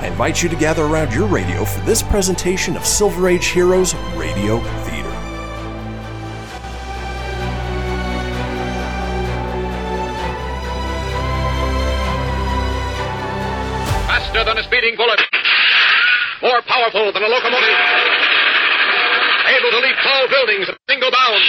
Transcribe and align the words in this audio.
I 0.00 0.08
invite 0.08 0.42
you 0.42 0.48
to 0.48 0.56
gather 0.56 0.84
around 0.84 1.14
your 1.14 1.26
radio 1.26 1.64
for 1.64 1.80
this 1.86 2.02
presentation 2.02 2.76
of 2.76 2.84
Silver 2.84 3.28
Age 3.28 3.46
Heroes 3.46 3.94
Radio 4.16 4.58
Theater. 4.84 5.10
Faster 14.06 14.44
than 14.44 14.58
a 14.58 14.62
speeding 14.64 14.96
bullet. 14.96 15.20
More 16.42 16.60
powerful 16.62 17.12
than 17.12 17.22
a 17.22 17.28
locomotive. 17.28 17.78
Able 19.46 19.70
to 19.70 19.78
leap 19.78 19.96
tall 20.02 20.28
buildings 20.28 20.68
in 20.68 20.74
a 20.74 20.78
single 20.90 21.10
bound. 21.10 21.44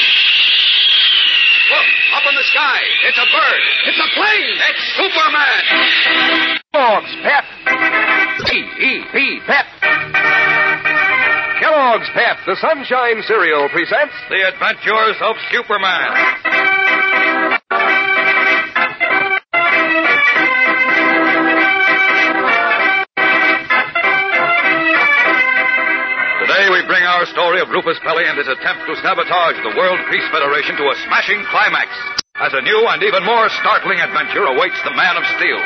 Look, 1.69 1.87
up 2.13 2.23
in 2.29 2.35
the 2.35 2.43
sky. 2.53 2.81
It's 3.09 3.17
a 3.17 3.25
bird. 3.33 3.61
It's 3.89 3.97
a 3.97 4.09
plane. 4.13 4.57
It's 4.69 4.83
Superman. 5.01 5.63
Kellogg's 6.73 7.15
Pep. 7.23 7.45
P-E-P, 8.45 9.39
Pep. 9.47 9.65
Kellogg's 11.59 12.09
Pep, 12.13 12.37
the 12.45 12.55
Sunshine 12.61 13.23
Cereal, 13.25 13.67
presents 13.69 14.13
The 14.29 14.47
Adventures 14.47 15.17
of 15.21 15.35
Superman. 15.51 16.13
Today 26.55 26.71
we 26.71 26.87
bring 26.87 27.03
our 27.03 27.25
story 27.25 27.59
of 27.59 27.67
Rufus 27.67 27.99
Pelly 27.99 28.23
and 28.23 28.37
his 28.39 28.47
attempt 28.47 28.87
to 28.87 28.95
sabotage 29.03 29.59
the 29.59 29.75
World 29.75 29.99
Peace 30.09 30.23
Federation 30.31 30.79
to 30.79 30.87
a 30.87 30.95
smashing 31.03 31.43
climax 31.51 31.91
as 32.35 32.53
a 32.55 32.61
new 32.61 32.87
and 32.87 33.03
even 33.03 33.25
more 33.25 33.49
startling 33.59 33.99
adventure 33.99 34.47
awaits 34.47 34.79
the 34.87 34.95
Man 34.95 35.19
of 35.19 35.25
Steel. 35.35 35.59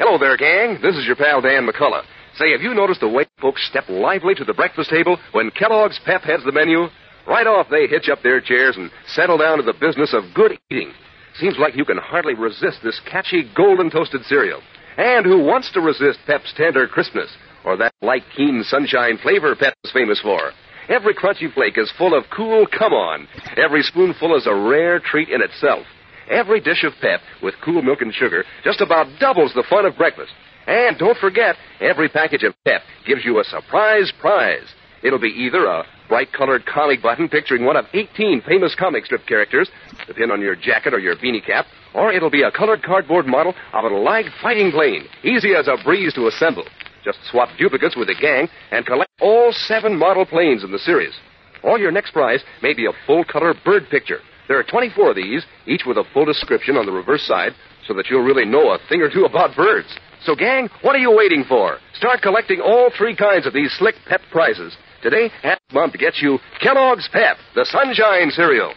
Hello 0.00 0.16
there, 0.16 0.38
gang. 0.38 0.80
This 0.80 0.96
is 0.96 1.04
your 1.04 1.16
pal 1.16 1.42
Dan 1.42 1.68
McCullough. 1.68 2.08
Say, 2.36 2.52
have 2.52 2.62
you 2.62 2.72
noticed 2.72 3.00
the 3.00 3.08
way 3.08 3.26
folks 3.38 3.68
step 3.68 3.84
lively 3.90 4.34
to 4.36 4.46
the 4.46 4.54
breakfast 4.54 4.88
table 4.88 5.18
when 5.32 5.50
Kellogg's 5.50 6.00
Pep 6.06 6.22
heads 6.22 6.44
the 6.46 6.52
menu? 6.52 6.88
Right 7.28 7.46
off, 7.46 7.66
they 7.70 7.86
hitch 7.86 8.08
up 8.08 8.22
their 8.22 8.40
chairs 8.40 8.78
and 8.78 8.90
settle 9.08 9.36
down 9.36 9.58
to 9.58 9.62
the 9.62 9.74
business 9.74 10.14
of 10.14 10.32
good 10.32 10.58
eating. 10.70 10.94
Seems 11.40 11.56
like 11.58 11.74
you 11.74 11.86
can 11.86 11.96
hardly 11.96 12.34
resist 12.34 12.80
this 12.84 13.00
catchy 13.10 13.50
golden 13.56 13.90
toasted 13.90 14.24
cereal. 14.26 14.60
And 14.98 15.24
who 15.24 15.42
wants 15.42 15.72
to 15.72 15.80
resist 15.80 16.18
Pep's 16.26 16.52
tender 16.54 16.86
crispness 16.86 17.30
or 17.64 17.78
that 17.78 17.94
light, 18.02 18.24
keen 18.36 18.62
sunshine 18.62 19.18
flavor 19.22 19.56
Pep 19.56 19.72
is 19.82 19.90
famous 19.90 20.20
for? 20.20 20.52
Every 20.90 21.14
crunchy 21.14 21.52
flake 21.54 21.78
is 21.78 21.90
full 21.96 22.12
of 22.12 22.24
cool 22.36 22.66
come 22.66 22.92
on. 22.92 23.26
Every 23.56 23.82
spoonful 23.82 24.36
is 24.36 24.46
a 24.46 24.54
rare 24.54 25.00
treat 25.00 25.30
in 25.30 25.40
itself. 25.40 25.86
Every 26.28 26.60
dish 26.60 26.84
of 26.84 26.92
Pep 27.00 27.20
with 27.42 27.54
cool 27.64 27.80
milk 27.80 28.02
and 28.02 28.12
sugar 28.12 28.44
just 28.62 28.82
about 28.82 29.06
doubles 29.18 29.54
the 29.54 29.64
fun 29.70 29.86
of 29.86 29.96
breakfast. 29.96 30.32
And 30.66 30.98
don't 30.98 31.16
forget, 31.18 31.56
every 31.80 32.10
package 32.10 32.42
of 32.42 32.54
Pep 32.66 32.82
gives 33.06 33.24
you 33.24 33.40
a 33.40 33.44
surprise 33.44 34.12
prize. 34.20 34.68
It'll 35.02 35.18
be 35.18 35.28
either 35.28 35.64
a 35.64 35.84
bright 36.08 36.32
colored 36.32 36.66
comic 36.66 37.02
button 37.02 37.28
picturing 37.28 37.64
one 37.64 37.76
of 37.76 37.86
18 37.94 38.42
famous 38.46 38.74
comic 38.78 39.06
strip 39.06 39.26
characters 39.26 39.70
to 40.10 40.14
pin 40.14 40.32
on 40.32 40.40
your 40.40 40.56
jacket 40.56 40.92
or 40.92 40.98
your 40.98 41.14
beanie 41.16 41.44
cap, 41.44 41.66
or 41.94 42.12
it'll 42.12 42.30
be 42.30 42.42
a 42.42 42.50
colored 42.50 42.82
cardboard 42.82 43.26
model 43.26 43.54
of 43.72 43.84
an 43.84 43.92
allied 43.92 44.26
fighting 44.42 44.72
plane, 44.72 45.04
easy 45.22 45.54
as 45.54 45.68
a 45.68 45.76
breeze 45.84 46.12
to 46.14 46.26
assemble. 46.26 46.64
Just 47.04 47.18
swap 47.30 47.48
duplicates 47.56 47.96
with 47.96 48.08
the 48.08 48.16
gang 48.20 48.48
and 48.72 48.84
collect 48.84 49.10
all 49.20 49.52
seven 49.52 49.96
model 49.96 50.26
planes 50.26 50.64
in 50.64 50.72
the 50.72 50.80
series. 50.80 51.14
Or 51.62 51.78
your 51.78 51.92
next 51.92 52.10
prize 52.10 52.42
may 52.60 52.74
be 52.74 52.86
a 52.86 53.06
full 53.06 53.24
color 53.24 53.54
bird 53.64 53.84
picture. 53.88 54.18
There 54.48 54.58
are 54.58 54.64
24 54.64 55.10
of 55.10 55.16
these, 55.16 55.46
each 55.66 55.82
with 55.86 55.96
a 55.96 56.04
full 56.12 56.24
description 56.24 56.76
on 56.76 56.86
the 56.86 56.92
reverse 56.92 57.22
side, 57.22 57.52
so 57.86 57.94
that 57.94 58.06
you'll 58.10 58.24
really 58.24 58.44
know 58.44 58.72
a 58.72 58.78
thing 58.88 59.02
or 59.02 59.10
two 59.10 59.24
about 59.24 59.54
birds. 59.54 59.88
So, 60.24 60.34
gang, 60.34 60.68
what 60.82 60.96
are 60.96 60.98
you 60.98 61.14
waiting 61.16 61.44
for? 61.48 61.78
Start 61.94 62.20
collecting 62.20 62.60
all 62.60 62.90
three 62.98 63.14
kinds 63.14 63.46
of 63.46 63.52
these 63.52 63.72
slick 63.78 63.94
pep 64.08 64.22
prizes. 64.32 64.76
Today, 65.02 65.30
half 65.42 65.60
month 65.72 65.94
gets 65.98 66.20
you 66.20 66.38
Kellogg's 66.60 67.08
Pep, 67.12 67.36
the 67.54 67.64
Sunshine 67.64 68.30
Cereal. 68.30 68.74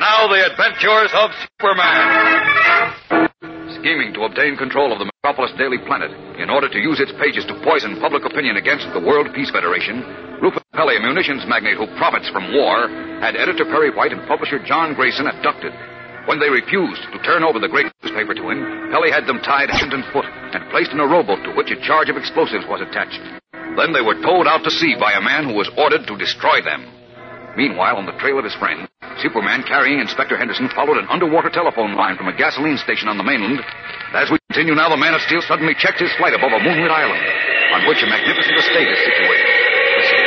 Now 0.00 0.32
the 0.32 0.40
adventures 0.48 1.12
of 1.12 1.28
Superman. 1.60 2.00
Scheming 3.76 4.16
to 4.16 4.24
obtain 4.24 4.56
control 4.56 4.96
of 4.96 4.98
the 4.98 5.04
Metropolis 5.04 5.52
Daily 5.60 5.76
Planet 5.84 6.08
in 6.40 6.48
order 6.48 6.72
to 6.72 6.80
use 6.80 7.04
its 7.04 7.12
pages 7.20 7.44
to 7.44 7.60
poison 7.60 8.00
public 8.00 8.24
opinion 8.24 8.56
against 8.56 8.88
the 8.96 9.04
World 9.04 9.28
Peace 9.36 9.52
Federation, 9.52 10.00
Rufus 10.40 10.64
Pelly, 10.72 10.96
a 10.96 11.04
munitions 11.04 11.44
magnate 11.44 11.76
who 11.76 11.84
profits 12.00 12.32
from 12.32 12.48
war, 12.56 12.88
had 13.20 13.36
editor 13.36 13.68
Perry 13.68 13.92
White 13.92 14.16
and 14.16 14.24
publisher 14.24 14.56
John 14.64 14.96
Grayson 14.96 15.28
abducted. 15.28 15.76
When 16.24 16.40
they 16.40 16.48
refused 16.48 17.04
to 17.12 17.20
turn 17.20 17.44
over 17.44 17.60
the 17.60 17.68
great 17.68 17.92
newspaper 18.00 18.32
to 18.32 18.48
him, 18.48 18.88
Pelly 18.88 19.12
had 19.12 19.28
them 19.28 19.44
tied 19.44 19.68
hand 19.68 19.92
and 19.92 20.08
foot 20.16 20.24
and 20.24 20.64
placed 20.72 20.96
in 20.96 21.00
a 21.00 21.06
rowboat 21.06 21.44
to 21.44 21.52
which 21.52 21.76
a 21.76 21.80
charge 21.84 22.08
of 22.08 22.16
explosives 22.16 22.64
was 22.72 22.80
attached. 22.80 23.20
Then 23.76 23.92
they 23.92 24.00
were 24.00 24.16
towed 24.24 24.48
out 24.48 24.64
to 24.64 24.72
sea 24.72 24.96
by 24.96 25.12
a 25.12 25.20
man 25.20 25.44
who 25.44 25.60
was 25.60 25.68
ordered 25.76 26.08
to 26.08 26.16
destroy 26.16 26.64
them. 26.64 26.88
Meanwhile, 27.56 27.96
on 27.96 28.06
the 28.06 28.14
trail 28.22 28.38
of 28.38 28.44
his 28.44 28.54
friend, 28.54 28.86
Superman, 29.18 29.64
carrying 29.66 29.98
Inspector 29.98 30.36
Henderson, 30.36 30.70
followed 30.70 30.96
an 30.96 31.10
underwater 31.10 31.50
telephone 31.50 31.94
line 31.98 32.16
from 32.16 32.28
a 32.28 32.36
gasoline 32.36 32.78
station 32.78 33.08
on 33.08 33.18
the 33.18 33.26
mainland. 33.26 33.60
As 34.14 34.30
we 34.30 34.38
continue 34.48 34.74
now, 34.74 34.88
the 34.88 34.96
Man 34.96 35.14
of 35.14 35.20
Steel 35.22 35.42
suddenly 35.42 35.74
checked 35.74 35.98
his 35.98 36.14
flight 36.14 36.32
above 36.32 36.52
a 36.54 36.62
moonlit 36.62 36.90
island, 36.90 37.20
on 37.74 37.90
which 37.90 38.02
a 38.02 38.06
magnificent 38.06 38.54
estate 38.54 38.86
is 38.86 38.98
situated. 39.02 39.46
Listen. 39.98 40.20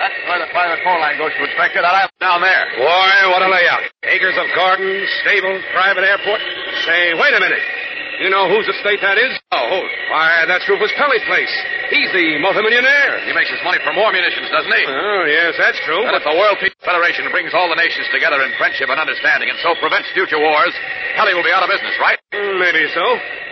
That's 0.00 0.18
where 0.24 0.40
the 0.40 0.50
private 0.56 0.80
phone 0.82 1.00
line 1.04 1.20
goes 1.20 1.36
to, 1.36 1.44
Inspector. 1.44 1.78
That 1.84 1.94
island 1.94 2.16
down 2.18 2.40
there. 2.40 2.64
Boy, 2.80 3.12
what 3.28 3.44
a 3.44 3.48
layout. 3.52 3.84
Acres 4.08 4.40
of 4.40 4.48
gardens, 4.56 5.04
stables, 5.20 5.60
private 5.76 6.02
airport. 6.02 6.40
Say, 6.88 7.12
wait 7.12 7.36
a 7.36 7.40
minute. 7.44 7.75
You 8.16 8.32
know 8.32 8.48
whose 8.48 8.64
estate 8.64 9.04
that 9.04 9.20
is? 9.20 9.32
Oh, 9.52 9.66
whose? 9.76 9.92
Why, 10.08 10.48
that's 10.48 10.64
Rufus 10.72 10.88
Pelly's 10.96 11.24
place. 11.28 11.52
He's 11.92 12.08
the 12.16 12.40
multimillionaire. 12.40 13.20
He 13.28 13.32
makes 13.36 13.52
his 13.52 13.60
money 13.60 13.76
from 13.84 13.94
war 14.00 14.08
munitions, 14.08 14.48
doesn't 14.48 14.72
he? 14.72 14.84
Oh, 14.88 15.22
yes, 15.28 15.52
that's 15.60 15.76
true. 15.84 16.00
And 16.00 16.16
if 16.16 16.24
the 16.24 16.32
World 16.32 16.56
Peace 16.56 16.72
Federation 16.80 17.28
brings 17.28 17.52
all 17.52 17.68
the 17.68 17.76
nations 17.76 18.08
together 18.10 18.40
in 18.40 18.56
friendship 18.56 18.88
and 18.88 18.96
understanding 18.96 19.52
and 19.52 19.58
so 19.60 19.76
prevents 19.84 20.08
future 20.16 20.40
wars, 20.40 20.72
Pelly 21.20 21.36
will 21.36 21.44
be 21.44 21.52
out 21.52 21.60
of 21.62 21.68
business, 21.68 21.92
right? 22.00 22.16
Mm, 22.32 22.56
Maybe 22.56 22.88
so. 22.96 23.04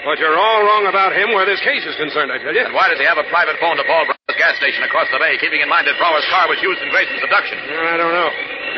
But 0.09 0.17
you're 0.21 0.37
all 0.37 0.61
wrong 0.65 0.89
about 0.89 1.13
him 1.17 1.33
where 1.37 1.45
this 1.49 1.61
case 1.65 1.85
is 1.85 1.97
concerned, 1.97 2.33
I 2.33 2.41
tell 2.41 2.53
you. 2.53 2.65
And 2.65 2.73
why 2.77 2.89
does 2.89 3.01
he 3.01 3.05
have 3.09 3.21
a 3.21 3.29
private 3.29 3.57
phone 3.61 3.77
to 3.77 3.85
Paul 3.85 4.05
Brower's 4.35 4.51
gas 4.51 4.59
station 4.59 4.83
across 4.83 5.07
the 5.15 5.19
bay, 5.23 5.39
keeping 5.39 5.63
in 5.63 5.71
mind 5.71 5.87
that 5.87 5.95
Brower's 5.95 6.27
car 6.27 6.51
was 6.51 6.59
used 6.59 6.83
in 6.83 6.91
Grayson's 6.91 7.23
abduction? 7.23 7.55
Uh, 7.55 7.95
I 7.95 7.97
don't 7.97 8.11
know. 8.11 8.31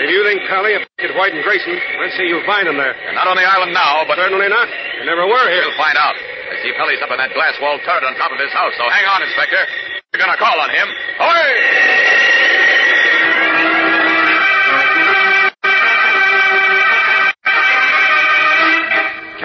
If 0.05 0.09
you 0.13 0.21
think 0.29 0.45
Pelly 0.53 0.77
abducted 0.77 1.17
White 1.17 1.33
and 1.33 1.41
Grayson, 1.41 1.81
let's 1.97 2.13
see 2.21 2.29
you 2.29 2.45
find 2.45 2.69
him 2.69 2.77
there. 2.77 2.93
They're 2.93 3.17
not 3.17 3.25
on 3.25 3.41
the 3.41 3.49
island 3.49 3.73
now, 3.73 4.05
but 4.05 4.21
Certainly 4.21 4.53
not. 4.53 4.69
They 4.69 5.09
never 5.09 5.25
were 5.25 5.47
here. 5.49 5.65
we'll 5.65 5.81
find 5.81 5.97
out. 5.97 6.13
I 6.13 6.61
see 6.61 6.77
Pelly's 6.77 7.01
up 7.01 7.09
in 7.09 7.17
that 7.17 7.33
glass 7.33 7.57
wall 7.65 7.81
turret 7.89 8.05
on 8.05 8.13
top 8.21 8.37
of 8.37 8.41
his 8.41 8.53
house, 8.53 8.77
so 8.77 8.85
hang 8.85 9.09
on, 9.09 9.25
Inspector. 9.25 9.63
We're 10.13 10.21
gonna 10.21 10.37
call 10.37 10.61
on 10.61 10.69
him. 10.69 10.89
Away! 11.25 11.53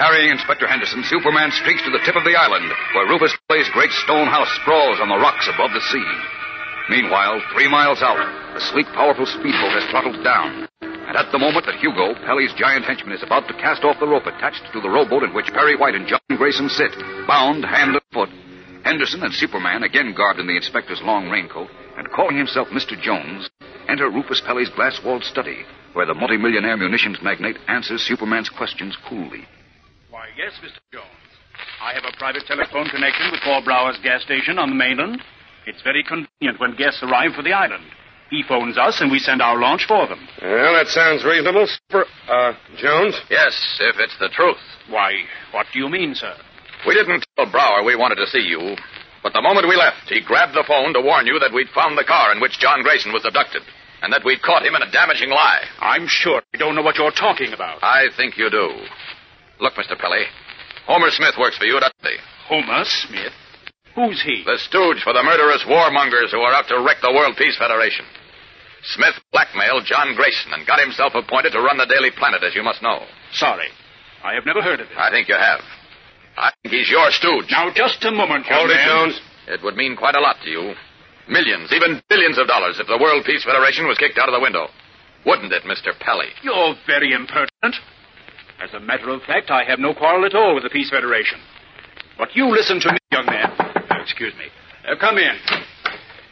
Carrying 0.02 0.34
Inspector 0.34 0.66
Henderson, 0.66 1.06
Superman 1.06 1.54
streaks 1.62 1.78
to 1.86 1.94
the 1.94 2.02
tip 2.02 2.18
of 2.18 2.26
the 2.26 2.34
island, 2.34 2.66
where 2.90 3.06
Rufus 3.06 3.38
Pelly's 3.46 3.70
great 3.70 3.94
stone 4.02 4.26
house 4.26 4.50
sprawls 4.58 4.98
on 4.98 5.06
the 5.06 5.22
rocks 5.22 5.46
above 5.46 5.70
the 5.70 5.86
sea. 5.94 6.10
Meanwhile, 6.90 7.38
three 7.54 7.70
miles 7.70 8.02
out, 8.02 8.18
the 8.50 8.58
sleek, 8.74 8.90
powerful 8.98 9.30
speedboat 9.30 9.78
has 9.78 9.86
throttled 9.94 10.18
down. 10.26 10.66
And 10.82 11.14
at 11.14 11.30
the 11.30 11.38
moment 11.38 11.70
that 11.70 11.78
Hugo, 11.78 12.18
Pelly's 12.26 12.50
giant 12.58 12.82
henchman, 12.84 13.14
is 13.14 13.22
about 13.22 13.46
to 13.46 13.54
cast 13.62 13.86
off 13.86 14.02
the 14.02 14.10
rope 14.10 14.26
attached 14.26 14.66
to 14.74 14.82
the 14.82 14.90
rowboat 14.90 15.22
in 15.22 15.34
which 15.38 15.54
Perry 15.54 15.78
White 15.78 15.94
and 15.94 16.10
John 16.10 16.34
Grayson 16.34 16.66
sit, 16.66 16.90
bound 17.30 17.62
hand 17.62 17.94
and 17.94 18.02
foot, 18.10 18.34
Henderson 18.82 19.22
and 19.22 19.32
Superman, 19.32 19.86
again 19.86 20.18
garbed 20.18 20.42
in 20.42 20.50
the 20.50 20.58
inspector's 20.58 21.00
long 21.06 21.30
raincoat, 21.30 21.70
and 21.96 22.10
calling 22.10 22.36
himself 22.36 22.66
Mr. 22.74 22.98
Jones, 22.98 23.46
enter 23.86 24.10
Rufus 24.10 24.42
Pelly's 24.42 24.74
glass-walled 24.74 25.22
study, 25.22 25.62
where 25.94 26.10
the 26.10 26.18
multimillionaire 26.18 26.76
munitions 26.76 27.22
magnate 27.22 27.62
answers 27.68 28.02
Superman's 28.02 28.50
questions 28.50 28.98
coolly. 29.06 29.46
Why, 30.32 30.44
yes, 30.44 30.52
Mr. 30.62 30.80
Jones. 30.92 31.06
I 31.82 31.92
have 31.94 32.04
a 32.04 32.16
private 32.16 32.44
telephone 32.46 32.88
connection 32.88 33.30
with 33.30 33.40
Paul 33.44 33.62
Brower's 33.64 33.98
gas 34.02 34.22
station 34.22 34.58
on 34.58 34.70
the 34.70 34.74
mainland. 34.74 35.20
It's 35.66 35.82
very 35.82 36.02
convenient 36.02 36.58
when 36.60 36.76
guests 36.76 37.02
arrive 37.02 37.32
for 37.34 37.42
the 37.42 37.52
island. 37.52 37.84
He 38.30 38.42
phones 38.48 38.78
us, 38.78 39.00
and 39.00 39.10
we 39.12 39.18
send 39.18 39.42
our 39.42 39.60
launch 39.60 39.84
for 39.86 40.06
them. 40.08 40.26
Well, 40.40 40.72
that 40.74 40.88
sounds 40.88 41.24
reasonable. 41.24 41.66
Super, 41.66 42.06
uh, 42.28 42.52
Jones? 42.78 43.20
Yes, 43.30 43.52
if 43.80 43.96
it's 43.98 44.16
the 44.18 44.30
truth. 44.30 44.56
Why, 44.88 45.12
what 45.52 45.66
do 45.72 45.78
you 45.78 45.88
mean, 45.88 46.14
sir? 46.14 46.34
We 46.86 46.94
didn't 46.94 47.24
tell 47.36 47.50
Brower 47.50 47.84
we 47.84 47.94
wanted 47.94 48.16
to 48.16 48.26
see 48.26 48.40
you, 48.40 48.76
but 49.22 49.34
the 49.34 49.42
moment 49.42 49.68
we 49.68 49.76
left, 49.76 50.08
he 50.08 50.22
grabbed 50.24 50.54
the 50.54 50.64
phone 50.66 50.94
to 50.94 51.00
warn 51.00 51.26
you 51.26 51.38
that 51.40 51.52
we'd 51.52 51.68
found 51.74 51.98
the 51.98 52.08
car 52.08 52.32
in 52.32 52.40
which 52.40 52.58
John 52.58 52.82
Grayson 52.82 53.12
was 53.12 53.24
abducted, 53.26 53.62
and 54.00 54.12
that 54.12 54.24
we'd 54.24 54.42
caught 54.42 54.64
him 54.64 54.74
in 54.74 54.82
a 54.82 54.90
damaging 54.90 55.30
lie. 55.30 55.60
I'm 55.80 56.06
sure 56.08 56.40
you 56.54 56.58
don't 56.58 56.74
know 56.74 56.82
what 56.82 56.96
you're 56.96 57.12
talking 57.12 57.52
about. 57.52 57.84
I 57.84 58.06
think 58.16 58.38
you 58.38 58.48
do. 58.48 58.70
Look, 59.62 59.78
Mr. 59.78 59.94
Pelly, 59.94 60.26
Homer 60.90 61.10
Smith 61.14 61.38
works 61.38 61.56
for 61.56 61.64
you, 61.64 61.78
doesn't 61.78 62.02
he? 62.02 62.18
Homer 62.50 62.82
Smith? 62.82 63.32
Who's 63.94 64.20
he? 64.20 64.42
The 64.42 64.58
stooge 64.58 64.98
for 65.06 65.14
the 65.14 65.22
murderous 65.22 65.62
warmongers 65.62 66.34
who 66.34 66.42
are 66.42 66.52
out 66.52 66.66
to 66.66 66.82
wreck 66.82 66.98
the 67.00 67.14
World 67.14 67.38
Peace 67.38 67.56
Federation. 67.56 68.04
Smith 68.82 69.14
blackmailed 69.30 69.86
John 69.86 70.16
Grayson 70.16 70.50
and 70.52 70.66
got 70.66 70.82
himself 70.82 71.14
appointed 71.14 71.54
to 71.54 71.62
run 71.62 71.78
the 71.78 71.86
Daily 71.86 72.10
Planet, 72.10 72.42
as 72.42 72.56
you 72.56 72.64
must 72.64 72.82
know. 72.82 73.06
Sorry. 73.32 73.68
I 74.24 74.34
have 74.34 74.44
never 74.44 74.62
heard 74.62 74.80
of 74.80 74.88
him. 74.88 74.98
I 74.98 75.10
think 75.10 75.28
you 75.28 75.38
have. 75.38 75.60
I 76.36 76.50
think 76.62 76.74
he's 76.74 76.90
your 76.90 77.10
stooge. 77.12 77.46
Now, 77.50 77.70
just 77.70 78.02
a 78.04 78.10
moment, 78.10 78.46
young 78.46 78.66
Hold 78.66 78.70
it, 78.70 78.82
man. 78.82 78.88
Jones. 78.88 79.20
It 79.46 79.62
would 79.62 79.76
mean 79.76 79.94
quite 79.94 80.16
a 80.16 80.20
lot 80.20 80.42
to 80.42 80.50
you. 80.50 80.74
Millions, 81.28 81.70
even 81.72 82.02
billions 82.08 82.38
of 82.38 82.48
dollars 82.48 82.80
if 82.80 82.88
the 82.88 82.98
World 82.98 83.24
Peace 83.24 83.44
Federation 83.44 83.86
was 83.86 83.98
kicked 83.98 84.18
out 84.18 84.28
of 84.28 84.34
the 84.34 84.42
window. 84.42 84.66
Wouldn't 85.24 85.52
it, 85.52 85.62
Mr. 85.62 85.94
Pelly? 86.00 86.34
You're 86.42 86.74
very 86.86 87.12
impertinent. 87.12 87.78
As 88.62 88.72
a 88.74 88.80
matter 88.80 89.10
of 89.10 89.22
fact, 89.22 89.50
I 89.50 89.64
have 89.64 89.80
no 89.80 89.92
quarrel 89.92 90.24
at 90.24 90.36
all 90.36 90.54
with 90.54 90.62
the 90.62 90.70
Peace 90.70 90.88
Federation. 90.88 91.40
But 92.16 92.36
you 92.36 92.46
listen 92.46 92.78
to 92.78 92.92
me, 92.92 92.98
young 93.10 93.26
man. 93.26 93.50
Excuse 94.00 94.32
me. 94.38 94.46
Uh, 94.86 94.94
come 95.00 95.18
in. 95.18 95.34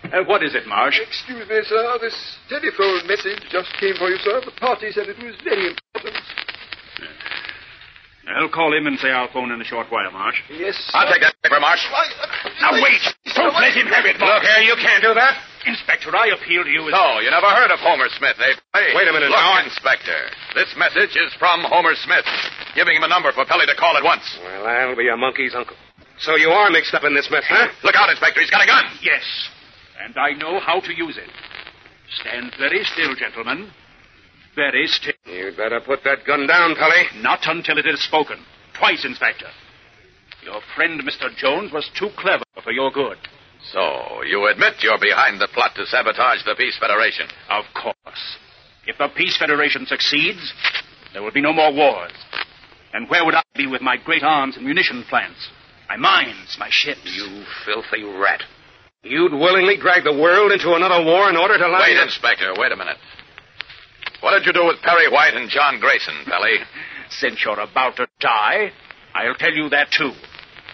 Uh, 0.04 0.22
what 0.26 0.44
is 0.44 0.54
it, 0.54 0.64
Marsh? 0.68 1.00
Excuse 1.00 1.48
me, 1.48 1.58
sir. 1.66 1.98
This 2.00 2.14
telephone 2.48 3.02
message 3.08 3.42
just 3.50 3.74
came 3.80 3.96
for 3.98 4.08
you, 4.08 4.16
sir. 4.22 4.40
The 4.44 4.52
party 4.60 4.92
said 4.92 5.08
it 5.08 5.18
was 5.18 5.34
very 5.42 5.74
important. 5.74 6.22
I'll 8.36 8.48
call 8.48 8.72
him 8.76 8.86
and 8.86 8.98
say 8.98 9.10
I'll 9.10 9.30
phone 9.32 9.50
in 9.50 9.60
a 9.60 9.64
short 9.64 9.90
while, 9.90 10.10
Marsh. 10.12 10.38
Yes, 10.50 10.76
sir. 10.76 10.98
I'll 10.98 11.10
take 11.10 11.22
that 11.22 11.34
paper, 11.42 11.58
Marsh. 11.58 11.82
Now, 12.60 12.72
wait! 12.78 13.02
Don't 13.34 13.54
let 13.54 13.74
him 13.74 13.86
have 13.90 14.06
it, 14.06 14.18
Marsh. 14.18 14.42
Look 14.42 14.44
here, 14.46 14.64
you 14.70 14.76
can't 14.78 15.02
do 15.02 15.14
that. 15.14 15.34
Inspector, 15.66 16.08
I 16.08 16.32
appeal 16.32 16.64
to 16.64 16.70
you 16.70 16.88
as... 16.88 16.92
No, 16.96 17.20
you 17.20 17.28
never 17.28 17.50
heard 17.52 17.70
of 17.70 17.78
Homer 17.80 18.08
Smith, 18.16 18.38
eh? 18.40 18.54
Hey, 18.72 18.96
Wait 18.96 19.08
a 19.08 19.12
minute 19.12 19.28
Look, 19.28 19.36
now. 19.36 19.60
Inspector. 19.60 20.20
This 20.54 20.72
message 20.78 21.12
is 21.18 21.34
from 21.36 21.60
Homer 21.68 21.92
Smith, 22.00 22.24
giving 22.74 22.96
him 22.96 23.04
a 23.04 23.08
number 23.12 23.30
for 23.32 23.44
Pelly 23.44 23.66
to 23.66 23.76
call 23.76 23.96
at 23.96 24.04
once. 24.04 24.24
Well, 24.40 24.66
I'll 24.66 24.96
be 24.96 25.08
a 25.08 25.16
monkey's 25.16 25.54
uncle. 25.54 25.76
So 26.18 26.36
you 26.36 26.48
are 26.48 26.70
mixed 26.70 26.94
up 26.94 27.04
in 27.04 27.14
this 27.14 27.28
mess, 27.30 27.44
huh? 27.48 27.68
Look 27.84 27.94
out, 27.96 28.08
Inspector. 28.08 28.40
He's 28.40 28.50
got 28.50 28.62
a 28.62 28.66
gun. 28.66 28.84
Yes, 29.02 29.24
and 30.02 30.16
I 30.16 30.32
know 30.32 30.60
how 30.60 30.80
to 30.80 30.92
use 30.96 31.16
it. 31.18 31.28
Stand 32.20 32.52
very 32.58 32.82
still, 32.84 33.14
gentlemen. 33.14 33.70
Very 34.54 34.86
still. 34.86 35.12
You'd 35.26 35.56
better 35.56 35.80
put 35.80 36.04
that 36.04 36.26
gun 36.26 36.46
down, 36.46 36.74
Pelly. 36.74 37.22
Not 37.22 37.40
until 37.44 37.78
it 37.78 37.86
is 37.86 38.02
spoken. 38.02 38.38
Twice, 38.78 39.04
Inspector. 39.04 39.46
Your 40.44 40.60
friend, 40.74 41.00
Mr. 41.02 41.34
Jones, 41.36 41.72
was 41.72 41.88
too 41.98 42.08
clever 42.16 42.44
for 42.64 42.72
your 42.72 42.90
good. 42.90 43.18
So, 43.72 44.22
you 44.24 44.48
admit 44.48 44.82
you're 44.82 44.98
behind 44.98 45.40
the 45.40 45.48
plot 45.52 45.72
to 45.76 45.86
sabotage 45.86 46.44
the 46.44 46.54
Peace 46.56 46.78
Federation. 46.80 47.26
Of 47.50 47.64
course. 47.74 48.36
If 48.86 48.96
the 48.98 49.08
Peace 49.14 49.36
Federation 49.36 49.86
succeeds, 49.86 50.52
there 51.12 51.22
will 51.22 51.32
be 51.32 51.42
no 51.42 51.52
more 51.52 51.72
wars. 51.72 52.12
And 52.92 53.08
where 53.08 53.24
would 53.24 53.34
I 53.34 53.42
be 53.54 53.66
with 53.66 53.82
my 53.82 53.96
great 53.98 54.22
arms 54.22 54.56
and 54.56 54.64
munition 54.64 55.04
plants? 55.08 55.48
My 55.88 55.96
mines, 55.96 56.56
my 56.58 56.68
ships. 56.70 57.04
You 57.04 57.44
filthy 57.66 58.02
rat. 58.04 58.42
You'd 59.02 59.32
willingly 59.32 59.76
drag 59.76 60.04
the 60.04 60.16
world 60.16 60.52
into 60.52 60.74
another 60.74 61.04
war 61.04 61.28
in 61.28 61.36
order 61.36 61.58
to 61.58 61.78
Wait, 61.80 62.02
Inspector. 62.02 62.52
Wait 62.56 62.72
a 62.72 62.76
minute. 62.76 62.96
What 64.20 64.36
did 64.36 64.46
you 64.46 64.52
do 64.52 64.66
with 64.66 64.82
Perry 64.82 65.08
White 65.08 65.34
and 65.34 65.48
John 65.48 65.80
Grayson, 65.80 66.14
Pelly? 66.26 66.56
Since 67.10 67.42
you're 67.44 67.58
about 67.58 67.96
to 67.96 68.06
die, 68.20 68.70
I'll 69.14 69.34
tell 69.34 69.52
you 69.52 69.68
that 69.70 69.90
too. 69.90 70.12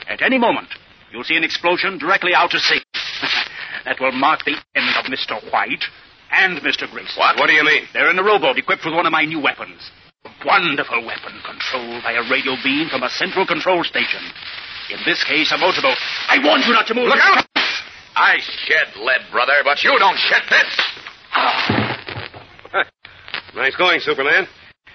At 0.09 0.21
any 0.21 0.39
moment, 0.39 0.69
you'll 1.13 1.25
see 1.25 1.37
an 1.37 1.45
explosion 1.45 1.99
directly 1.99 2.35
out 2.35 2.51
to 2.51 2.59
sea. 2.59 2.81
that 3.85 4.01
will 4.01 4.13
mark 4.13 4.45
the 4.45 4.57
end 4.75 4.91
of 4.99 5.07
Mr. 5.07 5.41
White 5.53 5.85
and 6.31 6.59
Mr. 6.59 6.91
Grayson. 6.91 7.17
What? 7.17 7.39
What 7.39 7.47
do 7.47 7.55
you 7.55 7.65
mean? 7.65 7.85
They're 7.93 8.11
in 8.11 8.19
a 8.19 8.23
rowboat 8.23 8.59
equipped 8.59 8.85
with 8.85 8.95
one 8.95 9.07
of 9.07 9.13
my 9.13 9.25
new 9.25 9.41
weapons. 9.41 9.91
A 10.25 10.31
wonderful 10.45 11.07
weapon 11.07 11.39
controlled 11.47 12.03
by 12.03 12.13
a 12.13 12.29
radio 12.29 12.55
beam 12.63 12.89
from 12.91 13.05
a 13.05 13.11
central 13.11 13.47
control 13.47 13.85
station. 13.85 14.21
In 14.91 14.99
this 15.07 15.23
case, 15.25 15.53
a 15.53 15.59
motorboat. 15.59 15.97
I 16.29 16.39
warned 16.45 16.65
you 16.67 16.73
not 16.73 16.87
to 16.89 16.95
move. 16.95 17.09
Look 17.09 17.19
out! 17.23 17.47
I 18.17 18.39
shed 18.67 18.97
lead, 19.01 19.31
brother, 19.31 19.63
but 19.65 19.83
you 19.83 19.97
don't 19.99 20.19
shed 20.19 20.43
this. 20.51 20.81
Ah. 21.33 22.06
Nice 23.57 23.73
going, 23.81 24.05
Superman. 24.05 24.45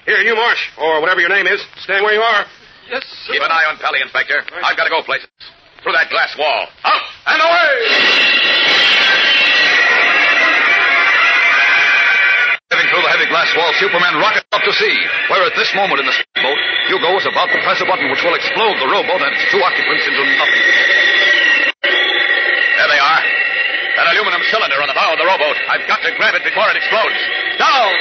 Here, 0.05 0.21
you, 0.21 0.37
Marsh, 0.37 0.61
or 0.77 1.01
whatever 1.01 1.19
your 1.19 1.33
name 1.33 1.49
is. 1.49 1.57
Stand 1.81 2.05
where 2.05 2.13
you 2.13 2.21
are. 2.21 2.45
Yes, 2.93 3.01
sir. 3.25 3.33
Keep 3.33 3.41
an 3.41 3.49
eye 3.49 3.65
on 3.65 3.81
Pelly, 3.81 4.05
Inspector. 4.05 4.37
I've 4.61 4.77
got 4.77 4.85
to 4.85 4.93
go 4.93 5.01
places. 5.01 5.25
Through 5.81 5.97
that 5.97 6.13
glass 6.13 6.29
wall. 6.37 6.69
Up 6.85 7.01
and 7.25 7.41
away! 7.41 7.73
Heading 12.69 12.85
through 12.93 13.01
the 13.01 13.09
heavy 13.09 13.25
glass 13.33 13.49
wall, 13.57 13.73
Superman 13.81 14.21
rockets 14.21 14.45
up 14.53 14.61
to 14.61 14.73
sea, 14.77 14.97
where 15.33 15.41
at 15.41 15.57
this 15.57 15.73
moment 15.73 16.05
in 16.05 16.05
the 16.05 16.13
speedboat, 16.13 16.59
Hugo 16.85 17.17
is 17.17 17.25
about 17.25 17.49
to 17.49 17.57
press 17.65 17.81
a 17.81 17.87
button 17.89 18.13
which 18.13 18.21
will 18.21 18.37
explode 18.37 18.77
the 18.77 18.85
rowboat 18.93 19.25
and 19.25 19.33
its 19.33 19.49
two 19.49 19.57
occupants 19.57 20.05
into 20.05 20.21
nothing. 20.37 21.30
That 24.01 24.17
aluminum 24.17 24.41
cylinder 24.49 24.81
on 24.81 24.89
the 24.89 24.97
bow 24.97 25.13
of 25.13 25.21
the 25.21 25.29
rowboat. 25.29 25.53
I've 25.69 25.85
got 25.85 26.01
to 26.01 26.09
grab 26.17 26.33
it 26.33 26.41
before 26.41 26.65
it 26.73 26.77
explodes. 26.81 27.21
Down! 27.61 27.93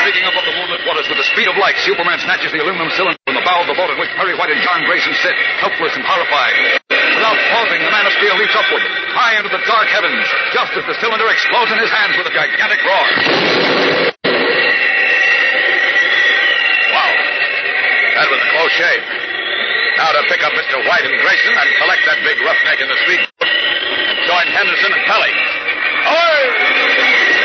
Speaking 0.00 0.24
up 0.24 0.32
of 0.32 0.48
the 0.48 0.56
moonlit 0.56 0.80
waters 0.88 1.04
with 1.12 1.20
the 1.20 1.28
speed 1.28 1.44
of 1.44 1.60
light, 1.60 1.76
Superman 1.84 2.16
snatches 2.24 2.56
the 2.56 2.64
aluminum 2.64 2.88
cylinder 2.96 3.20
from 3.28 3.36
the 3.36 3.44
bow 3.44 3.60
of 3.60 3.68
the 3.68 3.76
boat 3.76 3.92
in 3.92 4.00
which 4.00 4.08
Perry 4.16 4.32
White 4.40 4.48
and 4.48 4.64
John 4.64 4.80
Grayson 4.88 5.12
sit, 5.20 5.36
helpless 5.60 5.92
and 5.92 6.08
horrified. 6.08 6.80
Without 6.88 7.36
pausing, 7.52 7.84
the 7.84 7.92
Man 7.92 8.08
of 8.08 8.16
Steel 8.16 8.32
leaps 8.40 8.56
upward, 8.56 8.80
high 9.12 9.36
into 9.36 9.52
the 9.52 9.60
dark 9.68 9.92
heavens, 9.92 10.24
just 10.56 10.72
as 10.72 10.88
the 10.88 10.96
cylinder 11.04 11.28
explodes 11.28 11.68
in 11.68 11.76
his 11.76 11.92
hands 11.92 12.16
with 12.16 12.24
a 12.24 12.32
gigantic 12.32 12.80
roar. 12.80 13.06
Wow. 16.96 17.12
That 17.12 18.26
was 18.32 18.40
a 18.40 18.48
close 18.56 18.72
shave. 18.72 19.23
Now 19.96 20.10
to 20.10 20.22
pick 20.28 20.42
up 20.42 20.52
Mr. 20.52 20.82
White 20.88 21.06
and 21.06 21.14
Grayson 21.22 21.54
and 21.54 21.68
collect 21.78 22.02
that 22.06 22.18
big 22.26 22.38
roughneck 22.42 22.80
in 22.82 22.88
the 22.90 22.98
speedboat 23.06 23.46
and 23.46 24.18
join 24.26 24.46
Henderson 24.50 24.90
and 24.90 25.04
Pelly. 25.06 25.32
Away! 26.04 27.44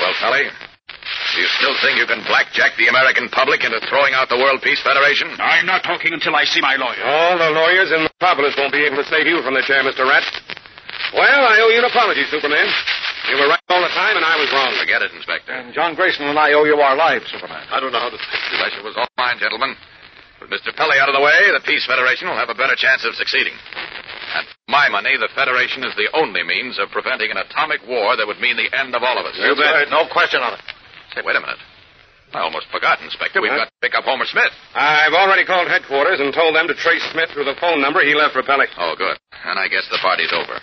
Well, 0.00 0.14
Pelly, 0.20 0.44
do 0.48 1.40
you 1.40 1.48
still 1.60 1.74
think 1.82 1.98
you 1.98 2.06
can 2.06 2.24
blackjack 2.26 2.76
the 2.76 2.88
American 2.88 3.28
public 3.28 3.64
into 3.64 3.80
throwing 3.88 4.14
out 4.14 4.28
the 4.28 4.36
World 4.38 4.62
Peace 4.62 4.80
Federation? 4.82 5.28
I'm 5.38 5.66
not 5.66 5.84
talking 5.84 6.12
until 6.12 6.34
I 6.34 6.44
see 6.44 6.60
my 6.60 6.76
lawyer. 6.76 7.04
All 7.04 7.38
the 7.38 7.50
lawyers 7.50 7.92
in 7.92 8.02
Metropolis 8.02 8.54
won't 8.56 8.72
be 8.72 8.84
able 8.84 8.96
to 8.96 9.08
save 9.08 9.26
you 9.26 9.42
from 9.42 9.54
the 9.54 9.62
chair, 9.62 9.82
Mr. 9.84 10.08
Rat. 10.08 10.24
Well, 11.14 11.46
I 11.46 11.60
owe 11.62 11.68
you 11.70 11.78
an 11.78 11.84
apology, 11.84 12.24
Superman. 12.30 12.66
You 13.34 13.42
were 13.42 13.50
right 13.50 13.66
all 13.66 13.82
the 13.82 13.90
time, 13.90 14.14
and 14.14 14.22
I 14.22 14.38
was 14.38 14.46
wrong. 14.54 14.70
Forget 14.78 15.02
it, 15.02 15.10
Inspector. 15.10 15.50
And 15.50 15.74
John 15.74 15.98
Grayson 15.98 16.22
and 16.30 16.38
I 16.38 16.54
owe 16.54 16.62
you 16.62 16.78
our 16.78 16.94
lives, 16.94 17.26
Superman. 17.34 17.66
I 17.66 17.82
don't 17.82 17.90
know 17.90 17.98
how 17.98 18.14
to 18.14 18.14
take 18.14 18.30
it. 18.30 18.62
Pleasure 18.62 18.86
was 18.86 18.94
all 18.94 19.10
mine, 19.18 19.42
gentlemen. 19.42 19.74
With 20.38 20.54
Mr. 20.54 20.70
Pelly 20.70 21.02
out 21.02 21.10
of 21.10 21.18
the 21.18 21.24
way, 21.24 21.50
the 21.50 21.58
Peace 21.66 21.82
Federation 21.82 22.30
will 22.30 22.38
have 22.38 22.46
a 22.46 22.54
better 22.54 22.78
chance 22.78 23.02
of 23.02 23.18
succeeding. 23.18 23.58
And 24.38 24.46
for 24.46 24.70
my 24.70 24.86
money, 24.86 25.18
the 25.18 25.26
Federation 25.34 25.82
is 25.82 25.90
the 25.98 26.14
only 26.14 26.46
means 26.46 26.78
of 26.78 26.94
preventing 26.94 27.34
an 27.34 27.42
atomic 27.42 27.82
war 27.90 28.14
that 28.14 28.22
would 28.22 28.38
mean 28.38 28.54
the 28.54 28.70
end 28.70 28.94
of 28.94 29.02
all 29.02 29.18
of 29.18 29.26
us. 29.26 29.34
You 29.34 29.58
bet. 29.58 29.90
No 29.90 30.06
question 30.14 30.38
on 30.38 30.54
it. 30.54 30.62
Say, 31.18 31.26
wait 31.26 31.34
a 31.34 31.42
minute. 31.42 31.58
I 32.38 32.42
almost 32.42 32.70
forgot, 32.70 33.02
Inspector. 33.02 33.38
We've 33.42 33.50
got 33.50 33.66
to 33.66 33.78
pick 33.82 33.98
up 33.98 34.06
Homer 34.06 34.26
Smith. 34.30 34.54
I've 34.78 35.14
already 35.14 35.42
called 35.42 35.66
headquarters 35.66 36.22
and 36.22 36.30
told 36.30 36.54
them 36.54 36.70
to 36.70 36.74
trace 36.78 37.02
Smith 37.10 37.30
through 37.34 37.50
the 37.50 37.58
phone 37.58 37.82
number 37.82 38.02
he 38.06 38.14
left 38.14 38.34
for 38.34 38.46
Pelly. 38.46 38.66
Oh, 38.78 38.94
good. 38.94 39.18
And 39.46 39.58
I 39.58 39.66
guess 39.66 39.86
the 39.90 39.98
party's 40.02 40.30
over. 40.30 40.58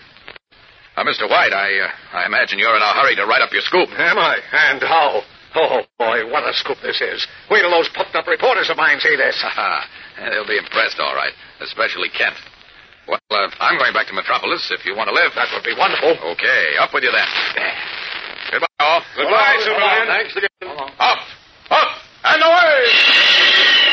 Uh, 0.95 1.03
Mr. 1.07 1.29
White, 1.29 1.53
I, 1.53 1.87
uh, 1.87 2.17
I 2.19 2.25
imagine 2.25 2.59
you're 2.59 2.75
in 2.75 2.81
a 2.81 2.93
hurry 2.93 3.15
to 3.15 3.25
write 3.25 3.41
up 3.41 3.51
your 3.53 3.63
scoop. 3.63 3.87
Am 3.95 4.17
I? 4.17 4.37
And 4.51 4.81
how? 4.83 5.23
Oh, 5.55 5.83
boy, 5.99 6.31
what 6.31 6.43
a 6.47 6.53
scoop 6.53 6.77
this 6.83 6.99
is. 7.01 7.27
Wait 7.49 7.61
till 7.61 7.71
those 7.71 7.89
puffed 7.95 8.15
up 8.15 8.27
reporters 8.27 8.69
of 8.69 8.77
mine 8.77 8.99
see 8.99 9.15
this. 9.15 9.35
Ha 9.43 9.49
ha. 9.51 10.29
They'll 10.29 10.47
be 10.47 10.57
impressed, 10.57 10.99
all 10.99 11.15
right, 11.15 11.33
especially 11.61 12.09
Kent. 12.09 12.35
Well, 13.07 13.19
uh, 13.31 13.49
I'm 13.59 13.77
going 13.79 13.93
back 13.93 14.07
to 14.07 14.13
Metropolis 14.13 14.71
if 14.71 14.85
you 14.85 14.95
want 14.95 15.09
to 15.09 15.15
live. 15.15 15.31
That 15.35 15.47
would 15.51 15.63
be 15.63 15.75
wonderful. 15.75 16.15
Okay, 16.35 16.75
up 16.79 16.93
with 16.93 17.03
you 17.03 17.11
then. 17.11 17.27
Goodbye, 18.51 18.67
all. 18.79 19.01
Goodbye, 19.15 19.57
Superman. 19.63 20.07
Thanks 20.07 20.35
again. 20.35 20.77
Up, 20.99 21.19
up, 21.71 21.89
and 22.23 22.43
away! 22.43 23.90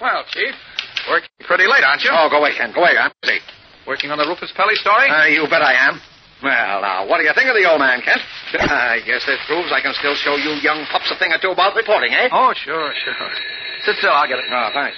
Well, 0.00 0.22
Chief, 0.30 0.54
working 1.10 1.28
pretty 1.42 1.66
late, 1.66 1.82
aren't 1.82 2.02
you? 2.02 2.10
Oh, 2.12 2.28
go 2.30 2.38
away, 2.38 2.54
Ken. 2.54 2.70
Go 2.72 2.82
away. 2.82 2.94
I'm 2.94 3.10
busy. 3.22 3.42
Working 3.86 4.10
on 4.10 4.18
the 4.18 4.26
Rufus 4.28 4.52
Pelly 4.54 4.76
story? 4.76 5.08
Uh, 5.10 5.26
you 5.26 5.42
bet 5.50 5.62
I 5.62 5.74
am. 5.88 6.00
Well, 6.38 6.82
now, 6.86 7.08
what 7.08 7.18
do 7.18 7.26
you 7.26 7.34
think 7.34 7.50
of 7.50 7.58
the 7.58 7.66
old 7.66 7.82
man, 7.82 7.98
Kent? 7.98 8.22
I 8.70 9.02
guess 9.02 9.26
this 9.26 9.42
proves 9.50 9.74
I 9.74 9.82
can 9.82 9.90
still 9.98 10.14
show 10.14 10.38
you 10.38 10.54
young 10.62 10.86
pups 10.86 11.10
a 11.10 11.18
thing 11.18 11.34
or 11.34 11.40
two 11.42 11.50
about 11.50 11.74
reporting, 11.74 12.14
eh? 12.14 12.30
oh, 12.30 12.54
sure, 12.54 12.94
sure. 12.94 13.30
Sit 13.82 13.98
still, 13.98 14.14
I'll 14.14 14.28
get 14.30 14.38
it. 14.38 14.46
Oh, 14.46 14.70
thanks. 14.70 14.94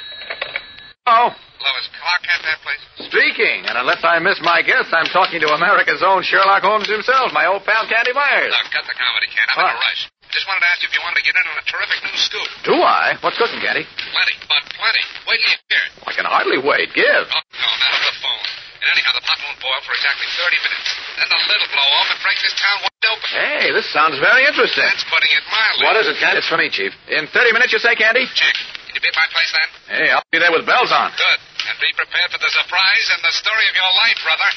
Oh, 1.08 1.32
Lois, 1.32 1.86
Clark 1.96 2.20
Kent, 2.28 2.42
that 2.44 2.60
place? 2.60 2.82
speaking, 3.08 3.64
and 3.64 3.76
unless 3.80 4.04
I 4.04 4.20
miss 4.20 4.36
my 4.44 4.60
guess, 4.60 4.84
I'm 4.92 5.08
talking 5.08 5.40
to 5.40 5.48
America's 5.56 6.04
own 6.04 6.22
Sherlock 6.22 6.60
Holmes 6.60 6.88
himself, 6.88 7.32
my 7.32 7.48
old 7.48 7.64
pal 7.64 7.88
Candy 7.88 8.12
Myers. 8.12 8.52
Look, 8.52 8.68
cut 8.72 8.84
the 8.84 8.96
comedy, 8.96 9.28
Kent. 9.32 9.48
I'm 9.56 9.64
in 9.64 9.72
a 9.72 9.80
rush. 9.80 10.00
Just 10.30 10.46
wanted 10.46 10.62
to 10.62 10.70
ask 10.70 10.78
you 10.82 10.88
if 10.88 10.94
you 10.94 11.02
wanted 11.02 11.18
to 11.22 11.26
get 11.26 11.34
in 11.34 11.42
on 11.42 11.56
a 11.58 11.66
terrific 11.66 11.98
new 12.06 12.14
scoop. 12.14 12.48
Do 12.62 12.74
I? 12.78 13.18
What's 13.18 13.34
cooking, 13.34 13.58
Candy? 13.58 13.82
Plenty, 13.82 14.34
but 14.46 14.62
plenty. 14.78 15.02
Wait 15.26 15.38
till 15.42 15.50
you 15.50 15.58
hear 15.66 15.82
it. 15.90 15.92
I 16.06 16.12
can 16.14 16.26
hardly 16.26 16.58
wait. 16.62 16.94
Give. 16.94 17.26
Oh, 17.26 17.42
no, 17.42 17.66
not 17.66 17.90
over 17.98 18.06
the 18.06 18.16
phone. 18.22 18.42
And 18.80 18.88
anyhow, 18.94 19.12
the 19.18 19.24
pot 19.26 19.38
won't 19.42 19.58
boil 19.58 19.80
for 19.82 19.92
exactly 19.92 20.30
30 20.38 20.66
minutes. 20.70 20.88
Then 21.18 21.28
the 21.34 21.38
lid'll 21.50 21.72
blow 21.74 21.88
off 21.98 22.08
and 22.14 22.18
break 22.22 22.38
this 22.40 22.54
town 22.56 22.78
wide 22.80 23.06
open. 23.10 23.28
Hey, 23.34 23.64
this 23.74 23.86
sounds 23.90 24.16
very 24.22 24.46
interesting. 24.46 24.86
That's 24.86 25.04
putting 25.10 25.34
it 25.34 25.44
mildly. 25.50 25.82
What 25.84 25.96
is 25.98 26.06
it, 26.06 26.16
Candy? 26.22 26.38
It's 26.40 26.48
for 26.48 26.56
me, 26.62 26.70
Chief. 26.70 26.94
In 27.10 27.26
30 27.26 27.50
minutes, 27.50 27.74
you 27.74 27.82
say, 27.82 27.98
Candy? 27.98 28.24
Check. 28.30 28.54
Can 28.86 28.94
you 28.96 29.02
be 29.02 29.10
at 29.10 29.18
my 29.18 29.28
place 29.34 29.50
then? 29.50 29.68
Hey, 29.90 30.08
I'll 30.14 30.24
be 30.30 30.38
there 30.38 30.54
with 30.54 30.62
bells 30.62 30.94
on. 30.94 31.10
Good. 31.18 31.38
And 31.70 31.78
be 31.78 31.94
prepared 31.94 32.34
for 32.34 32.42
the 32.42 32.50
surprise 32.50 33.06
and 33.14 33.22
the 33.22 33.30
story 33.38 33.62
of 33.70 33.74
your 33.78 33.92
life, 33.94 34.18
brother. 34.26 34.50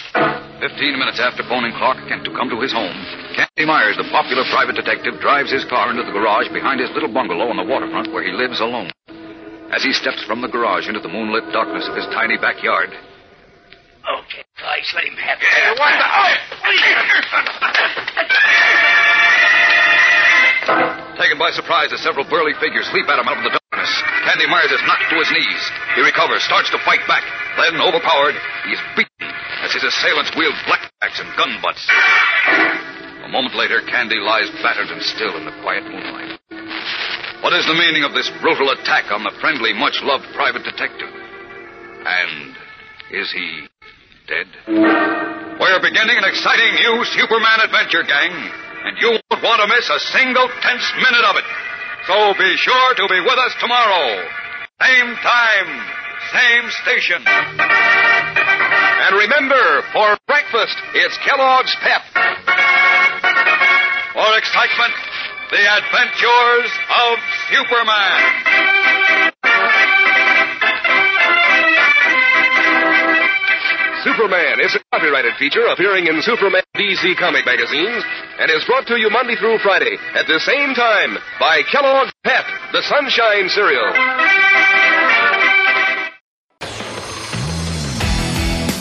Fifteen 0.66 0.98
minutes 0.98 1.22
after 1.22 1.46
phoning 1.46 1.70
Clark 1.78 2.02
Kent 2.10 2.26
to 2.26 2.34
come 2.34 2.50
to 2.50 2.58
his 2.58 2.74
home, 2.74 2.96
Candy 3.38 3.70
Myers, 3.70 4.02
the 4.02 4.10
popular 4.10 4.42
private 4.50 4.74
detective, 4.74 5.22
drives 5.22 5.54
his 5.54 5.62
car 5.70 5.94
into 5.94 6.02
the 6.02 6.16
garage 6.16 6.50
behind 6.50 6.82
his 6.82 6.90
little 6.98 7.14
bungalow 7.14 7.54
on 7.54 7.58
the 7.62 7.70
waterfront 7.70 8.10
where 8.10 8.26
he 8.26 8.34
lives 8.34 8.58
alone. 8.66 8.90
As 9.70 9.86
he 9.86 9.94
steps 9.94 10.26
from 10.26 10.42
the 10.42 10.50
garage 10.50 10.90
into 10.90 11.02
the 11.06 11.10
moonlit 11.10 11.54
darkness 11.54 11.86
of 11.86 11.94
his 11.94 12.10
tiny 12.18 12.38
backyard, 12.42 12.90
Okay, 14.04 14.44
guys, 14.60 14.88
let 14.98 15.06
him 15.06 15.14
have 15.16 15.38
it. 15.38 15.48
Yeah, 15.48 15.78
what 15.78 15.94
the- 15.94 16.10
oh, 16.10 16.34
Taken 21.20 21.36
by 21.36 21.52
surprise 21.52 21.92
as 21.92 22.00
several 22.00 22.24
burly 22.26 22.56
figures 22.64 22.88
leap 22.96 23.08
at 23.12 23.20
him 23.20 23.28
out 23.28 23.36
of 23.36 23.44
the 23.44 23.52
darkness, 23.52 23.92
Candy 24.24 24.48
Myers 24.48 24.72
is 24.72 24.80
knocked 24.88 25.12
to 25.12 25.20
his 25.20 25.32
knees. 25.36 25.64
He 25.96 26.02
recovers, 26.02 26.44
starts 26.44 26.72
to 26.72 26.80
fight 26.88 27.04
back. 27.04 27.24
Then, 27.60 27.84
overpowered, 27.84 28.36
he 28.64 28.72
is 28.72 28.82
beaten 28.96 29.28
as 29.60 29.76
his 29.76 29.84
assailants 29.84 30.32
wield 30.40 30.56
blackjacks 30.64 31.20
and 31.20 31.28
gun 31.36 31.60
butts. 31.60 31.84
A 33.28 33.30
moment 33.30 33.56
later, 33.56 33.84
Candy 33.84 34.20
lies 34.24 34.50
battered 34.64 34.88
and 34.88 35.04
still 35.04 35.36
in 35.36 35.44
the 35.44 35.56
quiet 35.62 35.84
moonlight. 35.84 36.40
What 37.44 37.52
is 37.60 37.68
the 37.68 37.76
meaning 37.76 38.08
of 38.08 38.16
this 38.16 38.32
brutal 38.40 38.72
attack 38.72 39.12
on 39.12 39.24
the 39.24 39.36
friendly, 39.44 39.76
much 39.76 40.00
loved 40.04 40.24
private 40.32 40.64
detective? 40.64 41.12
And 42.08 42.56
is 43.12 43.32
he 43.36 43.68
dead? 44.32 44.48
We're 45.60 45.84
beginning 45.84 46.18
an 46.18 46.28
exciting 46.28 46.72
new 46.80 47.04
Superman 47.20 47.60
adventure, 47.68 48.04
gang, 48.08 48.32
and 48.84 49.00
you 49.00 49.10
won't 49.16 49.44
want 49.44 49.60
to 49.64 49.68
miss 49.68 49.88
a 49.90 50.00
single 50.12 50.48
tense 50.62 50.88
minute 51.00 51.26
of 51.32 51.36
it. 51.40 51.48
So 52.08 52.36
be 52.36 52.52
sure 52.58 52.90
to 53.00 53.06
be 53.08 53.20
with 53.24 53.40
us 53.40 53.56
tomorrow. 53.60 54.28
Same 54.84 55.16
time, 55.24 55.70
same 56.36 56.66
station. 56.84 57.24
And 57.24 59.16
remember, 59.16 59.84
for 59.94 60.18
breakfast, 60.28 60.76
it's 60.96 61.18
Kellogg's 61.24 61.76
Pep. 61.80 62.04
For 64.12 64.32
excitement, 64.38 64.96
the 65.50 65.64
adventures 65.64 66.72
of 66.92 67.16
Superman. 67.56 68.20
Superman 74.04 74.60
is 74.60 74.76
a 74.76 74.80
copyrighted 74.92 75.36
feature 75.40 75.66
appearing 75.68 76.08
in 76.08 76.22
Superman 76.22 76.62
DC 76.76 77.16
comic 77.16 77.46
magazines 77.46 78.04
and 78.40 78.50
is 78.52 78.64
brought 78.66 78.88
to 78.88 78.98
you 78.98 79.10
Monday 79.10 79.36
through 79.36 79.58
Friday 79.60 79.98
at 80.16 80.28
the 80.28 80.40
same 80.40 80.74
time 80.74 81.18
by 81.40 81.62
Kellogg's 81.72 82.12
Pep, 82.24 82.46
the 82.72 82.82
Sunshine 82.82 83.50
Cereal. 83.50 83.94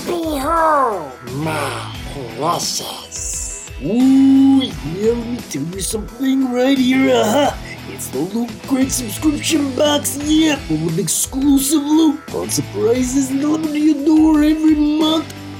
Behold 0.07 1.13
my 1.37 1.97
precious. 2.37 3.71
Ooh, 3.83 4.63
yeah, 4.63 5.13
let 5.13 5.27
me 5.27 5.37
tell 5.51 5.63
you 5.63 5.81
something 5.81 6.53
right 6.53 6.79
here. 6.79 7.15
Uh-huh. 7.15 7.57
It's 7.89 8.09
the 8.09 8.21
Loot 8.21 8.51
Crate 8.69 8.93
subscription 8.93 9.75
box, 9.75 10.17
yeah, 10.23 10.57
full 10.57 10.87
of 10.87 10.99
exclusive 10.99 11.83
loot, 11.83 12.21
fun 12.31 12.49
surprises 12.49 13.31
and 13.31 13.41
delivered 13.41 13.73
to 13.73 13.79
your 13.79 14.05
door 14.07 14.43
every 14.43 14.77
month. 14.77 15.35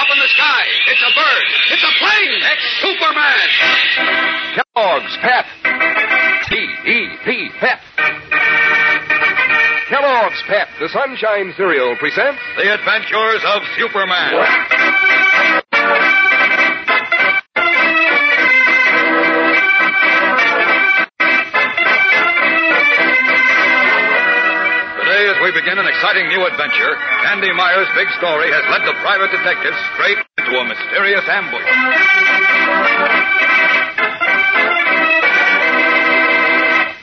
Up 0.00 0.08
in 0.08 0.16
the 0.16 0.32
sky. 0.32 0.64
It's 0.88 1.04
a 1.04 1.12
bird. 1.12 1.46
It's 1.76 1.84
a 1.84 1.92
plane. 2.00 2.40
It's 2.40 2.66
Superman. 2.80 3.48
Kellogg's 4.56 5.14
Pep. 5.20 5.44
P-E-P, 6.48 7.50
Pep. 7.60 7.80
Kellogg's 9.90 10.42
Pep, 10.48 10.68
the 10.80 10.88
Sunshine 10.88 11.52
Cereal, 11.56 11.96
presents 12.00 12.40
The 12.56 12.72
adventures 12.72 13.42
of 13.44 13.60
Superman. 13.76 15.29
Today, 25.20 25.36
as 25.36 25.44
we 25.44 25.52
begin 25.52 25.76
an 25.76 25.84
exciting 25.84 26.32
new 26.32 26.48
adventure, 26.48 26.96
Candy 27.28 27.52
Myers' 27.52 27.92
big 27.92 28.08
story 28.16 28.48
has 28.48 28.64
led 28.72 28.88
the 28.88 28.96
private 29.04 29.28
detectives 29.28 29.76
straight 29.92 30.16
into 30.16 30.56
a 30.56 30.64
mysterious 30.64 31.20
ambush. 31.28 31.60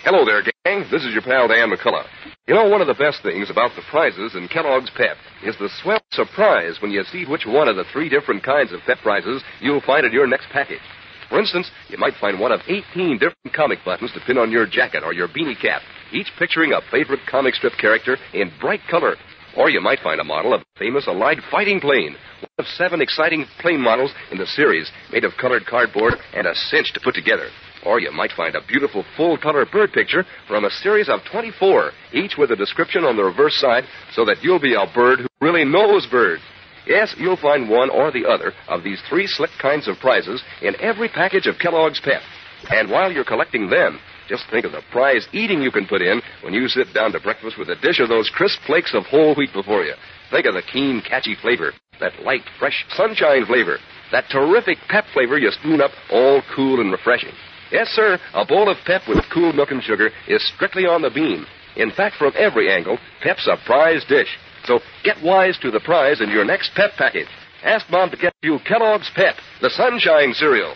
Hello 0.02 0.26
there, 0.26 0.42
gang. 0.42 0.90
This 0.90 1.06
is 1.06 1.14
your 1.14 1.22
pal 1.22 1.48
Dan 1.48 1.70
McCullough. 1.70 2.10
You 2.48 2.56
know, 2.56 2.68
one 2.68 2.82
of 2.82 2.88
the 2.88 2.98
best 2.98 3.22
things 3.22 3.52
about 3.52 3.76
the 3.76 3.86
prizes 3.92 4.34
in 4.34 4.48
Kellogg's 4.48 4.90
Pep 4.98 5.18
is 5.46 5.54
the 5.60 5.70
swell 5.84 6.02
surprise 6.10 6.82
when 6.82 6.90
you 6.90 7.04
see 7.04 7.26
which 7.26 7.46
one 7.46 7.68
of 7.68 7.76
the 7.76 7.86
three 7.94 8.10
different 8.10 8.42
kinds 8.42 8.74
of 8.74 8.82
Pep 8.88 8.98
prizes 9.04 9.44
you'll 9.62 9.86
find 9.86 10.08
in 10.08 10.12
your 10.12 10.26
next 10.26 10.50
package. 10.50 10.82
For 11.30 11.38
instance, 11.38 11.70
you 11.90 12.00
might 12.00 12.16
find 12.20 12.40
one 12.40 12.52
of 12.52 12.62
18 12.68 13.20
different 13.20 13.54
comic 13.54 13.78
buttons 13.86 14.12
to 14.14 14.22
pin 14.26 14.40
on 14.40 14.50
your 14.50 14.66
jacket 14.66 15.04
or 15.04 15.14
your 15.14 15.28
beanie 15.28 15.60
cap, 15.62 15.84
each 16.12 16.32
picturing 16.38 16.74
a 16.74 16.82
favorite 16.92 17.22
comic 17.30 17.56
strip 17.56 17.74
character 17.80 18.18
in 18.34 18.52
bright 18.60 18.82
color. 18.90 19.16
Or 19.56 19.70
you 19.70 19.82
might 19.82 20.00
find 20.00 20.20
a 20.20 20.24
model 20.24 20.54
of 20.54 20.62
a 20.62 20.80
famous 20.80 21.08
Allied 21.08 21.40
fighting 21.50 21.80
plane, 21.80 22.16
one 22.42 22.50
of 22.60 22.66
seven 22.68 23.02
exciting 23.02 23.46
plane 23.60 23.82
models 23.82 24.12
in 24.32 24.38
the 24.38 24.46
series, 24.46 24.92
made 25.12 25.24
of 25.24 25.32
colored 25.40 25.66
cardboard 25.66 26.14
and 26.36 26.46
a 26.46 26.54
cinch 26.54 26.94
to 26.94 27.00
put 27.00 27.16
together. 27.16 27.50
Or 27.86 28.00
you 28.00 28.12
might 28.12 28.32
find 28.32 28.56
a 28.56 28.66
beautiful 28.68 29.04
full 29.16 29.38
color 29.38 29.66
bird 29.66 29.94
picture 29.94 30.26
from 30.48 30.66
a 30.66 30.70
series 30.70 31.10
of 31.10 31.22
24, 31.32 31.92
each 32.14 32.38
with 32.38 32.52
a 32.52 32.56
description 32.56 33.04
on 33.04 33.16
the 33.16 33.24
reverse 33.24 33.56
side 33.60 33.86
so 34.14 34.26
that 34.26 34.44
you'll 34.44 34.60
be 34.60 34.76
a 34.76 34.86
bird 34.94 35.20
who 35.20 35.28
really 35.42 35.66
knows 35.66 36.06
birds. 36.06 36.42
Yes, 36.86 37.16
you'll 37.18 37.38
find 37.38 37.70
one 37.70 37.90
or 37.90 38.12
the 38.12 38.26
other 38.26 38.54
of 38.68 38.84
these 38.84 39.02
three 39.10 39.28
slick 39.28 39.52
kinds 39.62 39.88
of 39.88 39.98
prizes 40.00 40.44
in 40.62 40.80
every 40.80 41.10
package 41.10 41.48
of 41.48 41.60
Kellogg's 41.60 42.00
Pep. 42.00 42.22
And 42.70 42.90
while 42.90 43.12
you're 43.12 43.26
collecting 43.26 43.70
them, 43.70 44.00
just 44.28 44.44
think 44.52 44.66
of 44.66 44.72
the 44.72 44.82
prize 44.92 45.28
eating 45.32 45.62
you 45.62 45.72
can 45.72 45.88
put 45.88 46.02
in 46.02 46.22
when 46.44 46.54
you 46.54 46.68
sit 46.68 46.94
down 46.94 47.12
to 47.14 47.20
breakfast 47.20 47.58
with 47.58 47.70
a 47.70 47.76
dish 47.76 48.00
of 48.00 48.10
those 48.10 48.30
crisp 48.34 48.60
flakes 48.66 48.94
of 48.94 49.06
whole 49.06 49.36
wheat 49.36 49.54
before 49.54 49.84
you. 49.84 49.94
Think 50.32 50.46
of 50.46 50.54
the 50.54 50.62
keen, 50.62 51.02
catchy 51.02 51.36
flavor, 51.42 51.74
that 52.00 52.22
light, 52.24 52.44
fresh 52.60 52.86
sunshine 52.96 53.46
flavor, 53.46 53.78
that 54.12 54.26
terrific 54.30 54.78
pep 54.90 55.06
flavor 55.14 55.38
you 55.38 55.52
spoon 55.52 55.82
up 55.82 55.92
all 56.12 56.42
cool 56.56 56.82
and 56.82 56.92
refreshing. 56.92 57.34
Yes, 57.72 57.88
sir, 57.90 58.18
a 58.34 58.46
bowl 58.46 58.70
of 58.70 58.78
pep 58.86 59.02
with 59.08 59.24
cool 59.34 59.52
milk 59.54 59.72
and 59.72 59.84
sugar 59.84 60.10
is 60.28 60.52
strictly 60.56 60.86
on 60.86 61.02
the 61.02 61.10
beam. 61.10 61.46
In 61.76 61.92
fact, 61.92 62.16
from 62.16 62.34
every 62.36 62.72
angle, 62.74 62.98
Pep's 63.22 63.48
a 63.48 63.58
prize 63.66 64.04
dish. 64.10 64.30
So 64.66 64.80
get 65.04 65.22
wise 65.24 65.58
to 65.62 65.72
the 65.72 65.80
prize 65.80 66.22
in 66.22 66.30
your 66.30 66.44
next 66.44 66.72
Pep 66.76 66.92
package. 66.98 67.28
Ask 67.64 67.90
Mom 67.90 68.10
to 68.10 68.18
get 68.18 68.34
you 68.42 68.60
Kellogg's 68.68 69.10
Pep, 69.16 69.36
the 69.62 69.70
Sunshine 69.70 70.34
cereal. 70.34 70.74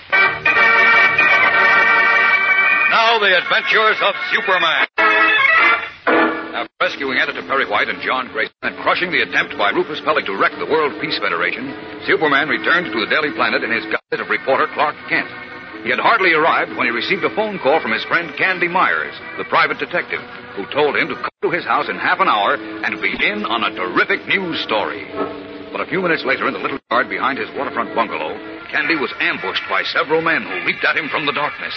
Now, 2.92 3.24
the 3.24 3.32
adventures 3.32 3.96
of 4.04 4.12
Superman. 4.36 4.84
After 6.52 6.76
rescuing 6.84 7.24
Editor 7.24 7.40
Perry 7.48 7.64
White 7.64 7.88
and 7.88 8.04
John 8.04 8.28
Grayson 8.36 8.52
and 8.68 8.76
crushing 8.84 9.16
the 9.16 9.24
attempt 9.24 9.56
by 9.56 9.72
Rufus 9.72 10.04
Pellick 10.04 10.28
to 10.28 10.36
wreck 10.36 10.52
the 10.60 10.68
World 10.68 11.00
Peace 11.00 11.16
Federation, 11.16 11.72
Superman 12.04 12.52
returned 12.52 12.92
to 12.92 13.00
the 13.00 13.08
Daily 13.08 13.32
Planet 13.32 13.64
in 13.64 13.72
his 13.72 13.88
guise 13.88 14.20
of 14.20 14.28
reporter 14.28 14.68
Clark 14.76 15.00
Kent. 15.08 15.32
He 15.88 15.90
had 15.90 16.04
hardly 16.04 16.36
arrived 16.36 16.76
when 16.76 16.84
he 16.84 16.92
received 16.92 17.24
a 17.24 17.32
phone 17.32 17.64
call 17.64 17.80
from 17.80 17.96
his 17.96 18.04
friend 18.12 18.36
Candy 18.36 18.68
Myers, 18.68 19.16
the 19.40 19.48
private 19.48 19.80
detective, 19.80 20.20
who 20.60 20.68
told 20.76 21.00
him 21.00 21.08
to 21.08 21.16
come 21.16 21.40
to 21.48 21.56
his 21.56 21.64
house 21.64 21.88
in 21.88 21.96
half 21.96 22.20
an 22.20 22.28
hour 22.28 22.60
and 22.60 23.00
be 23.00 23.16
in 23.24 23.48
on 23.48 23.64
a 23.64 23.72
terrific 23.72 24.28
news 24.28 24.60
story. 24.68 25.08
But 25.72 25.80
a 25.80 25.88
few 25.88 26.04
minutes 26.04 26.28
later, 26.28 26.44
in 26.52 26.54
the 26.54 26.60
little 26.60 26.84
yard 26.92 27.08
behind 27.08 27.40
his 27.40 27.48
waterfront 27.56 27.96
bungalow, 27.96 28.36
Candy 28.68 29.00
was 29.00 29.16
ambushed 29.24 29.64
by 29.72 29.88
several 29.96 30.20
men 30.20 30.44
who 30.44 30.68
leaped 30.68 30.84
at 30.84 31.00
him 31.00 31.08
from 31.08 31.24
the 31.24 31.32
darkness. 31.32 31.72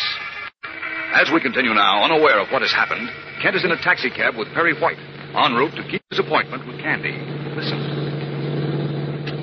As 1.15 1.31
we 1.31 1.39
continue 1.39 1.71
now, 1.71 2.03
unaware 2.03 2.43
of 2.43 2.51
what 2.51 2.63
has 2.67 2.75
happened, 2.75 3.07
Kent 3.39 3.55
is 3.55 3.63
in 3.63 3.71
a 3.71 3.79
taxicab 3.79 4.35
with 4.35 4.51
Perry 4.51 4.75
White, 4.75 4.99
en 4.99 5.55
route 5.55 5.71
to 5.79 5.87
keep 5.87 6.03
his 6.11 6.19
appointment 6.19 6.67
with 6.67 6.83
Candy. 6.83 7.15
Listen. 7.55 7.79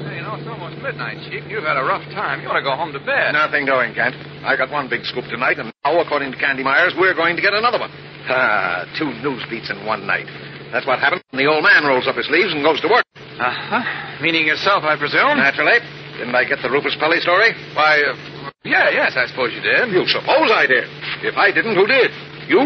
Hey, 0.03 0.19
you 0.19 0.23
know, 0.27 0.35
it's 0.35 0.51
almost 0.51 0.75
midnight, 0.83 1.23
Chief. 1.31 1.47
You've 1.47 1.63
had 1.63 1.79
a 1.79 1.87
rough 1.87 2.03
time. 2.11 2.43
You 2.43 2.51
ought 2.51 2.59
to 2.59 2.67
go 2.67 2.75
home 2.75 2.91
to 2.91 2.99
bed. 2.99 3.31
Nothing 3.31 3.63
doing, 3.63 3.95
Kent. 3.95 4.19
I 4.43 4.59
got 4.59 4.67
one 4.67 4.91
big 4.91 5.07
scoop 5.07 5.23
tonight, 5.31 5.63
and 5.63 5.71
now, 5.87 5.95
according 6.03 6.35
to 6.35 6.37
Candy 6.37 6.59
Myers, 6.59 6.91
we're 6.99 7.15
going 7.15 7.39
to 7.39 7.41
get 7.41 7.55
another 7.55 7.79
one. 7.79 7.91
Ah, 8.27 8.83
two 8.99 9.07
news 9.23 9.39
beats 9.47 9.71
in 9.71 9.87
one 9.87 10.03
night. 10.05 10.27
That's 10.75 10.83
what 10.83 10.99
happens 10.99 11.23
when 11.31 11.39
the 11.39 11.47
old 11.47 11.63
man 11.63 11.87
rolls 11.87 12.03
up 12.03 12.19
his 12.19 12.27
sleeves 12.27 12.51
and 12.51 12.63
goes 12.67 12.83
to 12.83 12.91
work. 12.91 13.07
Uh-huh. 13.15 13.79
Meaning 14.19 14.43
yourself, 14.45 14.83
I 14.83 14.99
presume? 14.99 15.39
Naturally. 15.39 15.79
Didn't 16.19 16.35
I 16.35 16.43
get 16.43 16.59
the 16.59 16.69
Rufus 16.69 16.99
Pelly 16.99 17.23
story? 17.23 17.55
Why, 17.73 18.03
uh, 18.03 18.40
yeah, 18.63 18.89
yes, 18.93 19.17
I 19.17 19.25
suppose 19.25 19.53
you 19.53 19.61
did. 19.61 19.89
You 19.89 20.05
suppose 20.07 20.49
I 20.53 20.65
did. 20.69 20.85
If 21.25 21.35
I 21.37 21.49
didn't, 21.51 21.75
who 21.75 21.87
did? 21.87 22.11
You? 22.45 22.61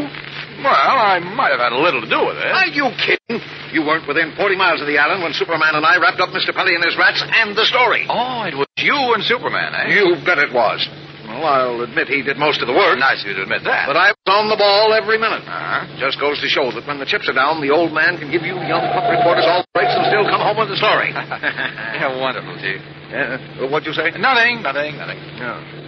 Well, 0.63 0.71
I 0.71 1.19
might 1.19 1.51
have 1.51 1.59
had 1.59 1.75
a 1.75 1.79
little 1.79 1.99
to 2.01 2.09
do 2.09 2.21
with 2.25 2.39
it. 2.39 2.47
Are 2.47 2.71
you 2.71 2.87
kidding? 2.99 3.39
You 3.75 3.83
weren't 3.83 4.07
within 4.07 4.31
40 4.35 4.55
miles 4.55 4.79
of 4.79 4.87
the 4.87 4.97
island 4.97 5.23
when 5.23 5.35
Superman 5.35 5.75
and 5.75 5.85
I 5.85 5.99
wrapped 5.99 6.19
up 6.23 6.31
Mr. 6.31 6.55
Pelly 6.55 6.75
and 6.75 6.83
his 6.83 6.95
rats 6.95 7.19
and 7.23 7.55
the 7.55 7.67
story. 7.67 8.07
Oh, 8.07 8.43
it 8.47 8.55
was 8.55 8.67
you 8.79 8.95
and 9.15 9.23
Superman, 9.23 9.75
eh? 9.75 9.95
You 9.95 10.15
bet 10.23 10.39
it 10.39 10.51
was. 10.55 10.79
Well, 11.27 11.43
I'll 11.43 11.81
admit 11.81 12.07
he 12.07 12.23
did 12.23 12.37
most 12.37 12.61
of 12.61 12.67
the 12.67 12.73
work. 12.73 12.95
Nice 12.99 13.19
of 13.23 13.27
you 13.27 13.35
to 13.35 13.43
admit 13.43 13.67
that. 13.67 13.87
But 13.87 13.97
I 13.99 14.15
was 14.15 14.27
on 14.31 14.47
the 14.47 14.55
ball 14.55 14.93
every 14.95 15.19
minute. 15.19 15.43
Uh-huh. 15.43 15.83
Just 15.99 16.19
goes 16.19 16.39
to 16.39 16.47
show 16.47 16.71
that 16.71 16.87
when 16.87 16.99
the 16.99 17.05
chips 17.05 17.27
are 17.27 17.35
down, 17.35 17.59
the 17.59 17.73
old 17.73 17.91
man 17.91 18.15
can 18.15 18.31
give 18.31 18.43
you 18.47 18.55
young 18.55 18.85
pup 18.95 19.11
reporters 19.11 19.43
all 19.47 19.65
the 19.67 19.71
breaks 19.75 19.91
and 19.91 20.07
still 20.07 20.23
come 20.29 20.39
home 20.39 20.55
with 20.55 20.71
the 20.71 20.79
story. 20.79 21.11
yeah, 21.99 22.15
wonderful, 22.15 22.55
Chief. 22.63 22.79
Uh, 23.11 23.67
what'd 23.67 23.83
you 23.83 23.93
say? 23.93 24.15
Nothing, 24.15 24.63
nothing, 24.63 24.95
nothing. 24.95 25.19
Yeah. 25.35 25.84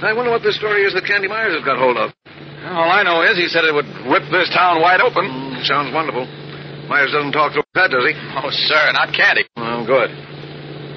I 0.00 0.16
wonder 0.16 0.32
what 0.32 0.42
this 0.42 0.56
story 0.56 0.88
is 0.88 0.96
that 0.96 1.04
Candy 1.04 1.28
Myers 1.28 1.52
has 1.52 1.64
got 1.64 1.76
hold 1.76 2.00
of. 2.00 2.08
All 2.72 2.88
I 2.88 3.04
know 3.04 3.20
is 3.20 3.36
he 3.36 3.48
said 3.52 3.68
it 3.68 3.74
would 3.76 3.88
rip 4.08 4.24
this 4.32 4.48
town 4.48 4.80
wide 4.80 5.00
open. 5.04 5.28
Mm, 5.28 5.60
sounds 5.68 5.92
wonderful. 5.92 6.24
Myers 6.88 7.12
doesn't 7.12 7.36
talk 7.36 7.52
through 7.52 7.68
his 7.68 7.76
head, 7.76 7.92
does 7.92 8.04
he? 8.08 8.16
Oh, 8.40 8.48
sir, 8.48 8.92
not 8.96 9.12
Candy. 9.12 9.44
Oh, 9.60 9.84
good. 9.84 10.08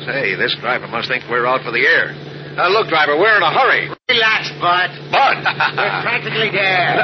Say, 0.08 0.36
this 0.40 0.56
driver 0.64 0.88
must 0.88 1.12
think 1.12 1.28
we're 1.28 1.44
out 1.48 1.64
for 1.68 1.72
the 1.72 1.84
air. 1.84 2.16
Now, 2.56 2.72
look, 2.72 2.88
driver, 2.88 3.20
we're 3.20 3.36
in 3.36 3.44
a 3.44 3.52
hurry. 3.52 3.92
Relax, 4.08 4.52
Bud. 4.62 4.90
Bud! 5.12 5.36
We're 5.76 6.00
practically 6.06 6.52
there. 6.54 6.96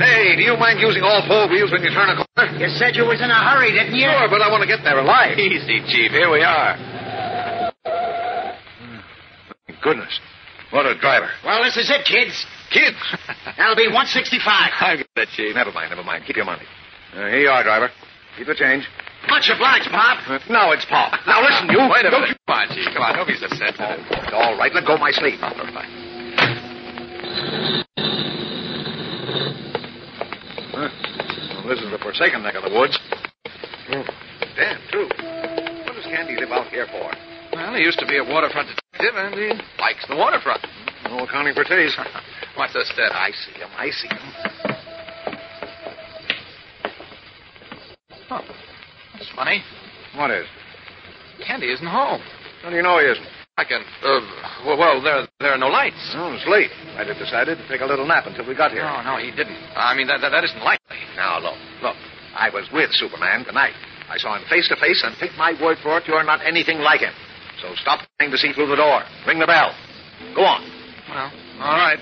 hey, 0.00 0.36
do 0.36 0.42
you 0.48 0.56
mind 0.56 0.80
using 0.80 1.02
all 1.02 1.20
four 1.28 1.48
wheels 1.48 1.72
when 1.72 1.82
you 1.82 1.90
turn 1.90 2.08
a 2.08 2.16
corner? 2.24 2.56
You 2.56 2.72
said 2.78 2.96
you 2.96 3.04
was 3.04 3.20
in 3.20 3.28
a 3.28 3.40
hurry, 3.52 3.72
didn't 3.72 3.96
you? 3.96 4.08
Sure, 4.08 4.28
but 4.32 4.40
I 4.40 4.48
want 4.48 4.62
to 4.62 4.70
get 4.70 4.80
there 4.84 4.96
alive. 4.96 5.36
Easy, 5.36 5.82
Chief. 5.92 6.12
Here 6.12 6.30
we 6.30 6.40
are. 6.40 6.78
Goodness. 9.82 10.20
What 10.70 10.86
a 10.86 10.96
driver. 10.98 11.28
Well, 11.44 11.64
this 11.64 11.76
is 11.76 11.90
it, 11.90 12.04
kids. 12.04 12.46
Kids! 12.70 12.96
That'll 13.58 13.74
be 13.74 13.88
165. 13.88 14.38
I'll 14.46 14.96
get 14.96 15.08
that, 15.16 15.28
Chief. 15.34 15.54
Never 15.54 15.72
mind, 15.72 15.90
never 15.90 16.04
mind. 16.04 16.24
Keep 16.26 16.36
your 16.36 16.44
money. 16.44 16.62
Uh, 17.12 17.26
here 17.26 17.40
you 17.40 17.48
are, 17.48 17.64
driver. 17.64 17.90
Keep 18.38 18.46
the 18.46 18.54
change. 18.54 18.86
Much 19.28 19.50
obliged, 19.52 19.90
Pop. 19.90 20.18
Uh, 20.28 20.38
now 20.48 20.70
it's 20.70 20.84
Pop. 20.86 21.12
Now 21.26 21.42
listen, 21.42 21.68
you. 21.68 21.78
Wait 21.90 22.06
a 22.06 22.10
Don't 22.10 22.22
minute. 22.22 22.38
Come 22.46 22.56
on, 22.56 22.68
Chief. 22.68 22.86
Come 22.94 23.02
on. 23.02 23.16
Don't 23.16 23.26
be 23.26 23.34
so 23.34 23.48
sensitive. 23.48 24.06
You... 24.06 24.32
All 24.32 24.56
right, 24.56 24.72
let 24.72 24.86
go 24.86 24.94
of 24.94 25.00
my 25.00 25.10
sleeve. 25.10 25.40
Huh. 25.40 25.52
Well, 31.58 31.68
this 31.68 31.82
is 31.82 31.90
the 31.90 31.98
forsaken 31.98 32.42
neck 32.42 32.54
of 32.54 32.62
the 32.62 32.70
woods. 32.70 32.98
Oh, 33.92 34.04
damn, 34.56 34.80
too. 34.92 35.08
What 35.84 35.96
does 35.96 36.04
Candy 36.04 36.36
live 36.36 36.52
out 36.52 36.68
here 36.68 36.86
for? 36.86 37.10
Well, 37.60 37.74
he 37.74 37.82
used 37.82 37.98
to 37.98 38.06
be 38.06 38.16
a 38.16 38.24
waterfront 38.24 38.68
detective, 38.72 39.14
and 39.20 39.34
he 39.34 39.52
likes 39.78 40.00
the 40.08 40.16
waterfront. 40.16 40.64
No 41.04 41.20
accounting 41.28 41.52
for 41.52 41.62
taste. 41.62 41.98
What's 42.56 42.72
this 42.72 42.88
step? 42.88 43.12
I 43.12 43.30
see 43.36 43.52
him. 43.52 43.68
I 43.76 43.90
see 43.90 44.08
him. 44.08 44.24
Huh. 48.32 48.40
That's 49.12 49.30
funny. 49.36 49.62
What 50.16 50.30
is? 50.30 50.46
Candy 51.46 51.70
isn't 51.70 51.86
home. 51.86 52.22
How 52.62 52.70
do 52.70 52.76
you 52.76 52.82
know 52.82 52.98
he 52.98 53.04
isn't? 53.04 53.26
I 53.58 53.64
can. 53.64 53.84
Uh, 54.02 54.20
well, 54.64 54.78
well, 54.78 55.02
there, 55.02 55.28
there 55.38 55.52
are 55.52 55.58
no 55.58 55.68
lights. 55.68 56.00
Oh, 56.16 56.32
it's 56.32 56.48
late. 56.48 56.70
I'd 56.96 57.08
have 57.08 57.18
decided 57.18 57.58
to 57.58 57.68
take 57.68 57.82
a 57.82 57.86
little 57.86 58.06
nap 58.06 58.24
until 58.24 58.48
we 58.48 58.56
got 58.56 58.72
here. 58.72 58.84
No, 58.84 59.02
no, 59.02 59.16
he 59.18 59.32
didn't. 59.32 59.60
I 59.76 59.94
mean, 59.94 60.06
that, 60.06 60.22
that, 60.22 60.30
that 60.30 60.44
isn't 60.44 60.64
likely. 60.64 60.96
Now, 61.14 61.40
look, 61.40 61.58
look. 61.82 61.96
I 62.32 62.48
was 62.48 62.64
with 62.72 62.88
Superman 62.92 63.44
tonight. 63.44 63.74
I 64.08 64.16
saw 64.16 64.34
him 64.34 64.48
face 64.48 64.66
to 64.68 64.76
face, 64.76 65.04
and 65.04 65.14
take 65.20 65.36
my 65.36 65.52
word 65.60 65.76
for 65.82 65.98
it, 65.98 66.08
you're 66.08 66.24
not 66.24 66.40
anything 66.46 66.78
like 66.78 67.00
him. 67.00 67.12
So 67.60 67.68
stop 67.76 68.00
trying 68.18 68.30
to 68.30 68.38
see 68.38 68.52
through 68.52 68.68
the 68.68 68.76
door. 68.76 69.04
Ring 69.26 69.38
the 69.38 69.46
bell. 69.46 69.76
Go 70.34 70.44
on. 70.44 70.64
Well, 71.08 71.30
all 71.60 71.76
right. 71.76 72.00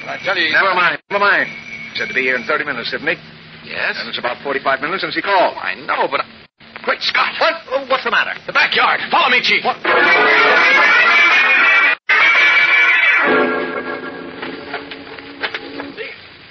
But 0.00 0.08
I 0.08 0.16
tell 0.22 0.36
you. 0.38 0.52
Never 0.52 0.74
mind. 0.74 1.02
Never 1.10 1.24
mind. 1.24 1.50
He 1.92 1.98
said 1.98 2.08
to 2.08 2.14
be 2.14 2.22
here 2.22 2.36
in 2.36 2.44
30 2.46 2.64
minutes, 2.64 2.90
didn't 2.90 3.08
he? 3.08 3.18
Yes. 3.66 3.98
And 3.98 4.08
it's 4.08 4.18
about 4.18 4.42
45 4.42 4.80
minutes 4.80 5.02
since 5.02 5.14
he 5.14 5.22
called. 5.22 5.56
I 5.58 5.74
know, 5.74 6.06
but. 6.10 6.22
Great 6.82 7.00
Scott! 7.02 7.34
What? 7.38 7.54
Oh, 7.70 7.86
what's 7.86 8.02
the 8.02 8.10
matter? 8.10 8.34
The 8.46 8.52
backyard. 8.52 8.98
Follow 9.10 9.30
me, 9.30 9.40
Chief. 9.40 9.62
What? 9.64 9.78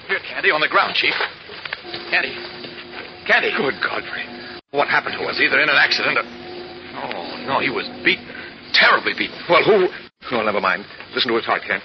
Here, 0.07 0.19
Candy, 0.23 0.51
on 0.51 0.61
the 0.61 0.69
ground, 0.71 0.95
Chief. 0.95 1.13
Candy. 2.09 2.31
Candy. 3.27 3.51
Good 3.57 3.75
Godfrey. 3.83 4.23
What 4.71 4.87
happened 4.87 5.15
to 5.19 5.25
was 5.25 5.39
either 5.41 5.59
in 5.59 5.67
an 5.67 5.75
accident 5.75 6.17
or. 6.17 6.23
Oh, 6.23 7.43
no, 7.47 7.59
he 7.59 7.69
was 7.69 7.87
beaten. 8.03 8.27
Terribly 8.73 9.13
beaten. 9.17 9.37
Well, 9.49 9.63
who? 9.63 9.87
Oh, 10.31 10.43
never 10.43 10.61
mind. 10.61 10.85
Listen 11.13 11.31
to 11.31 11.37
his 11.37 11.45
heart, 11.45 11.63
Kent. 11.67 11.83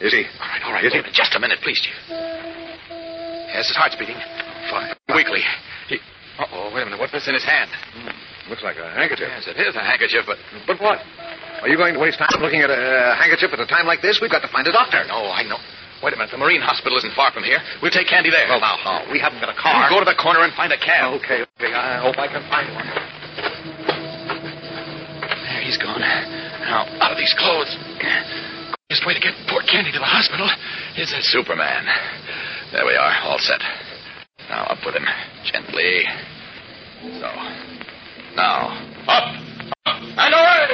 Is 0.00 0.12
he? 0.12 0.24
All 0.40 0.48
right, 0.48 0.62
all 0.64 0.72
right. 0.72 0.84
Is 0.84 0.92
he? 0.92 0.98
wait 0.98 1.06
a 1.06 1.08
minute. 1.08 1.16
Just 1.16 1.34
a 1.34 1.40
minute, 1.40 1.58
please, 1.62 1.80
Chief. 1.80 1.94
Yes, 3.52 3.68
his 3.68 3.76
heart's 3.76 3.96
beating. 3.96 4.18
Fine. 4.68 4.92
Weakly. 5.14 5.40
He. 5.88 5.96
Uh-oh, 6.36 6.74
wait 6.74 6.82
a 6.82 6.84
minute. 6.84 7.00
What's 7.00 7.12
this 7.16 7.24
in 7.28 7.32
his 7.32 7.44
hand? 7.44 7.70
Hmm. 7.96 8.12
Looks 8.50 8.62
like 8.62 8.76
a 8.76 8.90
handkerchief. 8.92 9.26
Yes, 9.32 9.48
it 9.48 9.56
is 9.56 9.74
a 9.74 9.80
handkerchief, 9.80 10.28
but. 10.28 10.36
But 10.66 10.76
what? 10.80 11.00
Are 11.62 11.68
you 11.68 11.80
going 11.80 11.94
to 11.94 12.00
waste 12.00 12.18
time 12.20 12.42
looking 12.44 12.60
at 12.60 12.68
a 12.68 13.16
handkerchief 13.16 13.50
at 13.56 13.60
a 13.60 13.66
time 13.66 13.86
like 13.86 14.02
this? 14.02 14.20
We've 14.20 14.30
got 14.30 14.44
to 14.44 14.52
find 14.52 14.68
a 14.68 14.72
doctor. 14.72 15.00
No, 15.08 15.32
I 15.32 15.42
know. 15.48 15.56
Wait 16.04 16.12
a 16.12 16.16
minute. 16.20 16.30
The 16.30 16.36
Marine 16.36 16.60
Hospital 16.60 16.98
isn't 17.00 17.16
far 17.16 17.32
from 17.32 17.44
here. 17.48 17.56
We'll 17.80 17.90
take 17.90 18.06
Candy 18.06 18.28
there. 18.28 18.44
Well, 18.52 18.60
now, 18.60 18.76
how? 18.76 19.00
We 19.08 19.16
haven't 19.18 19.40
got 19.40 19.48
a 19.48 19.56
car. 19.56 19.88
go 19.88 19.98
to 19.98 20.04
the 20.04 20.18
corner 20.20 20.44
and 20.44 20.52
find 20.52 20.68
a 20.68 20.76
cab. 20.76 21.16
Okay, 21.24 21.40
okay. 21.56 21.72
I 21.72 21.96
hope 22.04 22.20
I 22.20 22.28
can 22.28 22.44
find 22.52 22.68
one. 22.76 22.84
There, 25.66 25.72
he's 25.72 25.82
gone. 25.82 26.00
Now, 26.00 26.86
out 27.00 27.10
of 27.10 27.18
these 27.18 27.34
clothes. 27.38 27.76
quickest 28.86 29.06
way 29.06 29.14
to 29.14 29.20
get 29.20 29.34
poor 29.50 29.62
Candy 29.62 29.90
to 29.90 29.98
the 29.98 30.04
hospital 30.04 30.46
is 30.96 31.12
a 31.12 31.22
Superman. 31.22 31.86
There 32.72 32.86
we 32.86 32.94
are, 32.94 33.12
all 33.24 33.38
set. 33.38 33.60
Now 34.48 34.62
up 34.64 34.78
with 34.86 34.94
him. 34.94 35.04
Gently. 35.50 36.04
So. 37.18 37.28
Now, 38.36 38.78
up, 39.08 39.34
up, 39.86 40.02
and 40.02 40.34
away! 40.34 40.70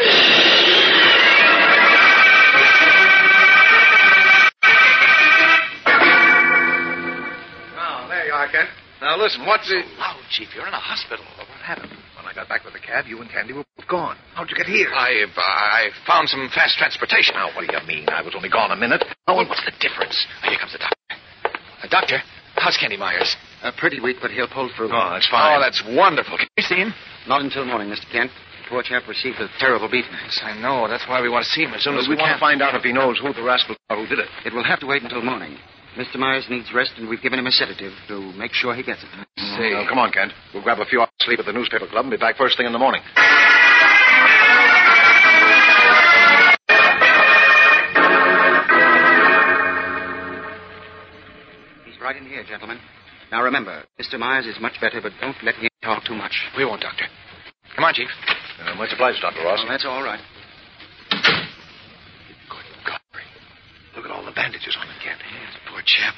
Oh, 7.80 8.08
there 8.08 8.26
you 8.26 8.32
are, 8.32 8.48
Kent. 8.48 8.68
Now 9.00 9.16
listen, 9.16 9.46
what's 9.46 9.68
the... 9.68 9.80
Loud, 9.98 10.20
Chief. 10.30 10.48
You're 10.54 10.66
in 10.66 10.74
a 10.74 10.76
hospital. 10.76 11.24
What 11.38 11.48
happened? 11.64 11.92
When 12.32 12.40
I 12.40 12.48
got 12.48 12.48
back 12.48 12.64
with 12.64 12.72
the 12.72 12.80
cab, 12.80 13.04
you 13.04 13.20
and 13.20 13.28
Candy 13.28 13.52
were 13.52 13.64
both 13.76 13.88
gone. 13.92 14.16
How'd 14.32 14.48
you 14.48 14.56
get 14.56 14.64
here? 14.64 14.88
I, 14.88 15.28
I 15.36 15.92
found 16.08 16.32
some 16.32 16.48
fast 16.54 16.80
transportation. 16.80 17.36
Now, 17.36 17.52
what 17.52 17.60
do 17.60 17.68
you 17.68 17.84
mean? 17.84 18.08
I 18.08 18.24
was 18.24 18.32
only 18.32 18.48
gone 18.48 18.72
a 18.72 18.76
minute. 18.76 19.04
Oh, 19.28 19.36
and 19.40 19.52
what's 19.52 19.60
the 19.68 19.76
difference? 19.76 20.16
Oh, 20.40 20.48
here 20.48 20.56
comes 20.56 20.72
the 20.72 20.80
doctor. 20.80 20.96
Uh, 21.12 21.88
doctor, 21.92 22.18
how's 22.56 22.80
Candy 22.80 22.96
Myers? 22.96 23.36
Uh, 23.60 23.70
pretty 23.76 24.00
weak, 24.00 24.16
but 24.24 24.30
he'll 24.30 24.48
pull 24.48 24.72
through. 24.72 24.88
Oh, 24.88 25.10
that's 25.12 25.28
fine. 25.28 25.44
Oh, 25.44 25.60
that's 25.60 25.84
wonderful. 25.92 26.40
Can 26.40 26.48
you 26.56 26.64
see 26.64 26.80
him? 26.80 26.96
Not 27.28 27.44
until 27.44 27.68
morning, 27.68 27.92
Mr. 27.92 28.08
Kent. 28.08 28.32
The 28.32 28.80
poor 28.80 28.82
chap 28.82 29.04
received 29.04 29.36
a 29.36 29.52
terrible 29.60 29.92
beating. 29.92 30.16
Yes, 30.24 30.40
I 30.40 30.56
know. 30.56 30.88
That's 30.88 31.04
why 31.04 31.20
we 31.20 31.28
want 31.28 31.44
to 31.44 31.50
see 31.52 31.68
him 31.68 31.76
as 31.76 31.84
soon 31.84 32.00
as 32.00 32.08
we, 32.08 32.16
we, 32.16 32.22
want 32.22 32.32
to 32.32 32.40
find 32.40 32.62
out 32.62 32.72
if 32.72 32.80
he 32.80 32.96
knows 32.96 33.20
who 33.20 33.36
the 33.36 33.44
rascal 33.44 33.76
are 33.90 34.00
who 34.00 34.08
did 34.08 34.24
it. 34.24 34.28
It 34.48 34.56
will 34.56 34.64
have 34.64 34.80
to 34.80 34.88
wait 34.88 35.04
until 35.04 35.20
morning. 35.20 35.60
Mr. 35.96 36.16
Myers 36.16 36.46
needs 36.48 36.72
rest, 36.74 36.92
and 36.96 37.08
we've 37.08 37.20
given 37.20 37.38
him 37.38 37.46
a 37.46 37.50
sedative 37.50 37.92
to 38.08 38.32
make 38.32 38.52
sure 38.52 38.74
he 38.74 38.82
gets 38.82 39.02
it. 39.02 39.08
See. 39.36 39.74
Well, 39.74 39.86
come 39.86 39.98
on, 39.98 40.10
Kent. 40.10 40.32
We'll 40.54 40.62
grab 40.62 40.78
a 40.80 40.86
few 40.86 41.00
hours 41.00 41.10
sleep 41.20 41.38
at 41.38 41.44
the 41.44 41.52
newspaper 41.52 41.86
club 41.86 42.04
and 42.06 42.10
be 42.10 42.16
back 42.16 42.36
first 42.36 42.56
thing 42.56 42.66
in 42.66 42.72
the 42.72 42.78
morning. 42.78 43.02
He's 51.84 52.00
right 52.00 52.16
in 52.16 52.24
here, 52.24 52.44
gentlemen. 52.48 52.78
Now 53.30 53.42
remember, 53.42 53.84
Mr. 54.00 54.18
Myers 54.18 54.46
is 54.46 54.56
much 54.60 54.80
better, 54.80 55.00
but 55.02 55.12
don't 55.20 55.36
let 55.42 55.56
him 55.56 55.68
talk 55.82 56.04
too 56.04 56.14
much. 56.14 56.32
We 56.56 56.64
won't, 56.64 56.80
Doctor. 56.80 57.04
Come 57.76 57.84
on, 57.84 57.94
Chief. 57.94 58.08
Uh, 58.64 58.74
much 58.76 58.90
obliged, 58.92 59.20
Dr. 59.20 59.44
Ross. 59.44 59.60
Oh, 59.62 59.68
that's 59.68 59.84
all 59.84 60.02
right. 60.02 60.20
Look 63.96 64.04
at 64.06 64.10
all 64.10 64.24
the 64.24 64.32
bandages 64.32 64.76
on 64.80 64.86
him. 64.88 64.96
Yes, 65.04 65.52
poor 65.68 65.80
chap. 65.84 66.14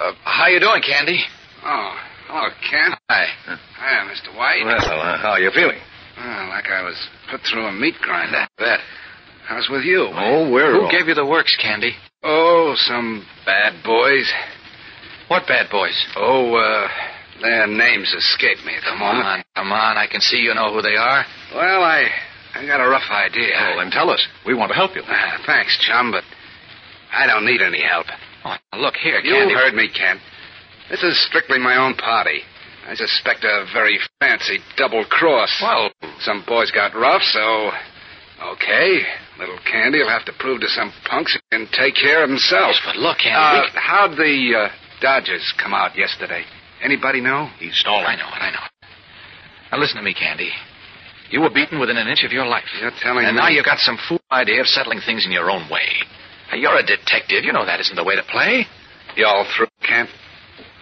Uh, 0.00 0.12
how 0.24 0.46
you 0.48 0.60
doing, 0.60 0.82
Candy? 0.82 1.20
Oh, 1.64 1.94
hello, 2.26 2.48
Kent. 2.70 2.94
Hi. 3.10 3.26
Hiya, 3.46 4.10
Mr. 4.10 4.36
White. 4.36 4.64
Well, 4.64 5.00
uh, 5.00 5.18
how 5.18 5.30
are 5.30 5.40
you 5.40 5.50
feeling? 5.54 5.78
Oh, 6.18 6.46
like 6.50 6.66
I 6.66 6.82
was 6.82 6.96
put 7.30 7.40
through 7.42 7.66
a 7.66 7.72
meat 7.72 7.94
grinder. 8.00 8.46
That. 8.58 8.80
How's 9.46 9.68
with 9.70 9.84
you? 9.84 10.08
Oh, 10.12 10.50
we're 10.50 10.72
Who 10.72 10.82
all- 10.84 10.90
gave 10.90 11.08
you 11.08 11.14
the 11.14 11.24
works, 11.26 11.54
Candy? 11.56 11.94
Oh, 12.22 12.74
some 12.76 13.24
bad 13.46 13.82
boys. 13.84 14.30
What 15.28 15.46
bad 15.46 15.70
boys? 15.70 15.94
Oh, 16.16 16.54
uh, 16.54 16.88
their 17.40 17.66
names 17.68 18.12
escape 18.12 18.58
me 18.66 18.74
at 18.74 18.82
the 18.82 18.90
Come 18.90 18.98
moment. 18.98 19.26
on, 19.26 19.44
come 19.54 19.72
on. 19.72 19.96
I 19.96 20.06
can 20.06 20.20
see 20.20 20.38
you 20.38 20.54
know 20.54 20.72
who 20.74 20.82
they 20.82 20.96
are. 20.96 21.24
Well, 21.54 21.82
I, 21.84 22.08
I 22.56 22.66
got 22.66 22.80
a 22.80 22.88
rough 22.88 23.08
idea. 23.10 23.54
Oh, 23.56 23.78
then 23.78 23.90
tell 23.90 24.10
us. 24.10 24.26
We 24.44 24.54
want 24.54 24.70
to 24.70 24.74
help 24.74 24.96
you. 24.96 25.02
Ah, 25.06 25.38
thanks, 25.46 25.78
chum, 25.86 26.10
but 26.10 26.24
I 27.12 27.26
don't 27.26 27.44
need 27.46 27.62
any 27.62 27.82
help. 27.82 28.06
Oh, 28.44 28.56
look 28.78 28.94
here, 28.96 29.14
Candy. 29.20 29.28
You 29.28 29.34
Candy. 29.34 29.54
heard 29.54 29.74
me, 29.74 29.88
Kent. 29.92 30.20
This 30.90 31.02
is 31.02 31.18
strictly 31.26 31.58
my 31.58 31.76
own 31.76 31.94
party. 31.94 32.40
I 32.86 32.94
suspect 32.94 33.44
a 33.44 33.66
very 33.72 33.98
fancy 34.20 34.58
double 34.76 35.04
cross. 35.04 35.52
Well, 35.62 35.90
Some 36.20 36.44
boys 36.46 36.70
got 36.70 36.94
rough, 36.94 37.22
so. 37.22 37.70
Okay. 38.54 39.02
Little 39.38 39.58
Candy 39.70 39.98
will 39.98 40.08
have 40.08 40.24
to 40.26 40.32
prove 40.38 40.60
to 40.62 40.68
some 40.68 40.92
punks 41.04 41.34
he 41.34 41.40
can 41.56 41.66
take 41.72 41.94
care 41.94 42.22
of 42.24 42.30
himself. 42.30 42.72
yes, 42.74 42.80
but 42.84 42.96
look, 42.96 43.18
Candy. 43.18 43.36
Uh, 43.36 43.70
how'd 43.80 44.12
the 44.16 44.68
uh, 44.68 44.74
Dodgers 45.00 45.52
come 45.62 45.74
out 45.74 45.96
yesterday? 45.98 46.44
Anybody 46.82 47.20
know? 47.20 47.50
He's 47.58 47.76
stalling. 47.76 48.06
I 48.06 48.16
know 48.16 48.28
it, 48.28 48.40
I 48.40 48.50
know 48.50 48.64
it. 48.64 48.88
Now 49.72 49.78
listen 49.78 49.96
to 49.98 50.02
me, 50.02 50.14
Candy. 50.14 50.50
You 51.30 51.40
were 51.42 51.50
beaten 51.50 51.78
within 51.78 51.96
an 51.98 52.08
inch 52.08 52.24
of 52.24 52.32
your 52.32 52.46
life. 52.46 52.64
You're 52.80 52.90
telling 53.02 53.26
and 53.26 53.36
me. 53.36 53.36
And 53.36 53.36
now 53.36 53.48
you've 53.48 53.64
got 53.66 53.78
some 53.78 53.98
fool 54.08 54.20
idea 54.32 54.60
of 54.62 54.66
settling 54.66 55.00
things 55.04 55.26
in 55.26 55.32
your 55.32 55.50
own 55.50 55.68
way. 55.70 55.84
Now, 56.50 56.56
you're 56.56 56.76
a 56.76 56.84
detective. 56.84 57.44
You 57.44 57.52
know 57.52 57.64
that 57.64 57.80
isn't 57.80 57.96
the 57.96 58.04
way 58.04 58.16
to 58.16 58.22
play. 58.22 58.66
You're 59.16 59.28
all 59.28 59.46
through, 59.56 59.68
Kent? 59.82 60.10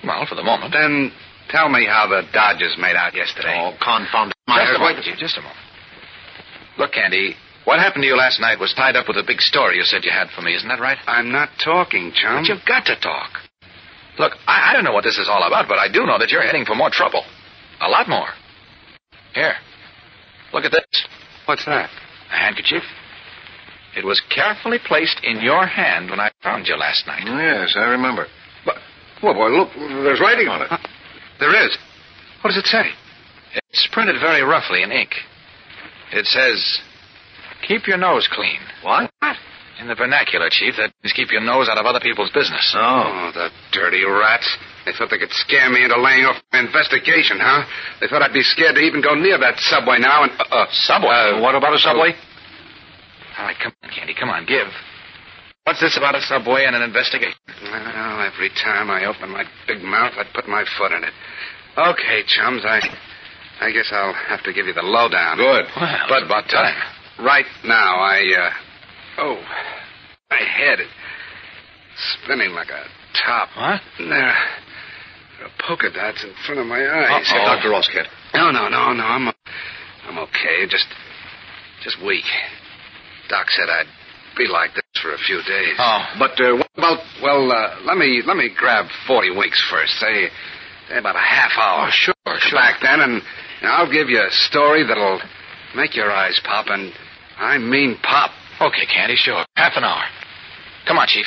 Well, 0.05 0.26
for 0.29 0.35
the 0.35 0.44
moment. 0.44 0.72
Then 0.72 1.12
tell 1.48 1.68
me 1.68 1.87
how 1.87 2.07
the 2.07 2.22
Dodgers 2.33 2.76
made 2.79 2.96
out 2.96 3.14
yesterday. 3.14 3.55
Oh, 3.59 3.76
confound 3.83 4.31
it. 4.31 4.37
Just 4.46 4.57
Myers. 4.59 4.76
a 4.76 4.79
moment, 4.79 5.18
just 5.18 5.37
a 5.38 5.42
moment. 5.42 5.59
Look, 6.79 6.92
Candy, 6.92 7.35
what 7.64 7.81
happened 7.81 8.02
to 8.02 8.07
you 8.07 8.16
last 8.16 8.40
night 8.40 8.61
was 8.61 8.72
tied 8.74 8.94
up 8.94 9.09
with 9.09 9.16
a 9.16 9.24
big 9.26 9.40
story 9.40 9.76
you 9.76 9.83
said 9.83 10.05
you 10.05 10.12
had 10.12 10.29
for 10.31 10.42
me. 10.42 10.55
Isn't 10.55 10.68
that 10.68 10.79
right? 10.79 10.98
I'm 11.07 11.33
not 11.33 11.48
talking, 11.62 12.12
chum. 12.14 12.42
But 12.42 12.48
you've 12.48 12.64
got 12.64 12.85
to 12.87 12.94
talk. 13.00 13.31
Look, 14.18 14.33
I, 14.46 14.70
I 14.70 14.72
don't 14.72 14.85
know 14.85 14.92
what 14.92 15.05
this 15.05 15.18
is 15.18 15.29
all 15.29 15.42
about, 15.46 15.66
but 15.68 15.79
I 15.79 15.90
do 15.90 16.07
know 16.07 16.18
that 16.18 16.31
you're 16.31 16.42
heading 16.42 16.64
for 16.64 16.74
more 16.74 16.90
trouble. 16.90 17.24
A 17.81 17.88
lot 17.88 18.09
more. 18.09 18.29
Here. 19.35 19.55
Look 20.52 20.64
at 20.64 20.72
this. 20.72 21.07
What's 21.46 21.64
that? 21.66 21.90
A 22.33 22.37
handkerchief. 22.37 22.83
It 23.96 24.04
was 24.04 24.20
carefully 24.35 24.78
placed 24.85 25.20
in 25.24 25.40
your 25.40 25.66
hand 25.66 26.11
when 26.11 26.20
I 26.20 26.30
found 26.42 26.68
you 26.68 26.76
last 26.76 27.06
night. 27.06 27.22
Yes, 27.24 27.74
I 27.76 27.88
remember. 27.96 28.26
But, 28.64 28.76
well, 29.22 29.35
boy, 29.35 29.48
look, 29.48 29.70
there's 29.74 30.20
writing 30.20 30.48
on 30.48 30.62
it. 30.62 30.68
There 31.40 31.54
is. 31.64 31.76
What 32.42 32.50
does 32.50 32.59
it 32.59 32.66
say? 32.66 32.85
It's 33.70 33.88
printed 33.92 34.16
very 34.20 34.42
roughly 34.42 34.82
in 34.82 34.92
ink. 34.92 35.11
It 36.12 36.26
says, 36.26 36.78
keep 37.66 37.87
your 37.87 37.96
nose 37.96 38.28
clean. 38.30 38.61
What? 38.82 39.11
In 39.80 39.88
the 39.88 39.94
vernacular, 39.94 40.48
Chief, 40.50 40.74
that 40.76 40.92
means 41.02 41.12
keep 41.12 41.32
your 41.32 41.40
nose 41.40 41.68
out 41.68 41.76
of 41.76 41.85
other 41.85 42.00
people's 42.00 42.30
business. 42.32 42.74
Oh. 42.76 42.80
Oh, 42.80 43.30
the 43.32 43.48
dirty 43.72 44.04
rats. 44.04 44.48
They 44.85 44.92
thought 44.92 45.11
they 45.11 45.18
could 45.18 45.32
scare 45.32 45.68
me 45.68 45.85
into 45.85 46.00
laying 46.00 46.24
off 46.24 46.40
my 46.52 46.61
investigation, 46.61 47.38
huh? 47.40 47.64
They 48.00 48.09
thought 48.09 48.22
I'd 48.22 48.32
be 48.32 48.42
scared 48.42 48.76
to 48.76 48.80
even 48.80 49.02
go 49.02 49.14
near 49.14 49.37
that 49.37 49.59
subway 49.59 49.98
now 49.98 50.22
and. 50.24 50.32
Uh, 50.38 50.44
uh, 50.48 50.66
Subway? 50.70 51.09
Uh, 51.37 51.40
what 51.40 51.54
about 51.54 51.74
a 51.74 51.78
subway? 51.78 52.14
All 53.38 53.44
right, 53.44 53.57
come 53.62 53.72
on, 53.83 53.90
Candy, 53.90 54.14
come 54.18 54.31
on, 54.31 54.46
give. 54.46 54.66
What's 55.64 55.81
this 55.81 55.96
about 55.99 56.14
a 56.14 56.20
subway 56.22 56.64
and 56.64 56.77
an 56.77 56.83
investigation? 56.83 57.35
Well, 57.62 58.20
every 58.22 58.51
time 58.62 58.88
I 58.90 59.05
open 59.07 59.31
my 59.31 59.44
big 59.66 59.83
mouth, 59.83 60.12
I'd 60.16 60.33
put 60.33 60.49
my 60.49 60.64
foot 60.79 60.92
in 60.92 61.03
it. 61.05 61.12
Okay, 61.77 62.22
chums, 62.27 62.62
I. 62.64 62.81
I 63.61 63.72
guess 63.72 63.88
I'll 63.90 64.12
have 64.12 64.42
to 64.44 64.53
give 64.53 64.66
you 64.66 64.75
the 64.75 64.83
lowdown. 64.83 65.37
Good. 65.38 65.64
Well, 65.77 66.07
But- 66.09 66.22
it's 66.22 66.27
about 66.27 66.49
time. 66.49 66.77
Right 67.18 67.46
now, 67.64 67.96
I, 67.96 68.20
uh. 68.38 68.51
Oh, 69.22 69.42
my 70.31 70.37
head 70.37 70.81
is 70.81 70.88
spinning 72.22 72.53
like 72.53 72.68
a 72.68 72.85
top. 73.25 73.49
What? 73.57 73.81
And 73.99 74.12
there, 74.12 74.35
there 75.38 75.46
are 75.49 75.53
polka 75.66 75.90
dots 75.90 76.22
in 76.22 76.31
front 76.46 76.61
of 76.61 76.66
my 76.66 76.79
eyes. 76.81 77.27
Uh-oh. 77.33 77.57
Dr. 77.57 77.70
Ross, 77.70 77.88
Kent. 77.92 78.07
No, 78.35 78.51
no, 78.51 78.68
no, 78.68 78.92
no. 78.92 79.05
I'm, 79.05 79.29
I'm 80.09 80.18
okay. 80.29 80.66
Just, 80.68 80.87
just 81.83 81.96
weak. 82.05 82.25
Doc 83.28 83.50
said 83.50 83.68
I'd 83.68 83.86
be 84.36 84.46
like 84.46 84.74
this 84.74 84.84
for 85.02 85.12
a 85.12 85.18
few 85.18 85.42
days. 85.42 85.74
Oh. 85.78 86.00
But 86.18 86.38
uh, 86.40 86.56
what 86.56 86.70
about? 86.76 86.98
Well, 87.22 87.50
uh, 87.50 87.80
let 87.84 87.96
me 87.96 88.22
let 88.26 88.36
me 88.36 88.50
grab 88.56 88.86
forty 89.06 89.30
winks 89.30 89.62
first. 89.70 89.94
Say, 89.98 90.28
say 90.88 90.98
about 90.98 91.16
a 91.16 91.24
half 91.24 91.52
hour. 91.58 91.88
Oh, 91.88 91.90
sure, 91.90 92.14
Come 92.26 92.38
sure. 92.40 92.58
Back 92.58 92.80
then, 92.82 93.00
and, 93.00 93.22
and 93.62 93.70
I'll 93.70 93.90
give 93.90 94.08
you 94.08 94.20
a 94.20 94.30
story 94.30 94.86
that'll 94.86 95.20
make 95.74 95.96
your 95.96 96.10
eyes 96.10 96.40
pop, 96.44 96.66
and 96.68 96.92
I 97.38 97.58
mean 97.58 97.96
pop. 98.02 98.30
Okay, 98.60 98.86
Candy, 98.86 99.16
sure. 99.16 99.44
Half 99.56 99.72
an 99.76 99.84
hour. 99.84 100.04
Come 100.86 100.98
on, 100.98 101.06
Chief. 101.08 101.26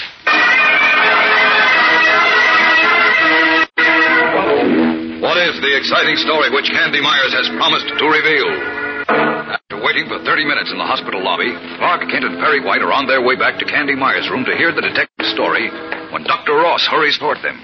What 5.19 5.37
is 5.37 5.59
the 5.61 5.75
exciting 5.77 6.15
story 6.15 6.49
which 6.49 6.71
Candy 6.71 7.01
Myers 7.01 7.33
has 7.33 7.49
promised 7.57 7.87
to 7.87 8.05
reveal? 8.07 8.78
After 9.09 9.81
waiting 9.81 10.05
for 10.05 10.21
30 10.21 10.45
minutes 10.45 10.69
in 10.69 10.77
the 10.77 10.85
hospital 10.85 11.23
lobby, 11.23 11.49
Clark 11.81 12.05
Kent 12.05 12.25
and 12.25 12.37
Perry 12.37 12.61
White 12.61 12.85
are 12.85 12.93
on 12.93 13.09
their 13.09 13.25
way 13.25 13.33
back 13.33 13.57
to 13.57 13.65
Candy 13.65 13.95
Myers' 13.97 14.29
room 14.29 14.45
to 14.45 14.53
hear 14.53 14.69
the 14.69 14.85
detective's 14.85 15.33
story 15.33 15.69
when 16.13 16.21
Dr. 16.29 16.53
Ross 16.61 16.85
hurries 16.85 17.17
toward 17.17 17.41
them. 17.41 17.57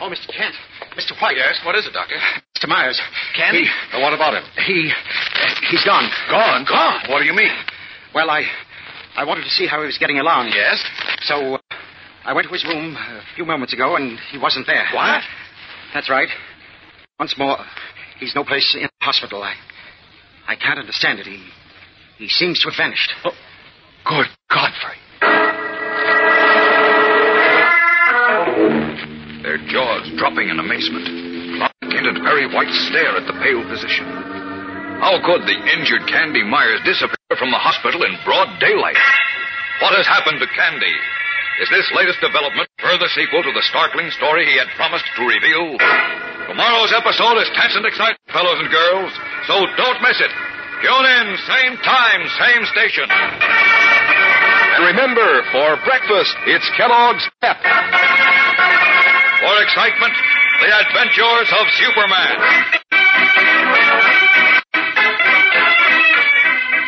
Oh, 0.00 0.08
Mr. 0.08 0.32
Kent. 0.32 0.56
Mr. 0.96 1.12
White. 1.20 1.36
Yes, 1.36 1.60
what 1.64 1.76
is 1.76 1.84
it, 1.86 1.92
Doctor? 1.92 2.16
Mr. 2.56 2.68
Myers. 2.68 2.96
Candy? 3.36 3.68
He, 3.68 4.00
what 4.00 4.16
about 4.16 4.40
him? 4.40 4.44
he, 4.64 4.88
uh, 4.88 5.54
he's 5.68 5.84
gone. 5.84 6.08
Gone? 6.30 6.64
Gone? 6.64 7.00
What 7.12 7.20
do 7.20 7.24
you 7.24 7.36
mean? 7.36 7.52
Well, 8.14 8.30
I, 8.30 8.44
I 9.16 9.24
wanted 9.24 9.44
to 9.44 9.50
see 9.50 9.66
how 9.66 9.80
he 9.80 9.86
was 9.86 9.98
getting 9.98 10.18
along. 10.18 10.52
Yes? 10.54 10.82
So, 11.28 11.56
uh, 11.56 11.58
I 12.24 12.32
went 12.32 12.48
to 12.48 12.52
his 12.52 12.64
room 12.64 12.96
a 12.96 13.20
few 13.36 13.44
moments 13.44 13.72
ago, 13.72 13.96
and 13.96 14.18
he 14.32 14.38
wasn't 14.38 14.66
there. 14.66 14.86
What? 14.94 15.22
That's 15.92 16.08
right. 16.08 16.28
Once 17.20 17.34
more, 17.36 17.58
he's 18.18 18.34
no 18.34 18.44
place 18.44 18.74
in 18.74 18.88
the 18.88 19.04
hospital. 19.04 19.42
I, 19.42 19.54
I 20.46 20.54
can't 20.54 20.78
understand 20.78 21.18
it. 21.18 21.26
He, 21.26 21.42
he 22.18 22.28
seems 22.28 22.62
to 22.62 22.70
have 22.70 22.78
vanished. 22.78 23.12
Oh, 23.24 23.34
good 24.06 24.26
Godfrey. 24.46 24.98
Their 29.42 29.58
jaws 29.66 30.06
dropping 30.16 30.48
in 30.48 30.58
amazement. 30.58 31.06
Clark 31.58 31.72
Kent 31.90 32.06
and 32.06 32.22
Perry 32.22 32.46
White 32.46 32.70
stare 32.86 33.18
at 33.18 33.26
the 33.26 33.34
pale 33.42 33.66
physician. 33.66 34.06
How 35.02 35.18
could 35.22 35.42
the 35.44 35.58
injured 35.76 36.06
Candy 36.08 36.42
Myers 36.46 36.80
disappear 36.86 37.34
from 37.36 37.50
the 37.50 37.60
hospital 37.60 38.02
in 38.06 38.16
broad 38.24 38.48
daylight? 38.60 38.96
What 39.82 39.98
has 39.98 40.06
happened 40.06 40.40
to 40.40 40.48
Candy? 40.54 40.94
Is 41.60 41.68
this 41.68 41.90
latest 41.96 42.20
development 42.20 42.68
further 42.78 43.08
sequel 43.12 43.42
to 43.42 43.52
the 43.52 43.66
startling 43.68 44.10
story 44.14 44.46
he 44.46 44.56
had 44.56 44.68
promised 44.76 45.04
to 45.16 45.22
reveal? 45.26 46.35
Tomorrow's 46.46 46.94
episode 46.94 47.42
is 47.42 47.50
tense 47.58 47.74
and 47.74 47.84
exciting, 47.84 48.22
fellows 48.32 48.58
and 48.62 48.70
girls, 48.70 49.10
so 49.50 49.66
don't 49.76 50.00
miss 50.00 50.20
it. 50.22 50.30
Tune 50.78 51.06
in, 51.06 51.36
same 51.42 51.74
time, 51.82 52.20
same 52.38 52.62
station. 52.70 53.10
And 53.10 54.86
remember, 54.86 55.42
for 55.50 55.74
breakfast, 55.82 56.36
it's 56.46 56.70
Kellogg's 56.76 57.26
Pep. 57.42 57.58
For 59.42 59.54
excitement, 59.62 60.14
the 60.62 60.70
adventures 60.70 61.50
of 61.50 61.66
Superman. 61.82 62.36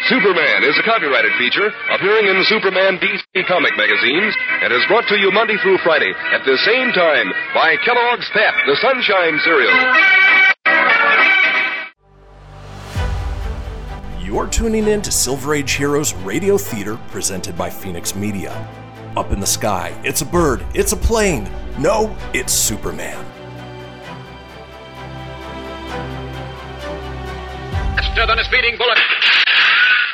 Superman 0.09 0.65
is 0.65 0.79
a 0.79 0.83
copyrighted 0.85 1.33
feature 1.37 1.71
appearing 1.93 2.25
in 2.25 2.43
Superman 2.45 2.97
DC 2.97 3.47
comic 3.47 3.77
magazines 3.77 4.35
and 4.63 4.73
is 4.73 4.81
brought 4.89 5.07
to 5.09 5.19
you 5.21 5.31
Monday 5.31 5.57
through 5.63 5.77
Friday 5.85 6.11
at 6.33 6.47
the 6.47 6.57
same 6.65 6.93
time 6.93 7.31
by 7.53 7.77
Kellogg's 7.85 8.27
Pep, 8.33 8.55
the 8.67 8.77
Sunshine 8.81 9.39
Cereal. 9.45 9.75
You're 14.25 14.47
tuning 14.47 14.89
in 14.89 15.03
to 15.03 15.13
Silver 15.13 15.55
Age 15.55 15.73
Heroes 15.73 16.15
Radio 16.15 16.57
Theater 16.57 16.99
presented 17.09 17.59
by 17.59 17.69
Fenix 17.69 18.15
Media. 18.15 18.67
Up 19.15 19.31
in 19.31 19.41
the 19.41 19.47
sky, 19.47 19.95
it's 20.05 20.23
a 20.23 20.27
bird, 20.27 20.65
it's 20.73 20.93
a 20.93 20.97
plane. 20.97 21.51
No, 21.79 22.17
it's 22.33 22.55
Superman. 22.55 23.23
Faster 28.19 28.27
than 28.27 28.39
a 28.39 28.45
speeding 28.45 28.79
bullet. 28.79 28.99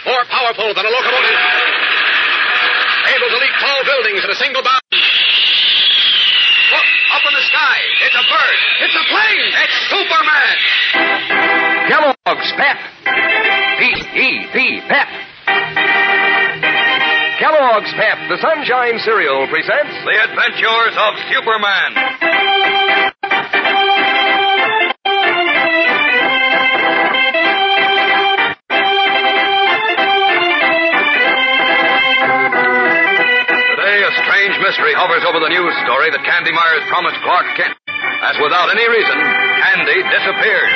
More 0.04 0.24
powerful 0.28 0.68
than 0.76 0.84
a 0.84 0.92
locomotive. 0.92 1.38
Able 3.08 3.28
to 3.32 3.38
leap 3.40 3.56
tall 3.60 3.80
buildings 3.84 4.20
at 4.24 4.30
a 4.30 4.34
single 4.36 4.62
bound. 4.62 4.82
Look, 6.72 6.88
up 7.16 7.24
in 7.24 7.32
the 7.32 7.44
sky. 7.48 7.78
It's 8.04 8.16
a 8.16 8.24
bird. 8.28 8.58
It's 8.84 8.96
a 9.00 9.04
plane. 9.08 9.52
It's 9.64 9.76
Superman. 9.88 10.56
Kellogg's 11.88 12.52
Pep. 12.52 12.78
P-E-P, 13.78 14.80
Pep. 14.88 15.08
Kellogg's 17.38 17.92
Pep, 17.94 18.18
the 18.28 18.38
Sunshine 18.40 18.98
Cereal, 19.00 19.46
presents 19.48 19.94
The 20.04 20.16
Adventures 20.22 20.96
of 20.96 21.18
Superman. 21.32 21.90
Strange 34.34 34.58
mystery 34.66 34.90
hovers 34.98 35.22
over 35.30 35.38
the 35.38 35.46
news 35.46 35.70
story 35.86 36.10
that 36.10 36.18
Candy 36.26 36.50
Myers 36.50 36.82
promised 36.90 37.14
Clark 37.22 37.46
Kent. 37.54 37.70
As 37.86 38.34
without 38.42 38.66
any 38.66 38.82
reason, 38.90 39.14
Candy 39.14 40.02
disappears. 40.10 40.74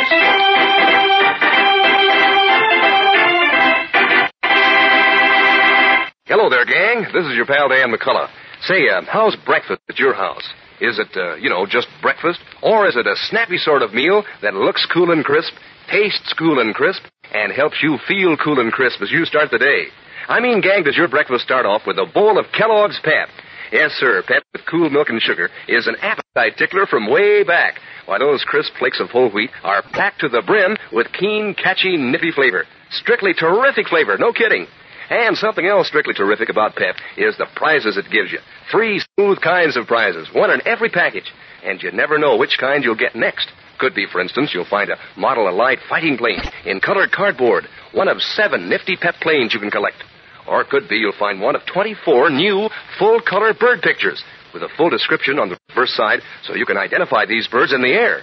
Hello 6.31 6.47
there, 6.47 6.63
gang. 6.71 7.11
This 7.11 7.27
is 7.27 7.35
your 7.35 7.47
pal 7.51 7.69
Dan 7.69 7.91
McCullough. 7.91 8.31
Say, 8.63 8.87
uh, 8.95 9.03
how's 9.11 9.35
breakfast 9.43 9.83
at 9.91 9.99
your 9.99 10.15
house? 10.15 10.47
Is 10.81 11.01
it, 11.01 11.11
uh, 11.17 11.35
you 11.35 11.51
know, 11.51 11.67
just 11.67 11.89
breakfast? 12.01 12.39
Or 12.63 12.87
is 12.87 12.95
it 12.95 13.09
a 13.09 13.17
snappy 13.27 13.59
sort 13.59 13.83
of 13.83 13.93
meal 13.93 14.23
that 14.41 14.55
looks 14.55 14.87
cool 14.95 15.11
and 15.11 15.25
crisp, 15.25 15.53
tastes 15.91 16.33
cool 16.39 16.61
and 16.61 16.77
crisp, 16.77 17.03
and 17.35 17.51
helps 17.51 17.83
you 17.83 17.99
feel 18.07 18.37
cool 18.37 18.61
and 18.61 18.71
crisp 18.71 19.03
as 19.03 19.11
you 19.11 19.25
start 19.25 19.51
the 19.51 19.59
day? 19.59 19.87
I 20.29 20.39
mean, 20.39 20.61
gang, 20.61 20.85
does 20.85 20.97
your 20.97 21.09
breakfast 21.09 21.43
start 21.43 21.67
off 21.67 21.83
with 21.89 21.99
a 21.99 22.07
bowl 22.07 22.39
of 22.39 22.47
Kellogg's 22.57 23.01
Pep? 23.03 23.31
Yes, 23.73 23.93
sir. 23.93 24.23
Pep 24.27 24.43
with 24.53 24.63
cool 24.71 24.89
milk 24.89 25.09
and 25.11 25.21
sugar 25.21 25.51
is 25.69 25.87
an 25.87 25.97
appetite 26.01 26.57
tickler 26.57 26.87
from 26.87 27.11
way 27.11 27.45
back. 27.45 27.75
Why, 28.07 28.19
those 28.19 28.45
crisp 28.45 28.73
flakes 28.79 29.01
of 29.01 29.11
whole 29.11 29.31
wheat 29.31 29.51
are 29.63 29.83
packed 29.93 30.21
to 30.21 30.29
the 30.29 30.43
brim 30.47 30.77
with 30.93 31.13
keen, 31.13 31.55
catchy, 31.55 31.97
nippy 31.97 32.33
flavor. 32.33 32.65
Strictly 32.91 33.35
terrific 33.35 33.89
flavor, 33.89 34.17
no 34.17 34.33
kidding. 34.33 34.67
And 35.11 35.37
something 35.37 35.67
else 35.67 35.89
strictly 35.89 36.15
terrific 36.15 36.49
about 36.49 36.77
Pep 36.77 36.97
is 37.17 37.37
the 37.37 37.47
prizes 37.57 37.97
it 37.97 38.11
gives 38.11 38.33
you. 38.33 38.39
Three 38.71 39.03
smooth 39.17 39.41
kinds 39.41 39.77
of 39.77 39.87
prizes, 39.87 40.29
one 40.33 40.51
in 40.51 40.67
every 40.67 40.89
package. 40.91 41.31
And 41.65 41.83
you 41.83 41.91
never 41.93 42.19
know 42.19 42.37
which 42.37 42.57
kind 42.59 42.85
you'll 42.85 42.95
get 42.95 43.17
next. 43.17 43.49
Could 43.79 43.95
be, 43.95 44.07
for 44.11 44.21
instance, 44.21 44.51
you'll 44.53 44.69
find 44.69 44.91
a 44.91 44.99
Model 45.17 45.49
Allied 45.49 45.79
fighting 45.89 46.19
plane 46.19 46.41
in 46.67 46.81
colored 46.81 47.13
cardboard, 47.13 47.67
one 47.93 48.09
of 48.09 48.21
seven 48.21 48.69
nifty 48.69 48.97
Pep 48.97 49.15
planes 49.21 49.55
you 49.55 49.61
can 49.61 49.71
collect. 49.71 50.03
Or 50.49 50.63
it 50.63 50.69
could 50.69 50.89
be 50.89 50.97
you'll 50.97 51.13
find 51.19 51.41
one 51.41 51.55
of 51.55 51.63
24 51.73 52.31
new 52.31 52.71
full 52.99 53.21
color 53.21 53.53
bird 53.55 53.83
pictures 53.83 54.23
with 54.55 54.63
a 54.63 54.69
full 54.77 54.91
description 54.91 55.39
on 55.39 55.51
the 55.51 55.59
reverse 55.69 55.95
side 55.95 56.21
so 56.45 56.55
you 56.55 56.67
can 56.67 56.79
identify 56.79 57.27
these 57.27 57.47
birds 57.49 57.73
in 57.73 57.83
the 57.83 57.93
air. 57.93 58.23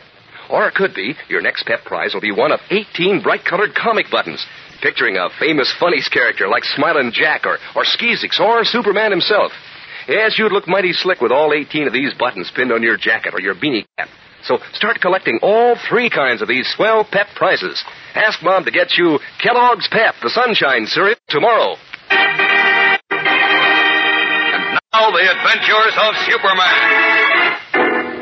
Or 0.49 0.67
it 0.67 0.75
could 0.75 0.93
be 0.93 1.15
your 1.29 1.41
next 1.41 1.65
pet 1.65 1.85
prize 1.85 2.13
will 2.13 2.21
be 2.21 2.31
one 2.31 2.51
of 2.51 2.59
18 2.69 3.21
bright 3.21 3.45
colored 3.45 3.75
comic 3.75 4.07
buttons 4.11 4.45
picturing 4.81 5.17
a 5.17 5.29
famous 5.39 5.73
funnies 5.79 6.07
character 6.09 6.47
like 6.47 6.63
Smilin' 6.63 7.11
Jack 7.11 7.45
or, 7.45 7.57
or 7.75 7.83
Skeezix 7.83 8.39
or 8.39 8.63
Superman 8.65 9.11
himself. 9.11 9.51
Yes, 10.07 10.37
you'd 10.37 10.51
look 10.51 10.67
mighty 10.67 10.93
slick 10.93 11.21
with 11.21 11.31
all 11.31 11.53
18 11.53 11.87
of 11.87 11.93
these 11.93 12.13
buttons 12.13 12.51
pinned 12.55 12.71
on 12.71 12.83
your 12.83 12.97
jacket 12.97 13.33
or 13.33 13.39
your 13.39 13.55
beanie 13.55 13.85
cap. 13.97 14.09
So 14.43 14.59
start 14.73 15.01
collecting 15.01 15.39
all 15.41 15.75
three 15.89 16.09
kinds 16.09 16.43
of 16.43 16.47
these 16.47 16.71
swell 16.75 17.03
pep 17.09 17.27
prizes. 17.35 17.83
Ask 18.13 18.43
Mom 18.43 18.65
to 18.65 18.71
get 18.71 18.95
you 18.95 19.17
Kellogg's 19.41 19.87
Pep, 19.89 20.13
the 20.21 20.29
Sunshine 20.29 20.85
cereal, 20.85 21.17
tomorrow. 21.29 21.77
And 24.55 24.63
now, 24.93 25.11
the 25.11 25.25
adventures 25.25 25.95
of 25.97 26.11
Superman. 26.29 27.55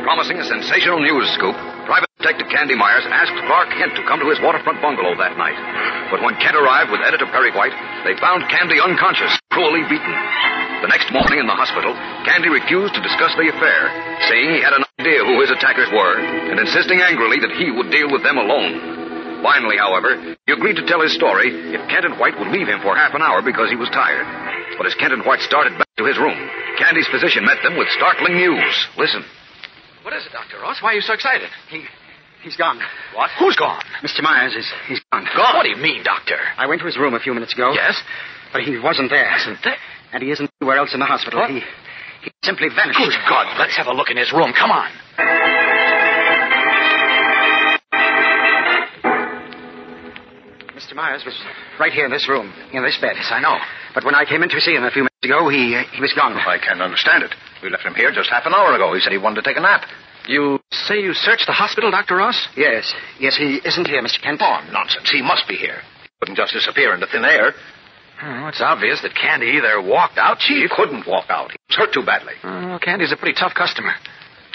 Promising 0.03 0.37
a 0.37 0.45
sensational 0.45 0.99
news 0.99 1.31
scoop, 1.39 1.55
Private 1.87 2.11
Detective 2.19 2.47
Candy 2.51 2.75
Myers 2.75 3.07
asked 3.07 3.33
Clark 3.47 3.71
Kent 3.75 3.95
to 3.95 4.03
come 4.03 4.19
to 4.19 4.29
his 4.29 4.39
waterfront 4.43 4.81
bungalow 4.83 5.15
that 5.15 5.37
night. 5.39 5.55
But 6.11 6.21
when 6.21 6.35
Kent 6.43 6.55
arrived 6.55 6.91
with 6.91 7.01
Editor 7.01 7.25
Perry 7.31 7.51
White, 7.55 7.73
they 8.03 8.15
found 8.19 8.47
Candy 8.51 8.79
unconscious, 8.79 9.31
cruelly 9.51 9.83
beaten. 9.87 10.15
The 10.83 10.91
next 10.91 11.11
morning 11.15 11.39
in 11.39 11.47
the 11.47 11.55
hospital, 11.55 11.95
Candy 12.27 12.51
refused 12.51 12.93
to 12.93 13.01
discuss 13.01 13.31
the 13.39 13.47
affair, 13.47 13.81
saying 14.27 14.51
he 14.51 14.61
had 14.61 14.75
an 14.75 14.83
idea 14.99 15.23
who 15.23 15.39
his 15.39 15.51
attackers 15.51 15.87
were, 15.91 16.19
and 16.19 16.59
insisting 16.59 16.99
angrily 16.99 17.39
that 17.39 17.55
he 17.55 17.71
would 17.71 17.89
deal 17.89 18.11
with 18.11 18.23
them 18.23 18.37
alone. 18.37 18.92
Finally, 19.43 19.75
however, 19.75 20.15
he 20.47 20.51
agreed 20.55 20.79
to 20.79 20.87
tell 20.87 21.03
his 21.03 21.11
story 21.13 21.51
if 21.75 21.81
Kent 21.91 22.07
and 22.07 22.15
White 22.15 22.39
would 22.39 22.47
leave 22.55 22.71
him 22.71 22.79
for 22.79 22.95
half 22.95 23.13
an 23.13 23.21
hour 23.21 23.43
because 23.43 23.67
he 23.69 23.75
was 23.75 23.91
tired. 23.91 24.23
But 24.79 24.87
as 24.87 24.95
Kent 24.95 25.11
and 25.11 25.21
White 25.27 25.43
started 25.43 25.75
back 25.77 25.91
to 25.99 26.07
his 26.07 26.17
room, 26.17 26.39
Candy's 26.79 27.11
physician 27.11 27.43
met 27.43 27.59
them 27.61 27.75
with 27.77 27.91
startling 27.91 28.39
news. 28.39 28.73
Listen. 28.97 29.21
What 30.01 30.15
is 30.15 30.25
it, 30.25 30.31
Dr. 30.31 30.63
Ross? 30.63 30.79
Why 30.81 30.95
are 30.95 30.97
you 30.97 31.03
so 31.03 31.13
excited? 31.13 31.51
He, 31.69 31.83
he's 32.41 32.55
gone. 32.55 32.79
What? 33.13 33.29
Who's 33.37 33.55
gone? 33.59 33.83
Mr. 34.01 34.23
Myers 34.23 34.55
is, 34.55 34.65
he's 34.87 35.03
gone. 35.11 35.27
Gone? 35.35 35.55
What 35.59 35.63
do 35.63 35.69
you 35.69 35.77
mean, 35.77 36.03
Doctor? 36.03 36.39
I 36.57 36.65
went 36.65 36.79
to 36.79 36.87
his 36.87 36.97
room 36.97 37.13
a 37.13 37.19
few 37.19 37.33
minutes 37.33 37.53
ago. 37.53 37.73
Yes? 37.73 38.01
But 38.51 38.63
he 38.63 38.79
wasn't 38.79 39.11
there. 39.11 39.29
Wasn't 39.29 39.59
there? 39.63 39.77
And 40.13 40.23
he 40.23 40.31
isn't 40.31 40.49
anywhere 40.61 40.77
else 40.77 40.93
in 40.93 40.99
the 40.99 41.05
hospital. 41.05 41.39
What? 41.39 41.51
He, 41.51 41.59
he 42.23 42.31
simply 42.43 42.69
vanished. 42.69 42.97
Good 42.97 43.13
God, 43.27 43.59
let's 43.59 43.75
have 43.75 43.87
a 43.87 43.93
look 43.93 44.09
in 44.09 44.17
his 44.17 44.31
room. 44.31 44.53
Come 44.57 44.71
on. 44.71 45.62
Mr. 50.83 50.95
Myers 50.95 51.23
was 51.25 51.35
right 51.79 51.93
here 51.93 52.05
in 52.05 52.11
this 52.11 52.27
room, 52.27 52.51
in 52.73 52.83
this 52.83 52.97
bed. 52.99 53.13
Yes, 53.15 53.29
I 53.31 53.39
know. 53.39 53.55
But 53.95 54.03
when 54.03 54.15
I 54.15 54.25
came 54.25 54.43
in 54.43 54.49
to 54.49 54.59
see 54.59 54.75
him 54.75 54.83
a 54.83 54.91
few 54.91 55.03
minutes 55.07 55.23
ago, 55.23 55.47
he, 55.47 55.75
uh, 55.75 55.83
he 55.95 56.01
was 56.01 56.11
gone. 56.13 56.33
I 56.33 56.57
can't 56.59 56.81
understand 56.81 57.23
it. 57.23 57.31
We 57.61 57.69
left 57.69 57.83
him 57.83 57.93
here 57.95 58.11
just 58.11 58.29
half 58.29 58.45
an 58.45 58.53
hour 58.53 58.75
ago. 58.75 58.93
He 58.93 58.99
said 58.99 59.11
he 59.11 59.17
wanted 59.17 59.43
to 59.43 59.47
take 59.47 59.55
a 59.57 59.61
nap. 59.63 59.87
You 60.27 60.59
say 60.71 60.99
you 60.99 61.13
searched 61.13 61.47
the 61.47 61.53
hospital, 61.53 61.91
Dr. 61.91 62.15
Ross? 62.17 62.47
Yes. 62.57 62.93
Yes, 63.19 63.37
he 63.37 63.59
isn't 63.63 63.87
here, 63.87 64.01
Mr. 64.03 64.21
Kent. 64.21 64.41
Oh, 64.43 64.59
nonsense. 64.71 65.09
He 65.11 65.21
must 65.21 65.47
be 65.47 65.55
here. 65.55 65.79
He 66.03 66.09
couldn't 66.19 66.35
just 66.35 66.53
disappear 66.53 66.93
into 66.93 67.07
thin 67.07 67.23
air. 67.23 67.53
Oh, 68.23 68.47
it's 68.47 68.61
obvious 68.61 69.01
that 69.03 69.15
Candy 69.15 69.47
either 69.59 69.81
walked 69.81 70.17
out, 70.17 70.39
Chief. 70.39 70.63
He 70.63 70.75
couldn't 70.75 71.07
walk 71.07 71.25
out. 71.29 71.51
He 71.51 71.57
was 71.69 71.77
hurt 71.77 71.93
too 71.93 72.03
badly. 72.05 72.33
Oh, 72.43 72.79
Candy's 72.81 73.11
a 73.11 73.17
pretty 73.17 73.35
tough 73.37 73.53
customer. 73.53 73.91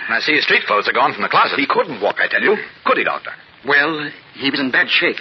And 0.08 0.14
I 0.16 0.20
see 0.20 0.32
his 0.32 0.44
street 0.44 0.64
clothes 0.66 0.88
are 0.88 0.96
gone 0.96 1.12
from 1.12 1.22
the 1.22 1.28
closet. 1.28 1.58
He 1.58 1.66
couldn't 1.68 2.00
walk, 2.00 2.16
I 2.18 2.28
tell 2.28 2.40
you. 2.40 2.56
Could 2.84 2.96
he, 2.96 3.04
Doctor? 3.04 3.30
Well, 3.66 4.08
he 4.34 4.48
was 4.50 4.60
in 4.60 4.70
bad 4.70 4.88
shape. 4.88 5.16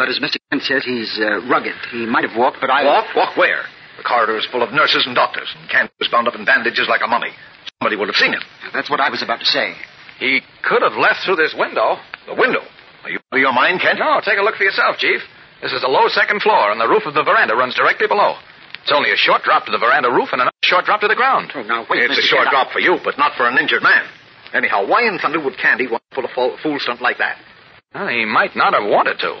But 0.00 0.08
as 0.08 0.16
Mr. 0.16 0.40
Kent 0.48 0.64
says, 0.64 0.80
he's 0.80 1.20
uh, 1.20 1.44
rugged. 1.44 1.76
He 1.92 2.08
might 2.08 2.24
have 2.24 2.32
walked, 2.32 2.56
but 2.56 2.72
I... 2.72 2.88
Walk? 2.88 3.12
Walk 3.12 3.36
where? 3.36 3.68
The 4.00 4.02
corridor 4.02 4.32
is 4.40 4.48
full 4.48 4.64
of 4.64 4.72
nurses 4.72 5.04
and 5.04 5.12
doctors, 5.12 5.52
and 5.52 5.68
Candy 5.68 5.92
was 6.00 6.08
bound 6.08 6.24
up 6.24 6.32
in 6.32 6.48
bandages 6.48 6.88
like 6.88 7.04
a 7.04 7.06
mummy. 7.06 7.36
Somebody 7.76 8.00
would 8.00 8.08
have 8.08 8.16
seen 8.16 8.32
him. 8.32 8.40
That's 8.72 8.88
what 8.88 8.96
I 8.96 9.12
was 9.12 9.20
about 9.20 9.44
to 9.44 9.50
say. 9.52 9.76
He 10.16 10.40
could 10.64 10.80
have 10.80 10.96
left 10.96 11.20
through 11.28 11.36
this 11.36 11.52
window. 11.52 12.00
The 12.24 12.32
window? 12.32 12.64
Are 13.04 13.12
you 13.12 13.20
out 13.20 13.36
of 13.36 13.44
your 13.44 13.52
mind, 13.52 13.84
Kent? 13.84 14.00
No, 14.00 14.24
take 14.24 14.40
a 14.40 14.42
look 14.42 14.56
for 14.56 14.64
yourself, 14.64 14.96
Chief. 14.96 15.20
This 15.60 15.76
is 15.76 15.84
a 15.84 15.92
low 15.92 16.08
second 16.08 16.40
floor, 16.40 16.72
and 16.72 16.80
the 16.80 16.88
roof 16.88 17.04
of 17.04 17.12
the 17.12 17.20
veranda 17.20 17.52
runs 17.52 17.76
directly 17.76 18.08
below. 18.08 18.40
It's 18.80 18.96
only 18.96 19.12
a 19.12 19.20
short 19.20 19.44
drop 19.44 19.68
to 19.68 19.72
the 19.72 19.76
veranda 19.84 20.08
roof 20.08 20.32
and 20.32 20.40
another 20.40 20.64
short 20.64 20.88
drop 20.88 21.04
to 21.04 21.12
the 21.12 21.20
ground. 21.20 21.52
Oh, 21.52 21.60
now, 21.60 21.84
wait, 21.92 22.08
It's 22.08 22.16
Mr. 22.16 22.24
a 22.24 22.40
short 22.40 22.48
Kent, 22.48 22.56
drop 22.56 22.72
for 22.72 22.80
you, 22.80 22.96
but 23.04 23.20
not 23.20 23.36
for 23.36 23.44
an 23.44 23.60
injured 23.60 23.84
man. 23.84 24.08
Anyhow, 24.56 24.88
why 24.88 25.04
in 25.04 25.20
thunder 25.20 25.44
would 25.44 25.60
Candy 25.60 25.92
want 25.92 26.00
to 26.08 26.14
pull 26.16 26.24
a 26.24 26.32
fool, 26.32 26.56
fool 26.64 26.80
stunt 26.80 27.04
like 27.04 27.20
that? 27.20 27.36
Well, 27.92 28.08
he 28.08 28.24
might 28.24 28.56
not 28.56 28.72
have 28.72 28.88
wanted 28.88 29.20
to. 29.20 29.36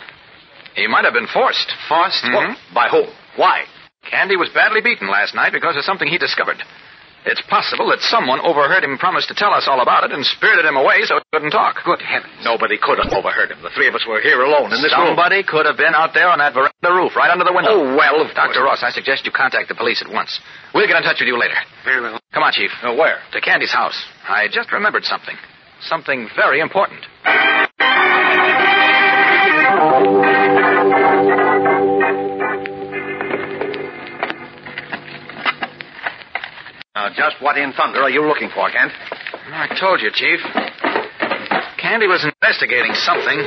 He 0.74 0.86
might 0.86 1.04
have 1.04 1.14
been 1.14 1.26
forced. 1.28 1.70
Forced? 1.88 2.24
Mhm. 2.24 2.56
By 2.72 2.88
whom? 2.88 3.06
Why? 3.36 3.64
Candy 4.10 4.36
was 4.36 4.48
badly 4.50 4.80
beaten 4.80 5.08
last 5.08 5.34
night 5.34 5.52
because 5.52 5.76
of 5.76 5.84
something 5.84 6.08
he 6.08 6.18
discovered. 6.18 6.62
It's 7.26 7.40
possible 7.42 7.88
that 7.90 8.00
someone 8.00 8.40
overheard 8.40 8.82
him 8.82 8.96
promise 8.96 9.26
to 9.26 9.34
tell 9.34 9.52
us 9.52 9.68
all 9.68 9.82
about 9.82 10.04
it 10.04 10.10
and 10.12 10.24
spirited 10.24 10.64
him 10.64 10.76
away 10.78 11.02
so 11.04 11.16
he 11.16 11.22
couldn't 11.34 11.50
talk. 11.50 11.84
Good 11.84 12.00
heavens. 12.00 12.32
Nobody 12.42 12.78
could 12.78 12.96
have 12.96 13.12
overheard 13.12 13.50
him. 13.52 13.60
The 13.60 13.68
three 13.70 13.88
of 13.88 13.94
us 13.94 14.06
were 14.06 14.20
here 14.22 14.40
alone 14.40 14.72
in 14.72 14.80
this 14.80 14.90
room. 14.96 15.08
Somebody 15.08 15.42
could 15.42 15.66
have 15.66 15.76
been 15.76 15.94
out 15.94 16.14
there 16.14 16.28
on 16.30 16.38
that 16.38 16.54
veranda 16.54 16.72
roof, 16.90 17.14
right 17.14 17.30
under 17.30 17.44
the 17.44 17.52
window. 17.52 17.72
Oh, 17.72 17.94
well, 17.94 18.24
Dr. 18.34 18.62
Ross, 18.62 18.82
I 18.82 18.88
suggest 18.88 19.26
you 19.26 19.32
contact 19.32 19.68
the 19.68 19.74
police 19.74 20.00
at 20.00 20.08
once. 20.10 20.40
We'll 20.72 20.86
get 20.86 20.96
in 20.96 21.02
touch 21.02 21.20
with 21.20 21.28
you 21.28 21.36
later. 21.38 21.56
Very 21.84 22.00
well. 22.00 22.18
Come 22.32 22.42
on, 22.42 22.52
Chief. 22.52 22.70
Uh, 22.82 22.94
where? 22.94 23.18
To 23.32 23.40
Candy's 23.42 23.72
house. 23.72 24.02
I 24.26 24.48
just 24.48 24.72
remembered 24.72 25.04
something. 25.04 25.36
Something 25.82 26.30
very 26.36 26.60
important. 26.60 27.04
Now, 36.94 37.06
just 37.14 37.38
what 37.38 37.56
in 37.56 37.72
thunder 37.72 38.02
are 38.02 38.10
you 38.10 38.26
looking 38.26 38.50
for, 38.50 38.66
Kent? 38.70 38.90
I 38.90 39.70
told 39.78 40.02
you, 40.02 40.10
Chief. 40.10 40.42
Candy 41.78 42.10
was 42.10 42.26
investigating 42.26 42.94
something. 42.98 43.38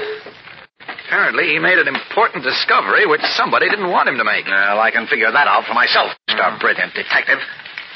Apparently, 0.80 1.52
he 1.52 1.60
made 1.60 1.78
an 1.78 1.92
important 1.92 2.44
discovery 2.44 3.06
which 3.06 3.22
somebody 3.36 3.70
didn't 3.70 3.92
want 3.92 4.08
him 4.08 4.16
to 4.18 4.24
make. 4.24 4.48
Well, 4.48 4.80
I 4.80 4.92
can 4.92 5.08
figure 5.08 5.30
that 5.30 5.48
out 5.48 5.68
for 5.68 5.74
myself, 5.76 6.16
Mr. 6.32 6.60
Brilliant 6.60 6.96
Detective. 6.96 7.40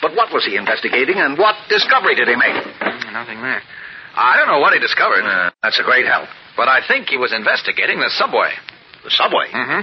But 0.01 0.15
what 0.15 0.33
was 0.33 0.43
he 0.43 0.57
investigating, 0.57 1.15
and 1.15 1.37
what 1.39 1.55
discovery 1.69 2.15
did 2.15 2.27
he 2.27 2.35
make? 2.35 2.53
Nothing 3.15 3.39
there. 3.41 3.63
I 4.15 4.35
don't 4.35 4.47
know 4.51 4.59
what 4.59 4.73
he 4.73 4.79
discovered. 4.79 5.23
Uh, 5.23 5.49
that's 5.63 5.79
a 5.79 5.83
great 5.83 6.05
help. 6.05 6.27
But 6.57 6.67
I 6.67 6.81
think 6.85 7.07
he 7.07 7.17
was 7.17 7.31
investigating 7.31 7.99
the 7.99 8.11
subway. 8.11 8.51
The 9.03 9.11
subway? 9.11 9.47
Mm-hmm. 9.47 9.81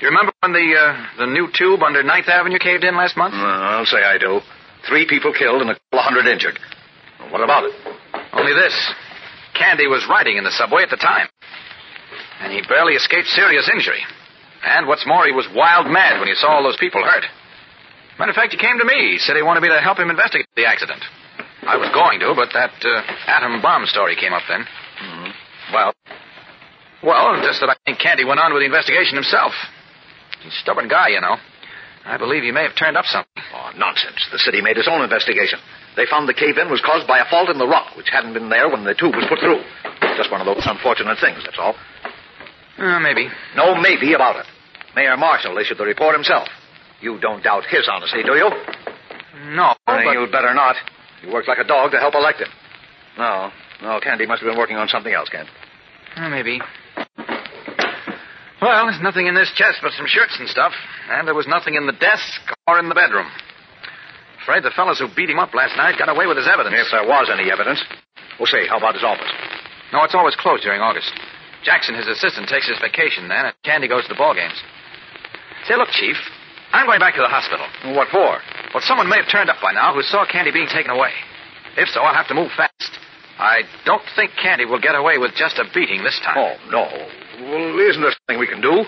You 0.00 0.08
remember 0.08 0.32
when 0.40 0.52
the 0.52 0.68
uh, 0.70 1.06
the 1.18 1.26
new 1.26 1.50
tube 1.52 1.82
under 1.82 2.02
Ninth 2.04 2.28
Avenue 2.28 2.58
caved 2.58 2.84
in 2.84 2.94
last 2.96 3.16
month? 3.16 3.34
Uh, 3.34 3.42
I'll 3.42 3.84
say 3.84 3.98
I 3.98 4.16
do. 4.16 4.40
Three 4.88 5.06
people 5.06 5.32
killed 5.32 5.60
and 5.60 5.70
a 5.70 5.74
couple 5.74 6.00
hundred 6.00 6.26
injured. 6.26 6.58
What 7.30 7.44
about 7.44 7.64
it? 7.64 7.74
Only 8.32 8.54
this. 8.54 8.74
Candy 9.54 9.86
was 9.86 10.06
riding 10.08 10.36
in 10.38 10.44
the 10.44 10.54
subway 10.56 10.82
at 10.82 10.90
the 10.90 10.96
time. 10.96 11.28
And 12.40 12.52
he 12.52 12.62
barely 12.68 12.94
escaped 12.94 13.28
serious 13.28 13.68
injury. 13.72 14.00
And 14.64 14.86
what's 14.86 15.06
more, 15.06 15.26
he 15.26 15.32
was 15.32 15.46
wild 15.54 15.86
mad 15.86 16.18
when 16.18 16.28
he 16.28 16.34
saw 16.34 16.56
all 16.56 16.62
those 16.62 16.78
people 16.78 17.02
hurt. 17.02 17.24
Matter 18.18 18.30
of 18.30 18.36
fact, 18.36 18.52
he 18.52 18.58
came 18.58 18.78
to 18.78 18.84
me. 18.84 19.12
He 19.12 19.18
said 19.18 19.36
he 19.36 19.42
wanted 19.42 19.60
me 19.60 19.68
to 19.68 19.80
help 19.80 19.98
him 19.98 20.10
investigate 20.10 20.46
the 20.56 20.66
accident. 20.66 21.02
I 21.62 21.76
was 21.76 21.90
going 21.92 22.18
to, 22.20 22.34
but 22.34 22.50
that 22.54 22.74
uh, 22.82 23.02
atom 23.26 23.60
bomb 23.60 23.86
story 23.86 24.16
came 24.16 24.32
up 24.32 24.42
then. 24.48 24.64
Mm-hmm. 24.64 25.30
Well, 25.74 25.92
well, 27.02 27.42
just 27.42 27.60
that 27.60 27.70
I 27.70 27.76
think 27.84 28.00
Candy 28.00 28.24
went 28.24 28.40
on 28.40 28.54
with 28.54 28.62
the 28.62 28.66
investigation 28.66 29.14
himself. 29.14 29.52
He's 30.42 30.52
a 30.52 30.60
stubborn 30.62 30.88
guy, 30.88 31.08
you 31.14 31.20
know. 31.20 31.36
I 32.04 32.16
believe 32.16 32.42
he 32.42 32.52
may 32.52 32.62
have 32.62 32.74
turned 32.76 32.96
up 32.96 33.04
something. 33.06 33.42
Oh, 33.54 33.70
nonsense. 33.76 34.16
The 34.32 34.38
city 34.38 34.60
made 34.60 34.76
its 34.78 34.88
own 34.88 35.02
investigation. 35.02 35.58
They 35.96 36.06
found 36.06 36.28
the 36.28 36.34
cave-in 36.34 36.70
was 36.70 36.80
caused 36.80 37.06
by 37.06 37.18
a 37.18 37.28
fault 37.28 37.50
in 37.50 37.58
the 37.58 37.66
rock, 37.66 37.96
which 37.96 38.08
hadn't 38.10 38.32
been 38.32 38.48
there 38.48 38.68
when 38.68 38.84
the 38.84 38.94
tube 38.94 39.14
was 39.14 39.26
put 39.28 39.40
through. 39.40 39.60
Just 40.16 40.30
one 40.30 40.40
of 40.40 40.46
those 40.46 40.64
unfortunate 40.66 41.18
things, 41.20 41.42
that's 41.44 41.58
all. 41.58 41.74
Uh, 42.78 42.98
maybe. 43.00 43.28
No 43.56 43.74
maybe 43.80 44.12
about 44.14 44.36
it. 44.36 44.46
Mayor 44.94 45.16
Marshall 45.16 45.58
issued 45.58 45.78
the 45.78 45.84
report 45.84 46.14
himself. 46.14 46.48
You 47.00 47.18
don't 47.20 47.42
doubt 47.42 47.64
his 47.68 47.88
honesty, 47.90 48.22
do 48.22 48.34
you? 48.34 48.50
No, 49.54 49.74
Uh, 49.86 50.02
but... 50.04 50.12
You'd 50.12 50.32
better 50.32 50.54
not. 50.54 50.76
You 51.22 51.32
worked 51.32 51.48
like 51.48 51.58
a 51.58 51.64
dog 51.64 51.90
to 51.92 51.98
help 51.98 52.14
elect 52.14 52.40
him. 52.40 52.48
No, 53.18 53.50
no, 53.82 54.00
Candy 54.00 54.26
must 54.26 54.42
have 54.42 54.48
been 54.50 54.58
working 54.58 54.76
on 54.76 54.88
something 54.88 55.12
else, 55.12 55.28
Kent. 55.28 55.48
Uh, 56.16 56.28
maybe. 56.28 56.60
Well, 58.60 58.86
there's 58.86 59.00
nothing 59.02 59.26
in 59.26 59.34
this 59.34 59.52
chest 59.54 59.78
but 59.82 59.92
some 59.92 60.06
shirts 60.06 60.34
and 60.38 60.48
stuff. 60.48 60.72
And 61.10 61.26
there 61.26 61.34
was 61.34 61.46
nothing 61.46 61.74
in 61.74 61.86
the 61.86 61.94
desk 61.94 62.42
or 62.66 62.78
in 62.78 62.88
the 62.88 62.94
bedroom. 62.94 63.26
Afraid 64.42 64.64
the 64.64 64.74
fellows 64.74 64.98
who 64.98 65.06
beat 65.14 65.30
him 65.30 65.38
up 65.38 65.54
last 65.54 65.76
night 65.76 65.98
got 65.98 66.08
away 66.08 66.26
with 66.26 66.36
his 66.36 66.48
evidence. 66.48 66.74
If 66.74 66.90
there 66.90 67.06
was 67.06 67.30
any 67.30 67.52
evidence. 67.52 67.84
Well, 68.38 68.46
say, 68.46 68.66
how 68.66 68.78
about 68.78 68.94
his 68.94 69.04
office? 69.04 69.30
No, 69.92 70.02
it's 70.02 70.14
always 70.14 70.34
closed 70.36 70.62
during 70.62 70.80
August. 70.80 71.12
Jackson, 71.62 71.94
his 71.94 72.08
assistant, 72.08 72.48
takes 72.48 72.68
his 72.68 72.78
vacation 72.78 73.28
then, 73.28 73.46
and 73.46 73.54
Candy 73.64 73.88
goes 73.88 74.04
to 74.04 74.08
the 74.08 74.18
ball 74.18 74.34
games. 74.34 74.54
Say, 75.66 75.76
look, 75.76 75.90
Chief, 75.90 76.16
I'm 76.72 76.86
going 76.86 77.00
back 77.00 77.14
to 77.14 77.22
the 77.22 77.28
hospital. 77.28 77.66
What 77.94 78.08
for? 78.08 78.38
Well, 78.74 78.82
someone 78.82 79.08
may 79.08 79.16
have 79.16 79.30
turned 79.30 79.50
up 79.50 79.60
by 79.62 79.72
now 79.72 79.94
who 79.94 80.02
saw 80.02 80.24
Candy 80.26 80.50
being 80.50 80.68
taken 80.68 80.90
away. 80.90 81.10
If 81.76 81.88
so, 81.88 82.00
I'll 82.00 82.14
have 82.14 82.28
to 82.28 82.34
move 82.34 82.50
fast. 82.56 82.92
I 83.38 83.62
don't 83.84 84.02
think 84.16 84.32
Candy 84.40 84.64
will 84.64 84.80
get 84.80 84.94
away 84.94 85.18
with 85.18 85.34
just 85.34 85.58
a 85.58 85.64
beating 85.74 86.02
this 86.02 86.18
time. 86.24 86.36
Oh, 86.36 86.56
no. 86.70 86.86
Well, 87.40 87.78
isn't 87.88 88.02
there 88.02 88.14
something 88.14 88.38
we 88.38 88.46
can 88.46 88.60
do? 88.60 88.84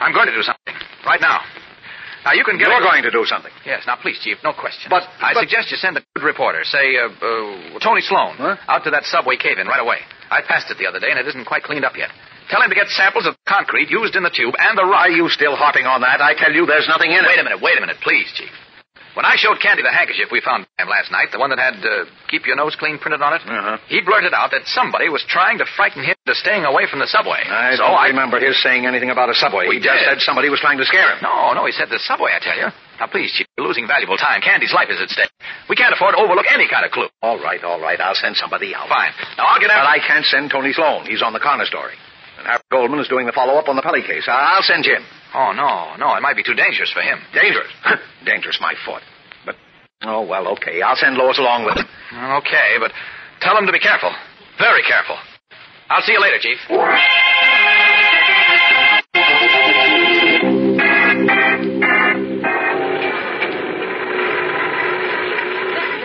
I'm 0.00 0.12
going 0.12 0.26
to 0.26 0.34
do 0.34 0.42
something. 0.42 0.74
Right 1.06 1.20
now. 1.20 1.40
Now, 2.24 2.32
you 2.32 2.42
can 2.42 2.56
get... 2.56 2.68
You're 2.68 2.80
a- 2.80 2.88
going 2.88 3.02
to 3.04 3.12
do 3.12 3.24
something. 3.28 3.52
Yes, 3.66 3.84
now, 3.86 3.96
please, 4.00 4.18
Chief, 4.24 4.38
no 4.42 4.52
question. 4.52 4.88
But- 4.88 5.04
I 5.20 5.34
suggest 5.34 5.70
you 5.70 5.76
send 5.76 5.96
a 5.96 6.02
good 6.16 6.24
reporter, 6.24 6.64
say, 6.64 6.96
uh, 6.96 7.12
uh, 7.12 7.78
Tony 7.84 8.00
Sloan, 8.00 8.40
out 8.66 8.82
to 8.84 8.90
that 8.90 9.04
subway 9.04 9.36
cave-in 9.36 9.66
right 9.68 9.80
away. 9.80 9.98
I 10.30 10.40
passed 10.42 10.70
it 10.70 10.78
the 10.78 10.86
other 10.86 10.98
day, 11.00 11.10
and 11.10 11.18
it 11.20 11.28
isn't 11.28 11.44
quite 11.44 11.62
cleaned 11.62 11.84
up 11.84 11.96
yet. 11.96 12.08
Tell 12.50 12.60
him 12.60 12.68
to 12.68 12.74
get 12.76 12.88
samples 12.88 13.26
of 13.26 13.36
concrete 13.46 13.88
used 13.90 14.16
in 14.16 14.22
the 14.22 14.32
tube 14.32 14.54
and 14.58 14.76
the 14.76 14.84
rock. 14.84 15.08
Are 15.08 15.10
you 15.10 15.28
still 15.28 15.56
harping 15.56 15.86
on 15.86 16.00
that? 16.00 16.20
I 16.20 16.34
tell 16.34 16.52
you, 16.52 16.66
there's 16.66 16.88
nothing 16.88 17.12
in 17.12 17.24
it. 17.24 17.28
Wait 17.28 17.40
a 17.40 17.44
minute, 17.44 17.60
wait 17.60 17.76
a 17.78 17.80
minute, 17.80 17.96
please, 18.02 18.28
Chief. 18.36 18.50
When 19.14 19.22
I 19.24 19.38
showed 19.38 19.62
Candy 19.62 19.82
the 19.86 19.94
handkerchief 19.94 20.28
we 20.34 20.40
found 20.42 20.66
him 20.78 20.88
last 20.90 21.10
night, 21.14 21.30
the 21.30 21.38
one 21.38 21.50
that 21.54 21.58
had 21.62 21.78
uh, 21.86 22.04
"Keep 22.26 22.46
Your 22.50 22.56
Nose 22.58 22.74
Clean" 22.74 22.98
printed 22.98 23.22
on 23.22 23.32
it, 23.34 23.42
Uh-huh. 23.46 23.78
he 23.86 24.02
blurted 24.02 24.34
out 24.34 24.50
that 24.50 24.66
somebody 24.66 25.08
was 25.08 25.22
trying 25.30 25.58
to 25.62 25.66
frighten 25.78 26.02
him 26.02 26.14
into 26.18 26.34
staying 26.34 26.64
away 26.66 26.86
from 26.90 26.98
the 26.98 27.06
subway. 27.06 27.38
I 27.46 27.78
so 27.78 27.86
don't 27.86 27.94
I 27.94 28.08
remember 28.10 28.40
his 28.42 28.58
saying 28.62 28.86
anything 28.86 29.10
about 29.14 29.30
a 29.30 29.34
subway. 29.38 29.68
We 29.70 29.76
he 29.78 29.82
just 29.86 30.02
did. 30.02 30.06
said 30.06 30.18
somebody 30.26 30.50
was 30.50 30.58
trying 30.58 30.78
to 30.78 30.84
scare 30.84 31.14
him. 31.14 31.22
No, 31.22 31.54
no, 31.54 31.62
he 31.64 31.72
said 31.72 31.88
the 31.94 32.02
subway, 32.02 32.32
I 32.34 32.40
tell 32.42 32.58
you. 32.58 32.68
Now, 32.98 33.06
please, 33.06 33.30
Chief, 33.34 33.46
you're 33.58 33.66
losing 33.66 33.86
valuable 33.86 34.16
time. 34.16 34.40
Candy's 34.42 34.72
life 34.74 34.90
is 34.90 35.00
at 35.00 35.10
stake. 35.10 35.30
We 35.70 35.74
can't 35.74 35.94
afford 35.94 36.14
to 36.14 36.20
overlook 36.22 36.46
any 36.50 36.66
kind 36.70 36.84
of 36.86 36.90
clue. 36.90 37.08
All 37.22 37.38
right, 37.38 37.62
all 37.62 37.80
right. 37.80 37.98
I'll 38.00 38.14
send 38.14 38.36
somebody 38.36 38.74
out. 38.74 38.88
Fine. 38.88 39.12
Now, 39.38 39.46
I'll 39.46 39.58
get 39.60 39.70
out. 39.70 39.82
But. 39.86 39.94
I 39.94 39.98
can't 40.02 40.24
send 40.26 40.50
Tony 40.50 40.72
Sloan. 40.72 41.06
He's 41.06 41.22
on 41.22 41.32
the 41.32 41.40
Connor 41.42 41.66
story. 41.66 41.94
And 42.44 42.50
Harry 42.52 42.62
Goldman 42.70 43.00
is 43.00 43.08
doing 43.08 43.24
the 43.24 43.32
follow-up 43.32 43.68
on 43.72 43.76
the 43.76 43.80
Pelly 43.80 44.02
case. 44.02 44.28
I'll 44.28 44.60
send 44.62 44.84
Jim. 44.84 45.00
Oh, 45.32 45.56
no, 45.56 45.96
no, 45.96 46.14
it 46.14 46.20
might 46.20 46.36
be 46.36 46.42
too 46.42 46.52
dangerous 46.52 46.92
for 46.92 47.00
him. 47.00 47.16
Dangerous. 47.32 47.72
Dangerous, 48.26 48.58
my 48.60 48.74
foot. 48.84 49.00
But, 49.46 49.56
oh, 50.02 50.26
well, 50.26 50.48
okay. 50.52 50.82
I'll 50.82 50.94
send 50.96 51.16
Lois 51.16 51.38
along 51.38 51.64
with 51.64 51.76
him. 51.80 51.88
Okay, 52.44 52.76
but 52.78 52.92
tell 53.40 53.56
him 53.56 53.64
to 53.64 53.72
be 53.72 53.80
careful. 53.80 54.12
Very 54.58 54.82
careful. 54.82 55.16
I'll 55.88 56.02
see 56.02 56.12
you 56.12 56.20
later, 56.20 56.36
Chief. 56.38 56.60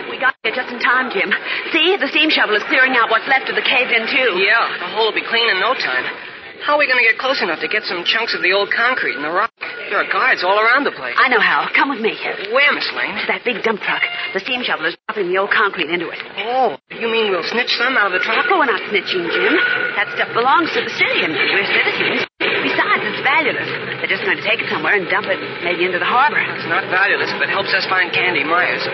We 0.08 0.16
got 0.16 0.32
here 0.42 0.56
just 0.56 0.72
in 0.72 0.80
time, 0.80 1.12
Jim. 1.12 1.28
See, 1.76 2.00
the 2.00 2.08
steam 2.08 2.30
shovel 2.30 2.56
is 2.56 2.64
clearing 2.64 2.96
out 2.96 3.10
what's 3.10 3.28
left 3.28 3.50
of 3.50 3.56
the 3.56 3.62
cave-in, 3.62 4.08
too. 4.08 4.40
Yeah, 4.40 4.80
the 4.80 4.88
hole 4.96 5.12
will 5.12 5.14
be 5.14 5.20
clean 5.28 5.50
in 5.50 5.60
no 5.60 5.74
time. 5.74 6.29
How 6.60 6.76
are 6.76 6.80
we 6.80 6.84
going 6.84 7.00
to 7.00 7.08
get 7.08 7.16
close 7.16 7.40
enough 7.40 7.64
to 7.64 7.68
get 7.72 7.88
some 7.88 8.04
chunks 8.04 8.36
of 8.36 8.44
the 8.44 8.52
old 8.52 8.68
concrete 8.68 9.16
and 9.16 9.24
the 9.24 9.32
rock? 9.32 9.48
There 9.88 9.96
are 9.96 10.06
guards 10.12 10.44
all 10.44 10.60
around 10.60 10.84
the 10.84 10.92
place. 10.92 11.16
I 11.16 11.32
know 11.32 11.40
how. 11.40 11.66
Come 11.72 11.88
with 11.88 12.04
me. 12.04 12.12
Where, 12.52 12.70
Miss 12.76 12.86
Lane? 12.92 13.16
To 13.16 13.26
that 13.32 13.42
big 13.48 13.64
dump 13.64 13.80
truck. 13.80 14.04
The 14.36 14.44
steam 14.44 14.60
shovel 14.60 14.84
is 14.84 14.94
dropping 15.08 15.32
the 15.32 15.40
old 15.40 15.50
concrete 15.50 15.88
into 15.88 16.12
it. 16.12 16.20
Oh, 16.44 16.76
you 16.92 17.08
mean 17.08 17.32
we'll 17.32 17.48
snitch 17.48 17.72
some 17.80 17.96
out 17.96 18.12
of 18.12 18.14
the 18.14 18.22
truck? 18.22 18.44
Well, 18.46 18.60
we're 18.60 18.68
not 18.70 18.84
snitching, 18.92 19.24
Jim. 19.32 19.56
That 19.96 20.12
stuff 20.14 20.30
belongs 20.36 20.68
to 20.76 20.84
the 20.84 20.92
city, 20.92 21.24
and 21.24 21.32
we're 21.32 21.64
citizens. 21.64 22.28
Besides, 22.38 23.02
it's 23.08 23.22
valueless. 23.24 23.70
They're 24.04 24.12
just 24.12 24.22
going 24.28 24.36
to 24.36 24.44
take 24.44 24.60
it 24.60 24.68
somewhere 24.68 25.00
and 25.00 25.08
dump 25.08 25.32
it 25.32 25.40
maybe 25.64 25.88
into 25.88 25.98
the 25.98 26.08
harbor. 26.08 26.38
It's 26.38 26.68
not 26.68 26.84
valueless 26.92 27.32
but 27.40 27.48
it 27.48 27.52
helps 27.52 27.72
us 27.72 27.88
find 27.88 28.12
Candy 28.12 28.44
Myers. 28.44 28.84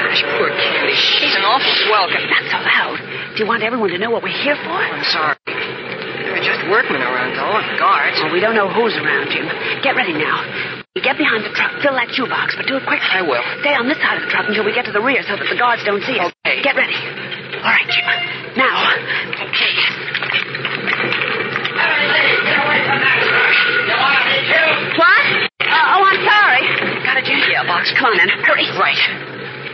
Gosh, 0.00 0.24
poor 0.40 0.48
Candy. 0.50 0.96
She's 0.96 1.36
an 1.36 1.44
awful 1.44 1.74
swell. 1.84 2.08
Not 2.08 2.44
so 2.48 2.58
loud. 2.64 2.96
Do 3.36 3.44
you 3.44 3.48
want 3.48 3.62
everyone 3.62 3.92
to 3.92 3.98
know 3.98 4.10
what 4.10 4.22
we're 4.22 4.36
here 4.40 4.56
for? 4.56 4.72
I'm 4.72 5.04
sorry. 5.04 5.87
There 6.28 6.36
are 6.36 6.44
just 6.44 6.60
workmen 6.68 7.00
around, 7.00 7.40
though, 7.40 7.56
and 7.56 7.80
guards. 7.80 8.20
Well, 8.20 8.28
we 8.28 8.36
don't 8.36 8.52
know 8.52 8.68
who's 8.68 8.92
around, 9.00 9.32
Jim. 9.32 9.48
Get 9.80 9.96
ready 9.96 10.12
now. 10.12 10.44
You 10.92 11.00
get 11.00 11.16
behind 11.16 11.40
the 11.40 11.48
truck, 11.56 11.72
fill 11.80 11.96
that 11.96 12.12
shoebox, 12.12 12.52
but 12.52 12.68
do 12.68 12.76
it 12.76 12.84
quickly. 12.84 13.08
I 13.08 13.24
will. 13.24 13.40
Stay 13.64 13.72
on 13.72 13.88
this 13.88 13.96
side 13.96 14.20
of 14.20 14.28
the 14.28 14.30
truck 14.30 14.44
until 14.44 14.60
we 14.60 14.76
get 14.76 14.84
to 14.84 14.92
the 14.92 15.00
rear 15.00 15.24
so 15.24 15.40
that 15.40 15.48
the 15.48 15.56
guards 15.56 15.80
don't 15.88 16.04
see 16.04 16.20
us. 16.20 16.28
Okay. 16.44 16.60
Get 16.60 16.76
ready. 16.76 17.00
All 17.64 17.72
right, 17.72 17.88
Jim. 17.88 18.04
Now. 18.60 18.76
Okay. 19.40 19.72
What? 25.00 25.24
Uh, 25.64 25.94
oh, 25.96 26.02
I'm 26.12 26.20
sorry. 26.28 26.62
Got 27.08 27.16
a 27.16 27.24
ginger 27.24 27.56
box. 27.64 27.88
Come 27.96 28.12
on, 28.12 28.20
then. 28.20 28.28
Hurry. 28.44 28.68
Right. 28.76 29.00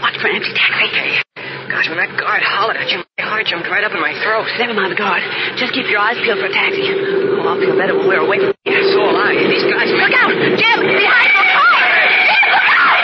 Watch 0.06 0.22
for 0.22 0.30
an 0.30 0.38
empty 0.38 0.54
taxi. 0.54 0.86
Okay. 0.86 1.23
Gosh, 1.68 1.88
when 1.88 1.96
that 1.96 2.12
guard 2.20 2.42
hollered 2.44 2.76
at 2.76 2.92
you, 2.92 3.00
my 3.18 3.24
heart 3.24 3.46
jumped 3.46 3.68
right 3.72 3.84
up 3.84 3.92
in 3.96 4.00
my 4.00 4.12
throat. 4.20 4.44
Never 4.60 4.74
mind 4.74 4.92
the 4.92 5.00
guard. 5.00 5.22
Just 5.56 5.72
keep 5.72 5.88
your 5.88 5.98
eyes 5.98 6.20
peeled 6.20 6.38
for 6.38 6.46
a 6.46 6.52
taxi. 6.52 6.84
Oh, 6.84 7.48
I'll 7.48 7.58
feel 7.58 7.76
better 7.76 7.96
when 7.96 8.06
we're 8.08 8.20
away 8.20 8.38
from 8.38 8.52
here. 8.68 8.82
So 8.92 9.00
will 9.00 9.16
I. 9.16 9.32
These 9.48 9.64
guys... 9.64 9.88
Look 9.88 10.12
out! 10.12 10.28
Jim! 10.60 10.78
Behind 10.84 11.30
the 11.32 11.46
car! 11.56 11.80
Jim, 12.20 12.46
look 12.52 12.68
out! 12.68 13.00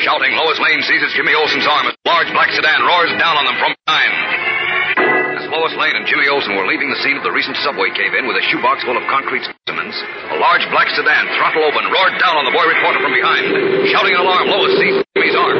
Shouting, 0.00 0.32
Lois 0.36 0.60
Lane 0.60 0.82
seizes 0.84 1.12
Jimmy 1.16 1.32
Olsen's 1.36 1.68
arm 1.68 1.86
as 1.88 1.94
a 1.94 2.08
large 2.08 2.32
black 2.32 2.50
sedan 2.52 2.84
roars 2.88 3.12
down 3.20 3.36
on 3.36 3.44
them 3.44 3.56
from 3.60 3.72
behind. 3.84 5.13
As 5.54 5.62
Lois 5.62 5.78
Lane 5.78 5.94
and 5.94 6.06
Jimmy 6.10 6.26
Olsen 6.26 6.58
were 6.58 6.66
leaving 6.66 6.90
the 6.90 6.98
scene 7.06 7.14
of 7.14 7.22
the 7.22 7.30
recent 7.30 7.54
subway 7.62 7.86
cave-in 7.94 8.26
with 8.26 8.34
a 8.34 8.42
shoebox 8.50 8.82
full 8.82 8.98
of 8.98 9.06
concrete 9.06 9.46
specimens, 9.46 9.94
a 10.34 10.38
large 10.42 10.66
black 10.74 10.90
sedan, 10.90 11.30
throttle 11.38 11.62
open, 11.62 11.86
roared 11.94 12.18
down 12.18 12.34
on 12.34 12.42
the 12.42 12.50
boy 12.50 12.66
reporter 12.66 12.98
from 12.98 13.14
behind. 13.14 13.86
Shouting 13.86 14.18
in 14.18 14.20
alarm, 14.20 14.50
Lois 14.50 14.74
seized 14.74 15.06
Jimmy's 15.14 15.38
arm. 15.38 15.54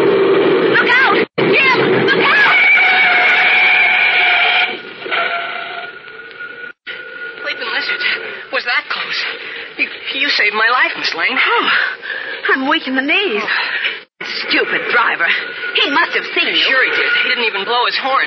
Look 0.74 0.90
out! 0.90 1.14
Jim! 1.46 1.78
Look 2.10 2.26
out! 2.26 2.58
Sleeping 7.38 7.70
lizard. 7.70 8.02
Was 8.50 8.66
that 8.66 8.82
close? 8.90 9.18
You, 9.78 9.86
you 10.26 10.28
saved 10.34 10.58
my 10.58 10.74
life, 10.74 10.98
Miss 10.98 11.14
Lane. 11.14 11.38
Oh, 11.38 11.70
I'm 12.50 12.66
weak 12.66 12.90
in 12.90 12.98
the 12.98 13.06
knees. 13.06 13.46
Oh. 13.46 13.94
Stupid 14.50 14.90
driver. 14.90 15.28
He 15.78 15.86
must 15.94 16.18
have 16.18 16.26
seen 16.34 16.50
you. 16.50 16.66
Sure 16.66 16.82
he 16.82 16.90
did. 16.90 17.12
He 17.22 17.28
didn't 17.30 17.46
even 17.46 17.62
blow 17.62 17.86
his 17.86 17.98
horn. 18.02 18.26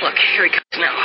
Look, 0.00 0.16
here 0.16 0.48
he 0.48 0.50
comes 0.50 0.76
now. 0.80 0.96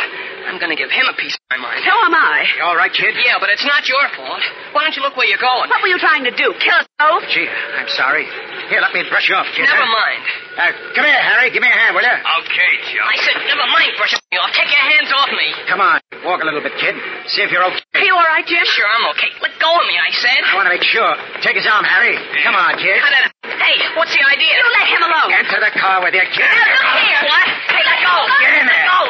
I'm 0.47 0.55
going 0.61 0.71
to 0.71 0.79
give 0.79 0.87
him 0.87 1.03
a 1.09 1.15
piece 1.17 1.35
of 1.35 1.43
my 1.51 1.59
mind. 1.59 1.83
So 1.83 1.91
am 1.91 2.15
I. 2.15 2.47
You 2.55 2.63
all 2.63 2.77
right, 2.77 2.93
kid? 2.93 3.11
Yeah, 3.17 3.41
but 3.41 3.49
it's 3.51 3.65
not 3.65 3.83
your 3.89 4.05
fault. 4.15 4.39
Why 4.71 4.87
don't 4.87 4.95
you 4.95 5.03
look 5.03 5.17
where 5.19 5.27
you're 5.27 5.41
going? 5.41 5.67
What 5.67 5.81
were 5.81 5.91
you 5.91 5.99
trying 5.99 6.23
to 6.23 6.31
do? 6.31 6.53
Kill 6.61 6.77
us 6.79 6.87
both? 6.95 7.27
Gee, 7.27 7.49
I'm 7.49 7.89
sorry. 7.91 8.23
Here, 8.71 8.79
let 8.79 8.93
me 8.95 9.03
brush 9.09 9.27
you 9.27 9.35
off, 9.35 9.49
kid. 9.51 9.67
Never 9.67 9.83
huh? 9.83 9.99
mind. 9.99 10.23
Uh, 10.55 10.71
come 10.95 11.03
here, 11.03 11.19
Harry. 11.19 11.51
Give 11.51 11.59
me 11.59 11.67
a 11.67 11.75
hand, 11.75 11.91
will 11.91 12.05
you? 12.05 12.17
Okay, 12.45 12.71
Joe. 12.93 13.03
I 13.03 13.17
said 13.19 13.35
never 13.43 13.67
mind 13.67 13.91
brushing 13.99 14.21
me 14.31 14.39
off. 14.39 14.55
Take 14.55 14.71
your 14.71 14.85
hands 14.95 15.11
off 15.11 15.29
me. 15.35 15.47
Come 15.67 15.81
on. 15.83 15.99
Walk 16.23 16.39
a 16.41 16.47
little 16.47 16.63
bit, 16.63 16.73
kid. 16.79 16.95
See 17.27 17.43
if 17.43 17.51
you're 17.51 17.65
okay. 17.67 17.83
Are 17.99 18.05
you 18.07 18.15
all 18.15 18.29
right, 18.31 18.45
Jim? 18.47 18.63
Sure, 18.63 18.87
I'm 18.87 19.05
okay. 19.17 19.29
Let 19.43 19.59
go 19.59 19.69
of 19.75 19.85
me, 19.85 19.99
I 19.99 20.09
said. 20.15 20.39
I 20.45 20.55
want 20.55 20.71
to 20.71 20.73
make 20.73 20.87
sure. 20.87 21.11
Take 21.43 21.59
his 21.59 21.67
arm, 21.67 21.83
Harry. 21.83 22.15
Come 22.47 22.55
on, 22.55 22.79
kid. 22.79 22.95
Cut 23.01 23.13
it. 23.13 23.25
Hey, 23.59 23.77
what's 23.99 24.13
the 24.15 24.23
idea? 24.23 24.55
You 24.55 24.67
let 24.71 24.87
him 24.87 25.01
alone. 25.03 25.29
Get 25.29 25.45
Enter 25.45 25.59
the 25.61 25.73
car 25.75 26.01
with 26.01 26.13
you, 26.15 26.25
kid. 26.33 26.47
Now, 26.47 26.95
look 26.95 27.03
here. 27.03 27.21
What? 27.27 27.45
Hey, 27.69 27.83
let 27.83 27.99
go. 28.01 28.15
Get 28.41 28.53
in 28.61 28.65
there. 28.65 28.84
Let 28.85 28.93
go. 28.93 29.01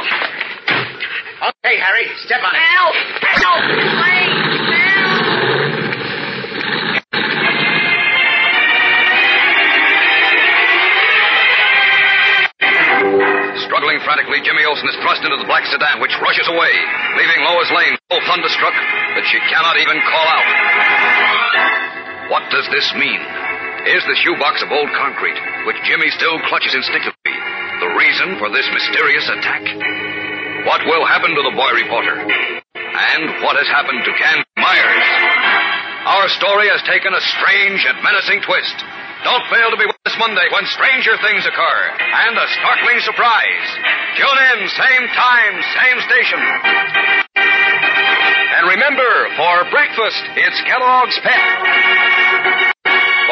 Okay, 1.51 1.76
Harry. 1.80 2.07
Step 2.23 2.39
on 2.39 2.55
it. 2.55 2.63
Help! 2.63 2.95
Help! 3.43 3.63
Wait! 3.99 4.32
Struggling 13.67 13.99
frantically, 14.05 14.39
Jimmy 14.43 14.63
Olsen 14.63 14.88
is 14.88 14.95
thrust 15.03 15.23
into 15.23 15.36
the 15.38 15.45
black 15.45 15.65
sedan, 15.67 15.99
which 15.99 16.15
rushes 16.21 16.47
away, 16.47 16.71
leaving 17.17 17.43
Lois 17.43 17.71
Lane 17.76 17.97
so 18.11 18.19
thunderstruck 18.23 18.73
that 18.73 19.26
she 19.28 19.39
cannot 19.51 19.76
even 19.78 19.99
call 20.07 20.28
out. 20.28 20.47
What 22.32 22.47
does 22.51 22.67
this 22.71 22.88
mean? 22.95 23.19
Is 23.86 24.01
the 24.09 24.17
shoebox 24.23 24.63
of 24.63 24.71
old 24.71 24.89
concrete, 24.97 25.38
which 25.67 25.78
Jimmy 25.86 26.09
still 26.09 26.39
clutches 26.49 26.73
instinctively, 26.73 27.34
the 27.80 27.91
reason 27.95 28.39
for 28.39 28.49
this 28.51 28.67
mysterious 28.71 29.28
attack? 29.39 29.63
What 30.65 30.82
will 30.88 31.05
happen 31.05 31.36
to 31.36 31.43
the 31.43 31.55
boy 31.55 31.71
reporter? 31.76 32.15
And 32.15 33.43
what 33.43 33.59
has 33.59 33.67
happened 33.67 34.01
to 34.07 34.11
Candy 34.15 34.47
Myers? 34.57 35.07
Our 36.05 36.30
story 36.38 36.69
has 36.69 36.82
taken 36.86 37.11
a 37.11 37.21
strange 37.38 37.82
and 37.84 37.97
menacing 38.01 38.45
twist. 38.45 38.78
Don't 39.26 39.45
fail 39.49 39.73
to 39.73 39.80
be 39.82 39.89
with 39.89 39.97
us 40.05 40.15
Monday 40.21 40.45
when 40.53 40.65
stranger 40.69 41.17
things 41.26 41.43
occur 41.49 41.80
and 41.97 42.38
a 42.38 42.47
startling 42.61 43.01
surprise. 43.01 43.67
Tune 44.15 44.39
in, 44.53 44.57
same 44.69 45.05
time, 45.17 45.53
same 45.82 45.97
station. 46.05 46.39
And 48.55 48.69
remember, 48.69 49.11
for 49.36 49.55
breakfast, 49.73 50.23
it's 50.38 50.61
Kellogg's 50.69 51.17
Pep. 51.26 52.74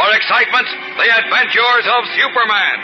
For 0.04 0.12
excitement, 0.20 0.68
the 1.00 1.08
adventures 1.16 1.86
of 1.88 2.02
Superman. 2.12 2.78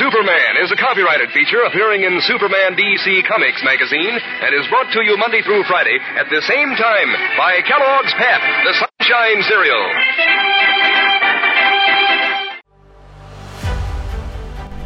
Superman 0.00 0.52
is 0.64 0.72
a 0.72 0.76
copyrighted 0.80 1.28
feature 1.36 1.68
appearing 1.68 2.04
in 2.04 2.16
Superman 2.24 2.80
DC 2.80 3.28
Comics 3.28 3.60
magazine 3.62 4.16
and 4.16 4.56
is 4.56 4.64
brought 4.72 4.90
to 4.96 5.04
you 5.04 5.18
Monday 5.18 5.42
through 5.44 5.64
Friday 5.68 5.98
at 6.16 6.32
the 6.32 6.40
same 6.40 6.72
time 6.72 7.12
by 7.36 7.60
Kellogg's 7.68 8.14
Pep, 8.16 8.40
the 8.64 8.72
Sunshine 8.72 9.42
Cereal. 9.44 11.05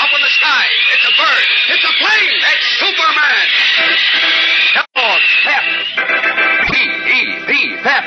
Up 0.00 0.10
in 0.12 0.20
the 0.20 0.34
sky. 0.36 0.66
It's 0.92 1.06
a 1.08 1.14
bird. 1.16 1.46
It's 1.72 1.84
a 1.84 1.94
plane. 2.00 2.36
It's 2.52 2.66
Superman. 2.80 3.46
Kellogg's 4.76 5.32
Pep. 5.44 5.64
P-E-P, 6.68 7.76
Pep. 7.82 8.04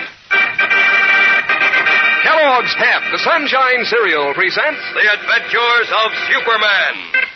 Kellogg's 2.24 2.76
Pep, 2.76 3.02
the 3.12 3.18
Sunshine 3.20 3.86
Cereal 3.86 4.34
presents 4.34 4.82
The 4.94 5.08
Adventures 5.14 5.90
of 6.04 6.12
Superman. 6.30 7.29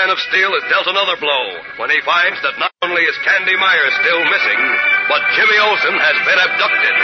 Man 0.00 0.16
of 0.16 0.18
Steel 0.32 0.56
is 0.56 0.64
dealt 0.72 0.88
another 0.88 1.20
blow 1.20 1.44
when 1.76 1.92
he 1.92 2.00
finds 2.08 2.40
that 2.40 2.56
not 2.56 2.72
only 2.80 3.04
is 3.04 3.12
Candy 3.20 3.52
Myers 3.52 3.92
still 4.00 4.24
missing, 4.32 4.60
but 5.12 5.20
Jimmy 5.36 5.60
Olsen 5.60 5.92
has 5.92 6.16
been 6.24 6.40
abducted. 6.40 6.96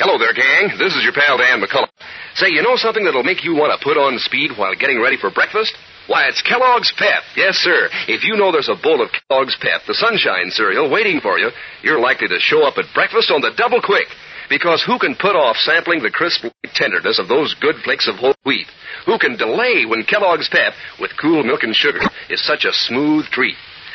Hello 0.00 0.16
there, 0.16 0.32
gang. 0.32 0.80
This 0.80 0.96
is 0.96 1.04
your 1.04 1.12
pal 1.12 1.36
Dan 1.36 1.60
McCullough. 1.60 1.92
Say, 2.36 2.48
you 2.48 2.62
know 2.62 2.76
something 2.76 3.04
that'll 3.04 3.22
make 3.22 3.44
you 3.44 3.52
want 3.52 3.78
to 3.78 3.84
put 3.84 4.00
on 4.00 4.18
speed 4.18 4.52
while 4.56 4.72
getting 4.74 4.98
ready 5.02 5.18
for 5.20 5.28
breakfast? 5.28 5.76
Why, 6.06 6.24
it's 6.28 6.40
Kellogg's 6.40 6.90
Pep. 6.96 7.20
Yes, 7.36 7.56
sir. 7.56 7.90
If 8.08 8.24
you 8.24 8.40
know 8.40 8.50
there's 8.50 8.72
a 8.72 8.80
bowl 8.80 9.04
of 9.04 9.12
Kellogg's 9.12 9.58
Pep, 9.60 9.82
the 9.86 9.92
sunshine 9.92 10.48
cereal, 10.48 10.88
waiting 10.88 11.20
for 11.20 11.38
you, 11.38 11.50
you're 11.82 12.00
likely 12.00 12.28
to 12.28 12.40
show 12.40 12.64
up 12.64 12.78
at 12.78 12.86
breakfast 12.94 13.30
on 13.30 13.42
the 13.42 13.52
double 13.58 13.82
quick. 13.82 14.08
Because 14.50 14.82
who 14.82 14.98
can 14.98 15.14
put 15.14 15.36
off 15.36 15.56
sampling 15.58 16.02
the 16.02 16.10
crisp 16.10 16.44
tenderness 16.74 17.20
of 17.20 17.28
those 17.28 17.54
good 17.60 17.76
flakes 17.84 18.08
of 18.08 18.16
whole 18.16 18.34
wheat? 18.44 18.66
Who 19.06 19.16
can 19.16 19.36
delay 19.36 19.86
when 19.86 20.02
Kellogg's 20.02 20.48
Pep, 20.50 20.74
with 20.98 21.16
cool 21.22 21.44
milk 21.44 21.62
and 21.62 21.74
sugar, 21.74 22.00
is 22.28 22.44
such 22.44 22.64
a 22.64 22.72
smooth 22.72 23.26
treat? 23.26 23.54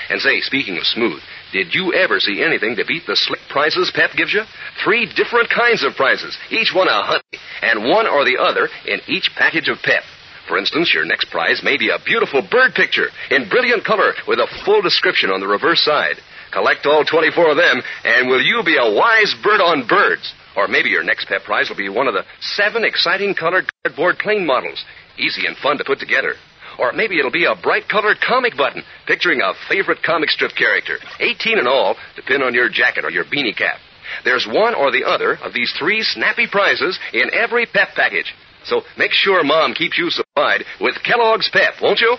And 0.10 0.22
say, 0.22 0.40
speaking 0.40 0.78
of 0.78 0.88
smooth, 0.88 1.20
did 1.52 1.76
you 1.76 1.94
ever 1.94 2.22
see 2.22 2.42
anything 2.42 2.78
to 2.78 2.86
beat 2.86 3.04
the 3.06 3.18
slick 3.18 3.42
prizes 3.50 3.92
Pep 3.94 4.12
gives 4.16 4.32
you? 4.32 4.44
Three 4.82 5.12
different 5.14 5.50
kinds 5.50 5.84
of 5.84 5.96
prizes, 5.96 6.38
each 6.50 6.72
one 6.74 6.88
a 6.88 7.04
honey, 7.04 7.36
and 7.62 7.84
one 7.84 8.08
or 8.08 8.24
the 8.24 8.38
other 8.40 8.70
in 8.88 9.02
each 9.08 9.32
package 9.36 9.68
of 9.68 9.84
Pep. 9.84 10.04
For 10.48 10.58
instance, 10.58 10.94
your 10.94 11.04
next 11.04 11.30
prize 11.32 11.64
may 11.64 11.76
be 11.76 11.90
a 11.90 12.00
beautiful 12.06 12.42
bird 12.42 12.76
picture 12.76 13.10
in 13.30 13.50
brilliant 13.50 13.84
color 13.84 14.14
with 14.26 14.40
a 14.40 14.48
full 14.64 14.82
description 14.82 15.32
on 15.32 15.42
the 15.42 15.48
reverse 15.48 15.84
side. 15.84 16.16
Collect 16.54 16.86
all 16.86 17.04
24 17.04 17.52
of 17.52 17.58
them, 17.58 17.82
and 18.06 18.30
will 18.30 18.42
you 18.42 18.64
be 18.64 18.78
a 18.80 18.94
wise 18.94 19.36
bird 19.44 19.60
on 19.60 19.88
birds? 19.88 20.34
Or 20.56 20.68
maybe 20.68 20.90
your 20.90 21.04
next 21.04 21.28
Pep 21.28 21.44
prize 21.44 21.70
will 21.70 21.78
be 21.78 21.90
one 21.90 22.08
of 22.08 22.14
the 22.14 22.26
seven 22.42 22.84
exciting 22.86 23.36
colored 23.36 23.72
cardboard 23.84 24.20
plane 24.20 24.46
models, 24.46 24.84
easy 25.18 25.46
and 25.46 25.58
fun 25.58 25.78
to 25.78 25.84
put 25.84 26.00
together. 26.00 26.34
Or 26.78 26.92
maybe 26.92 27.20
it'll 27.20 27.32
be 27.32 27.46
a 27.46 27.56
bright 27.56 27.88
colored 27.88 28.18
comic 28.20 28.58
button 28.58 28.84
picturing 29.08 29.42
a 29.42 29.54
favorite 29.70 30.04
comic 30.04 30.30
strip 30.30 30.52
character, 30.56 30.98
18 31.20 31.60
in 31.60 31.68
all, 31.68 31.96
to 32.16 32.22
pin 32.22 32.42
on 32.42 32.54
your 32.54 32.70
jacket 32.70 33.06
or 33.06 33.10
your 33.10 33.26
beanie 33.26 33.56
cap. 33.56 33.78
There's 34.24 34.48
one 34.48 34.76
or 34.76 34.92
the 34.92 35.04
other 35.06 35.38
of 35.42 35.54
these 35.54 35.74
three 35.78 36.02
snappy 36.04 36.48
prizes 36.48 37.00
in 37.14 37.34
every 37.34 37.66
pep 37.66 37.90
package. 37.96 38.34
So 38.66 38.82
make 38.98 39.12
sure 39.12 39.44
Mom 39.44 39.74
keeps 39.74 39.98
you 39.98 40.10
supplied 40.10 40.66
with 40.82 40.96
Kellogg's 41.04 41.50
Pep, 41.52 41.76
won't 41.82 42.00
you? 42.00 42.18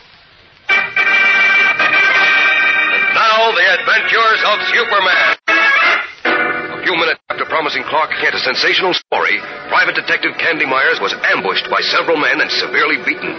Now, 3.14 3.50
the 3.52 3.66
adventures 3.80 4.42
of 4.44 4.60
Superman. 4.72 5.75
A 6.86 6.94
few 6.94 7.02
minutes 7.02 7.18
after 7.26 7.50
promising 7.50 7.82
Clark 7.90 8.14
Kent 8.22 8.38
a 8.38 8.46
sensational 8.46 8.94
story, 8.94 9.42
Private 9.66 9.98
Detective 9.98 10.38
Candy 10.38 10.70
Myers 10.70 11.02
was 11.02 11.18
ambushed 11.34 11.66
by 11.66 11.82
several 11.82 12.14
men 12.14 12.38
and 12.38 12.46
severely 12.46 13.02
beaten. 13.02 13.34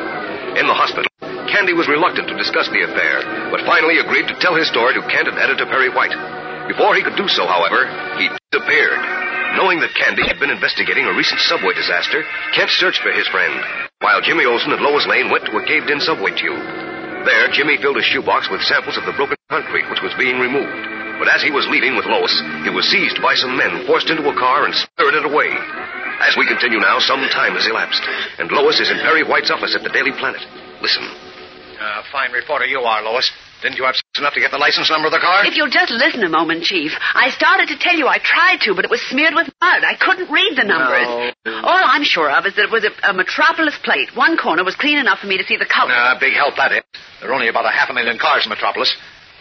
In 0.59 0.67
the 0.67 0.75
hospital, 0.75 1.07
Candy 1.47 1.71
was 1.71 1.87
reluctant 1.87 2.27
to 2.27 2.35
discuss 2.35 2.67
the 2.67 2.83
affair, 2.83 3.23
but 3.47 3.63
finally 3.63 4.03
agreed 4.03 4.27
to 4.27 4.35
tell 4.43 4.51
his 4.51 4.67
story 4.67 4.99
to 4.99 5.07
Kent 5.07 5.31
and 5.31 5.39
editor 5.39 5.63
Perry 5.63 5.87
White. 5.87 6.11
Before 6.67 6.91
he 6.91 6.99
could 6.99 7.15
do 7.15 7.31
so, 7.31 7.47
however, 7.47 7.87
he 8.19 8.27
disappeared. 8.51 8.99
Knowing 9.55 9.79
that 9.79 9.95
Candy 9.95 10.27
had 10.27 10.43
been 10.43 10.51
investigating 10.51 11.07
a 11.07 11.15
recent 11.15 11.39
subway 11.47 11.71
disaster, 11.71 12.27
Kent 12.51 12.67
searched 12.75 12.99
for 12.99 13.15
his 13.15 13.31
friend, 13.31 13.63
while 14.03 14.19
Jimmy 14.19 14.43
Olsen 14.43 14.75
and 14.75 14.83
Lois 14.83 15.07
Lane 15.07 15.31
went 15.31 15.47
to 15.47 15.55
a 15.55 15.63
caved-in 15.63 16.03
subway 16.03 16.35
tube. 16.35 16.59
There, 17.23 17.47
Jimmy 17.55 17.79
filled 17.79 17.95
a 17.95 18.03
shoebox 18.03 18.51
with 18.51 18.67
samples 18.67 18.99
of 18.99 19.07
the 19.07 19.15
broken 19.15 19.39
concrete 19.47 19.87
which 19.87 20.03
was 20.03 20.11
being 20.19 20.35
removed. 20.35 20.96
But 21.17 21.33
as 21.33 21.41
he 21.41 21.49
was 21.49 21.65
leaving 21.67 21.97
with 21.97 22.05
Lois, 22.05 22.33
he 22.63 22.69
was 22.69 22.85
seized 22.85 23.21
by 23.21 23.33
some 23.33 23.57
men, 23.57 23.85
forced 23.85 24.09
into 24.09 24.29
a 24.29 24.35
car, 24.37 24.65
and 24.65 24.73
spirited 24.73 25.25
away. 25.25 25.49
As 26.21 26.37
we 26.37 26.45
continue 26.45 26.79
now, 26.79 26.99
some 26.99 27.21
time 27.29 27.53
has 27.53 27.67
elapsed, 27.67 28.01
and 28.37 28.51
Lois 28.51 28.79
is 28.79 28.89
in 28.89 28.97
Perry 28.97 29.23
White's 29.23 29.51
office 29.51 29.75
at 29.75 29.83
the 29.83 29.89
Daily 29.89 30.11
Planet. 30.13 30.41
Listen. 30.81 31.05
Uh, 31.77 32.01
fine 32.11 32.31
reporter 32.31 32.65
you 32.65 32.79
are, 32.81 33.03
Lois. 33.03 33.31
Didn't 33.61 33.77
you 33.77 33.85
have 33.85 33.95
sense 33.95 34.17
enough 34.17 34.33
to 34.33 34.39
get 34.39 34.51
the 34.51 34.57
license 34.57 34.89
number 34.89 35.07
of 35.09 35.13
the 35.13 35.21
car? 35.21 35.45
If 35.45 35.57
you'll 35.57 35.69
just 35.69 35.89
listen 35.89 36.23
a 36.23 36.29
moment, 36.29 36.63
Chief. 36.63 36.91
I 37.13 37.29
started 37.29 37.69
to 37.69 37.77
tell 37.77 37.97
you 37.97 38.07
I 38.07 38.17
tried 38.17 38.61
to, 38.65 38.73
but 38.73 38.85
it 38.85 38.91
was 38.91 39.01
smeared 39.09 39.33
with 39.33 39.49
mud. 39.61 39.81
I 39.81 39.97
couldn't 39.97 40.29
read 40.29 40.57
the 40.57 40.65
numbers. 40.65 41.33
All 41.45 41.81
I'm 41.85 42.03
sure 42.03 42.29
of 42.29 42.45
is 42.45 42.55
that 42.55 42.65
it 42.65 42.71
was 42.71 42.85
a, 42.85 42.93
a 43.09 43.13
Metropolis 43.13 43.77
plate. 43.83 44.09
One 44.15 44.37
corner 44.37 44.63
was 44.63 44.75
clean 44.75 44.97
enough 44.97 45.19
for 45.19 45.27
me 45.27 45.37
to 45.37 45.45
see 45.45 45.57
the 45.57 45.65
color. 45.65 45.93
Uh, 45.93 46.19
big 46.19 46.33
help 46.33 46.55
that 46.57 46.71
is. 46.71 46.83
There 47.21 47.29
are 47.29 47.33
only 47.33 47.49
about 47.49 47.65
a 47.65 47.73
half 47.73 47.89
a 47.89 47.93
million 47.93 48.17
cars 48.17 48.45
in 48.45 48.49
Metropolis. 48.49 48.95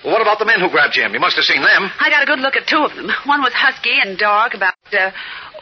Well, 0.05 0.13
what 0.13 0.23
about 0.23 0.39
the 0.39 0.45
men 0.47 0.61
who 0.61 0.71
grabbed 0.71 0.95
Jim? 0.95 1.13
You 1.15 1.21
must 1.21 1.37
have 1.37 1.45
seen 1.45 1.63
them. 1.63 1.91
I 1.99 2.11
got 2.11 2.23
a 2.23 2.27
good 2.27 2.39
look 2.39 2.55
at 2.57 2.67
two 2.69 2.85
of 2.85 2.95
them. 2.95 3.11
One 3.27 3.43
was 3.43 3.53
husky 3.53 3.99
and 4.01 4.17
dark, 4.17 4.55
about, 4.55 4.75
uh, 4.93 5.11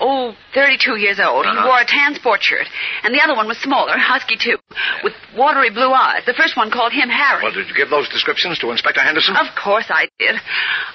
oh, 0.01 0.35
32 0.53 0.97
years 0.97 1.19
old. 1.19 1.47
He 1.47 1.51
Uh-huh. 1.51 1.67
wore 1.67 1.81
a 1.81 1.85
tan 1.87 2.15
sport 2.15 2.43
shirt. 2.43 2.67
And 3.05 3.15
the 3.15 3.23
other 3.23 3.35
one 3.35 3.47
was 3.49 3.57
smaller, 3.59 3.97
husky 3.97 4.37
too, 4.37 4.59
with 5.03 5.15
watery 5.35 5.71
blue 5.71 5.93
eyes. 5.93 6.25
The 6.27 6.35
first 6.35 6.57
one 6.57 6.71
called 6.71 6.93
him 6.93 7.09
Harry. 7.09 7.43
Well, 7.43 7.53
did 7.53 7.69
you 7.69 7.75
give 7.75 7.89
those 7.91 8.09
descriptions 8.11 8.59
to 8.59 8.71
Inspector 8.71 9.01
Henderson? 9.01 9.35
Of 9.37 9.55
course 9.57 9.87
I 9.89 10.09
did. 10.19 10.37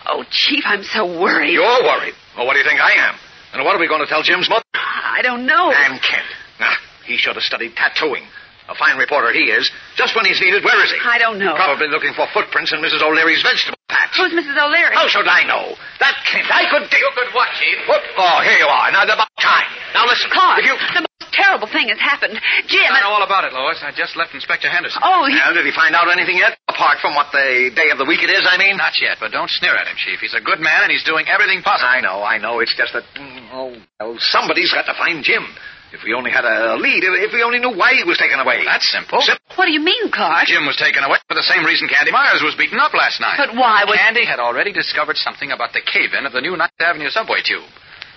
Oh, 0.06 0.24
Chief, 0.30 0.64
I'm 0.68 0.84
so 0.84 1.06
worried. 1.20 1.52
You're 1.54 1.84
worried. 1.84 2.14
Well, 2.38 2.46
what 2.46 2.54
do 2.54 2.60
you 2.60 2.66
think 2.66 2.80
I 2.82 2.92
am? 3.10 3.16
And 3.54 3.66
what 3.66 3.76
are 3.76 3.80
we 3.80 3.88
going 3.88 4.02
to 4.02 4.08
tell 4.08 4.22
Jim's 4.22 4.48
mother? 4.48 4.64
I 4.76 5.22
don't 5.24 5.48
know. 5.48 5.72
And 5.72 6.00
Kent. 6.02 6.26
Ah, 6.60 6.78
he 7.06 7.18
should 7.18 7.34
have 7.36 7.44
studied 7.44 7.76
tattooing. 7.76 8.24
A 8.70 8.76
fine 8.78 9.02
reporter 9.02 9.34
he 9.34 9.50
is. 9.50 9.66
Just 9.98 10.14
when 10.16 10.30
he's 10.30 10.38
needed, 10.38 10.62
where 10.64 10.78
is 10.86 10.94
he? 10.94 10.98
I 11.02 11.18
don't 11.18 11.42
know. 11.42 11.58
Probably 11.58 11.90
looking 11.90 12.14
for 12.14 12.30
footprints 12.30 12.70
in 12.70 12.80
Mrs. 12.86 13.02
O'Leary's 13.02 13.42
vegetable 13.42 13.82
patch. 13.90 14.14
Who's 14.14 14.30
Mrs. 14.30 14.54
O'Leary? 14.62 14.94
How 14.94 15.10
should 15.10 15.26
I 15.26 15.42
know? 15.42 15.74
That 15.98 16.14
Kent, 16.30 16.46
I 16.54 16.70
could... 16.70 16.86
You 16.86 17.10
could 17.18 17.34
what, 17.34 17.50
Chief? 17.58 17.78
What? 17.90 18.06
Oh, 18.22 18.46
here 18.46 18.62
you 18.62 18.70
are. 18.70 18.94
Now, 18.94 19.10
it's 19.10 19.14
about 19.14 19.34
time. 19.42 19.66
Now, 19.98 20.06
listen. 20.06 20.30
Clark, 20.30 20.62
If 20.62 20.70
you... 20.70 20.78
the 20.94 21.02
most 21.02 21.34
terrible 21.34 21.66
thing 21.66 21.90
has 21.90 21.98
happened. 21.98 22.38
Jim... 22.70 22.86
I 22.94 23.02
know 23.02 23.10
all 23.10 23.26
about 23.26 23.42
it, 23.50 23.58
Lois. 23.58 23.82
I 23.82 23.90
just 23.90 24.14
left 24.14 24.38
Inspector 24.38 24.70
Henderson. 24.70 25.02
Oh, 25.02 25.26
he... 25.26 25.34
Well, 25.34 25.58
did 25.58 25.66
he 25.66 25.74
find 25.74 25.98
out 25.98 26.06
anything 26.14 26.38
yet? 26.38 26.54
Apart 26.70 27.02
from 27.02 27.18
what 27.18 27.34
the 27.34 27.74
day 27.74 27.90
of 27.90 27.98
the 27.98 28.06
week 28.06 28.22
it 28.22 28.30
is, 28.30 28.46
I 28.46 28.62
mean? 28.62 28.78
Not 28.78 28.94
yet, 29.02 29.18
but 29.18 29.34
don't 29.34 29.50
sneer 29.50 29.74
at 29.74 29.90
him, 29.90 29.98
Chief. 29.98 30.22
He's 30.22 30.38
a 30.38 30.46
good 30.46 30.62
man, 30.62 30.86
and 30.86 30.94
he's 30.94 31.04
doing 31.10 31.26
everything 31.26 31.66
possible. 31.66 31.90
I 31.90 32.06
know, 32.06 32.22
I 32.22 32.38
know. 32.38 32.62
It's 32.62 32.78
just 32.78 32.94
that, 32.94 33.10
mm, 33.18 33.50
oh, 33.50 33.74
well, 33.98 34.14
somebody's 34.30 34.70
got 34.70 34.86
to 34.86 34.94
find 34.94 35.26
Jim. 35.26 35.50
If 35.90 36.06
we 36.06 36.14
only 36.14 36.30
had 36.30 36.46
a 36.46 36.78
lead, 36.78 37.02
if 37.02 37.34
we 37.34 37.42
only 37.42 37.58
knew 37.58 37.74
why 37.74 37.98
he 37.98 38.06
was 38.06 38.22
taken 38.22 38.38
away. 38.38 38.62
That's 38.62 38.86
simple. 38.94 39.18
What 39.58 39.66
do 39.66 39.74
you 39.74 39.82
mean, 39.82 40.14
Clark? 40.14 40.46
Jim 40.46 40.70
was 40.70 40.78
taken 40.78 41.02
away 41.02 41.18
for 41.26 41.34
the 41.34 41.46
same 41.50 41.66
reason 41.66 41.90
Candy 41.90 42.14
Myers 42.14 42.46
was 42.46 42.54
beaten 42.54 42.78
up 42.78 42.94
last 42.94 43.18
night. 43.18 43.42
But 43.42 43.58
why 43.58 43.90
was... 43.90 43.98
Candy 43.98 44.26
had 44.26 44.38
already 44.38 44.72
discovered 44.72 45.18
something 45.18 45.50
about 45.50 45.74
the 45.74 45.82
cave-in 45.82 46.30
of 46.30 46.34
the 46.34 46.46
new 46.46 46.54
Ninth 46.54 46.78
Avenue 46.78 47.10
subway 47.10 47.42
tube. 47.42 47.66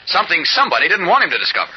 Something 0.05 0.45
somebody 0.45 0.89
didn't 0.89 1.09
want 1.09 1.25
him 1.25 1.33
to 1.33 1.41
discover. 1.41 1.73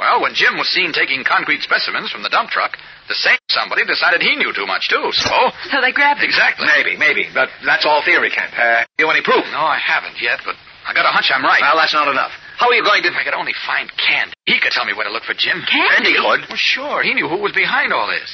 Well, 0.00 0.22
when 0.22 0.32
Jim 0.32 0.56
was 0.56 0.70
seen 0.70 0.94
taking 0.94 1.26
concrete 1.26 1.60
specimens 1.60 2.08
from 2.08 2.22
the 2.22 2.30
dump 2.30 2.48
truck, 2.48 2.78
the 3.10 3.18
same 3.18 3.36
somebody 3.50 3.84
decided 3.84 4.22
he 4.22 4.36
knew 4.36 4.54
too 4.54 4.64
much, 4.64 4.88
too, 4.88 5.10
so... 5.12 5.34
So 5.68 5.82
they 5.82 5.92
grabbed 5.92 6.22
him. 6.22 6.30
Exactly. 6.30 6.70
Maybe, 6.70 6.96
maybe. 6.96 7.26
But 7.34 7.50
that's 7.66 7.84
all 7.84 8.00
theory, 8.00 8.30
Kent. 8.30 8.54
Uh, 8.56 8.86
you 8.96 9.10
any 9.10 9.20
proof? 9.20 9.44
No, 9.50 9.60
I 9.60 9.76
haven't 9.76 10.22
yet, 10.22 10.40
but 10.46 10.54
I 10.86 10.94
got 10.94 11.04
a 11.04 11.12
hunch 11.12 11.28
I'm 11.34 11.42
right. 11.42 11.60
Well, 11.60 11.76
that's 11.76 11.92
not 11.92 12.08
enough. 12.08 12.30
How 12.58 12.68
are 12.68 12.74
you 12.74 12.82
going 12.82 13.02
to... 13.06 13.08
If 13.08 13.16
I 13.16 13.22
could 13.24 13.38
only 13.38 13.54
find 13.66 13.86
Candy. 13.96 14.34
He 14.46 14.58
could 14.58 14.74
tell 14.74 14.84
me 14.84 14.92
where 14.92 15.06
to 15.06 15.14
look 15.14 15.22
for 15.24 15.34
Jim. 15.34 15.62
Candy? 15.62 16.18
could? 16.18 16.42
Well, 16.50 16.58
sure. 16.58 17.02
He 17.06 17.14
knew 17.14 17.28
who 17.30 17.38
was 17.38 17.54
behind 17.54 17.92
all 17.94 18.10
this. 18.10 18.26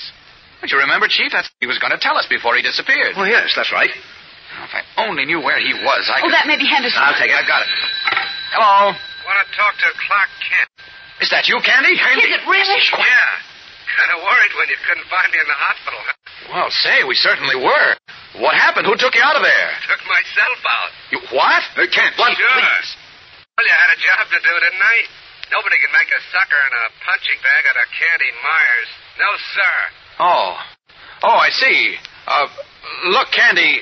Don't 0.64 0.72
you 0.72 0.80
remember, 0.80 1.06
Chief? 1.12 1.28
That's 1.28 1.44
what 1.52 1.60
he 1.60 1.68
was 1.68 1.76
going 1.78 1.92
to 1.92 2.00
tell 2.00 2.16
us 2.16 2.24
before 2.26 2.56
he 2.56 2.64
disappeared. 2.64 3.14
Oh, 3.20 3.28
yes, 3.28 3.52
that's 3.52 3.68
right. 3.68 3.92
Now, 3.92 4.64
if 4.64 4.72
I 4.72 4.82
only 5.04 5.28
knew 5.28 5.44
where 5.44 5.60
he 5.60 5.76
was, 5.76 6.02
I 6.08 6.24
Oh, 6.24 6.30
could... 6.30 6.32
that 6.32 6.48
may 6.48 6.56
be 6.56 6.64
Henderson. 6.64 6.96
I'll 7.04 7.12
take 7.20 7.28
it. 7.28 7.36
I've 7.36 7.44
got 7.46 7.62
it. 7.68 7.68
Hello? 8.56 8.96
Want 9.28 9.38
to 9.44 9.48
talk 9.52 9.76
to 9.76 9.88
Clark 9.92 10.30
Kent? 10.40 10.68
Is 11.20 11.28
that 11.28 11.44
you, 11.52 11.60
Candy? 11.60 11.92
Candy? 12.00 12.24
Is 12.24 12.32
it 12.40 12.44
really? 12.48 12.80
Yeah. 12.96 13.30
Kind 13.94 14.10
of 14.16 14.24
worried 14.24 14.52
when 14.58 14.66
you 14.72 14.78
couldn't 14.88 15.06
find 15.12 15.28
me 15.30 15.38
in 15.38 15.46
the 15.46 15.58
hospital. 15.60 16.00
Huh? 16.00 16.16
Well, 16.50 16.68
say, 16.72 17.04
we 17.04 17.14
certainly 17.14 17.54
were. 17.60 17.90
What 18.40 18.56
happened? 18.58 18.88
Who 18.88 18.96
took 18.96 19.14
you 19.14 19.22
out 19.22 19.36
of 19.36 19.44
there? 19.44 19.68
Took 19.86 20.02
myself 20.08 20.58
out. 20.66 20.90
You 21.14 21.20
what? 21.30 21.62
Uh, 21.78 21.86
Kent, 21.92 22.16
what? 22.18 22.34
Sure. 22.34 22.48
Please. 22.58 22.88
Well, 23.54 23.66
you 23.66 23.70
had 23.70 23.92
a 23.94 24.00
job 24.02 24.24
to 24.34 24.38
do, 24.42 24.50
didn't 24.66 24.82
I? 24.82 24.96
Nobody 25.54 25.78
can 25.78 25.92
make 25.94 26.10
a 26.10 26.20
sucker 26.34 26.58
in 26.58 26.72
a 26.74 26.84
punching 27.06 27.38
bag 27.38 27.62
out 27.70 27.78
of 27.78 27.86
Candy 27.94 28.30
Myers. 28.42 28.90
No, 29.22 29.30
sir. 29.54 29.74
Oh. 30.18 30.50
Oh, 31.22 31.38
I 31.38 31.50
see. 31.54 31.94
Uh, 32.26 32.50
look, 33.14 33.30
Candy, 33.30 33.78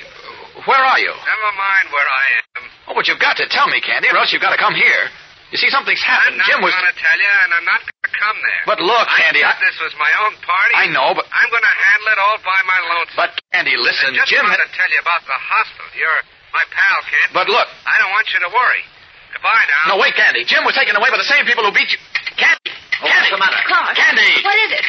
where 0.69 0.83
are 0.85 1.01
you? 1.01 1.09
Never 1.17 1.51
mind 1.57 1.87
where 1.89 2.05
I 2.05 2.25
am. 2.61 2.63
Oh, 2.91 2.95
but 2.99 3.09
you've 3.09 3.23
got 3.23 3.41
to 3.41 3.49
tell 3.49 3.65
me, 3.73 3.81
Candy, 3.81 4.13
or 4.13 4.21
else 4.21 4.29
you've 4.37 4.45
got 4.45 4.53
to 4.53 4.61
come 4.61 4.77
here. 4.77 5.09
You 5.49 5.57
see, 5.57 5.73
something's 5.73 6.05
happened. 6.05 6.37
I'm 6.37 6.45
not 6.45 6.49
Jim 6.53 6.61
was. 6.61 6.73
going 6.77 6.93
to 6.93 6.99
tell 7.01 7.17
you, 7.21 7.33
and 7.49 7.51
I'm 7.57 7.65
not 7.65 7.81
going 7.81 8.05
to 8.09 8.13
come 8.13 8.37
there. 8.45 8.63
But 8.69 8.79
look, 8.85 9.09
Candy, 9.17 9.41
I 9.41 9.57
I. 9.57 9.61
this 9.61 9.77
was 9.81 9.93
my 9.97 10.13
own 10.29 10.37
party. 10.45 10.73
I 10.77 10.93
know, 10.93 11.17
but. 11.17 11.25
I'm 11.33 11.49
going 11.49 11.65
to 11.65 11.77
handle 11.81 12.09
it 12.13 12.21
all 12.21 12.39
by 12.45 12.61
my 12.69 12.81
lonesome. 12.93 13.17
But, 13.17 13.31
Candy, 13.57 13.77
listen, 13.81 14.13
I 14.13 14.21
just 14.21 14.29
Jim. 14.33 14.45
had- 14.45 14.61
to 14.61 14.69
tell 14.77 14.89
you 14.93 15.01
about 15.01 15.25
the 15.25 15.37
hospital. 15.41 15.89
You're 15.97 16.21
my 16.53 16.65
pal, 16.69 16.99
Kent. 17.09 17.33
But 17.33 17.49
look. 17.49 17.69
I 17.89 17.97
don't 18.05 18.13
want 18.13 18.29
you 18.37 18.41
to 18.45 18.53
worry. 18.53 18.85
Goodbye 19.33 19.65
now. 19.67 19.97
No, 19.97 20.01
wait, 20.01 20.15
Candy. 20.15 20.45
Jim 20.45 20.65
was 20.65 20.77
taken 20.77 20.95
away 20.95 21.09
by 21.09 21.17
the 21.17 21.29
same 21.29 21.49
people 21.49 21.65
who 21.65 21.73
beat 21.73 21.89
you. 21.89 21.99
Candy! 22.37 22.73
Oh, 23.01 23.09
Candy! 23.09 23.33
what's 23.33 23.33
the 23.33 23.43
matter? 23.43 23.61
Clark. 23.65 23.97
Candy! 23.97 24.33
What 24.45 24.59
is 24.69 24.73
it? 24.77 24.87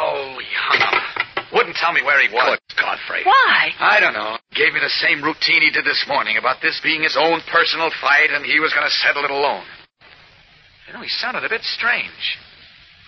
Oh, 0.00 0.36
he 0.40 0.50
hung 0.56 0.80
up. 0.88 0.96
Wouldn't 1.52 1.76
tell 1.76 1.92
me 1.92 2.02
where 2.02 2.18
he 2.18 2.32
was. 2.32 2.58
Good 2.58 2.82
Godfrey. 2.82 3.22
Why? 3.22 3.70
I 3.78 4.00
don't 4.00 4.14
know. 4.14 4.38
Gave 4.52 4.74
me 4.74 4.80
the 4.80 4.90
same 4.90 5.22
routine 5.22 5.62
he 5.62 5.70
did 5.70 5.84
this 5.84 6.04
morning 6.08 6.36
about 6.36 6.58
this 6.60 6.80
being 6.82 7.02
his 7.02 7.16
own 7.16 7.40
personal 7.46 7.90
fight 8.02 8.34
and 8.34 8.44
he 8.44 8.58
was 8.58 8.74
going 8.74 8.84
to 8.84 8.90
settle 8.90 9.24
it 9.24 9.30
alone. 9.30 9.62
You 10.88 10.94
know, 10.94 11.00
he 11.00 11.08
sounded 11.08 11.44
a 11.44 11.48
bit 11.48 11.62
strange. 11.62 12.38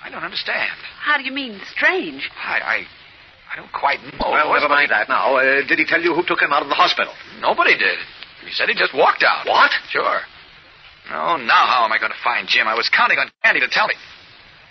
I 0.05 0.11
don't 0.11 0.23
understand. 0.23 0.79
How 1.01 1.19
do 1.19 1.25
you 1.25 1.33
mean, 1.33 1.61
strange? 1.75 2.31
I, 2.39 2.61
I, 2.61 2.77
I 3.53 3.57
don't 3.57 3.73
quite 3.73 3.99
know. 4.05 4.31
Well, 4.31 4.53
never 4.55 4.69
mind 4.69 4.91
that 4.91 5.09
now. 5.09 5.37
Uh, 5.37 5.67
did 5.67 5.79
he 5.79 5.85
tell 5.85 6.01
you 6.01 6.15
who 6.15 6.23
took 6.23 6.41
him 6.41 6.53
out 6.53 6.63
of 6.63 6.69
the 6.69 6.79
hospital? 6.79 7.13
Nobody 7.41 7.77
did. 7.77 7.99
He 8.47 8.53
said 8.53 8.69
he 8.69 8.75
just 8.75 8.95
walked 8.95 9.25
out. 9.25 9.47
What? 9.47 9.73
Sure. 9.91 10.21
Oh, 11.13 11.37
now 11.39 11.65
how 11.71 11.85
am 11.85 11.93
I 11.93 11.99
going 11.99 12.11
to 12.13 12.23
find 12.25 12.49
Jim? 12.49 12.67
I 12.67 12.75
was 12.75 12.89
counting 12.91 13.19
on 13.19 13.31
Candy 13.45 13.61
to 13.61 13.69
tell 13.71 13.87
me. 13.87 13.95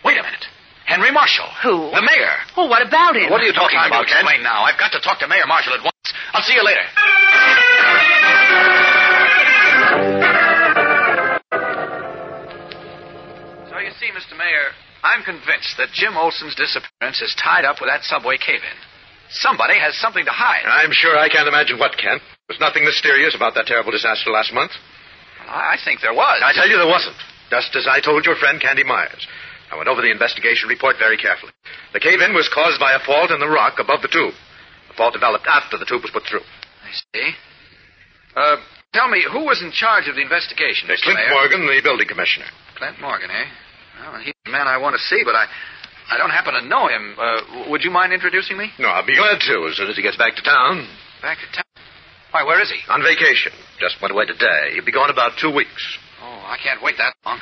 Wait 0.03 0.17
a 0.19 0.23
minute. 0.23 0.45
Henry 0.85 1.11
Marshall. 1.11 1.47
Who? 1.63 1.89
The 1.95 2.03
mayor. 2.05 2.35
Well, 2.55 2.69
what 2.69 2.85
about 2.85 3.15
him? 3.15 3.31
What 3.31 3.41
are 3.41 3.45
you 3.47 3.53
talking 3.53 3.77
Time 3.77 3.89
about, 3.89 4.05
to 4.05 4.13
Kent? 4.13 4.21
explain 4.27 4.43
now. 4.43 4.63
I've 4.63 4.77
got 4.77 4.91
to 4.93 5.01
talk 5.01 5.17
to 5.19 5.27
Mayor 5.27 5.47
Marshall 5.47 5.73
at 5.73 5.81
once. 5.81 6.07
I'll 6.33 6.43
see 6.43 6.53
you 6.53 6.63
later. 6.63 6.85
So 13.69 13.79
you 13.81 13.89
see, 13.97 14.09
Mr. 14.13 14.37
Mayor, 14.37 14.69
I'm 15.03 15.23
convinced 15.25 15.75
that 15.77 15.89
Jim 15.93 16.15
Olsen's 16.15 16.55
disappearance 16.55 17.21
is 17.21 17.33
tied 17.41 17.65
up 17.65 17.81
with 17.81 17.89
that 17.89 18.03
subway 18.03 18.37
cave-in. 18.37 18.77
Somebody 19.29 19.79
has 19.81 19.97
something 19.97 20.23
to 20.23 20.31
hide. 20.31 20.63
I'm 20.69 20.93
sure 20.93 21.17
I 21.17 21.29
can't 21.29 21.47
imagine 21.49 21.79
what, 21.79 21.97
Kent. 21.97 22.21
There's 22.47 22.61
nothing 22.61 22.85
mysterious 22.85 23.33
about 23.35 23.55
that 23.55 23.65
terrible 23.65 23.91
disaster 23.91 24.29
last 24.29 24.53
month. 24.53 24.71
I 25.47 25.77
think 25.83 26.01
there 26.01 26.13
was. 26.13 26.41
I 26.43 26.53
tell 26.53 26.67
you 26.67 26.77
there 26.77 26.87
wasn't. 26.89 27.15
Just 27.49 27.75
as 27.75 27.87
I 27.87 28.01
told 28.01 28.25
your 28.25 28.35
friend 28.35 28.59
Candy 28.59 28.83
Myers. 28.83 29.27
I 29.71 29.77
went 29.77 29.89
over 29.89 30.01
the 30.01 30.11
investigation 30.11 30.69
report 30.69 30.97
very 30.99 31.17
carefully. 31.17 31.51
The 31.93 31.99
cave-in 31.99 32.33
was 32.33 32.49
caused 32.53 32.79
by 32.79 32.93
a 32.93 32.99
fault 33.05 33.31
in 33.31 33.39
the 33.39 33.49
rock 33.49 33.79
above 33.79 34.01
the 34.01 34.07
tube. 34.07 34.33
The 34.89 34.95
fault 34.95 35.13
developed 35.13 35.45
after 35.47 35.77
the 35.77 35.85
tube 35.85 36.01
was 36.01 36.11
put 36.11 36.23
through. 36.29 36.45
I 36.85 36.91
see. 37.13 37.29
Uh, 38.35 38.57
tell 38.93 39.09
me, 39.09 39.25
who 39.25 39.45
was 39.45 39.61
in 39.61 39.71
charge 39.71 40.07
of 40.07 40.15
the 40.15 40.21
investigation, 40.21 40.89
Mr. 40.89 41.03
Clint 41.09 41.17
Mayor? 41.17 41.33
Morgan, 41.33 41.65
the 41.65 41.81
building 41.81 42.07
commissioner. 42.07 42.45
Clint 42.77 43.01
Morgan, 43.01 43.29
eh? 43.31 43.45
Well, 44.01 44.21
he's 44.21 44.33
the 44.45 44.51
man 44.51 44.67
I 44.67 44.77
want 44.77 44.93
to 44.95 45.01
see, 45.01 45.21
but 45.25 45.35
I, 45.35 45.47
I 46.11 46.17
don't 46.17 46.29
happen 46.29 46.53
to 46.53 46.61
know 46.61 46.87
him. 46.87 47.15
Uh, 47.17 47.69
would 47.69 47.83
you 47.83 47.91
mind 47.91 48.13
introducing 48.13 48.57
me? 48.57 48.69
No, 48.77 48.89
I'll 48.89 49.05
be 49.05 49.15
glad 49.15 49.39
to 49.39 49.67
as 49.69 49.77
soon 49.77 49.89
as 49.89 49.95
he 49.95 50.03
gets 50.03 50.17
back 50.17 50.35
to 50.35 50.43
town. 50.43 50.87
Back 51.21 51.39
to 51.39 51.47
town. 51.55 51.63
Why, 52.35 52.43
where 52.43 52.59
is 52.59 52.67
he? 52.67 52.83
On 52.91 52.99
vacation. 52.99 53.55
Just 53.79 53.95
went 54.03 54.11
away 54.11 54.27
today. 54.27 54.75
He'll 54.75 54.83
be 54.83 54.91
gone 54.91 55.07
about 55.07 55.39
two 55.39 55.47
weeks. 55.55 55.79
Oh, 56.19 56.43
I 56.51 56.59
can't 56.59 56.83
wait 56.83 56.99
that 56.99 57.15
long. 57.23 57.39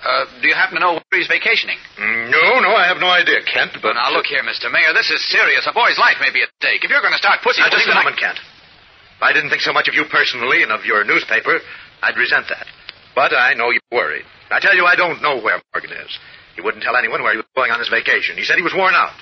Uh, 0.00 0.24
do 0.40 0.48
you 0.48 0.56
happen 0.56 0.80
to 0.80 0.80
know 0.80 0.96
where 0.96 1.20
he's 1.20 1.28
vacationing? 1.28 1.76
Mm, 2.00 2.32
No, 2.32 2.64
no, 2.64 2.72
I 2.72 2.88
have 2.88 2.96
no 2.96 3.12
idea, 3.12 3.44
Kent, 3.44 3.76
but... 3.84 3.92
now, 3.92 4.08
look 4.08 4.24
here, 4.24 4.40
Mr. 4.40 4.72
Mayor. 4.72 4.96
This 4.96 5.12
is 5.12 5.20
serious. 5.28 5.68
A 5.68 5.76
boy's 5.76 6.00
life 6.00 6.16
may 6.24 6.32
be 6.32 6.40
at 6.40 6.48
stake. 6.56 6.80
If 6.80 6.88
you're 6.88 7.04
going 7.04 7.12
to 7.12 7.20
start 7.20 7.44
pussy... 7.44 7.60
Now, 7.60 7.68
just 7.68 7.84
a 7.84 7.92
moment, 7.92 8.16
Kent. 8.16 8.40
If 8.40 9.20
I 9.20 9.36
didn't 9.36 9.52
think 9.52 9.60
so 9.60 9.76
much 9.76 9.92
of 9.92 9.94
you 9.94 10.08
personally 10.08 10.64
and 10.64 10.72
of 10.72 10.88
your 10.88 11.04
newspaper, 11.04 11.60
I'd 12.00 12.16
resent 12.16 12.48
that. 12.48 12.64
But 13.12 13.36
I 13.36 13.52
know 13.52 13.68
you're 13.68 13.92
worried. 13.92 14.24
I 14.48 14.56
tell 14.56 14.72
you, 14.72 14.88
I 14.88 14.96
don't 14.96 15.20
know 15.20 15.36
where 15.36 15.60
Morgan 15.76 15.92
is. 16.00 16.16
He 16.56 16.64
wouldn't 16.64 16.80
tell 16.82 16.96
anyone 16.96 17.20
where 17.20 17.36
he 17.36 17.44
was 17.44 17.50
going 17.52 17.76
on 17.76 17.78
his 17.78 17.92
vacation. 17.92 18.40
He 18.40 18.48
said 18.48 18.56
he 18.56 18.64
was 18.64 18.72
worn 18.72 18.96
out. 18.96 19.12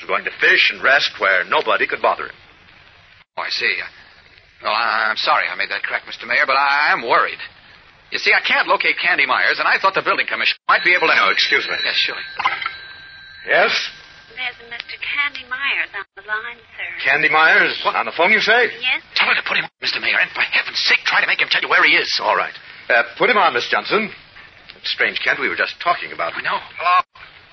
He 0.00 0.08
was 0.08 0.08
going 0.08 0.24
to 0.24 0.32
fish 0.40 0.72
and 0.72 0.80
rest 0.80 1.12
where 1.20 1.44
nobody 1.44 1.84
could 1.84 2.00
bother 2.00 2.32
him. 2.32 2.36
Oh, 3.36 3.42
I 3.44 3.50
see. 3.52 3.76
Well, 4.62 4.72
I- 4.72 5.10
I'm 5.10 5.16
sorry 5.16 5.46
I 5.48 5.54
made 5.56 5.70
that 5.70 5.82
crack, 5.82 6.02
Mr. 6.06 6.26
Mayor, 6.26 6.46
but 6.46 6.56
I 6.56 6.92
am 6.92 7.02
worried. 7.02 7.38
You 8.10 8.18
see, 8.18 8.32
I 8.32 8.40
can't 8.40 8.68
locate 8.68 8.98
Candy 8.98 9.26
Myers, 9.26 9.58
and 9.58 9.66
I 9.66 9.78
thought 9.78 9.94
the 9.94 10.02
building 10.02 10.26
commissioner 10.26 10.58
might 10.68 10.84
be 10.84 10.94
able 10.94 11.08
to... 11.08 11.14
No, 11.16 11.30
excuse 11.30 11.66
me. 11.66 11.74
Yes, 11.82 11.94
sure. 11.96 12.20
Yes? 13.48 13.72
There's 14.36 14.54
a 14.60 14.68
Mr. 14.70 14.96
Candy 15.00 15.48
Myers 15.48 15.90
on 15.96 16.04
the 16.14 16.22
line, 16.28 16.60
sir. 16.76 16.88
Candy 17.04 17.28
Myers? 17.28 17.80
What? 17.84 17.96
On 17.96 18.04
the 18.06 18.12
phone, 18.12 18.30
you 18.30 18.40
say? 18.40 18.68
Yes? 18.80 19.02
Tell 19.16 19.28
her 19.28 19.34
to 19.34 19.42
put 19.48 19.56
him 19.56 19.64
on, 19.64 19.70
Mr. 19.82 20.00
Mayor, 20.00 20.18
and 20.20 20.30
for 20.30 20.40
heaven's 20.42 20.78
sake, 20.84 21.00
try 21.04 21.20
to 21.20 21.26
make 21.26 21.40
him 21.40 21.48
tell 21.50 21.62
you 21.62 21.68
where 21.68 21.82
he 21.84 21.96
is. 21.96 22.20
All 22.22 22.36
right. 22.36 22.54
Uh, 22.88 23.02
put 23.18 23.30
him 23.30 23.38
on, 23.38 23.54
Miss 23.54 23.66
Johnson. 23.68 24.10
It's 24.78 24.90
strange, 24.92 25.18
Kent. 25.24 25.40
We 25.40 25.48
were 25.48 25.56
just 25.56 25.80
talking 25.80 26.12
about. 26.12 26.34
I 26.36 26.42
know. 26.42 26.58
Hello, 26.76 27.00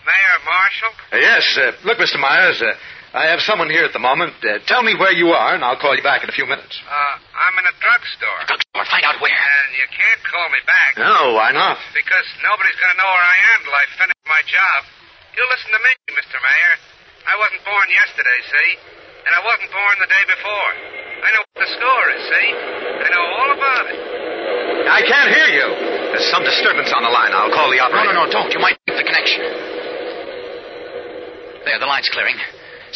Mayor 0.10 0.38
Marshall? 0.42 0.94
Uh, 1.14 1.18
yes. 1.22 1.46
Uh, 1.54 1.72
look, 1.86 2.02
Mr. 2.02 2.18
Myers, 2.18 2.58
uh, 2.66 2.74
I 3.14 3.30
have 3.30 3.42
someone 3.46 3.70
here 3.70 3.86
at 3.86 3.94
the 3.94 4.02
moment. 4.02 4.34
Uh, 4.42 4.58
tell 4.66 4.82
me 4.82 4.98
where 4.98 5.14
you 5.14 5.30
are, 5.34 5.54
and 5.54 5.62
I'll 5.62 5.78
call 5.78 5.94
you 5.94 6.02
back 6.02 6.26
in 6.26 6.30
a 6.30 6.36
few 6.36 6.46
minutes. 6.50 6.74
Uh, 6.86 7.16
I'm 7.38 7.56
in 7.62 7.66
a 7.70 7.76
drugstore. 7.78 8.40
Drugstore? 8.50 8.86
Find 8.90 9.06
out 9.06 9.22
where. 9.22 9.34
And 9.34 9.70
you 9.78 9.86
can't 9.94 10.22
call 10.26 10.48
me 10.50 10.62
back. 10.66 10.98
No, 10.98 11.38
why 11.38 11.54
not? 11.54 11.78
Because 11.94 12.26
nobody's 12.42 12.78
going 12.82 12.94
to 12.94 13.00
know 13.02 13.10
where 13.10 13.28
I 13.30 13.38
am 13.54 13.58
till 13.66 13.78
I 13.78 13.86
finish 14.02 14.22
my 14.26 14.42
job. 14.50 14.80
You 15.38 15.46
listen 15.50 15.70
to 15.74 15.82
me, 15.82 15.92
Mr. 16.18 16.38
Mayor. 16.42 16.74
I 17.30 17.36
wasn't 17.38 17.62
born 17.66 17.86
yesterday, 17.94 18.40
see? 18.50 18.70
And 19.30 19.32
I 19.38 19.42
wasn't 19.46 19.70
born 19.70 19.94
the 20.02 20.10
day 20.10 20.26
before. 20.26 20.72
I 21.22 21.30
know 21.38 21.42
what 21.54 21.60
the 21.62 21.70
score 21.78 22.06
is, 22.18 22.22
see? 22.26 22.48
I 23.06 23.08
know 23.14 23.26
all 23.38 23.50
about 23.54 23.86
it. 23.94 24.00
I 24.90 25.06
can't 25.06 25.30
hear 25.30 25.50
you. 25.54 25.68
There's 26.18 26.30
some 26.34 26.42
disturbance 26.42 26.90
on 26.96 27.06
the 27.06 27.14
line. 27.14 27.30
I'll 27.36 27.54
call 27.54 27.70
the 27.70 27.78
operator. 27.78 28.10
no, 28.16 28.26
no, 28.26 28.26
no, 28.26 28.32
don't. 28.32 28.50
You 28.50 28.58
might 28.58 28.80
keep 28.88 28.98
the 28.98 29.06
connection. 29.06 29.46
There, 31.70 31.78
the 31.78 31.86
line's 31.86 32.10
clearing. 32.10 32.34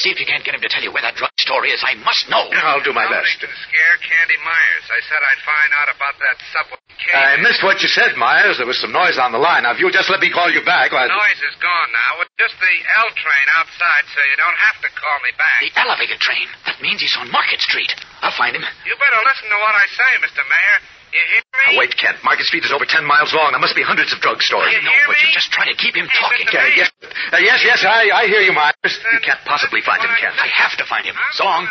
See 0.01 0.09
if 0.09 0.17
you 0.17 0.25
can't 0.25 0.41
get 0.41 0.57
him 0.57 0.61
to 0.65 0.71
tell 0.73 0.81
you 0.81 0.89
where 0.89 1.05
that 1.05 1.13
drug 1.13 1.29
drugstore 1.37 1.69
is. 1.69 1.77
I 1.85 1.93
must 2.01 2.25
know. 2.25 2.49
I'll 2.49 2.81
do 2.81 2.89
my 2.97 3.05
Somebody 3.05 3.29
best. 3.29 3.45
to 3.45 3.49
scare 3.69 3.95
Candy 4.01 4.41
Myers. 4.41 4.85
I 4.89 4.97
said 5.05 5.21
I'd 5.21 5.43
find 5.45 5.69
out 5.77 5.89
about 5.93 6.15
that 6.17 6.37
subway 6.49 6.81
case. 6.97 7.13
I 7.13 7.37
missed 7.37 7.61
what 7.61 7.77
you 7.85 7.89
said, 7.93 8.17
Myers. 8.17 8.57
There 8.57 8.65
was 8.65 8.81
some 8.81 8.89
noise 8.89 9.21
on 9.21 9.29
the 9.29 9.37
line. 9.37 9.69
Now, 9.69 9.77
if 9.77 9.77
you'll 9.77 9.93
just 9.93 10.09
let 10.09 10.17
me 10.17 10.33
call 10.33 10.49
you 10.49 10.65
back, 10.65 10.89
The 10.89 10.97
I... 10.97 11.05
noise 11.05 11.37
is 11.45 11.53
gone 11.61 11.89
now. 11.93 12.25
It's 12.25 12.33
just 12.41 12.57
the 12.57 12.73
L 13.05 13.09
train 13.13 13.47
outside, 13.53 14.03
so 14.09 14.17
you 14.25 14.37
don't 14.41 14.57
have 14.65 14.81
to 14.81 14.89
call 14.97 15.17
me 15.21 15.29
back. 15.37 15.61
The 15.61 15.73
elevator 15.77 16.17
train. 16.17 16.49
That 16.65 16.81
means 16.81 16.97
he's 16.97 17.13
on 17.21 17.29
Market 17.29 17.61
Street. 17.61 17.93
I'll 18.25 18.33
find 18.33 18.57
him. 18.57 18.65
You 18.89 18.97
better 18.97 19.21
listen 19.29 19.45
to 19.53 19.59
what 19.61 19.77
I 19.77 19.85
say, 19.93 20.11
Mr. 20.25 20.41
Mayor. 20.41 20.77
You 21.13 21.21
hear 21.29 21.45
me? 21.45 21.61
Now, 21.69 21.77
wait, 21.77 21.93
Kent. 21.93 22.17
Market 22.25 22.49
Street 22.49 22.65
is 22.65 22.73
over 22.73 22.89
ten 22.89 23.05
miles 23.05 23.29
long. 23.37 23.53
There 23.53 23.61
must 23.61 23.77
be 23.77 23.85
hundreds 23.85 24.09
of 24.09 24.17
drugstores. 24.17 24.73
I 24.73 24.81
know, 24.81 24.97
but 25.05 25.17
you 25.21 25.29
just 25.29 25.53
try 25.53 25.69
to 25.69 25.77
keep 25.77 25.93
him 25.93 26.09
talking. 26.09 26.49
Uh, 26.49 26.73
yes, 26.73 26.89
uh, 27.05 27.37
yes, 27.37 27.61
yes, 27.61 27.85
I, 27.85 28.09
I 28.09 28.25
hear 28.25 28.41
you, 28.41 28.51
Myers. 28.51 28.73
You 28.81 29.21
can't 29.21 29.39
possibly 29.45 29.85
find 29.85 30.01
him, 30.01 30.09
Kent. 30.17 30.33
I 30.41 30.49
have 30.49 30.73
to 30.81 30.85
find 30.89 31.05
him. 31.05 31.13
So 31.37 31.45
long. 31.45 31.69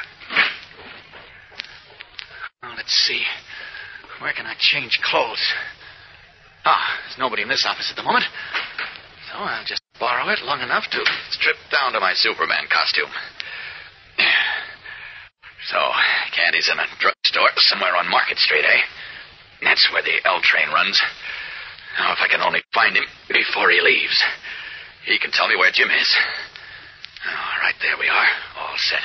Now, 2.62 2.78
let's 2.78 2.94
see. 2.94 3.26
Where 4.22 4.32
can 4.32 4.46
I 4.46 4.54
change 4.58 5.02
clothes? 5.02 5.42
Ah, 6.64 7.02
there's 7.02 7.18
nobody 7.18 7.42
in 7.42 7.50
this 7.50 7.66
office 7.66 7.90
at 7.90 7.96
the 7.98 8.06
moment. 8.06 8.24
So 9.26 9.42
I'll 9.42 9.66
just 9.66 9.82
borrow 9.98 10.30
it 10.30 10.38
long 10.46 10.60
enough 10.62 10.86
to 10.94 11.02
strip 11.34 11.58
down 11.74 11.92
to 11.94 12.00
my 12.00 12.14
Superman 12.14 12.70
costume. 12.70 13.10
So, 15.70 15.78
Candy's 16.34 16.68
in 16.68 16.74
a 16.76 16.86
drugstore 16.98 17.48
somewhere 17.70 17.94
on 17.94 18.10
Market 18.10 18.36
Street, 18.36 18.64
eh? 18.66 18.82
That's 19.62 19.88
where 19.92 20.02
the 20.02 20.20
L 20.26 20.40
train 20.42 20.68
runs. 20.68 21.00
Now, 21.98 22.12
if 22.12 22.18
I 22.20 22.28
can 22.28 22.40
only 22.40 22.62
find 22.74 22.96
him 22.96 23.04
before 23.28 23.70
he 23.70 23.80
leaves, 23.80 24.22
he 25.06 25.18
can 25.18 25.30
tell 25.30 25.48
me 25.48 25.56
where 25.56 25.70
Jim 25.70 25.90
is. 25.90 26.16
All 27.26 27.58
right, 27.62 27.74
there 27.80 27.96
we 27.98 28.08
are. 28.08 28.26
All 28.58 28.76
set. 28.76 29.02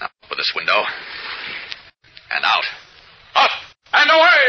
Now, 0.00 0.08
for 0.28 0.36
this 0.36 0.52
window. 0.54 0.84
And 2.30 2.44
out. 2.44 2.64
Up 3.36 3.50
and 3.92 4.10
away! 4.10 4.46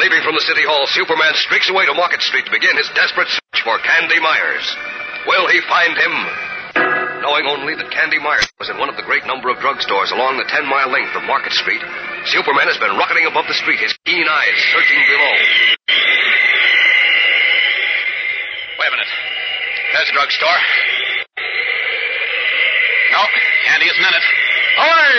Leaving 0.00 0.22
from 0.22 0.34
the 0.34 0.40
City 0.40 0.62
Hall, 0.66 0.86
Superman 0.88 1.32
streaks 1.34 1.70
away 1.70 1.86
to 1.86 1.94
Market 1.94 2.22
Street 2.22 2.46
to 2.46 2.50
begin 2.50 2.76
his 2.76 2.90
desperate 2.94 3.28
search 3.28 3.62
for 3.62 3.78
Candy 3.78 4.20
Myers. 4.20 4.76
Will 5.26 5.48
he 5.48 5.60
find 5.68 5.96
him? 5.96 6.53
Knowing 7.24 7.48
only 7.48 7.72
that 7.72 7.88
Candy 7.88 8.20
Myers 8.20 8.44
was 8.60 8.68
in 8.68 8.76
one 8.76 8.92
of 8.92 9.00
the 9.00 9.06
great 9.08 9.24
number 9.24 9.48
of 9.48 9.56
drugstores 9.56 10.12
along 10.12 10.36
the 10.36 10.44
10 10.44 10.68
mile 10.68 10.92
length 10.92 11.16
of 11.16 11.24
Market 11.24 11.56
Street, 11.56 11.80
Superman 12.28 12.68
has 12.68 12.76
been 12.76 13.00
rocketing 13.00 13.24
above 13.24 13.48
the 13.48 13.56
street, 13.56 13.80
his 13.80 13.96
keen 14.04 14.28
eyes 14.28 14.58
searching 14.76 15.00
below. 15.08 15.32
Wait 18.76 18.88
a 18.88 18.92
minute. 18.92 19.08
There's 19.96 20.12
a 20.12 20.14
drugstore. 20.20 20.60
No, 23.16 23.24
Candy 23.72 23.88
isn't 23.88 24.04
in 24.04 24.14
it. 24.20 24.26
Away! 24.84 25.16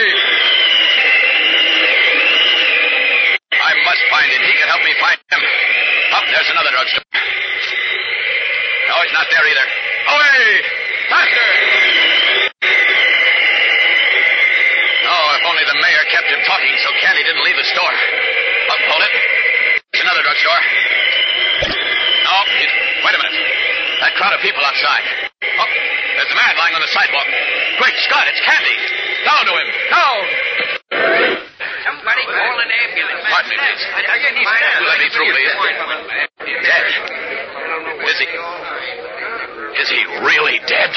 I 3.66 3.72
must 3.82 4.04
find 4.14 4.30
him. 4.30 4.42
He 4.46 4.54
can 4.54 4.70
help 4.70 4.86
me 4.86 4.94
find 5.02 5.18
him. 5.34 5.42
Up 6.22 6.26
there's 6.30 6.54
another 6.54 6.70
drugstore. 6.70 7.02
No, 8.94 8.96
he's 9.02 9.16
not 9.18 9.26
there 9.34 9.42
either. 9.42 9.68
Away! 10.06 10.75
Faster! 11.10 11.48
Oh, 15.06 15.26
if 15.38 15.44
only 15.46 15.66
the 15.70 15.78
mayor 15.78 16.04
kept 16.10 16.28
him 16.28 16.42
talking 16.50 16.74
so 16.82 16.90
Candy 16.98 17.24
didn't 17.24 17.46
leave 17.46 17.58
the 17.58 17.68
store. 17.70 17.96
Up, 18.74 18.82
hold 18.90 19.04
it. 19.06 19.14
There's 19.94 20.02
another 20.02 20.24
drugstore. 20.26 20.62
No, 22.26 22.36
he's... 22.58 22.74
Wait 23.06 23.14
a 23.14 23.22
minute. 23.22 23.38
That 24.02 24.18
crowd 24.18 24.34
of 24.34 24.42
people 24.42 24.66
outside. 24.66 25.30
Oh, 25.46 25.70
there's 26.18 26.34
a 26.34 26.40
man 26.42 26.58
lying 26.58 26.74
on 26.74 26.82
the 26.82 26.90
sidewalk. 26.90 27.30
Great 27.78 27.96
Scott, 28.10 28.26
it's 28.26 28.42
Candy. 28.42 28.76
Down 29.30 29.46
to 29.46 29.54
him. 29.54 29.68
Down! 29.94 30.26
Somebody 31.86 32.24
call 32.26 32.58
an 32.60 32.72
ambulance. 32.72 33.30
Pardon 33.30 33.50
me, 33.54 33.58
please. 33.62 33.82
Let 33.94 34.98
me 34.98 35.08
through, 35.14 35.30
please. 35.30 35.54
Dead. 36.66 36.86
Is 38.10 38.18
he... 38.20 38.28
Is 39.76 39.90
he 39.92 40.02
really 40.24 40.60
dead? 40.66 40.92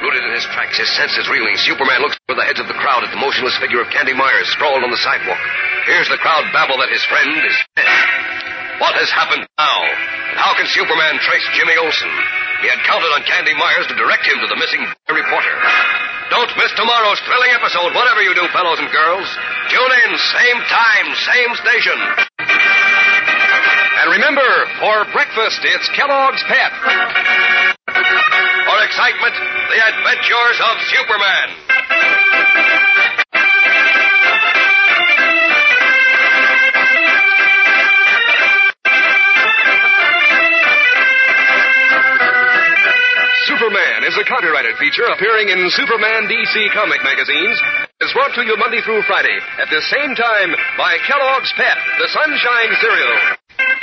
Rooted 0.00 0.24
in 0.24 0.32
his 0.32 0.46
tracks, 0.54 0.78
his 0.78 0.88
senses 0.96 1.28
reeling, 1.28 1.56
Superman 1.60 2.00
looks 2.00 2.16
over 2.28 2.38
the 2.38 2.46
heads 2.46 2.62
of 2.62 2.70
the 2.70 2.78
crowd 2.78 3.04
at 3.04 3.10
the 3.10 3.20
motionless 3.20 3.58
figure 3.58 3.82
of 3.82 3.90
Candy 3.90 4.14
Myers 4.14 4.48
sprawled 4.54 4.80
on 4.80 4.90
the 4.90 5.02
sidewalk. 5.02 5.42
Here's 5.84 6.08
the 6.08 6.16
crowd 6.22 6.48
babble 6.54 6.78
that 6.78 6.88
his 6.88 7.04
friend 7.04 7.36
is 7.44 7.56
dead. 7.76 7.90
What 8.78 8.94
has 8.94 9.10
happened 9.10 9.44
now? 9.58 9.78
And 10.32 10.38
how 10.38 10.54
can 10.54 10.70
Superman 10.70 11.18
trace 11.20 11.46
Jimmy 11.58 11.74
Olsen? 11.82 12.12
He 12.62 12.70
had 12.70 12.78
counted 12.86 13.10
on 13.10 13.26
Candy 13.26 13.54
Myers 13.58 13.90
to 13.90 13.98
direct 13.98 14.24
him 14.24 14.38
to 14.38 14.48
the 14.48 14.56
missing 14.56 14.82
reporter. 15.10 15.54
Don't 16.30 16.52
miss 16.56 16.72
tomorrow's 16.78 17.18
thrilling 17.26 17.52
episode, 17.58 17.90
whatever 17.92 18.22
you 18.22 18.34
do, 18.38 18.46
fellows 18.54 18.78
and 18.78 18.90
girls. 18.94 19.26
Tune 19.68 19.92
in, 20.06 20.10
same 20.16 20.58
time, 20.70 21.06
same 21.26 21.52
station. 21.58 22.27
And 24.08 24.16
remember, 24.16 24.40
for 24.80 25.04
breakfast, 25.12 25.60
it's 25.68 25.84
Kellogg's 25.92 26.40
Pep. 26.48 26.72
For 27.92 28.78
excitement, 28.88 29.36
the 29.36 29.80
adventures 29.84 30.58
of 30.64 30.74
Superman. 30.88 31.48
Superman 43.44 44.08
is 44.08 44.16
a 44.16 44.24
copyrighted 44.24 44.80
feature 44.80 45.04
appearing 45.12 45.50
in 45.50 45.68
Superman 45.68 46.32
DC 46.32 46.72
comic 46.72 47.04
magazines. 47.04 47.60
It's 48.00 48.14
brought 48.14 48.32
to 48.36 48.42
you 48.46 48.56
Monday 48.56 48.80
through 48.80 49.02
Friday 49.02 49.36
at 49.60 49.68
the 49.68 49.82
same 49.92 50.14
time 50.14 50.56
by 50.78 50.96
Kellogg's 51.06 51.52
Pep, 51.58 51.76
the 52.00 52.08
Sunshine 52.08 52.72
Cereal. 52.80 53.37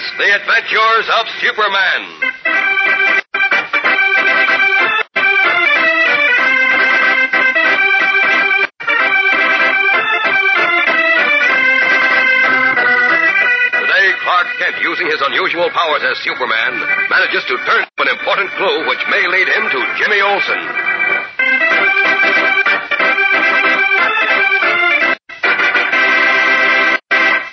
The 0.00 0.34
Adventures 0.34 1.08
of 1.12 1.28
Superman. 1.44 2.00
Today, 13.76 14.08
Clark 14.24 14.46
Kent, 14.56 14.80
using 14.80 15.04
his 15.06 15.20
unusual 15.20 15.68
powers 15.68 16.00
as 16.00 16.16
Superman, 16.24 16.80
manages 17.10 17.44
to 17.48 17.56
turn 17.68 17.82
up 17.82 17.92
an 17.98 18.08
important 18.08 18.48
clue 18.56 18.88
which 18.88 19.04
may 19.10 19.28
lead 19.28 19.48
him 19.52 19.68
to 19.68 19.80
Jimmy 20.00 20.20
Olsen. 20.22 20.60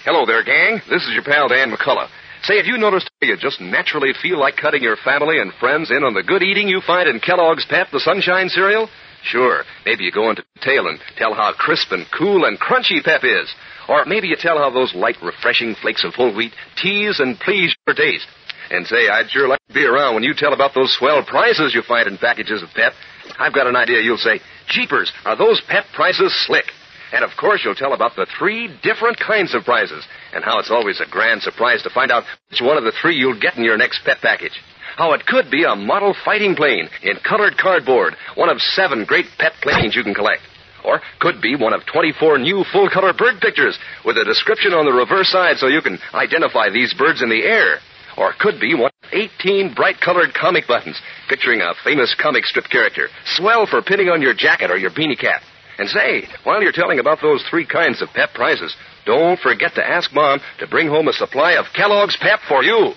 Hello 0.05 0.25
there, 0.25 0.43
gang. 0.43 0.81
This 0.89 1.03
is 1.03 1.11
your 1.11 1.23
pal 1.23 1.49
Dan 1.49 1.71
McCullough. 1.75 2.07
Say, 2.47 2.55
have 2.55 2.65
you 2.65 2.77
noticed 2.77 3.11
you 3.21 3.35
just 3.35 3.59
naturally 3.59 4.13
feel 4.21 4.39
like 4.39 4.55
cutting 4.55 4.81
your 4.81 4.95
family 4.95 5.39
and 5.39 5.51
friends 5.59 5.91
in 5.91 6.05
on 6.05 6.13
the 6.13 6.23
good 6.23 6.41
eating 6.41 6.69
you 6.69 6.79
find 6.79 7.09
in 7.09 7.19
Kellogg's 7.19 7.65
Pep, 7.65 7.87
the 7.91 7.99
Sunshine 7.99 8.47
Cereal? 8.47 8.87
Sure. 9.21 9.65
Maybe 9.85 10.05
you 10.05 10.13
go 10.13 10.29
into 10.29 10.45
detail 10.55 10.87
and 10.87 10.97
tell 11.17 11.33
how 11.33 11.51
crisp 11.51 11.91
and 11.91 12.05
cool 12.17 12.45
and 12.45 12.57
crunchy 12.57 13.03
Pep 13.03 13.25
is. 13.25 13.53
Or 13.89 14.05
maybe 14.05 14.29
you 14.29 14.37
tell 14.39 14.57
how 14.57 14.69
those 14.69 14.95
light, 14.95 15.17
refreshing 15.21 15.75
flakes 15.75 16.05
of 16.05 16.13
whole 16.13 16.33
wheat 16.33 16.53
tease 16.81 17.19
and 17.19 17.37
please 17.37 17.75
your 17.85 17.95
taste. 17.97 18.27
And 18.71 18.87
say, 18.87 19.09
I'd 19.09 19.29
sure 19.29 19.49
like 19.49 19.59
to 19.67 19.73
be 19.73 19.85
around 19.85 20.13
when 20.13 20.23
you 20.23 20.33
tell 20.33 20.53
about 20.53 20.73
those 20.73 20.95
swell 20.97 21.25
prices 21.25 21.75
you 21.75 21.81
find 21.81 22.07
in 22.07 22.17
packages 22.17 22.63
of 22.63 22.69
Pep. 22.73 22.93
I've 23.37 23.53
got 23.53 23.67
an 23.67 23.75
idea. 23.75 23.99
You'll 23.99 24.15
say, 24.15 24.39
Jeepers, 24.69 25.11
are 25.25 25.35
those 25.35 25.61
Pep 25.67 25.83
prices 25.93 26.33
slick? 26.47 26.67
And 27.11 27.23
of 27.23 27.31
course, 27.39 27.61
you'll 27.63 27.75
tell 27.75 27.93
about 27.93 28.15
the 28.15 28.27
three 28.37 28.69
different 28.83 29.19
kinds 29.19 29.55
of 29.55 29.63
prizes 29.63 30.05
and 30.37 30.45
how 30.45 30.59
it's 30.59 30.69
always 30.69 31.01
a 31.01 31.09
grand 31.09 31.41
surprise 31.41 31.81
to 31.81 31.89
find 31.89 32.11
out 32.11 32.23
which 32.51 32.61
one 32.61 32.77
of 32.77 32.83
the 32.83 32.93
three 33.01 33.17
you'll 33.17 33.39
get 33.41 33.57
in 33.57 33.63
your 33.63 33.75
next 33.75 34.05
Pep 34.05 34.21
package. 34.21 34.53
How 34.95 35.13
it 35.13 35.25
could 35.25 35.49
be 35.49 35.63
a 35.63 35.75
model 35.75 36.15
fighting 36.23 36.55
plane 36.55 36.87
in 37.01 37.17
colored 37.27 37.57
cardboard, 37.57 38.13
one 38.35 38.47
of 38.47 38.61
seven 38.61 39.03
great 39.03 39.25
Pep 39.39 39.53
planes 39.63 39.95
you 39.95 40.03
can 40.03 40.13
collect. 40.13 40.43
Or 40.85 41.01
could 41.19 41.41
be 41.41 41.55
one 41.55 41.73
of 41.73 41.87
24 41.91 42.37
new 42.37 42.63
full 42.71 42.87
color 42.87 43.13
bird 43.17 43.41
pictures 43.41 43.79
with 44.05 44.15
a 44.17 44.25
description 44.25 44.73
on 44.73 44.85
the 44.85 44.93
reverse 44.93 45.29
side 45.29 45.57
so 45.57 45.67
you 45.67 45.81
can 45.81 45.97
identify 46.13 46.69
these 46.69 46.93
birds 46.93 47.23
in 47.23 47.29
the 47.29 47.41
air. 47.41 47.81
Or 48.15 48.33
could 48.39 48.61
be 48.61 48.75
one 48.75 48.91
of 48.93 49.09
18 49.41 49.73
bright 49.73 49.99
colored 49.99 50.35
comic 50.39 50.67
buttons 50.67 51.01
picturing 51.29 51.61
a 51.61 51.73
famous 51.83 52.15
comic 52.21 52.45
strip 52.45 52.69
character. 52.69 53.09
Swell 53.25 53.65
for 53.65 53.81
pinning 53.81 54.09
on 54.09 54.21
your 54.21 54.35
jacket 54.35 54.69
or 54.69 54.77
your 54.77 54.91
beanie 54.91 55.17
cap. 55.17 55.41
And 55.79 55.89
say, 55.89 56.27
while 56.43 56.61
you're 56.61 56.71
telling 56.71 56.99
about 56.99 57.21
those 57.21 57.43
three 57.49 57.65
kinds 57.65 58.01
of 58.01 58.09
Pep 58.13 58.33
prizes, 58.33 58.75
don't 59.07 59.39
forget 59.39 59.73
to 59.75 59.81
ask 59.81 60.11
Mom 60.11 60.41
to 60.59 60.67
bring 60.67 60.91
home 60.91 61.07
a 61.07 61.15
supply 61.15 61.53
of 61.53 61.71
Kellogg's 61.71 62.17
Pep 62.19 62.43
for 62.43 62.61
you. 62.61 62.91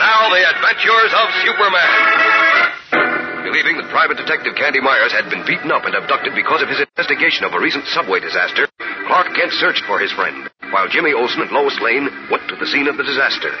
Now, 0.00 0.32
the 0.32 0.40
adventures 0.40 1.12
of 1.12 1.28
Superman. 1.44 3.44
Believing 3.44 3.76
that 3.76 3.92
Private 3.92 4.16
Detective 4.16 4.56
Candy 4.56 4.80
Myers 4.80 5.12
had 5.12 5.28
been 5.28 5.44
beaten 5.44 5.68
up 5.68 5.84
and 5.84 5.94
abducted 5.94 6.32
because 6.34 6.64
of 6.64 6.72
his 6.72 6.80
investigation 6.80 7.44
of 7.44 7.52
a 7.52 7.60
recent 7.60 7.84
subway 7.92 8.24
disaster, 8.24 8.64
Clark 9.06 9.36
Kent 9.36 9.52
searched 9.52 9.84
for 9.84 10.00
his 10.00 10.12
friend, 10.16 10.48
while 10.72 10.88
Jimmy 10.88 11.12
Olsen 11.12 11.44
and 11.44 11.52
Lois 11.52 11.76
Lane 11.84 12.08
went 12.32 12.48
to 12.48 12.56
the 12.56 12.66
scene 12.72 12.88
of 12.88 12.96
the 12.96 13.04
disaster. 13.04 13.52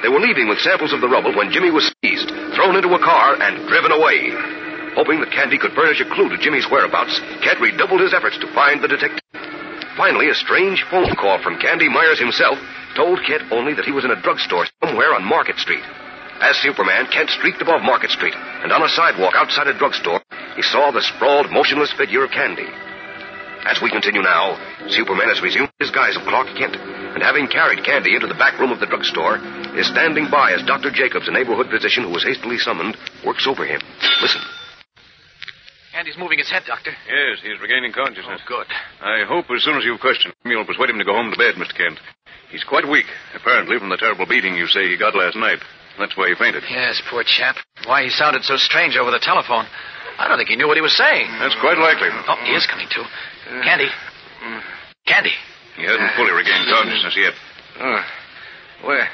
They 0.00 0.08
were 0.08 0.24
leaving 0.24 0.48
with 0.48 0.64
samples 0.64 0.96
of 0.96 1.04
the 1.04 1.12
rubble 1.12 1.36
when 1.36 1.52
Jimmy 1.52 1.70
was 1.70 1.92
seized, 2.00 2.32
thrown 2.56 2.80
into 2.80 2.96
a 2.96 3.04
car, 3.04 3.36
and 3.36 3.68
driven 3.68 3.92
away. 3.92 4.32
Hoping 4.94 5.20
that 5.20 5.32
Candy 5.32 5.56
could 5.56 5.72
furnish 5.72 6.00
a 6.00 6.08
clue 6.12 6.28
to 6.28 6.36
Jimmy's 6.36 6.68
whereabouts, 6.70 7.20
Kent 7.40 7.60
redoubled 7.60 8.00
his 8.00 8.12
efforts 8.12 8.36
to 8.38 8.52
find 8.52 8.82
the 8.82 8.88
detective. 8.88 9.24
Finally, 9.96 10.28
a 10.28 10.34
strange 10.34 10.84
phone 10.90 11.14
call 11.16 11.40
from 11.42 11.60
Candy 11.60 11.88
Myers 11.88 12.20
himself 12.20 12.58
told 12.96 13.24
Kent 13.24 13.50
only 13.52 13.72
that 13.74 13.84
he 13.84 13.92
was 13.92 14.04
in 14.04 14.10
a 14.10 14.20
drugstore 14.20 14.66
somewhere 14.84 15.14
on 15.14 15.24
Market 15.24 15.56
Street. 15.56 15.84
As 16.40 16.56
Superman, 16.58 17.06
Kent 17.12 17.30
streaked 17.30 17.62
above 17.62 17.82
Market 17.82 18.10
Street, 18.10 18.34
and 18.34 18.72
on 18.72 18.82
a 18.82 18.88
sidewalk 18.88 19.34
outside 19.36 19.68
a 19.68 19.78
drugstore, 19.78 20.20
he 20.56 20.62
saw 20.62 20.90
the 20.90 21.00
sprawled, 21.00 21.50
motionless 21.52 21.92
figure 21.92 22.24
of 22.24 22.30
Candy. 22.30 22.68
As 23.64 23.80
we 23.80 23.90
continue 23.90 24.22
now, 24.22 24.58
Superman 24.88 25.28
has 25.28 25.40
resumed 25.40 25.70
his 25.78 25.92
guise 25.92 26.16
of 26.16 26.26
Clark 26.26 26.48
Kent, 26.58 26.74
and 26.76 27.22
having 27.22 27.46
carried 27.46 27.84
Candy 27.84 28.14
into 28.14 28.26
the 28.26 28.34
back 28.34 28.58
room 28.58 28.72
of 28.72 28.80
the 28.80 28.90
drugstore, 28.90 29.38
is 29.78 29.86
standing 29.86 30.28
by 30.30 30.52
as 30.52 30.66
Dr. 30.66 30.90
Jacobs, 30.90 31.28
a 31.28 31.32
neighborhood 31.32 31.70
physician 31.70 32.04
who 32.04 32.10
was 32.10 32.24
hastily 32.24 32.58
summoned, 32.58 32.96
works 33.24 33.46
over 33.46 33.64
him. 33.64 33.80
Listen. 34.20 34.42
Candy's 35.92 36.16
moving 36.16 36.38
his 36.38 36.48
head, 36.50 36.62
Doctor. 36.66 36.90
Yes, 37.06 37.44
he's 37.44 37.60
regaining 37.60 37.92
consciousness. 37.92 38.40
Oh, 38.40 38.48
good. 38.48 38.66
I 39.04 39.24
hope 39.28 39.44
as 39.52 39.62
soon 39.62 39.76
as 39.76 39.84
you've 39.84 40.00
questioned 40.00 40.32
him, 40.42 40.50
you'll 40.52 40.64
persuade 40.64 40.88
him 40.88 40.98
to 40.98 41.04
go 41.04 41.12
home 41.12 41.30
to 41.30 41.36
bed, 41.36 41.54
Mr. 41.60 41.76
Kent. 41.76 42.00
He's 42.50 42.64
quite 42.64 42.88
weak, 42.88 43.06
apparently, 43.36 43.78
from 43.78 43.88
the 43.88 43.96
terrible 44.00 44.24
beating 44.26 44.56
you 44.56 44.66
say 44.66 44.88
he 44.88 44.96
got 44.96 45.14
last 45.14 45.36
night. 45.36 45.60
That's 45.98 46.16
why 46.16 46.28
he 46.28 46.34
fainted. 46.34 46.64
Yes, 46.68 47.00
poor 47.10 47.24
chap. 47.24 47.56
Why 47.84 48.04
he 48.04 48.10
sounded 48.10 48.44
so 48.44 48.56
strange 48.56 48.96
over 48.96 49.10
the 49.10 49.20
telephone. 49.20 49.66
I 50.18 50.28
don't 50.28 50.38
think 50.38 50.48
he 50.48 50.56
knew 50.56 50.66
what 50.68 50.76
he 50.76 50.84
was 50.84 50.96
saying. 50.96 51.28
That's 51.40 51.56
quite 51.60 51.76
likely. 51.76 52.08
Oh, 52.08 52.36
he 52.44 52.52
is 52.52 52.66
coming 52.66 52.88
to. 52.88 53.04
Candy. 53.64 53.88
Candy. 55.06 55.32
He 55.76 55.84
hasn't 55.84 56.12
fully 56.16 56.32
regained 56.32 56.68
consciousness 56.68 57.16
yet. 57.16 57.34
Uh, 57.80 58.02
where? 58.84 59.08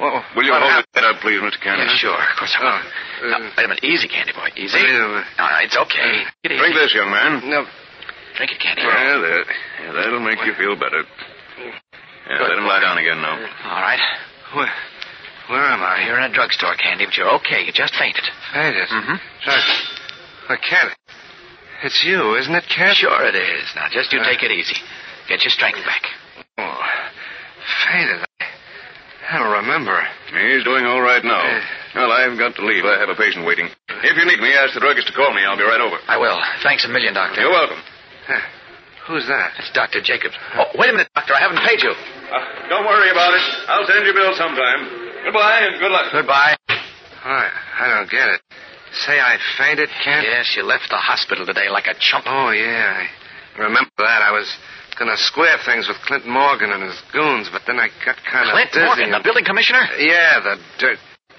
Well, 0.00 0.24
Will 0.34 0.44
you 0.44 0.52
what 0.52 0.62
hold 0.62 0.72
hap- 0.72 0.86
his 0.88 0.94
head 1.02 1.04
up, 1.04 1.20
please, 1.20 1.38
Mr. 1.40 1.60
Candy? 1.62 1.84
Yeah, 1.84 1.96
sure. 1.96 2.16
Of 2.16 2.36
course 2.38 2.54
I 2.58 2.60
will. 2.64 3.30
Now, 3.30 3.38
wait 3.56 3.64
a 3.64 3.68
minute. 3.68 3.84
Easy, 3.84 4.08
Candy 4.08 4.32
boy. 4.32 4.48
Easy. 4.56 4.74
Wait 4.74 4.88
a 4.88 5.08
minute. 5.08 5.28
No, 5.38 5.44
no, 5.46 5.56
it's 5.62 5.76
okay. 5.76 6.24
Get 6.42 6.52
easy. 6.52 6.58
Drink 6.58 6.74
this, 6.74 6.94
young 6.94 7.10
man. 7.10 7.44
No. 7.48 7.66
Drink 8.36 8.50
it, 8.52 8.60
Candy. 8.60 8.82
Yeah, 8.82 9.20
that, 9.20 9.44
yeah, 9.84 9.92
that'll 9.92 10.20
make 10.24 10.40
you 10.44 10.54
feel 10.56 10.74
better. 10.74 11.04
Yeah, 12.28 12.40
let 12.40 12.56
him 12.58 12.64
lie 12.66 12.80
down 12.80 12.98
again 12.98 13.20
now. 13.20 13.36
All 13.68 13.82
right. 13.84 14.00
Where, 14.56 14.72
where 15.52 15.66
am 15.70 15.82
I? 15.82 16.04
You're 16.06 16.18
in 16.18 16.30
a 16.30 16.34
drugstore, 16.34 16.74
Candy, 16.76 17.04
but 17.04 17.16
you're 17.16 17.30
okay. 17.44 17.62
You 17.62 17.72
just 17.72 17.94
fainted. 17.94 18.24
Fainted. 18.54 18.88
Mm-hmm. 18.88 19.16
I 20.48 20.56
can't. 20.56 20.92
It's 21.84 22.02
you, 22.06 22.36
isn't 22.38 22.54
it, 22.54 22.64
Kent? 22.74 22.96
Sure 22.96 23.26
it 23.26 23.34
is. 23.34 23.66
Now, 23.76 23.86
just 23.92 24.12
you 24.12 24.20
Uh. 24.20 24.24
take 24.24 24.42
it 24.42 24.50
easy. 24.50 24.76
Get 25.28 25.42
your 25.42 25.50
strength 25.50 25.78
back. 25.84 26.02
Oh, 26.58 26.80
fainted. 27.90 28.24
I 29.32 29.40
don't 29.40 29.64
remember. 29.64 29.96
He's 30.28 30.60
doing 30.64 30.84
all 30.84 31.00
right 31.00 31.24
now. 31.24 31.40
Well, 31.96 32.12
I've 32.12 32.36
got 32.36 32.52
to 32.60 32.62
leave. 32.68 32.84
I 32.84 33.00
have 33.00 33.08
a 33.08 33.16
patient 33.16 33.46
waiting. 33.48 33.64
If 34.04 34.14
you 34.16 34.24
need 34.28 34.40
me, 34.40 34.52
ask 34.52 34.74
the 34.76 34.80
druggist 34.84 35.08
to 35.08 35.14
call 35.16 35.32
me. 35.32 35.40
I'll 35.40 35.56
be 35.56 35.64
right 35.64 35.80
over. 35.80 35.96
I 36.04 36.20
will. 36.20 36.36
Thanks 36.62 36.84
a 36.84 36.88
million, 36.92 37.14
Doctor. 37.14 37.40
You're 37.40 37.50
welcome. 37.50 37.80
Who's 39.08 39.26
that? 39.26 39.56
It's 39.58 39.72
Dr. 39.72 40.00
Jacobs. 40.04 40.36
Oh, 40.54 40.68
wait 40.76 40.90
a 40.90 40.92
minute, 40.92 41.08
Doctor. 41.16 41.32
I 41.34 41.40
haven't 41.40 41.64
paid 41.64 41.80
you. 41.82 41.90
Uh, 41.90 42.68
don't 42.68 42.84
worry 42.84 43.10
about 43.10 43.32
it. 43.34 43.44
I'll 43.72 43.86
send 43.88 44.04
you 44.04 44.12
a 44.12 44.14
bill 44.14 44.34
sometime. 44.36 44.80
Goodbye 45.24 45.60
and 45.64 45.80
good 45.80 45.90
luck. 45.90 46.12
Goodbye. 46.12 46.54
I, 47.24 47.48
I 47.80 47.88
don't 47.88 48.10
get 48.10 48.28
it. 48.28 48.40
Say 49.08 49.18
I 49.18 49.38
fainted, 49.56 49.88
Kent? 50.04 50.26
Yes, 50.28 50.52
you 50.56 50.62
left 50.62 50.90
the 50.90 51.00
hospital 51.00 51.46
today 51.46 51.68
like 51.70 51.86
a 51.86 51.94
chump. 51.98 52.26
Oh, 52.28 52.50
yeah. 52.50 53.06
I 53.56 53.60
remember 53.62 53.90
that. 53.98 54.20
I 54.22 54.30
was 54.30 54.46
going 54.94 55.10
to 55.10 55.16
square 55.16 55.58
things 55.64 55.88
with 55.88 55.96
Clint 56.06 56.26
Morgan 56.26 56.70
and 56.72 56.82
his 56.82 56.98
goons, 57.12 57.48
but 57.52 57.62
then 57.66 57.78
I 57.78 57.88
got 58.04 58.16
kind 58.24 58.48
of 58.48 58.54
Clint 58.54 58.72
dizzy. 58.72 58.84
Morgan, 58.84 59.10
the 59.10 59.20
building 59.22 59.44
commissioner? 59.44 59.82
Yeah, 59.98 60.40
the 60.40 60.54
dirt. 60.78 60.98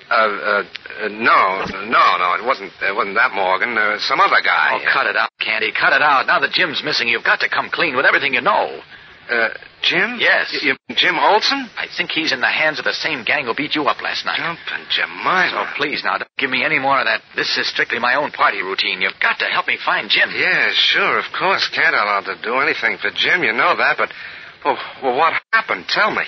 Uh, 0.09 0.13
uh, 0.13 0.63
uh, 1.05 1.07
no, 1.09 1.63
no, 1.87 2.05
no. 2.19 2.27
It 2.37 2.45
wasn't. 2.45 2.71
It 2.81 2.93
wasn't 2.93 3.15
that 3.15 3.33
Morgan. 3.33 3.77
Uh, 3.77 3.97
some 3.99 4.19
other 4.19 4.41
guy. 4.43 4.77
Oh, 4.77 4.83
cut 4.91 5.07
it 5.07 5.15
out, 5.15 5.29
Candy. 5.39 5.71
Cut 5.71 5.93
it 5.93 6.01
out. 6.01 6.27
Now 6.27 6.39
that 6.39 6.51
Jim's 6.51 6.83
missing, 6.83 7.07
you've 7.07 7.23
got 7.23 7.39
to 7.39 7.49
come 7.49 7.69
clean 7.71 7.95
with 7.95 8.05
everything 8.05 8.33
you 8.33 8.41
know. 8.41 8.81
Uh, 9.29 9.49
Jim? 9.81 10.17
Yes. 10.19 10.49
Y- 10.53 10.69
you 10.69 10.75
mean 10.87 10.97
Jim 10.97 11.15
Olsen? 11.19 11.69
I 11.77 11.87
think 11.97 12.11
he's 12.11 12.31
in 12.31 12.41
the 12.41 12.47
hands 12.51 12.79
of 12.79 12.85
the 12.85 12.93
same 12.93 13.23
gang 13.23 13.45
who 13.45 13.53
beat 13.55 13.75
you 13.75 13.83
up 13.85 14.01
last 14.01 14.25
night. 14.25 14.37
Jumping 14.37 14.85
Jemima. 14.89 15.49
So 15.51 15.65
please 15.77 16.03
now, 16.03 16.17
don't 16.17 16.29
give 16.37 16.49
me 16.49 16.63
any 16.63 16.79
more 16.79 16.99
of 16.99 17.05
that. 17.05 17.21
This 17.35 17.57
is 17.57 17.67
strictly 17.67 17.99
my 17.99 18.15
own 18.15 18.31
party 18.31 18.61
routine. 18.61 19.01
You've 19.01 19.19
got 19.21 19.39
to 19.39 19.45
help 19.45 19.67
me 19.67 19.77
find 19.83 20.09
Jim. 20.09 20.29
Yeah, 20.35 20.71
sure, 20.73 21.19
of 21.19 21.25
course. 21.37 21.67
Can't 21.73 21.95
allow 21.95 22.21
to 22.21 22.35
do 22.41 22.59
anything 22.59 22.97
for 23.01 23.11
Jim, 23.15 23.43
you 23.43 23.53
know 23.53 23.75
that, 23.77 23.97
but. 23.97 24.11
Well, 24.63 24.77
well, 25.03 25.17
what 25.17 25.33
happened? 25.51 25.85
Tell 25.89 26.11
me. 26.11 26.23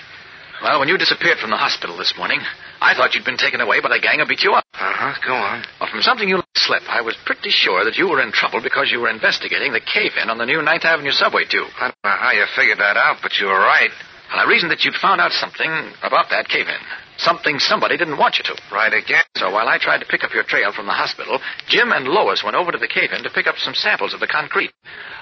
Well, 0.64 0.80
when 0.80 0.88
you 0.88 0.98
disappeared 0.98 1.38
from 1.40 1.52
the 1.52 1.58
hospital 1.58 1.98
this 1.98 2.14
morning, 2.18 2.40
I 2.82 2.96
thought 2.96 3.14
you'd 3.14 3.26
been 3.26 3.38
taken 3.38 3.62
away 3.62 3.82
by 3.82 3.90
the 3.90 4.00
gang 4.00 4.20
who 4.20 4.26
beat 4.26 4.44
you 4.44 4.54
up. 4.54 4.64
Uh 4.74 4.94
huh, 4.94 5.14
go 5.26 5.34
on. 5.34 5.64
Well, 5.80 5.90
from 5.92 6.02
something 6.02 6.28
you 6.28 6.38
let 6.38 6.46
slip, 6.56 6.84
I 6.88 7.02
was 7.02 7.16
pretty 7.26 7.50
sure 7.52 7.84
that 7.84 7.98
you 7.98 8.08
were 8.10 8.22
in 8.22 8.32
trouble 8.32 8.62
because 8.62 8.92
you 8.92 9.00
were 9.00 9.10
investigating 9.10 9.74
the 9.74 9.84
cave-in 9.84 10.30
on 10.30 10.38
the 10.38 10.46
new 10.46 10.62
Ninth 10.62 10.86
Avenue 10.86 11.12
subway 11.12 11.44
tube. 11.46 11.68
I 11.80 11.92
don't 11.92 12.04
know 12.04 12.18
how 12.18 12.32
you 12.32 12.46
figured 12.56 12.80
that 12.80 12.98
out, 12.98 13.18
but 13.22 13.38
you 13.40 13.48
were 13.48 13.60
right. 13.60 13.92
Well, 14.32 14.46
I 14.46 14.50
reasoned 14.50 14.72
that 14.72 14.84
you'd 14.84 14.96
found 14.96 15.22
out 15.22 15.32
something 15.32 15.70
about 16.02 16.30
that 16.32 16.48
cave-in. 16.48 16.82
Something 17.18 17.60
somebody 17.60 17.96
didn't 17.98 18.18
want 18.18 18.38
you 18.38 18.44
to. 18.44 18.56
Right 18.72 18.92
again. 18.94 19.24
So 19.38 19.50
while 19.52 19.68
I 19.70 19.78
tried 19.78 20.00
to 20.00 20.06
pick 20.06 20.24
up 20.24 20.34
your 20.34 20.44
trail 20.44 20.74
from 20.74 20.86
the 20.86 20.92
hospital, 20.94 21.40
Jim 21.70 21.92
and 21.92 22.08
Lois 22.08 22.44
went 22.44 22.56
over 22.56 22.72
to 22.72 22.78
the 22.78 22.88
cave-in 22.92 23.24
to 23.24 23.30
pick 23.30 23.48
up 23.48 23.56
some 23.58 23.74
samples 23.74 24.14
of 24.14 24.20
the 24.20 24.28
concrete. 24.28 24.72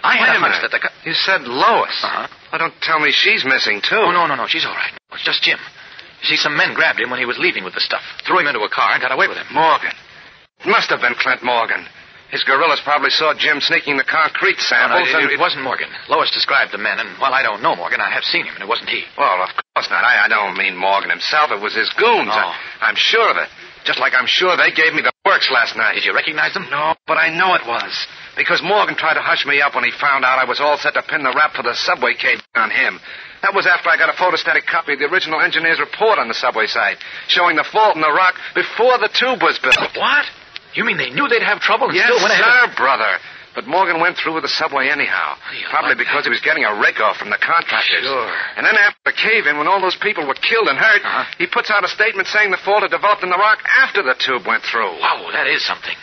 I 0.03 0.17
had 0.17 0.29
Wait 0.29 0.35
a 0.35 0.37
a 0.37 0.39
hunch 0.41 0.55
minute. 0.57 0.71
that 0.71 0.71
the... 0.71 0.79
Co- 0.81 0.95
You 1.05 1.13
said 1.13 1.41
Lois. 1.43 1.93
Uh-huh. 2.03 2.27
Well, 2.51 2.59
don't 2.59 2.73
tell 2.81 2.99
me 2.99 3.11
she's 3.11 3.45
missing, 3.45 3.81
too. 3.81 3.95
Oh, 4.01 4.11
no, 4.11 4.25
no, 4.27 4.35
no. 4.35 4.47
She's 4.47 4.65
all 4.65 4.73
right. 4.73 4.91
It's 5.13 5.23
just 5.23 5.43
Jim. 5.43 5.59
You 6.21 6.27
see, 6.29 6.37
some 6.37 6.57
men 6.57 6.73
grabbed 6.73 6.99
him 6.99 7.09
when 7.11 7.19
he 7.19 7.25
was 7.29 7.37
leaving 7.37 7.63
with 7.63 7.73
the 7.75 7.81
stuff, 7.83 8.01
threw 8.25 8.39
him 8.39 8.47
into 8.47 8.61
a 8.61 8.69
car, 8.69 8.93
and 8.93 9.01
got 9.01 9.11
away 9.11 9.27
with 9.27 9.37
him. 9.37 9.47
Morgan. 9.53 9.91
It 10.65 10.67
must 10.71 10.89
have 10.89 11.01
been 11.01 11.13
Clint 11.19 11.43
Morgan. 11.43 11.85
His 12.31 12.41
guerrillas 12.43 12.81
probably 12.83 13.11
saw 13.11 13.35
Jim 13.37 13.61
sneaking 13.61 13.97
the 13.97 14.03
concrete 14.09 14.57
No, 14.57 14.97
no, 14.97 15.05
samples. 15.05 15.09
it, 15.13 15.21
and... 15.21 15.31
it 15.31 15.39
wasn't 15.39 15.61
Morgan. 15.63 15.89
Lois 16.09 16.31
described 16.33 16.71
the 16.73 16.79
men, 16.81 16.97
and 16.97 17.19
while 17.21 17.33
I 17.33 17.43
don't 17.43 17.61
know 17.61 17.75
Morgan, 17.75 18.01
I 18.01 18.09
have 18.09 18.23
seen 18.23 18.45
him, 18.47 18.55
and 18.55 18.63
it 18.63 18.67
wasn't 18.67 18.89
he. 18.89 19.03
Well, 19.19 19.43
of 19.43 19.49
course 19.75 19.85
not. 19.93 20.01
I, 20.03 20.12
I 20.23 20.29
don't 20.31 20.55
mean 20.55 20.77
Morgan 20.79 21.09
himself. 21.09 21.51
It 21.51 21.59
was 21.59 21.75
his 21.75 21.91
goons. 21.99 22.31
Oh. 22.31 22.39
I, 22.39 22.55
I'm 22.87 22.95
sure 22.95 23.29
of 23.29 23.35
it. 23.35 23.49
Just 23.83 23.99
like 23.99 24.13
I'm 24.15 24.27
sure 24.27 24.55
they 24.55 24.71
gave 24.71 24.95
me 24.95 25.03
the 25.03 25.11
works 25.27 25.51
last 25.51 25.75
night. 25.75 25.95
Did 25.99 26.05
you 26.05 26.15
recognize 26.15 26.53
them? 26.53 26.65
No, 26.71 26.95
but 27.05 27.19
I 27.19 27.27
know 27.27 27.53
it 27.55 27.67
was. 27.67 27.91
Because 28.37 28.63
Morgan 28.63 28.95
tried 28.95 29.15
to 29.15 29.21
hush 29.21 29.45
me 29.45 29.59
up 29.59 29.75
when 29.75 29.83
he 29.83 29.91
found 29.91 30.23
out 30.23 30.39
I 30.39 30.47
was 30.47 30.61
all 30.63 30.77
set 30.77 30.93
to 30.95 31.03
pin 31.03 31.23
the 31.23 31.35
rap 31.35 31.51
for 31.51 31.63
the 31.63 31.75
subway 31.75 32.15
cave 32.15 32.39
on 32.55 32.71
him. 32.71 33.03
That 33.43 33.53
was 33.53 33.67
after 33.67 33.89
I 33.91 33.99
got 33.99 34.07
a 34.07 34.15
photostatic 34.15 34.65
copy 34.65 34.93
of 34.93 34.99
the 34.99 35.11
original 35.11 35.41
engineer's 35.41 35.83
report 35.83 36.17
on 36.17 36.29
the 36.29 36.33
subway 36.33 36.67
site, 36.67 37.03
showing 37.27 37.57
the 37.57 37.67
fault 37.67 37.99
in 37.99 38.01
the 38.01 38.15
rock 38.15 38.39
before 38.55 38.97
the 39.03 39.11
tube 39.11 39.43
was 39.43 39.59
built. 39.59 39.75
What? 39.99 40.23
You 40.73 40.85
mean 40.85 40.95
they 40.95 41.11
knew 41.11 41.27
they'd 41.27 41.43
have 41.43 41.59
trouble 41.59 41.91
and 41.91 41.95
yes, 41.99 42.07
still 42.07 42.23
went 42.23 42.31
ahead? 42.31 42.47
Yes, 42.47 42.71
sir, 42.71 42.79
brother. 42.79 43.19
But 43.55 43.67
Morgan 43.67 44.01
went 44.01 44.17
through 44.17 44.33
with 44.33 44.43
the 44.43 44.49
subway 44.49 44.89
anyhow. 44.89 45.35
you 45.53 45.65
Probably 45.69 45.93
because 45.93 46.25
he 46.25 46.31
was 46.33 46.41
getting 46.41 46.65
a 46.65 46.73
rake 46.81 46.99
off 46.99 47.17
from 47.17 47.29
the 47.29 47.37
contractors. 47.37 48.01
Sure. 48.01 48.31
And 48.57 48.65
then 48.65 48.73
after 48.81 48.97
the 49.05 49.13
cave-in, 49.13 49.57
when 49.61 49.67
all 49.67 49.79
those 49.79 49.95
people 50.01 50.25
were 50.25 50.33
killed 50.33 50.67
and 50.67 50.77
hurt, 50.77 51.01
Uh-huh. 51.05 51.25
he 51.37 51.45
puts 51.45 51.69
out 51.69 51.83
a 51.85 51.87
statement 51.87 52.27
saying 52.27 52.49
the 52.49 52.57
fault 52.65 52.81
had 52.81 52.89
developed 52.91 53.21
in 53.21 53.29
the 53.29 53.37
rock 53.37 53.59
after 53.77 54.01
the 54.01 54.15
tube 54.17 54.47
went 54.47 54.63
through. 54.63 54.97
Wow, 54.99 55.29
that 55.31 55.45
is 55.47 55.63
something. 55.65 55.93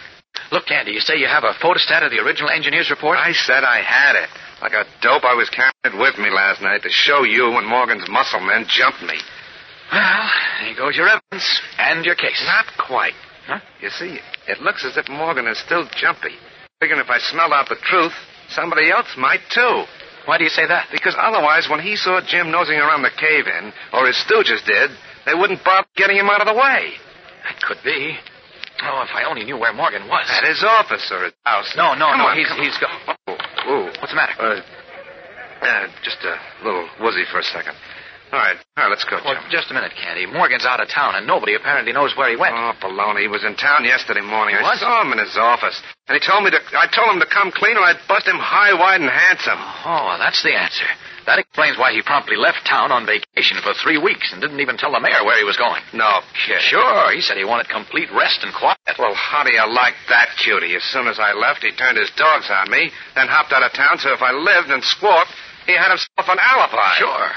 Look, 0.52 0.70
Andy, 0.70 0.92
you 0.92 1.00
say 1.00 1.16
you 1.18 1.26
have 1.26 1.44
a 1.44 1.54
photostat 1.54 2.02
of 2.04 2.10
the 2.10 2.18
original 2.22 2.50
engineer's 2.50 2.90
report? 2.90 3.18
I 3.18 3.32
said 3.32 3.62
I 3.64 3.82
had 3.82 4.14
it. 4.16 4.28
Like 4.62 4.72
a 4.72 4.84
dope, 5.02 5.24
I 5.24 5.34
was 5.34 5.48
carrying 5.50 5.72
it 5.84 5.96
with 5.98 6.18
me 6.18 6.30
last 6.30 6.60
night 6.62 6.82
to 6.82 6.90
show 6.90 7.22
you 7.24 7.50
when 7.50 7.64
Morgan's 7.66 8.08
muscle 8.08 8.40
men 8.40 8.64
jumped 8.68 9.02
me. 9.02 9.18
Well, 9.92 10.30
there 10.62 10.76
goes 10.76 10.96
your 10.96 11.08
evidence 11.08 11.60
and 11.78 12.04
your 12.04 12.14
case. 12.14 12.40
Not 12.46 12.66
quite. 12.78 13.14
Huh? 13.46 13.58
You 13.80 13.90
see, 13.90 14.18
it 14.46 14.60
looks 14.60 14.84
as 14.84 14.96
if 14.96 15.08
Morgan 15.08 15.46
is 15.48 15.58
still 15.58 15.88
jumpy. 15.96 16.34
Figuring 16.80 17.02
if 17.04 17.10
I 17.10 17.18
smelled 17.18 17.52
out 17.52 17.68
the 17.68 17.76
truth, 17.76 18.16
somebody 18.48 18.90
else 18.90 19.06
might 19.18 19.44
too. 19.52 19.84
Why 20.24 20.38
do 20.38 20.44
you 20.44 20.50
say 20.50 20.66
that? 20.66 20.88
Because 20.90 21.14
otherwise, 21.18 21.68
when 21.68 21.80
he 21.80 21.94
saw 21.94 22.20
Jim 22.24 22.50
nosing 22.50 22.76
around 22.80 23.02
the 23.02 23.12
cave-in, 23.20 23.72
or 23.92 24.06
his 24.06 24.16
stooges 24.24 24.64
did, 24.64 24.88
they 25.26 25.34
wouldn't 25.34 25.62
bother 25.62 25.86
getting 25.96 26.16
him 26.16 26.28
out 26.32 26.40
of 26.40 26.46
the 26.48 26.54
way. 26.56 26.92
That 27.44 27.60
could 27.60 27.78
be. 27.84 28.16
Oh, 28.82 29.04
if 29.04 29.12
I 29.12 29.24
only 29.28 29.44
knew 29.44 29.58
where 29.58 29.74
Morgan 29.74 30.08
was. 30.08 30.24
At 30.32 30.48
his 30.48 30.64
office 30.64 31.04
or 31.12 31.24
his 31.24 31.34
house. 31.44 31.68
No, 31.76 31.92
no, 31.92 32.08
Come 32.16 32.18
no. 32.18 32.26
on, 32.32 32.36
he's 32.36 32.48
he's 32.56 32.76
on. 32.80 33.16
go. 33.28 33.36
Oh. 33.68 33.84
What's 34.00 34.12
the 34.12 34.16
matter? 34.16 34.40
Uh, 34.40 34.60
uh, 35.60 35.86
just 36.02 36.16
a 36.24 36.36
little 36.64 36.88
woozy 36.98 37.24
for 37.30 37.40
a 37.40 37.44
second. 37.44 37.76
All 38.30 38.38
right, 38.38 38.54
all 38.78 38.86
right, 38.86 38.90
let's 38.94 39.02
go, 39.02 39.18
Well, 39.26 39.34
Jim. 39.34 39.50
just 39.50 39.70
a 39.70 39.74
minute, 39.74 39.90
Candy. 39.98 40.22
Morgan's 40.24 40.62
out 40.64 40.78
of 40.78 40.86
town, 40.88 41.16
and 41.18 41.26
nobody 41.26 41.54
apparently 41.58 41.90
knows 41.92 42.14
where 42.14 42.30
he 42.30 42.36
went. 42.38 42.54
Oh, 42.54 42.70
baloney. 42.78 43.22
He 43.22 43.28
was 43.28 43.42
in 43.42 43.56
town 43.58 43.82
yesterday 43.82 44.22
morning. 44.22 44.54
He 44.54 44.62
I 44.62 44.70
was? 44.70 44.78
saw 44.78 45.02
him 45.02 45.10
in 45.10 45.18
his 45.18 45.34
office. 45.36 45.74
And 46.06 46.14
he 46.14 46.22
told 46.22 46.44
me 46.46 46.50
to 46.54 46.60
I 46.78 46.86
told 46.86 47.10
him 47.10 47.18
to 47.18 47.26
come 47.26 47.50
clean 47.50 47.74
or 47.76 47.82
I'd 47.82 47.98
bust 48.06 48.26
him 48.30 48.38
high, 48.38 48.70
wide, 48.74 49.02
and 49.02 49.10
handsome. 49.10 49.58
Oh, 49.58 50.14
that's 50.22 50.42
the 50.46 50.54
answer. 50.54 50.86
That 51.26 51.38
explains 51.42 51.76
why 51.76 51.90
he 51.92 52.02
promptly 52.06 52.36
left 52.38 52.62
town 52.66 52.90
on 52.94 53.02
vacation 53.04 53.58
for 53.66 53.74
three 53.82 53.98
weeks 53.98 54.30
and 54.32 54.40
didn't 54.40 54.58
even 54.62 54.78
tell 54.78 54.90
the 54.94 55.02
mayor 55.02 55.22
where 55.26 55.36
he 55.38 55.44
was 55.44 55.58
going. 55.58 55.82
No 55.92 56.22
kid. 56.46 56.62
Sure, 56.62 57.10
he 57.12 57.20
said 57.20 57.36
he 57.36 57.44
wanted 57.44 57.68
complete 57.68 58.08
rest 58.14 58.40
and 58.46 58.54
quiet. 58.54 58.78
Well, 58.98 59.14
how 59.14 59.42
do 59.42 59.52
you 59.52 59.62
like 59.74 59.94
that, 60.08 60.30
cutie? 60.38 60.74
As 60.78 60.82
soon 60.94 61.06
as 61.10 61.18
I 61.18 61.34
left, 61.34 61.62
he 61.66 61.70
turned 61.74 61.98
his 61.98 62.10
dogs 62.16 62.46
on 62.50 62.70
me, 62.70 62.90
then 63.14 63.26
hopped 63.28 63.52
out 63.52 63.62
of 63.66 63.72
town, 63.74 63.98
so 63.98 64.14
if 64.14 64.22
I 64.22 64.32
lived 64.32 64.70
and 64.70 64.82
squawked, 64.82 65.30
he 65.66 65.74
had 65.76 65.90
himself 65.90 66.26
an 66.30 66.38
alibi. 66.40 66.94
Sure. 66.98 67.30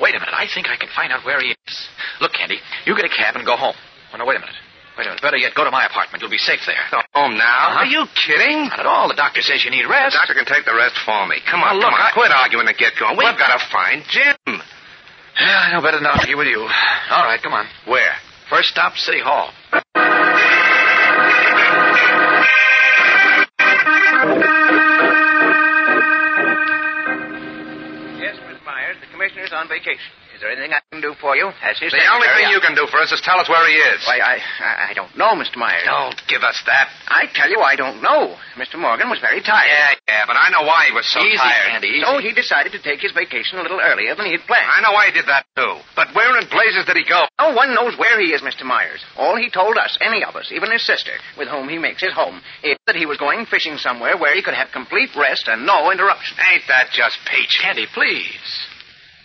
Wait 0.00 0.14
a 0.14 0.18
minute. 0.18 0.34
I 0.34 0.46
think 0.52 0.66
I 0.68 0.76
can 0.76 0.88
find 0.94 1.12
out 1.12 1.24
where 1.24 1.40
he 1.40 1.54
is. 1.54 1.74
Look, 2.20 2.32
Candy, 2.34 2.58
you 2.86 2.94
get 2.96 3.04
a 3.04 3.12
cab 3.14 3.36
and 3.36 3.44
go 3.46 3.56
home. 3.56 3.74
Oh, 4.12 4.16
no, 4.18 4.26
wait 4.26 4.36
a 4.36 4.40
minute. 4.40 4.54
Wait 4.98 5.06
a 5.06 5.10
minute. 5.10 5.22
Better 5.22 5.36
yet, 5.38 5.54
go 5.54 5.64
to 5.64 5.70
my 5.70 5.86
apartment. 5.86 6.22
You'll 6.22 6.30
be 6.30 6.38
safe 6.38 6.60
there. 6.66 6.78
Go 6.90 7.00
home 7.14 7.34
now? 7.38 7.42
Uh-huh. 7.74 7.78
Are 7.82 7.86
you 7.86 8.06
kidding? 8.14 8.70
Not 8.70 8.80
at 8.80 8.86
all. 8.86 9.08
The 9.08 9.14
doctor 9.18 9.42
says 9.42 9.64
you 9.64 9.70
need 9.70 9.86
rest. 9.86 10.14
The 10.14 10.22
doctor 10.22 10.34
can 10.34 10.46
take 10.46 10.64
the 10.66 10.74
rest 10.74 10.94
for 11.04 11.26
me. 11.26 11.38
Come 11.50 11.62
on, 11.62 11.78
Well, 11.78 11.90
look, 11.90 11.90
come 11.90 11.94
on. 11.98 12.10
I- 12.10 12.14
Quit 12.14 12.30
arguing 12.30 12.66
and 12.68 12.76
get 12.78 12.94
going. 12.98 13.16
We've 13.18 13.26
What? 13.26 13.38
got 13.38 13.58
to 13.58 13.62
find 13.70 14.02
Jim. 14.10 14.62
Yeah, 15.40 15.66
I 15.66 15.72
know 15.74 15.82
better 15.82 15.98
than 15.98 16.06
argue 16.06 16.36
with 16.38 16.46
you. 16.46 16.62
All 16.62 17.24
right, 17.26 17.42
come 17.42 17.54
on. 17.54 17.66
Where? 17.86 18.14
First 18.50 18.70
stop, 18.70 18.94
City 18.96 19.18
Hall. 19.20 19.50
On 29.64 29.68
vacation. 29.72 30.12
Is 30.34 30.42
there 30.42 30.50
anything 30.50 30.74
I 30.74 30.82
can 30.90 30.98
do 30.98 31.14
for 31.22 31.38
you? 31.38 31.46
As 31.62 31.78
his 31.78 31.94
The 31.94 32.02
only 32.10 32.26
thing 32.26 32.50
you 32.50 32.58
can 32.58 32.74
do 32.74 32.90
for 32.90 32.98
us 32.98 33.14
is 33.14 33.22
tell 33.22 33.38
us 33.38 33.46
where 33.46 33.62
he 33.70 33.78
is. 33.78 34.02
Why, 34.02 34.18
I, 34.18 34.34
I, 34.42 34.72
I 34.90 34.92
don't 34.92 35.14
know, 35.14 35.30
Mr. 35.38 35.62
Myers. 35.62 35.86
Don't 35.86 36.18
give 36.26 36.42
us 36.42 36.58
that. 36.66 36.90
I 37.06 37.30
tell 37.30 37.46
you, 37.46 37.62
I 37.62 37.78
don't 37.78 38.02
know. 38.02 38.34
Mr. 38.58 38.74
Morgan 38.74 39.06
was 39.08 39.22
very 39.22 39.38
tired. 39.46 39.70
Yeah, 39.70 39.94
yeah, 40.10 40.24
but 40.26 40.34
I 40.34 40.50
know 40.50 40.66
why 40.66 40.90
he 40.90 40.92
was 40.92 41.06
so 41.06 41.22
Easy, 41.22 41.38
tired. 41.38 41.70
Candy, 41.70 42.02
easy. 42.02 42.02
So 42.02 42.18
he 42.18 42.34
decided 42.34 42.74
to 42.74 42.82
take 42.82 42.98
his 42.98 43.14
vacation 43.14 43.62
a 43.62 43.62
little 43.62 43.78
earlier 43.78 44.18
than 44.18 44.26
he 44.26 44.34
had 44.34 44.42
planned. 44.50 44.66
I 44.66 44.82
know 44.82 44.90
why 44.90 45.06
he 45.06 45.14
did 45.14 45.30
that, 45.30 45.46
too. 45.54 45.78
But 45.94 46.10
where 46.18 46.34
in 46.34 46.50
blazes 46.50 46.82
did 46.84 46.98
he 46.98 47.06
go? 47.06 47.30
No 47.38 47.54
one 47.54 47.70
knows 47.70 47.94
where 47.94 48.18
he 48.18 48.34
is, 48.34 48.42
Mr. 48.42 48.66
Myers. 48.66 49.06
All 49.16 49.38
he 49.38 49.54
told 49.54 49.78
us, 49.78 49.96
any 50.02 50.26
of 50.26 50.34
us, 50.34 50.50
even 50.50 50.74
his 50.74 50.82
sister, 50.84 51.14
with 51.38 51.46
whom 51.46 51.70
he 51.70 51.78
makes 51.78 52.02
his 52.02 52.12
home, 52.12 52.42
is 52.66 52.74
that 52.90 52.98
he 52.98 53.06
was 53.06 53.22
going 53.22 53.46
fishing 53.46 53.78
somewhere 53.78 54.18
where 54.18 54.34
he 54.34 54.42
could 54.42 54.58
have 54.58 54.74
complete 54.74 55.14
rest 55.14 55.46
and 55.46 55.62
no 55.64 55.94
interruption. 55.94 56.36
Ain't 56.52 56.66
that 56.66 56.90
just 56.90 57.22
peach? 57.30 57.62
Candy, 57.62 57.86
please. 57.94 58.66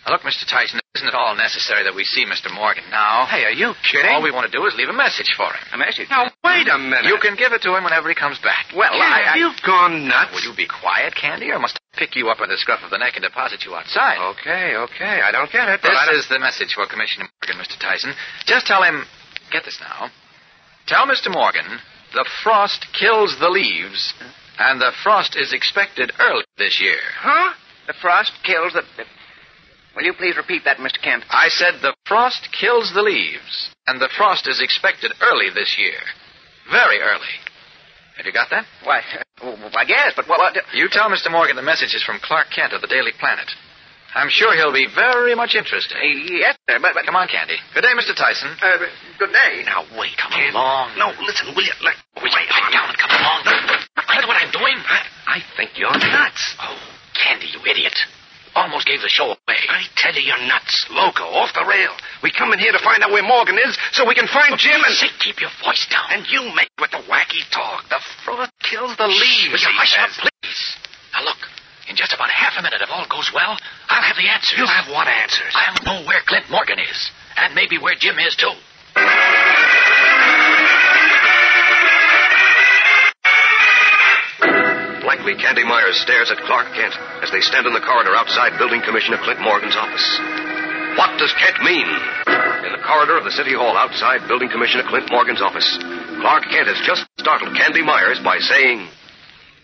Now, 0.06 0.12
look, 0.12 0.22
Mr. 0.22 0.48
Tyson, 0.48 0.80
isn't 0.96 1.08
it 1.08 1.14
all 1.14 1.36
necessary 1.36 1.84
that 1.84 1.94
we 1.94 2.04
see 2.04 2.24
Mr. 2.24 2.52
Morgan 2.52 2.84
now? 2.90 3.26
Hey, 3.26 3.44
are 3.44 3.52
you 3.52 3.74
kidding? 3.84 4.10
All 4.10 4.22
we 4.22 4.32
want 4.32 4.50
to 4.50 4.52
do 4.52 4.64
is 4.66 4.74
leave 4.74 4.88
a 4.88 4.96
message 4.96 5.28
for 5.36 5.46
him. 5.52 5.60
A 5.72 5.78
message? 5.78 6.08
Now, 6.08 6.32
wait 6.42 6.66
a 6.68 6.78
minute. 6.78 7.04
You 7.04 7.18
can 7.20 7.36
give 7.36 7.52
it 7.52 7.60
to 7.62 7.76
him 7.76 7.84
whenever 7.84 8.08
he 8.08 8.14
comes 8.14 8.38
back. 8.40 8.72
Well, 8.74 8.92
Kid, 8.92 9.04
I, 9.04 9.20
I... 9.20 9.22
have 9.28 9.36
you 9.36 9.52
gone 9.64 10.08
nuts? 10.08 10.32
Will 10.32 10.50
you 10.50 10.56
be 10.56 10.66
quiet, 10.66 11.14
Candy, 11.14 11.50
or 11.52 11.58
must 11.60 11.76
I 11.76 11.98
pick 12.00 12.16
you 12.16 12.28
up 12.28 12.38
by 12.38 12.48
the 12.48 12.56
scruff 12.56 12.80
of 12.82 12.90
the 12.90 12.98
neck 12.98 13.14
and 13.16 13.22
deposit 13.22 13.64
you 13.64 13.74
outside? 13.76 14.18
Okay, 14.40 14.74
okay. 14.88 15.20
I 15.20 15.30
don't 15.30 15.52
get 15.52 15.68
it. 15.68 15.84
This 15.84 16.24
is 16.24 16.28
the 16.28 16.40
message 16.40 16.72
for 16.72 16.88
Commissioner 16.88 17.28
Morgan, 17.40 17.60
Mr. 17.60 17.78
Tyson. 17.78 18.14
Just 18.46 18.66
tell 18.66 18.82
him. 18.82 19.04
Get 19.52 19.64
this 19.64 19.78
now. 19.80 20.08
Tell 20.86 21.06
Mr. 21.06 21.28
Morgan 21.30 21.78
the 22.12 22.26
frost 22.42 22.86
kills 22.98 23.36
the 23.38 23.48
leaves, 23.48 24.14
and 24.58 24.80
the 24.80 24.92
frost 25.02 25.36
is 25.36 25.52
expected 25.52 26.12
early 26.18 26.44
this 26.58 26.80
year. 26.80 26.98
Huh? 27.18 27.54
The 27.86 27.94
frost 28.00 28.32
kills 28.44 28.72
the... 28.72 28.82
Will 29.96 30.04
you 30.04 30.14
please 30.14 30.36
repeat 30.36 30.64
that, 30.64 30.78
Mr. 30.78 31.02
Kent? 31.02 31.24
I 31.30 31.48
said 31.48 31.74
the 31.82 31.94
frost 32.06 32.48
kills 32.58 32.92
the 32.94 33.02
leaves, 33.02 33.70
and 33.86 34.00
the 34.00 34.08
frost 34.16 34.46
is 34.48 34.60
expected 34.62 35.12
early 35.20 35.50
this 35.50 35.76
year. 35.78 35.98
Very 36.70 37.00
early. 37.00 37.34
Have 38.16 38.26
you 38.26 38.32
got 38.32 38.50
that? 38.50 38.66
Why, 38.84 39.00
uh, 39.00 39.56
I 39.74 39.84
guess, 39.84 40.12
but 40.14 40.28
what... 40.28 40.38
what 40.38 40.54
You 40.74 40.88
tell 40.90 41.08
Mr. 41.10 41.30
Morgan 41.30 41.56
the 41.56 41.62
message 41.66 41.94
is 41.94 42.04
from 42.04 42.20
Clark 42.22 42.48
Kent 42.54 42.72
of 42.72 42.82
the 42.82 42.86
Daily 42.86 43.12
Planet. 43.18 43.50
I'm 44.14 44.28
sure 44.28 44.54
he'll 44.54 44.74
be 44.74 44.86
very 44.92 45.34
much 45.34 45.54
interested. 45.54 45.96
Uh, 45.96 46.04
yes, 46.04 46.56
sir, 46.68 46.78
but... 46.82 46.94
but 46.94 47.06
Come 47.06 47.16
on, 47.16 47.28
Candy. 47.28 47.56
Good 47.74 47.82
day, 47.82 47.94
Mr. 47.96 48.14
Tyson. 48.14 48.54
uh, 48.62 48.78
good 49.18 49.32
day. 49.32 49.62
Now, 49.64 49.86
wait. 49.98 50.14
Come 50.18 50.34
along. 50.34 50.98
No, 50.98 51.14
listen, 51.22 51.54
will 51.54 51.64
you? 51.64 51.72
Let, 51.82 51.94
Wait, 52.22 52.30
pipe 52.30 52.72
down 52.72 52.90
and 52.90 52.98
come 52.98 53.10
along. 53.10 53.40
Look 53.96 54.26
what 54.28 54.36
I'm 54.36 54.50
doing. 54.52 54.76
I 55.26 55.40
think 55.56 55.78
you're 55.78 55.90
nuts. 55.90 56.54
Oh, 56.60 56.76
Candy, 57.14 57.46
you 57.54 57.60
idiot. 57.70 57.94
Almost 58.54 58.86
gave 58.86 59.00
the 59.00 59.08
show 59.08 59.30
away. 59.30 59.60
I 59.70 59.86
tell 59.96 60.14
you, 60.14 60.22
you're 60.26 60.46
nuts. 60.46 60.86
Loco, 60.90 61.22
off 61.22 61.54
the 61.54 61.64
rail. 61.64 61.94
We 62.22 62.32
come 62.34 62.52
in 62.52 62.58
here 62.58 62.72
to 62.72 62.82
find 62.82 63.02
out 63.02 63.10
where 63.12 63.22
Morgan 63.22 63.58
is 63.62 63.78
so 63.92 64.06
we 64.06 64.14
can 64.14 64.26
find 64.26 64.58
Jim 64.58 64.82
and... 64.82 64.94
Say, 64.94 65.06
keep 65.20 65.40
your 65.40 65.54
voice 65.62 65.86
down. 65.90 66.10
And 66.10 66.26
you 66.26 66.42
make 66.54 66.70
with 66.80 66.90
the 66.90 67.02
wacky 67.06 67.46
talk. 67.54 67.88
The 67.88 68.00
frost 68.24 68.50
kills 68.58 68.96
the 68.96 69.06
leaves, 69.06 69.54
Will 69.54 69.62
you 69.62 69.74
hush 69.78 69.94
up, 69.98 70.10
please? 70.18 70.60
Now, 71.14 71.24
look. 71.24 71.38
In 71.88 71.96
just 71.96 72.12
about 72.12 72.30
half 72.30 72.54
a 72.58 72.62
minute, 72.62 72.82
if 72.82 72.90
all 72.90 73.06
goes 73.10 73.30
well, 73.34 73.58
I'll 73.88 74.02
have 74.02 74.16
the 74.16 74.28
answers. 74.30 74.54
You'll 74.58 74.68
have 74.70 74.86
what 74.90 75.08
answers? 75.08 75.54
I'll 75.54 75.82
know 75.82 76.06
where 76.06 76.20
Clint 76.26 76.46
Morgan 76.48 76.78
is, 76.78 77.10
and 77.36 77.54
maybe 77.54 77.78
where 77.78 77.94
Jim 77.98 78.18
is, 78.18 78.36
too. 78.36 78.54
Blankly, 85.10 85.34
Candy 85.42 85.66
Myers 85.66 85.98
stares 86.06 86.30
at 86.30 86.38
Clark 86.46 86.70
Kent 86.70 86.94
as 87.18 87.34
they 87.34 87.42
stand 87.42 87.66
in 87.66 87.74
the 87.74 87.82
corridor 87.82 88.14
outside 88.14 88.54
Building 88.62 88.78
Commissioner 88.78 89.18
Clint 89.18 89.42
Morgan's 89.42 89.74
office. 89.74 90.06
What 90.94 91.18
does 91.18 91.34
Kent 91.34 91.58
mean? 91.66 91.82
In 92.62 92.70
the 92.70 92.78
corridor 92.86 93.18
of 93.18 93.26
the 93.26 93.34
City 93.34 93.50
Hall 93.50 93.74
outside 93.74 94.22
Building 94.30 94.46
Commissioner 94.46 94.86
Clint 94.86 95.10
Morgan's 95.10 95.42
office, 95.42 95.66
Clark 96.22 96.46
Kent 96.54 96.70
has 96.70 96.78
just 96.86 97.10
startled 97.18 97.58
Candy 97.58 97.82
Myers 97.82 98.22
by 98.22 98.38
saying, 98.38 98.86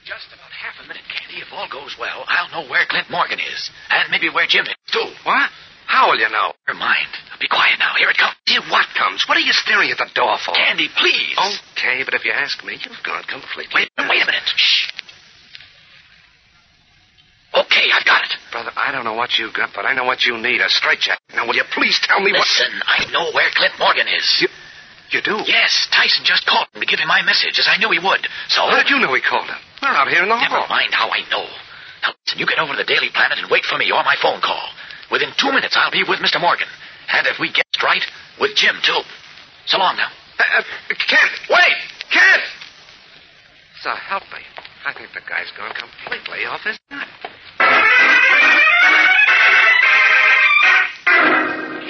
Just 0.02 0.26
about 0.34 0.50
half 0.50 0.82
a 0.82 0.90
minute, 0.90 1.06
Candy. 1.06 1.38
If 1.38 1.54
all 1.54 1.70
goes 1.70 1.94
well, 1.94 2.26
I'll 2.26 2.50
know 2.50 2.66
where 2.66 2.82
Clint 2.90 3.06
Morgan 3.06 3.38
is, 3.38 3.70
and 3.94 4.10
maybe 4.10 4.26
where 4.26 4.50
Jim 4.50 4.66
is, 4.66 4.74
too. 4.90 5.14
What? 5.22 5.46
How 5.86 6.10
will 6.10 6.18
you 6.18 6.26
know? 6.26 6.58
Never 6.66 6.82
mind. 6.82 7.06
Be 7.38 7.46
quiet 7.46 7.78
now. 7.78 7.94
Here 7.94 8.10
it 8.10 8.18
comes. 8.18 8.34
Here, 8.50 8.66
what 8.66 8.90
comes? 8.98 9.22
What 9.30 9.38
are 9.38 9.46
you 9.46 9.54
staring 9.54 9.94
at 9.94 10.02
the 10.02 10.10
door 10.10 10.42
for? 10.42 10.58
Candy, 10.58 10.90
please. 10.98 11.38
Okay, 11.78 12.02
but 12.02 12.18
if 12.18 12.26
you 12.26 12.34
ask 12.34 12.58
me, 12.66 12.74
you've 12.82 13.06
gone 13.06 13.22
completely. 13.30 13.86
Wait, 13.86 13.94
wait 14.10 14.22
a 14.22 14.26
minute. 14.26 14.42
Shh. 14.58 14.90
Okay, 17.54 17.86
I've 17.94 18.04
got 18.04 18.22
it. 18.24 18.32
Brother, 18.52 18.72
I 18.76 18.92
don't 18.92 19.04
know 19.04 19.14
what 19.14 19.38
you've 19.38 19.54
got, 19.54 19.70
but 19.74 19.86
I 19.86 19.94
know 19.94 20.04
what 20.04 20.24
you 20.24 20.36
need. 20.36 20.60
A 20.60 20.68
straitjacket. 20.68 21.20
Now, 21.34 21.46
will 21.46 21.54
you 21.56 21.64
please 21.72 21.98
tell 22.02 22.20
me 22.20 22.32
Listen, 22.32 22.68
I 22.86 23.04
know 23.12 23.30
where 23.32 23.48
Clint 23.54 23.74
Morgan 23.78 24.06
is. 24.08 24.26
You, 24.40 24.48
you 25.10 25.20
do? 25.22 25.40
Yes, 25.46 25.88
Tyson 25.92 26.24
just 26.24 26.44
called 26.46 26.66
him 26.74 26.80
to 26.80 26.86
give 26.86 26.98
him 27.00 27.08
my 27.08 27.22
message, 27.22 27.58
as 27.58 27.68
I 27.68 27.78
knew 27.78 27.90
he 27.90 27.98
would. 28.02 28.26
So. 28.48 28.62
How 28.66 28.76
did 28.82 28.90
you 28.90 28.98
know 28.98 29.12
he 29.14 29.20
called 29.22 29.46
him? 29.48 29.56
We're 29.80 29.88
out 29.94 30.08
here 30.08 30.22
in 30.22 30.28
the 30.28 30.36
Never 30.36 30.60
hall. 30.60 30.68
mind 30.68 30.92
how 30.92 31.08
I 31.08 31.20
know. 31.30 31.46
Now, 32.02 32.12
listen, 32.26 32.38
you 32.40 32.46
get 32.46 32.58
over 32.58 32.72
to 32.72 32.78
the 32.78 32.84
Daily 32.88 33.08
Planet 33.14 33.38
and 33.38 33.48
wait 33.50 33.64
for 33.64 33.78
me 33.78 33.88
or 33.92 34.02
my 34.04 34.16
phone 34.20 34.40
call. 34.40 34.68
Within 35.10 35.30
two 35.38 35.52
minutes, 35.52 35.76
I'll 35.78 35.90
be 35.94 36.02
with 36.02 36.18
Mr. 36.20 36.40
Morgan. 36.40 36.68
And 37.08 37.26
if 37.28 37.38
we 37.38 37.48
get 37.52 37.64
it 37.72 37.82
right, 37.82 38.02
with 38.40 38.56
Jim, 38.56 38.74
too. 38.82 39.00
So 39.66 39.78
long 39.78 39.96
now. 39.96 40.10
Uh, 40.38 40.60
uh, 40.60 40.94
Kent, 41.08 41.32
wait! 41.48 41.78
Kent! 42.10 42.42
So 43.80 43.90
help 43.94 44.24
me. 44.34 44.42
I 44.84 44.92
think 44.92 45.10
the 45.14 45.20
guy's 45.22 45.50
gone 45.56 45.72
completely 45.74 46.44
off 46.46 46.62
his 46.64 46.78
nut. 46.90 47.06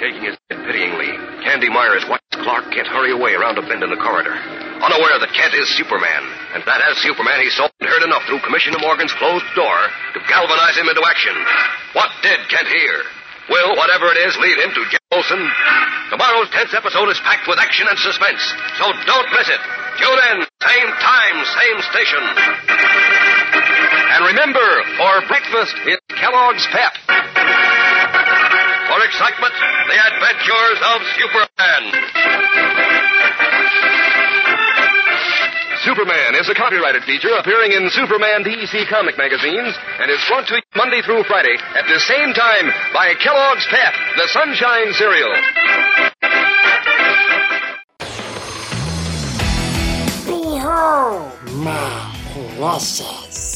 Shaking 0.07 0.25
his 0.29 0.39
head 0.47 0.63
pityingly, 0.63 1.11
Candy 1.43 1.67
Myers 1.67 2.07
watches 2.07 2.39
Clark 2.47 2.71
Kent 2.71 2.87
hurry 2.87 3.11
away 3.11 3.35
around 3.35 3.59
a 3.59 3.65
bend 3.67 3.83
in 3.83 3.91
the 3.91 3.99
corridor, 3.99 4.35
unaware 4.79 5.19
that 5.19 5.35
Kent 5.35 5.57
is 5.59 5.67
Superman, 5.75 6.23
and 6.55 6.63
that 6.63 6.85
as 6.87 7.03
Superman 7.03 7.43
he 7.43 7.51
saw 7.51 7.67
and 7.81 7.89
heard 7.91 8.07
enough 8.07 8.23
through 8.31 8.45
Commissioner 8.47 8.79
Morgan's 8.79 9.13
closed 9.19 9.47
door 9.59 9.79
to 10.15 10.21
galvanize 10.31 10.79
him 10.79 10.87
into 10.87 11.03
action. 11.03 11.35
What 11.99 12.13
did 12.23 12.39
Kent 12.47 12.71
hear? 12.71 13.03
Will 13.51 13.75
whatever 13.75 14.11
it 14.15 14.19
is 14.27 14.39
lead 14.39 14.59
him 14.59 14.71
to 14.75 14.83
Jim 14.91 15.05
Olsen? 15.11 15.43
Tomorrow's 16.11 16.51
tenth 16.51 16.75
episode 16.75 17.11
is 17.11 17.19
packed 17.27 17.51
with 17.51 17.59
action 17.59 17.87
and 17.91 17.99
suspense, 17.99 18.43
so 18.79 18.91
don't 19.07 19.31
miss 19.35 19.51
it. 19.51 19.63
Tune 19.99 20.21
in, 20.31 20.37
same 20.63 20.91
time, 21.03 21.37
same 21.43 21.79
station. 21.91 23.36
And 24.17 24.25
remember, 24.25 24.65
for 24.97 25.29
breakfast, 25.29 25.77
it's 25.85 26.01
Kellogg's 26.17 26.65
Pep. 26.73 26.97
For 28.89 29.05
excitement, 29.05 29.53
the 29.53 29.99
adventures 30.09 30.81
of 30.89 30.99
Superman. 31.21 31.83
Superman 35.85 36.35
is 36.41 36.49
a 36.49 36.55
copyrighted 36.55 37.05
feature 37.05 37.29
appearing 37.37 37.73
in 37.73 37.91
Superman 37.91 38.43
DC 38.43 38.89
comic 38.89 39.19
magazines 39.19 39.77
and 40.01 40.11
is 40.11 40.25
brought 40.29 40.49
to 40.49 40.55
you 40.55 40.63
Monday 40.75 41.03
through 41.03 41.23
Friday 41.25 41.59
at 41.77 41.85
the 41.85 42.01
same 42.01 42.33
time 42.33 42.73
by 42.95 43.13
Kellogg's 43.21 43.67
Pep, 43.69 43.93
the 44.17 44.29
Sunshine 44.33 44.95
Cereal. 44.97 45.35
Behold 50.25 51.33
my 51.61 52.17
precious. 52.57 53.56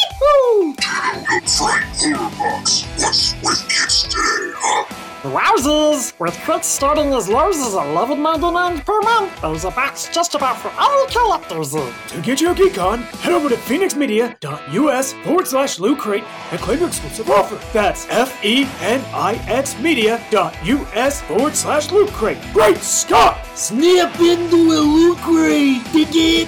Yee-hoo! 0.21 0.75
Wowzers! 5.23 6.19
With 6.19 6.33
crits 6.37 6.63
starting 6.63 7.13
as 7.13 7.29
low 7.29 7.49
as 7.49 7.57
$11.99 7.57 8.85
per 8.85 9.01
month, 9.01 9.41
there's 9.41 9.65
a 9.65 9.71
box 9.71 10.09
just 10.11 10.33
about 10.35 10.57
for 10.57 10.71
all 10.79 11.05
collectors. 11.07 11.71
To 11.73 12.21
get 12.21 12.41
your 12.41 12.55
geek 12.55 12.79
on, 12.79 12.99
head 13.21 13.33
over 13.33 13.49
to 13.49 13.55
fenixmedia.us 13.55 15.13
forward 15.23 15.47
slash 15.47 15.79
loot 15.79 15.99
crate 15.99 16.23
and 16.51 16.59
claim 16.59 16.79
your 16.79 16.87
exclusive 16.87 17.29
offer. 17.29 17.59
That's 17.71 18.07
F-E-N-I-X 18.09 19.79
media.us 19.79 21.21
forward 21.21 21.55
slash 21.55 21.91
loot 21.91 22.09
crate. 22.09 22.39
Great 22.53 22.77
Scott! 22.77 23.45
Snap 23.55 24.19
into 24.19 24.55
a 24.71 24.81
Loot 24.81 25.17
Crate, 25.19 25.83
dig 25.93 26.07
it? 26.15 26.47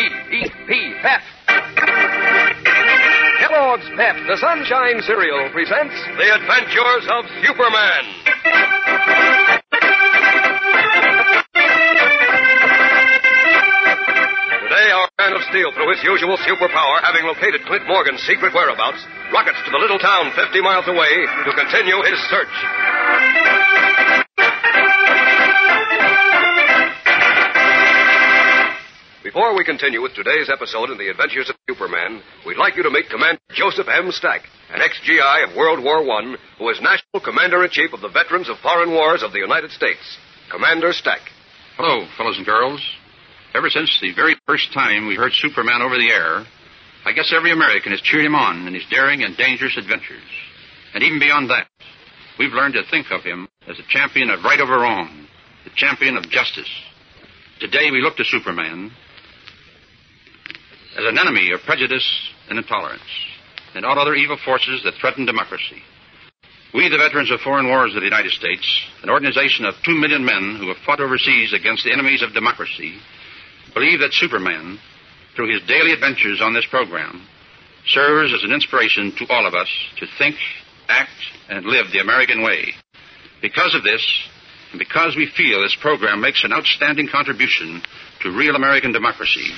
Pep. 0.00 0.30
P-E-P, 0.30 0.94
Pep. 1.02 1.20
Kellogg's 3.38 3.84
Pep, 3.96 4.16
the 4.28 4.36
Sunshine 4.40 5.02
Cereal, 5.02 5.50
presents 5.52 5.94
The 6.16 6.34
Adventures 6.40 7.04
of 7.10 7.28
Superman. 7.44 8.04
Today, 14.62 14.88
our 14.88 15.08
Man 15.18 15.32
of 15.36 15.42
Steel, 15.50 15.72
through 15.74 15.90
his 15.92 16.02
usual 16.02 16.38
superpower, 16.38 17.02
having 17.02 17.26
located 17.26 17.66
Clint 17.66 17.86
Morgan's 17.86 18.22
secret 18.22 18.54
whereabouts, 18.54 19.04
rockets 19.34 19.58
to 19.66 19.70
the 19.70 19.78
little 19.78 19.98
town 19.98 20.32
50 20.32 20.62
miles 20.62 20.88
away 20.88 21.26
to 21.44 21.52
continue 21.52 22.00
his 22.08 22.18
search. 22.30 22.48
Before 29.30 29.54
we 29.54 29.62
continue 29.62 30.02
with 30.02 30.14
today's 30.14 30.50
episode 30.50 30.90
in 30.90 30.98
the 30.98 31.06
Adventures 31.06 31.48
of 31.48 31.54
Superman, 31.68 32.20
we'd 32.44 32.58
like 32.58 32.74
you 32.74 32.82
to 32.82 32.90
meet 32.90 33.08
Commander 33.08 33.38
Joseph 33.54 33.86
M. 33.86 34.10
Stack, 34.10 34.42
an 34.74 34.82
ex-GI 34.82 35.46
of 35.46 35.54
World 35.54 35.78
War 35.84 36.02
I, 36.02 36.34
who 36.58 36.68
is 36.68 36.82
National 36.82 37.22
Commander-in-Chief 37.22 37.92
of 37.92 38.00
the 38.00 38.08
Veterans 38.08 38.48
of 38.48 38.58
Foreign 38.58 38.90
Wars 38.90 39.22
of 39.22 39.30
the 39.30 39.38
United 39.38 39.70
States. 39.70 40.02
Commander 40.50 40.92
Stack. 40.92 41.20
Hello, 41.76 42.08
fellows 42.18 42.38
and 42.38 42.44
girls. 42.44 42.82
Ever 43.54 43.70
since 43.70 43.96
the 44.02 44.12
very 44.18 44.34
first 44.48 44.74
time 44.74 45.06
we 45.06 45.14
heard 45.14 45.30
Superman 45.32 45.80
over 45.80 45.94
the 45.94 46.10
air, 46.10 46.42
I 47.06 47.12
guess 47.12 47.32
every 47.32 47.52
American 47.52 47.92
has 47.92 48.00
cheered 48.00 48.26
him 48.26 48.34
on 48.34 48.66
in 48.66 48.74
his 48.74 48.90
daring 48.90 49.22
and 49.22 49.36
dangerous 49.36 49.78
adventures. 49.78 50.26
And 50.92 51.04
even 51.04 51.20
beyond 51.20 51.50
that, 51.50 51.68
we've 52.36 52.50
learned 52.50 52.74
to 52.74 52.82
think 52.90 53.12
of 53.12 53.22
him 53.22 53.46
as 53.68 53.78
a 53.78 53.86
champion 53.94 54.28
of 54.28 54.42
right 54.42 54.58
over 54.58 54.74
wrong, 54.74 55.28
the 55.62 55.70
champion 55.76 56.16
of 56.16 56.28
justice. 56.28 56.70
Today 57.60 57.92
we 57.92 58.02
look 58.02 58.16
to 58.16 58.24
Superman 58.24 58.90
as 60.96 61.04
an 61.04 61.18
enemy 61.18 61.52
of 61.52 61.60
prejudice 61.62 62.06
and 62.48 62.58
intolerance 62.58 63.02
and 63.74 63.84
all 63.84 63.98
other 63.98 64.14
evil 64.14 64.36
forces 64.44 64.82
that 64.84 64.94
threaten 65.00 65.26
democracy. 65.26 65.82
We, 66.74 66.88
the 66.88 66.98
veterans 66.98 67.30
of 67.30 67.40
foreign 67.40 67.68
wars 67.68 67.94
of 67.94 68.00
the 68.00 68.06
United 68.06 68.32
States, 68.32 68.66
an 69.02 69.10
organization 69.10 69.64
of 69.64 69.74
two 69.84 69.94
million 69.94 70.24
men 70.24 70.56
who 70.58 70.68
have 70.68 70.78
fought 70.86 71.00
overseas 71.00 71.52
against 71.52 71.84
the 71.84 71.92
enemies 71.92 72.22
of 72.22 72.32
democracy, 72.32 72.98
believe 73.74 74.00
that 74.00 74.12
Superman, 74.12 74.78
through 75.34 75.52
his 75.52 75.66
daily 75.66 75.92
adventures 75.92 76.40
on 76.40 76.54
this 76.54 76.66
program, 76.70 77.26
serves 77.86 78.32
as 78.32 78.44
an 78.44 78.52
inspiration 78.52 79.12
to 79.18 79.26
all 79.30 79.46
of 79.46 79.54
us 79.54 79.68
to 79.98 80.06
think 80.18 80.36
act, 80.90 81.10
and 81.48 81.64
live 81.64 81.86
the 81.92 82.00
American 82.00 82.42
way. 82.42 82.74
Because 83.40 83.74
of 83.74 83.84
this, 83.84 84.04
and 84.72 84.78
because 84.78 85.16
we 85.16 85.30
feel 85.36 85.62
this 85.62 85.76
program 85.80 86.20
makes 86.20 86.44
an 86.44 86.52
outstanding 86.52 87.08
contribution 87.10 87.82
to 88.22 88.36
real 88.36 88.56
American 88.56 88.92
democracy, 88.92 89.50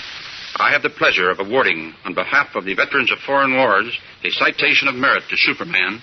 I 0.57 0.73
have 0.73 0.83
the 0.83 0.91
pleasure 0.91 1.31
of 1.31 1.41
awarding, 1.41 1.95
on 2.05 2.15
behalf 2.15 2.55
of 2.55 2.65
the 2.65 2.75
veterans 2.75 3.11
of 3.11 3.19
foreign 3.21 3.57
wars, 3.57 3.99
a 4.23 4.31
citation 4.31 4.89
of 4.89 4.95
merit 4.95 5.25
to 5.31 5.37
Superman 5.37 6.01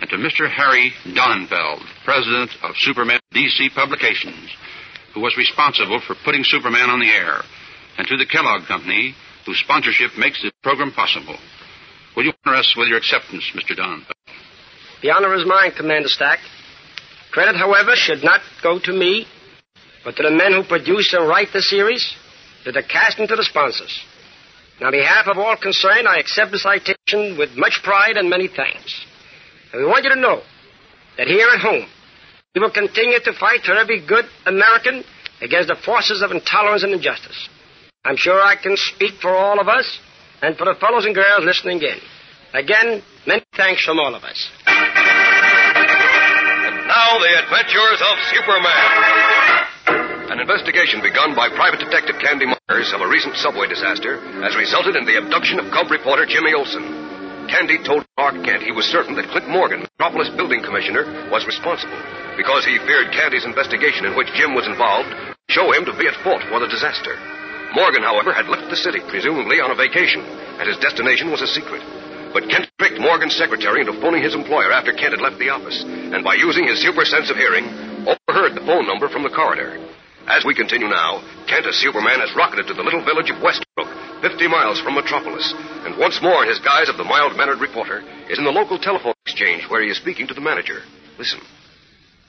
and 0.00 0.10
to 0.10 0.16
Mr. 0.16 0.50
Harry 0.50 0.92
Donenfeld, 1.06 1.80
president 2.04 2.50
of 2.62 2.76
Superman 2.76 3.20
DC 3.34 3.72
Publications, 3.74 4.50
who 5.14 5.20
was 5.20 5.36
responsible 5.38 6.00
for 6.06 6.14
putting 6.24 6.44
Superman 6.44 6.90
on 6.90 7.00
the 7.00 7.08
air, 7.08 7.40
and 7.96 8.06
to 8.06 8.18
the 8.18 8.26
Kellogg 8.26 8.66
Company, 8.68 9.14
whose 9.46 9.58
sponsorship 9.60 10.10
makes 10.18 10.42
this 10.42 10.52
program 10.62 10.92
possible. 10.92 11.38
Will 12.14 12.24
you 12.24 12.32
honor 12.44 12.58
us 12.58 12.74
with 12.76 12.88
your 12.88 12.98
acceptance, 12.98 13.50
Mr. 13.54 13.74
Donenfeld? 13.74 14.12
The 15.02 15.10
honor 15.10 15.34
is 15.34 15.46
mine, 15.46 15.72
Commander 15.76 16.08
Stack. 16.08 16.40
Credit, 17.32 17.56
however, 17.56 17.92
should 17.94 18.22
not 18.22 18.40
go 18.62 18.78
to 18.78 18.92
me, 18.92 19.26
but 20.04 20.16
to 20.16 20.22
the 20.22 20.30
men 20.30 20.52
who 20.52 20.64
produce 20.64 21.14
and 21.14 21.26
write 21.26 21.48
the 21.52 21.62
series, 21.62 22.14
to 22.66 22.72
the 22.72 22.82
cast 22.82 23.18
and 23.20 23.28
to 23.28 23.36
the 23.36 23.44
sponsors. 23.44 23.94
And 24.78 24.88
on 24.88 24.92
behalf 24.92 25.28
of 25.28 25.38
all 25.38 25.56
concerned, 25.56 26.08
I 26.08 26.18
accept 26.18 26.50
the 26.50 26.58
citation 26.58 27.38
with 27.38 27.56
much 27.56 27.80
pride 27.84 28.16
and 28.16 28.28
many 28.28 28.48
thanks. 28.48 29.06
And 29.72 29.80
we 29.80 29.88
want 29.88 30.02
you 30.02 30.10
to 30.10 30.20
know 30.20 30.42
that 31.16 31.28
here 31.28 31.46
at 31.48 31.60
home, 31.60 31.86
we 32.54 32.60
will 32.60 32.72
continue 32.72 33.20
to 33.22 33.32
fight 33.38 33.62
for 33.62 33.74
every 33.74 34.04
good 34.04 34.24
American 34.46 35.04
against 35.40 35.68
the 35.68 35.76
forces 35.84 36.22
of 36.22 36.32
intolerance 36.32 36.82
and 36.82 36.92
injustice. 36.92 37.48
I'm 38.04 38.16
sure 38.16 38.40
I 38.40 38.56
can 38.56 38.76
speak 38.76 39.14
for 39.22 39.30
all 39.30 39.60
of 39.60 39.68
us 39.68 40.00
and 40.42 40.56
for 40.56 40.64
the 40.64 40.74
fellows 40.80 41.06
and 41.06 41.14
girls 41.14 41.44
listening 41.44 41.80
in. 41.82 42.00
Again, 42.52 43.00
many 43.26 43.44
thanks 43.56 43.84
from 43.84 44.00
all 44.00 44.14
of 44.14 44.24
us. 44.24 44.50
Now, 46.86 47.18
the 47.22 47.30
adventures 47.46 48.02
of 48.02 48.18
Superman. 48.34 49.55
An 50.26 50.42
investigation 50.42 50.98
begun 51.06 51.38
by 51.38 51.46
private 51.54 51.78
detective 51.78 52.18
Candy 52.18 52.50
Myers 52.50 52.90
of 52.90 52.98
a 52.98 53.06
recent 53.06 53.38
subway 53.38 53.70
disaster 53.70 54.18
has 54.42 54.58
resulted 54.58 54.98
in 54.98 55.06
the 55.06 55.22
abduction 55.22 55.62
of 55.62 55.70
Cub 55.70 55.86
reporter 55.86 56.26
Jimmy 56.26 56.50
Olsen. 56.50 57.46
Candy 57.46 57.78
told 57.86 58.02
Clark 58.18 58.42
Kent 58.42 58.66
he 58.66 58.74
was 58.74 58.90
certain 58.90 59.14
that 59.14 59.30
Clint 59.30 59.46
Morgan, 59.46 59.86
Metropolis 59.86 60.34
Building 60.34 60.66
Commissioner, 60.66 61.30
was 61.30 61.46
responsible 61.46 61.94
because 62.34 62.66
he 62.66 62.82
feared 62.90 63.14
Candy's 63.14 63.46
investigation 63.46 64.02
in 64.02 64.18
which 64.18 64.34
Jim 64.34 64.50
was 64.58 64.66
involved 64.66 65.06
would 65.06 65.54
show 65.54 65.70
him 65.70 65.86
to 65.86 65.94
be 65.94 66.10
at 66.10 66.18
fault 66.26 66.42
for 66.50 66.58
the 66.58 66.66
disaster. 66.66 67.14
Morgan, 67.78 68.02
however, 68.02 68.34
had 68.34 68.50
left 68.50 68.66
the 68.66 68.82
city, 68.82 68.98
presumably 69.06 69.62
on 69.62 69.70
a 69.70 69.78
vacation, 69.78 70.26
and 70.58 70.66
his 70.66 70.82
destination 70.82 71.30
was 71.30 71.38
a 71.38 71.54
secret. 71.54 71.86
But 72.34 72.50
Kent 72.50 72.66
tricked 72.82 72.98
Morgan's 72.98 73.38
secretary 73.38 73.78
into 73.78 73.94
phoning 74.02 74.26
his 74.26 74.34
employer 74.34 74.74
after 74.74 74.90
Kent 74.90 75.14
had 75.14 75.22
left 75.22 75.38
the 75.38 75.54
office, 75.54 75.86
and 75.86 76.26
by 76.26 76.34
using 76.34 76.66
his 76.66 76.82
super 76.82 77.06
sense 77.06 77.30
of 77.30 77.38
hearing, 77.38 77.70
overheard 78.10 78.58
the 78.58 78.66
phone 78.66 78.90
number 78.90 79.06
from 79.06 79.22
the 79.22 79.30
corridor. 79.30 79.78
As 80.26 80.44
we 80.44 80.54
continue 80.54 80.88
now, 80.88 81.22
Kent 81.46 81.66
as 81.66 81.76
Superman 81.76 82.18
has 82.18 82.34
rocketed 82.34 82.66
to 82.66 82.74
the 82.74 82.82
little 82.82 83.04
village 83.04 83.30
of 83.30 83.40
Westbrook, 83.40 83.86
50 84.22 84.48
miles 84.48 84.80
from 84.80 84.94
Metropolis, 84.94 85.54
and 85.86 85.96
once 85.96 86.20
more 86.20 86.42
in 86.42 86.48
his 86.48 86.58
guise 86.58 86.88
of 86.88 86.96
the 86.96 87.04
mild-mannered 87.04 87.60
reporter, 87.60 88.02
is 88.28 88.38
in 88.38 88.44
the 88.44 88.50
local 88.50 88.76
telephone 88.76 89.14
exchange 89.24 89.64
where 89.70 89.82
he 89.82 89.88
is 89.88 89.96
speaking 89.96 90.26
to 90.26 90.34
the 90.34 90.40
manager. 90.40 90.82
Listen. 91.16 91.38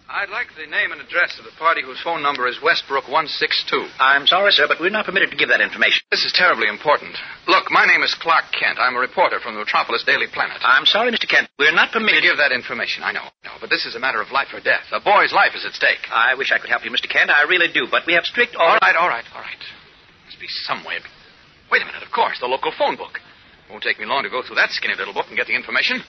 I'd 0.08 0.32
like 0.32 0.48
the 0.56 0.64
name 0.64 0.96
and 0.96 1.04
address 1.04 1.36
of 1.36 1.44
the 1.44 1.52
party 1.60 1.84
whose 1.84 2.00
phone 2.00 2.24
number 2.24 2.48
is 2.48 2.64
Westbrook 2.64 3.12
162. 3.12 3.68
I'm 4.00 4.24
sorry, 4.24 4.56
sir, 4.56 4.64
but 4.64 4.80
we're 4.80 4.90
not 4.90 5.04
permitted 5.04 5.36
to 5.36 5.40
give 5.40 5.52
that 5.52 5.60
information. 5.60 6.00
This 6.08 6.24
is 6.24 6.32
terribly 6.32 6.72
important. 6.72 7.12
Look, 7.44 7.68
my 7.76 7.84
name 7.84 8.00
is 8.08 8.16
Clark 8.16 8.56
Kent. 8.56 8.80
I'm 8.80 8.96
a 8.96 9.04
reporter 9.04 9.44
from 9.44 9.60
the 9.60 9.68
Metropolis 9.68 10.08
Daily 10.08 10.32
Planet. 10.32 10.64
I'm 10.64 10.88
sorry, 10.88 11.12
Mr. 11.12 11.28
Kent. 11.28 11.52
We're 11.60 11.76
not 11.76 11.92
permitted 11.92 12.24
to 12.24 12.28
give 12.32 12.40
that 12.40 12.56
information. 12.56 13.04
I 13.04 13.12
know, 13.12 13.28
I 13.28 13.52
know, 13.52 13.60
but 13.60 13.68
this 13.70 13.84
is 13.84 14.00
a 14.00 14.00
matter 14.00 14.24
of 14.24 14.32
life 14.32 14.48
or 14.56 14.64
death. 14.64 14.88
A 14.96 15.04
boy's 15.04 15.36
life 15.36 15.52
is 15.60 15.68
at 15.68 15.76
stake. 15.76 16.08
I 16.08 16.40
wish 16.40 16.56
I 16.56 16.58
could 16.58 16.72
help 16.72 16.88
you, 16.88 16.92
Mr. 16.92 17.12
Kent. 17.12 17.28
I 17.28 17.44
really 17.44 17.68
do, 17.68 17.92
but 17.92 18.08
we 18.08 18.16
have 18.16 18.24
strict 18.24 18.56
orders. 18.56 18.80
All 18.80 18.88
right, 18.88 18.96
all 18.96 19.12
right, 19.12 19.28
all 19.36 19.44
right. 19.44 19.64
Must 20.24 20.40
be 20.40 20.48
some 20.64 20.88
way. 20.88 21.04
Wait 21.68 21.84
a 21.84 21.86
minute, 21.86 22.04
of 22.04 22.16
course, 22.16 22.40
the 22.40 22.48
local 22.48 22.72
phone 22.72 22.96
book. 22.96 23.20
Won't 23.70 23.84
take 23.84 24.00
me 24.00 24.08
long 24.08 24.24
to 24.24 24.32
go 24.32 24.40
through 24.40 24.56
that 24.56 24.72
skinny 24.72 24.96
little 24.96 25.14
book 25.14 25.28
and 25.28 25.36
get 25.36 25.52
the 25.52 25.56
information. 25.56 26.00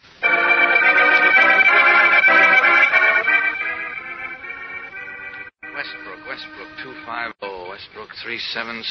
Westbrook, 5.79 6.27
Westbrook 6.27 6.75
250, 6.83 7.71
Westbrook 7.71 8.11
377, 8.27 8.83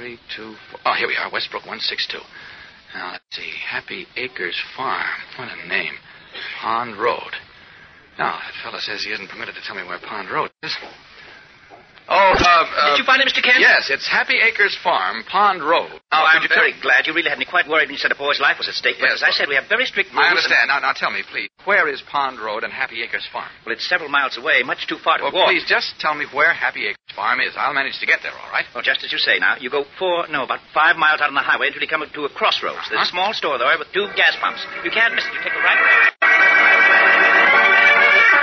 324. 0.00 0.80
Oh, 0.88 0.96
here 0.96 1.12
we 1.12 1.16
are, 1.20 1.28
Westbrook 1.28 1.68
162. 1.68 2.16
Now, 2.96 3.20
let's 3.20 3.28
see. 3.36 3.52
Happy 3.60 4.08
Acres 4.16 4.56
Farm. 4.72 5.04
What 5.36 5.52
a 5.52 5.68
name. 5.68 5.92
Pond 6.56 6.96
Road. 6.96 7.36
Now, 8.16 8.40
that 8.40 8.56
fellow 8.64 8.80
says 8.80 9.04
he 9.04 9.12
isn't 9.12 9.28
permitted 9.28 9.60
to 9.60 9.62
tell 9.68 9.76
me 9.76 9.84
where 9.84 10.00
Pond 10.00 10.32
Road 10.32 10.48
is. 10.64 10.72
Oh, 12.08 12.14
uh, 12.14 12.38
uh, 12.38 12.90
Did 12.94 13.02
you 13.02 13.04
find 13.04 13.18
it, 13.20 13.26
Mr. 13.26 13.42
Kent? 13.42 13.58
Yes, 13.58 13.90
it's 13.90 14.06
Happy 14.06 14.38
Acres 14.38 14.78
Farm, 14.78 15.24
Pond 15.26 15.58
Road. 15.58 15.90
Oh, 16.14 16.22
I'm 16.22 16.46
very 16.48 16.70
glad. 16.80 17.02
You 17.06 17.12
really 17.14 17.28
had 17.30 17.38
me 17.38 17.44
quite 17.44 17.66
worried 17.66 17.90
when 17.90 17.98
you 17.98 18.02
said 18.02 18.12
a 18.12 18.18
boy's 18.18 18.38
life 18.38 18.58
was 18.62 18.68
at 18.70 18.74
stake. 18.78 18.96
But 19.02 19.10
Yes, 19.10 19.22
as 19.22 19.22
I 19.26 19.30
said, 19.34 19.48
we 19.50 19.56
have 19.58 19.66
very 19.68 19.86
strict 19.90 20.14
rules. 20.14 20.22
I 20.22 20.30
understand. 20.30 20.70
and- 20.70 20.70
Now, 20.70 20.78
now 20.86 20.92
tell 20.94 21.10
me, 21.10 21.22
please, 21.26 21.48
where 21.66 21.88
is 21.90 22.00
Pond 22.06 22.38
Road 22.38 22.62
and 22.62 22.72
Happy 22.72 23.02
Acres 23.02 23.26
Farm? 23.32 23.50
Well, 23.66 23.74
it's 23.74 23.82
several 23.88 24.08
miles 24.08 24.38
away, 24.38 24.62
much 24.62 24.86
too 24.86 24.98
far 25.02 25.18
to 25.18 25.24
Well, 25.24 25.32
walk. 25.34 25.48
please 25.50 25.64
just 25.66 25.98
tell 25.98 26.14
me 26.14 26.26
where 26.30 26.52
Happy 26.54 26.86
Acres 26.86 27.10
Farm 27.16 27.40
is. 27.40 27.56
I'll 27.58 27.74
manage 27.74 27.98
to 27.98 28.06
get 28.06 28.22
there, 28.22 28.32
all 28.38 28.50
right? 28.54 28.66
Well, 28.72 28.84
just 28.86 29.02
as 29.02 29.10
you 29.10 29.18
say 29.18 29.40
now. 29.40 29.56
You 29.58 29.68
go 29.68 29.84
four, 29.98 30.28
no, 30.28 30.44
about 30.44 30.60
five 30.72 30.96
miles 30.96 31.20
out 31.20 31.28
on 31.28 31.34
the 31.34 31.40
highway 31.42 31.66
until 31.68 31.82
you 31.82 31.88
come 31.88 32.06
to 32.06 32.24
a 32.24 32.28
crossroads. 32.30 32.86
There's 32.88 33.02
a 33.02 33.10
small 33.10 33.34
store 33.34 33.58
there 33.58 33.76
with 33.78 33.90
two 33.92 34.06
gas 34.14 34.36
pumps. 34.40 34.64
You 34.84 34.92
can't 34.92 35.12
miss 35.14 35.26
it. 35.26 35.34
You 35.34 35.40
take 35.42 35.54
a 35.54 35.58
right. 35.58 36.94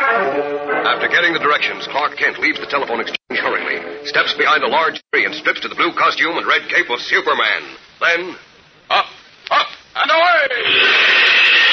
After 0.03 1.07
getting 1.07 1.33
the 1.33 1.39
directions, 1.39 1.87
Clark 1.87 2.17
Kent 2.17 2.39
leaves 2.39 2.59
the 2.59 2.65
telephone 2.65 2.99
exchange 2.99 3.39
hurriedly, 3.39 4.05
steps 4.07 4.33
behind 4.33 4.63
a 4.63 4.67
large 4.67 5.01
tree, 5.13 5.25
and 5.25 5.33
strips 5.33 5.61
to 5.61 5.69
the 5.69 5.75
blue 5.75 5.93
costume 5.93 6.37
and 6.37 6.45
red 6.45 6.67
cape 6.69 6.89
of 6.89 6.99
Superman. 6.99 7.63
Then, 8.01 8.35
up, 8.89 9.05
up, 9.49 9.67
and 9.95 10.11
away! 10.11 11.72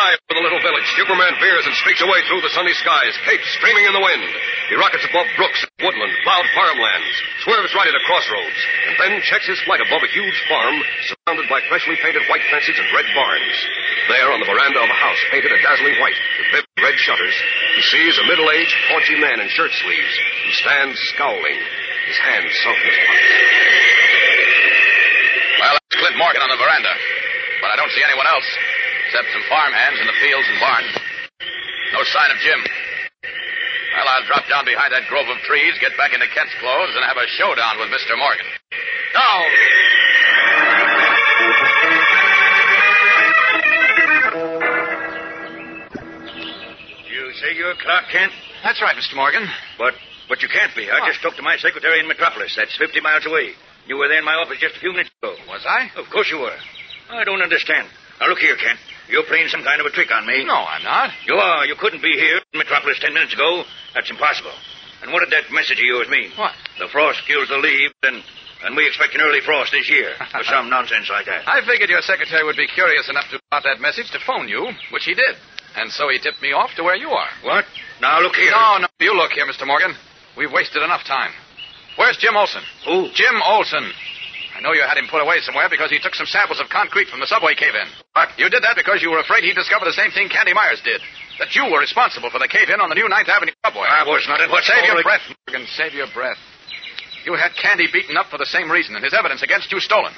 High 0.00 0.16
over 0.16 0.40
the 0.40 0.46
little 0.48 0.64
village, 0.64 0.88
Superman 0.96 1.36
veers 1.36 1.68
and 1.68 1.76
streaks 1.76 2.00
away 2.00 2.24
through 2.24 2.40
the 2.40 2.54
sunny 2.56 2.72
skies, 2.72 3.12
cape 3.28 3.44
streaming 3.60 3.84
in 3.84 3.92
the 3.92 4.00
wind. 4.00 4.24
He 4.72 4.80
rockets 4.80 5.04
above 5.04 5.28
brooks, 5.36 5.60
woodland, 5.84 6.14
plowed 6.24 6.48
farmlands, 6.56 7.14
swerves 7.44 7.76
right 7.76 7.90
at 7.90 8.00
a 8.00 8.04
crossroads, 8.08 8.60
and 8.88 8.94
then 8.96 9.20
checks 9.28 9.44
his 9.44 9.60
flight 9.68 9.84
above 9.84 10.00
a 10.00 10.14
huge 10.14 10.38
farm 10.48 10.80
surrounded 11.04 11.52
by 11.52 11.60
freshly 11.68 12.00
painted 12.00 12.24
white 12.32 12.44
fences 12.48 12.80
and 12.80 12.88
red 12.96 13.04
barns. 13.12 13.56
There, 14.08 14.32
on 14.32 14.40
the 14.40 14.48
veranda 14.48 14.80
of 14.80 14.88
a 14.88 14.96
house 14.96 15.20
painted 15.28 15.52
a 15.52 15.60
dazzling 15.60 16.00
white 16.00 16.16
with 16.16 16.64
vivid 16.64 16.80
red 16.80 16.96
shutters, 16.96 17.36
he 17.76 17.82
sees 17.92 18.16
a 18.16 18.24
middle-aged, 18.24 18.76
paunchy 18.88 19.20
man 19.20 19.44
in 19.44 19.52
shirt 19.52 19.72
sleeves 19.84 20.14
who 20.48 20.52
stands 20.64 20.96
scowling, 21.12 21.58
his 22.08 22.18
hands 22.24 22.50
sunk 22.64 22.80
in 22.80 22.88
his 22.88 23.00
pockets. 23.04 23.36
Well, 25.60 25.72
that's 25.76 25.96
Clint 26.00 26.16
Morgan 26.16 26.40
on 26.40 26.48
the 26.48 26.56
veranda. 26.56 26.94
But 27.60 27.68
I 27.68 27.76
don't 27.76 27.92
see 27.92 28.00
anyone 28.00 28.24
else, 28.24 28.48
except 29.10 29.26
some 29.34 29.42
farmhands 29.50 29.98
in 29.98 30.06
the 30.06 30.14
fields 30.22 30.46
and 30.46 30.62
barns. 30.62 30.94
No 31.98 32.06
sign 32.06 32.30
of 32.30 32.38
Jim. 32.46 32.62
Well, 32.62 34.06
I'll 34.06 34.22
drop 34.30 34.46
down 34.46 34.62
behind 34.62 34.94
that 34.94 35.10
grove 35.10 35.26
of 35.26 35.42
trees, 35.42 35.74
get 35.82 35.98
back 35.98 36.14
into 36.14 36.30
Kent's 36.30 36.54
clothes, 36.62 36.94
and 36.94 37.02
have 37.02 37.18
a 37.18 37.26
showdown 37.34 37.82
with 37.82 37.90
Mr. 37.90 38.14
Morgan. 38.14 38.46
Now! 39.10 39.34
You 47.10 47.34
say 47.42 47.58
you're 47.58 47.74
Clark 47.82 48.04
Kent? 48.14 48.30
That's 48.62 48.80
right, 48.80 48.94
Mr. 48.94 49.16
Morgan. 49.16 49.42
But 49.76 49.94
but 50.28 50.38
you 50.42 50.48
can't 50.48 50.70
be. 50.78 50.86
I 50.86 51.02
just 51.10 51.20
talked 51.20 51.36
to 51.36 51.42
my 51.42 51.56
secretary 51.58 51.98
in 51.98 52.06
Metropolis. 52.06 52.54
That's 52.54 52.76
50 52.78 53.00
miles 53.00 53.26
away. 53.26 53.58
You 53.90 53.96
were 53.98 54.06
there 54.06 54.22
in 54.22 54.24
my 54.24 54.38
office 54.38 54.58
just 54.62 54.76
a 54.76 54.78
few 54.78 54.92
minutes 54.92 55.10
ago. 55.20 55.34
Was 55.50 55.66
I? 55.66 55.90
Of 55.98 56.06
course 56.14 56.30
you 56.30 56.38
were. 56.38 56.54
I 57.10 57.24
don't 57.24 57.42
understand. 57.42 57.88
Now, 58.20 58.28
look 58.28 58.38
here, 58.38 58.54
Kent. 58.54 58.78
You're 59.08 59.24
playing 59.24 59.48
some 59.48 59.62
kind 59.62 59.80
of 59.80 59.86
a 59.86 59.90
trick 59.90 60.10
on 60.12 60.26
me. 60.26 60.44
No, 60.44 60.54
I'm 60.54 60.82
not. 60.82 61.10
You 61.26 61.34
are. 61.34 61.66
You 61.66 61.74
couldn't 61.76 62.02
be 62.02 62.12
here 62.12 62.38
in 62.52 62.58
Metropolis 62.58 62.98
ten 63.00 63.14
minutes 63.14 63.34
ago. 63.34 63.64
That's 63.94 64.10
impossible. 64.10 64.52
And 65.02 65.12
what 65.12 65.20
did 65.24 65.32
that 65.32 65.50
message 65.52 65.80
of 65.80 65.86
yours 65.86 66.08
mean? 66.08 66.30
What? 66.36 66.52
The 66.78 66.88
frost 66.92 67.24
kills 67.26 67.48
the 67.48 67.56
leaves, 67.56 67.94
and, 68.02 68.22
and 68.64 68.76
we 68.76 68.86
expect 68.86 69.14
an 69.14 69.22
early 69.22 69.40
frost 69.40 69.72
this 69.72 69.88
year. 69.88 70.12
or 70.34 70.44
some 70.44 70.68
nonsense 70.68 71.08
like 71.08 71.26
that. 71.26 71.48
I 71.48 71.64
figured 71.64 71.88
your 71.88 72.02
secretary 72.02 72.44
would 72.44 72.56
be 72.60 72.68
curious 72.68 73.08
enough 73.08 73.24
to 73.32 73.40
about 73.48 73.64
that 73.64 73.80
message 73.80 74.10
to 74.12 74.20
phone 74.26 74.48
you, 74.48 74.68
which 74.92 75.04
he 75.04 75.14
did. 75.14 75.36
And 75.76 75.90
so 75.90 76.08
he 76.10 76.18
tipped 76.18 76.42
me 76.42 76.52
off 76.52 76.70
to 76.76 76.82
where 76.82 76.96
you 76.96 77.08
are. 77.08 77.30
What? 77.42 77.64
Now, 78.00 78.20
look 78.20 78.34
here. 78.36 78.50
No, 78.50 78.78
no, 78.84 78.88
you 79.00 79.16
look 79.16 79.32
here, 79.32 79.46
Mr. 79.46 79.66
Morgan. 79.66 79.94
We've 80.36 80.52
wasted 80.52 80.82
enough 80.82 81.04
time. 81.04 81.30
Where's 81.96 82.16
Jim 82.16 82.36
Olsen? 82.36 82.62
Who? 82.86 83.08
Jim 83.14 83.40
Olsen. 83.44 83.92
I 84.60 84.62
know 84.62 84.76
you 84.76 84.84
had 84.84 85.00
him 85.00 85.08
put 85.08 85.24
away 85.24 85.40
somewhere 85.40 85.72
because 85.72 85.88
he 85.88 85.96
took 86.04 86.12
some 86.12 86.28
samples 86.28 86.60
of 86.60 86.68
concrete 86.68 87.08
from 87.08 87.24
the 87.24 87.24
subway 87.24 87.56
cave-in. 87.56 87.88
But 88.12 88.36
you 88.36 88.52
did 88.52 88.60
that 88.60 88.76
because 88.76 89.00
you 89.00 89.08
were 89.08 89.24
afraid 89.24 89.40
he'd 89.40 89.56
discover 89.56 89.88
the 89.88 89.96
same 89.96 90.12
thing 90.12 90.28
Candy 90.28 90.52
Myers 90.52 90.84
did. 90.84 91.00
That 91.40 91.56
you 91.56 91.64
were 91.64 91.80
responsible 91.80 92.28
for 92.28 92.36
the 92.36 92.44
cave-in 92.44 92.76
on 92.76 92.92
the 92.92 92.94
new 92.94 93.08
Ninth 93.08 93.32
Avenue 93.32 93.56
subway. 93.64 93.88
I 93.88 94.04
was 94.04 94.20
not. 94.28 94.36
What's 94.52 94.68
Save 94.68 94.84
your 94.84 95.00
breath, 95.00 95.24
Morgan. 95.48 95.64
Save 95.72 95.96
your 95.96 96.12
breath. 96.12 96.36
You 97.24 97.40
had 97.40 97.56
Candy 97.56 97.88
beaten 97.88 98.20
up 98.20 98.28
for 98.28 98.36
the 98.36 98.44
same 98.44 98.68
reason, 98.68 99.00
and 99.00 99.04
his 99.04 99.16
evidence 99.16 99.40
against 99.40 99.72
you 99.72 99.80
stolen. 99.80 100.12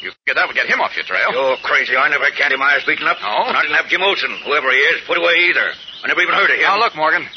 You 0.00 0.16
figured 0.24 0.40
that 0.40 0.48
would 0.48 0.56
get 0.56 0.72
him 0.72 0.80
off 0.80 0.96
your 0.96 1.04
trail. 1.04 1.28
You're 1.28 1.60
crazy. 1.60 1.92
I 1.92 2.08
never 2.08 2.24
had 2.24 2.32
Candy 2.32 2.56
Myers 2.56 2.88
beaten 2.88 3.04
up. 3.04 3.20
No? 3.20 3.44
And 3.44 3.56
I 3.56 3.60
didn't 3.60 3.76
have 3.76 3.92
Jim 3.92 4.00
Olsen, 4.00 4.32
whoever 4.48 4.72
he 4.72 4.80
is, 4.96 5.04
put 5.04 5.20
away 5.20 5.52
either. 5.52 5.68
I 6.00 6.08
never 6.08 6.24
even 6.24 6.32
heard 6.32 6.48
of 6.48 6.56
him. 6.56 6.64
Now, 6.64 6.80
look, 6.80 6.96
Morgan. 6.96 7.28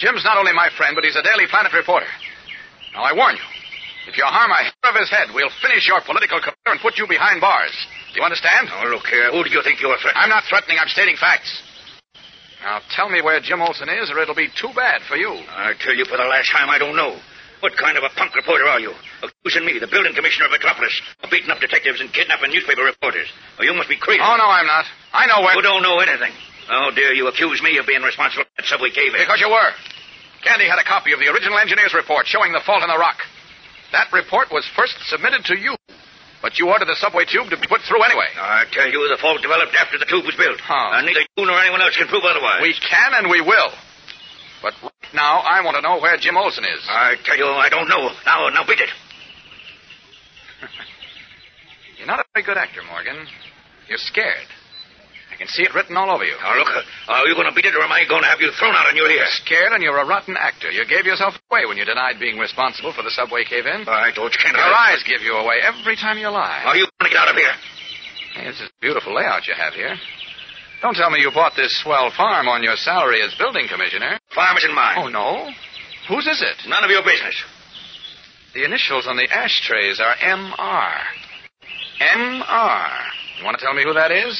Jim's 0.00 0.24
not 0.24 0.40
only 0.40 0.56
my 0.56 0.72
friend, 0.80 0.96
but 0.96 1.04
he's 1.04 1.16
a 1.16 1.22
Daily 1.22 1.44
Planet 1.44 1.76
reporter. 1.76 2.08
Now, 2.96 3.04
I 3.04 3.12
warn 3.12 3.36
you. 3.36 3.44
If 4.08 4.16
you 4.16 4.24
harm 4.24 4.48
a 4.48 4.56
hair 4.64 4.88
of 4.88 4.96
his 4.96 5.12
head, 5.12 5.28
we'll 5.36 5.52
finish 5.60 5.84
your 5.84 6.00
political 6.00 6.40
career 6.40 6.72
and 6.72 6.80
put 6.80 6.96
you 6.96 7.04
behind 7.04 7.44
bars. 7.44 7.76
Do 8.08 8.16
you 8.16 8.24
understand? 8.24 8.72
Oh, 8.72 8.88
look 8.88 9.04
here. 9.04 9.28
Who 9.28 9.44
do 9.44 9.52
you 9.52 9.60
think 9.60 9.84
you're 9.84 10.00
threatening? 10.00 10.16
I'm 10.16 10.32
not 10.32 10.48
threatening. 10.48 10.80
I'm 10.80 10.88
stating 10.88 11.20
facts. 11.20 11.52
Now, 12.64 12.80
tell 12.96 13.12
me 13.12 13.20
where 13.20 13.38
Jim 13.38 13.60
Olsen 13.60 13.92
is, 13.92 14.08
or 14.08 14.18
it'll 14.18 14.34
be 14.34 14.48
too 14.48 14.72
bad 14.72 15.04
for 15.04 15.20
you. 15.20 15.28
I 15.28 15.76
tell 15.76 15.92
you 15.94 16.08
for 16.08 16.16
the 16.16 16.24
last 16.24 16.48
time, 16.50 16.72
I 16.72 16.80
don't 16.80 16.96
know. 16.96 17.20
What 17.60 17.76
kind 17.76 18.00
of 18.00 18.02
a 18.06 18.10
punk 18.16 18.34
reporter 18.34 18.64
are 18.64 18.80
you? 18.80 18.96
Accusing 19.20 19.66
me, 19.66 19.76
the 19.78 19.90
building 19.90 20.14
commissioner 20.14 20.46
of 20.46 20.56
Metropolis, 20.56 20.94
of 21.22 21.28
beating 21.28 21.50
up 21.50 21.60
detectives 21.60 22.00
and 22.00 22.08
kidnapping 22.08 22.50
newspaper 22.50 22.88
reporters. 22.88 23.28
Oh, 23.60 23.62
you 23.62 23.74
must 23.74 23.92
be 23.92 23.98
crazy. 23.98 24.24
Oh, 24.24 24.36
no, 24.40 24.48
I'm 24.48 24.66
not. 24.66 24.86
I 25.12 25.26
know 25.26 25.44
where. 25.44 25.54
You 25.54 25.62
don't 25.62 25.82
know 25.82 26.00
anything. 26.00 26.32
Oh, 26.70 26.90
dear, 26.94 27.12
you 27.12 27.28
accuse 27.28 27.60
me 27.60 27.76
of 27.76 27.86
being 27.86 28.02
responsible 28.02 28.44
for 28.48 28.50
that 28.56 28.66
subway 28.66 28.90
cave 28.90 29.12
in? 29.12 29.20
Because 29.20 29.40
you 29.42 29.50
were. 29.50 29.70
Candy 30.42 30.64
had 30.64 30.78
a 30.78 30.86
copy 30.86 31.12
of 31.12 31.20
the 31.20 31.28
original 31.28 31.58
engineer's 31.58 31.92
report 31.92 32.26
showing 32.26 32.52
the 32.52 32.62
fault 32.64 32.82
in 32.82 32.88
the 32.88 32.98
rock. 32.98 33.20
That 33.92 34.12
report 34.12 34.48
was 34.52 34.68
first 34.76 34.96
submitted 35.08 35.44
to 35.46 35.56
you. 35.56 35.76
But 36.40 36.58
you 36.58 36.70
ordered 36.70 36.86
the 36.86 36.94
subway 37.02 37.24
tube 37.26 37.50
to 37.50 37.58
be 37.58 37.66
put 37.66 37.82
through 37.82 38.02
anyway. 38.04 38.30
I 38.38 38.62
tell 38.70 38.86
you, 38.86 39.02
the 39.10 39.18
fault 39.20 39.42
developed 39.42 39.74
after 39.74 39.98
the 39.98 40.06
tube 40.06 40.24
was 40.24 40.36
built. 40.38 40.60
Huh. 40.62 40.94
And 40.94 41.06
neither 41.06 41.26
you 41.34 41.44
nor 41.46 41.58
anyone 41.58 41.82
else 41.82 41.96
can 41.96 42.06
prove 42.06 42.22
otherwise. 42.22 42.62
We 42.62 42.74
can 42.78 43.10
and 43.18 43.26
we 43.28 43.40
will. 43.40 43.74
But 44.62 44.74
right 44.82 45.12
now, 45.14 45.42
I 45.42 45.62
want 45.64 45.74
to 45.76 45.82
know 45.82 45.98
where 45.98 46.16
Jim 46.16 46.36
Olsen 46.36 46.64
is. 46.64 46.82
I 46.86 47.16
tell 47.24 47.36
you, 47.36 47.46
I 47.46 47.68
don't 47.68 47.88
know. 47.88 48.10
Now, 48.26 48.48
now 48.50 48.62
beat 48.66 48.78
it. 48.78 48.90
You're 51.98 52.06
not 52.06 52.20
a 52.20 52.24
very 52.34 52.44
good 52.46 52.56
actor, 52.56 52.82
Morgan. 52.86 53.26
You're 53.88 53.98
scared. 53.98 54.46
I 55.38 55.46
can 55.46 55.54
see 55.54 55.62
it 55.62 55.70
written 55.70 55.94
all 55.94 56.10
over 56.10 56.26
you. 56.26 56.34
Now, 56.42 56.58
look, 56.58 56.66
are 57.06 57.22
you 57.30 57.38
going 57.38 57.46
to 57.46 57.54
beat 57.54 57.62
it, 57.62 57.78
or 57.78 57.86
am 57.86 57.94
I 57.94 58.02
going 58.10 58.26
to 58.26 58.28
have 58.28 58.42
you 58.42 58.50
thrown 58.58 58.74
out 58.74 58.90
on 58.90 58.98
your 58.98 59.06
ear? 59.06 59.22
You're 59.22 59.38
scared 59.46 59.70
and 59.70 59.86
you're 59.86 59.94
a 59.94 60.04
rotten 60.04 60.34
actor. 60.34 60.66
You 60.66 60.82
gave 60.82 61.06
yourself 61.06 61.38
away 61.46 61.62
when 61.62 61.78
you 61.78 61.86
denied 61.86 62.18
being 62.18 62.42
responsible 62.42 62.90
for 62.90 63.06
the 63.06 63.14
subway 63.14 63.46
cave-in. 63.46 63.86
I 63.86 64.10
told 64.10 64.34
you, 64.34 64.40
Kendall. 64.42 64.66
Your 64.66 64.74
eyes 64.74 64.98
give 65.06 65.22
you 65.22 65.38
away 65.38 65.62
every 65.62 65.94
time 65.94 66.18
you 66.18 66.26
lie. 66.26 66.66
Are 66.66 66.74
you 66.74 66.90
going 66.98 67.06
to 67.06 67.14
get 67.14 67.22
out 67.22 67.30
of 67.30 67.38
here? 67.38 67.54
Hey, 68.34 68.50
this 68.50 68.58
is 68.58 68.66
a 68.66 68.80
beautiful 68.82 69.14
layout 69.14 69.46
you 69.46 69.54
have 69.54 69.78
here. 69.78 69.94
Don't 70.82 70.98
tell 70.98 71.10
me 71.10 71.22
you 71.22 71.30
bought 71.30 71.54
this 71.54 71.70
swell 71.86 72.10
farm 72.10 72.48
on 72.50 72.66
your 72.66 72.74
salary 72.74 73.22
as 73.22 73.30
building 73.38 73.70
commissioner. 73.70 74.18
Farm 74.34 74.56
isn't 74.58 74.74
mine. 74.74 74.98
Oh, 74.98 75.06
no? 75.06 75.46
Whose 76.10 76.26
is 76.26 76.42
it? 76.42 76.66
None 76.66 76.82
of 76.82 76.90
your 76.90 77.06
business. 77.06 77.38
The 78.54 78.64
initials 78.64 79.06
on 79.06 79.14
the 79.14 79.28
ashtrays 79.30 80.00
are 80.02 80.18
M.R. 80.18 80.98
M.R. 82.10 82.90
You 83.38 83.44
want 83.44 83.56
to 83.56 83.64
tell 83.64 83.74
me 83.74 83.84
who 83.84 83.94
that 83.94 84.10
is? 84.10 84.34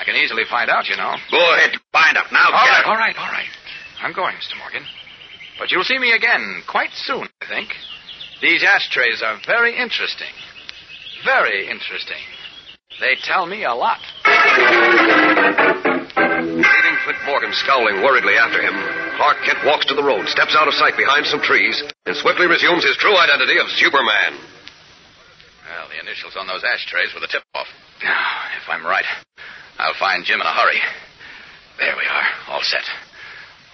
I 0.00 0.04
can 0.04 0.16
easily 0.16 0.44
find 0.48 0.70
out, 0.72 0.88
you 0.88 0.96
know. 0.96 1.12
Go 1.30 1.36
ahead, 1.60 1.76
find 1.92 2.16
out. 2.16 2.32
Now, 2.32 2.48
all 2.48 2.64
get 2.64 2.72
right, 2.72 2.80
out. 2.80 2.88
all 2.88 2.96
right, 2.96 3.16
all 3.20 3.28
right. 3.28 3.52
I'm 4.00 4.16
going, 4.16 4.32
Mr. 4.32 4.56
Morgan. 4.56 4.80
But 5.60 5.70
you'll 5.70 5.84
see 5.84 5.98
me 5.98 6.16
again 6.16 6.62
quite 6.64 6.88
soon, 7.04 7.28
I 7.44 7.46
think. 7.46 7.68
These 8.40 8.64
ashtrays 8.64 9.20
are 9.20 9.36
very 9.44 9.76
interesting. 9.76 10.32
Very 11.22 11.68
interesting. 11.68 12.16
They 12.98 13.20
tell 13.20 13.44
me 13.44 13.64
a 13.68 13.74
lot. 13.76 14.00
Leaving 16.48 16.96
Clint 17.04 17.20
Morgan 17.28 17.52
scowling 17.52 18.00
worriedly 18.00 18.40
after 18.40 18.64
him, 18.64 18.72
Clark 19.20 19.44
Kent 19.44 19.68
walks 19.68 19.84
to 19.92 19.94
the 19.94 20.02
road, 20.02 20.24
steps 20.32 20.56
out 20.56 20.66
of 20.66 20.72
sight 20.80 20.96
behind 20.96 21.26
some 21.26 21.44
trees, 21.44 21.76
and 22.06 22.16
swiftly 22.16 22.46
resumes 22.48 22.84
his 22.88 22.96
true 22.96 23.16
identity 23.20 23.60
of 23.60 23.68
Superman. 23.76 24.32
Well, 25.68 25.92
the 25.92 26.00
initials 26.00 26.36
on 26.40 26.46
those 26.48 26.64
ashtrays 26.64 27.12
were 27.12 27.20
the 27.20 27.28
tip-off. 27.28 27.68
Now, 28.02 28.48
if 28.56 28.64
I'm 28.68 28.84
right, 28.84 29.04
I'll 29.78 29.94
find 29.98 30.24
Jim 30.24 30.40
in 30.40 30.46
a 30.46 30.52
hurry. 30.52 30.80
There 31.78 31.96
we 31.96 32.04
are, 32.04 32.26
all 32.48 32.62
set. 32.62 32.84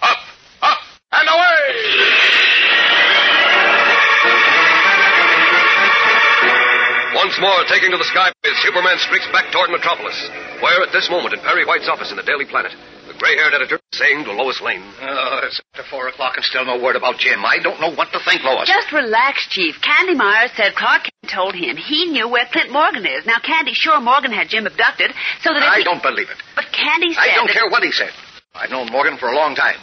Up, 0.01 0.17
up, 0.61 0.79
and 1.11 1.27
away! 1.27 1.57
Once 7.15 7.39
more, 7.41 7.63
taking 7.67 7.91
to 7.91 7.97
the 7.97 8.05
sky, 8.05 8.31
Superman 8.61 8.97
streaks 8.99 9.27
back 9.31 9.51
toward 9.51 9.69
Metropolis, 9.69 10.15
where 10.61 10.81
at 10.83 10.91
this 10.93 11.09
moment 11.09 11.33
in 11.33 11.39
Perry 11.41 11.65
White's 11.65 11.89
office 11.89 12.11
in 12.11 12.17
the 12.17 12.23
Daily 12.23 12.45
Planet, 12.45 12.71
the 13.17 13.23
gray-haired 13.25 13.53
editor 13.53 13.79
saying 13.93 14.23
to 14.25 14.31
Lois 14.33 14.61
Lane. 14.61 14.83
Oh, 15.01 15.41
it's 15.43 15.59
after 15.73 15.89
four 15.89 16.07
o'clock 16.07 16.33
and 16.35 16.45
still 16.45 16.65
no 16.65 16.81
word 16.81 16.95
about 16.95 17.17
Jim. 17.17 17.43
I 17.45 17.57
don't 17.59 17.79
know 17.81 17.93
what 17.93 18.11
to 18.13 18.19
think, 18.23 18.43
Lois. 18.43 18.67
Just 18.67 18.91
relax, 18.91 19.47
Chief. 19.49 19.75
Candy 19.81 20.15
Myers 20.15 20.51
said 20.55 20.75
Clark 20.75 21.03
Kent 21.03 21.33
told 21.33 21.55
him 21.55 21.77
he 21.77 22.05
knew 22.05 22.29
where 22.29 22.45
Clint 22.51 22.71
Morgan 22.71 23.05
is. 23.05 23.25
Now, 23.25 23.39
Candy, 23.39 23.73
sure 23.73 23.99
Morgan 23.99 24.31
had 24.31 24.49
Jim 24.49 24.65
abducted, 24.67 25.11
so 25.41 25.53
that 25.53 25.63
if 25.63 25.69
I 25.69 25.77
he... 25.79 25.83
don't 25.83 26.03
believe 26.03 26.29
it. 26.29 26.37
But 26.55 26.65
Candy 26.71 27.13
said 27.13 27.21
I 27.21 27.35
don't 27.35 27.47
that- 27.47 27.53
care 27.53 27.69
what 27.69 27.83
he 27.83 27.91
said. 27.91 28.11
I've 28.53 28.69
known 28.69 28.91
Morgan 28.91 29.17
for 29.17 29.29
a 29.29 29.35
long 29.35 29.55
time. 29.55 29.77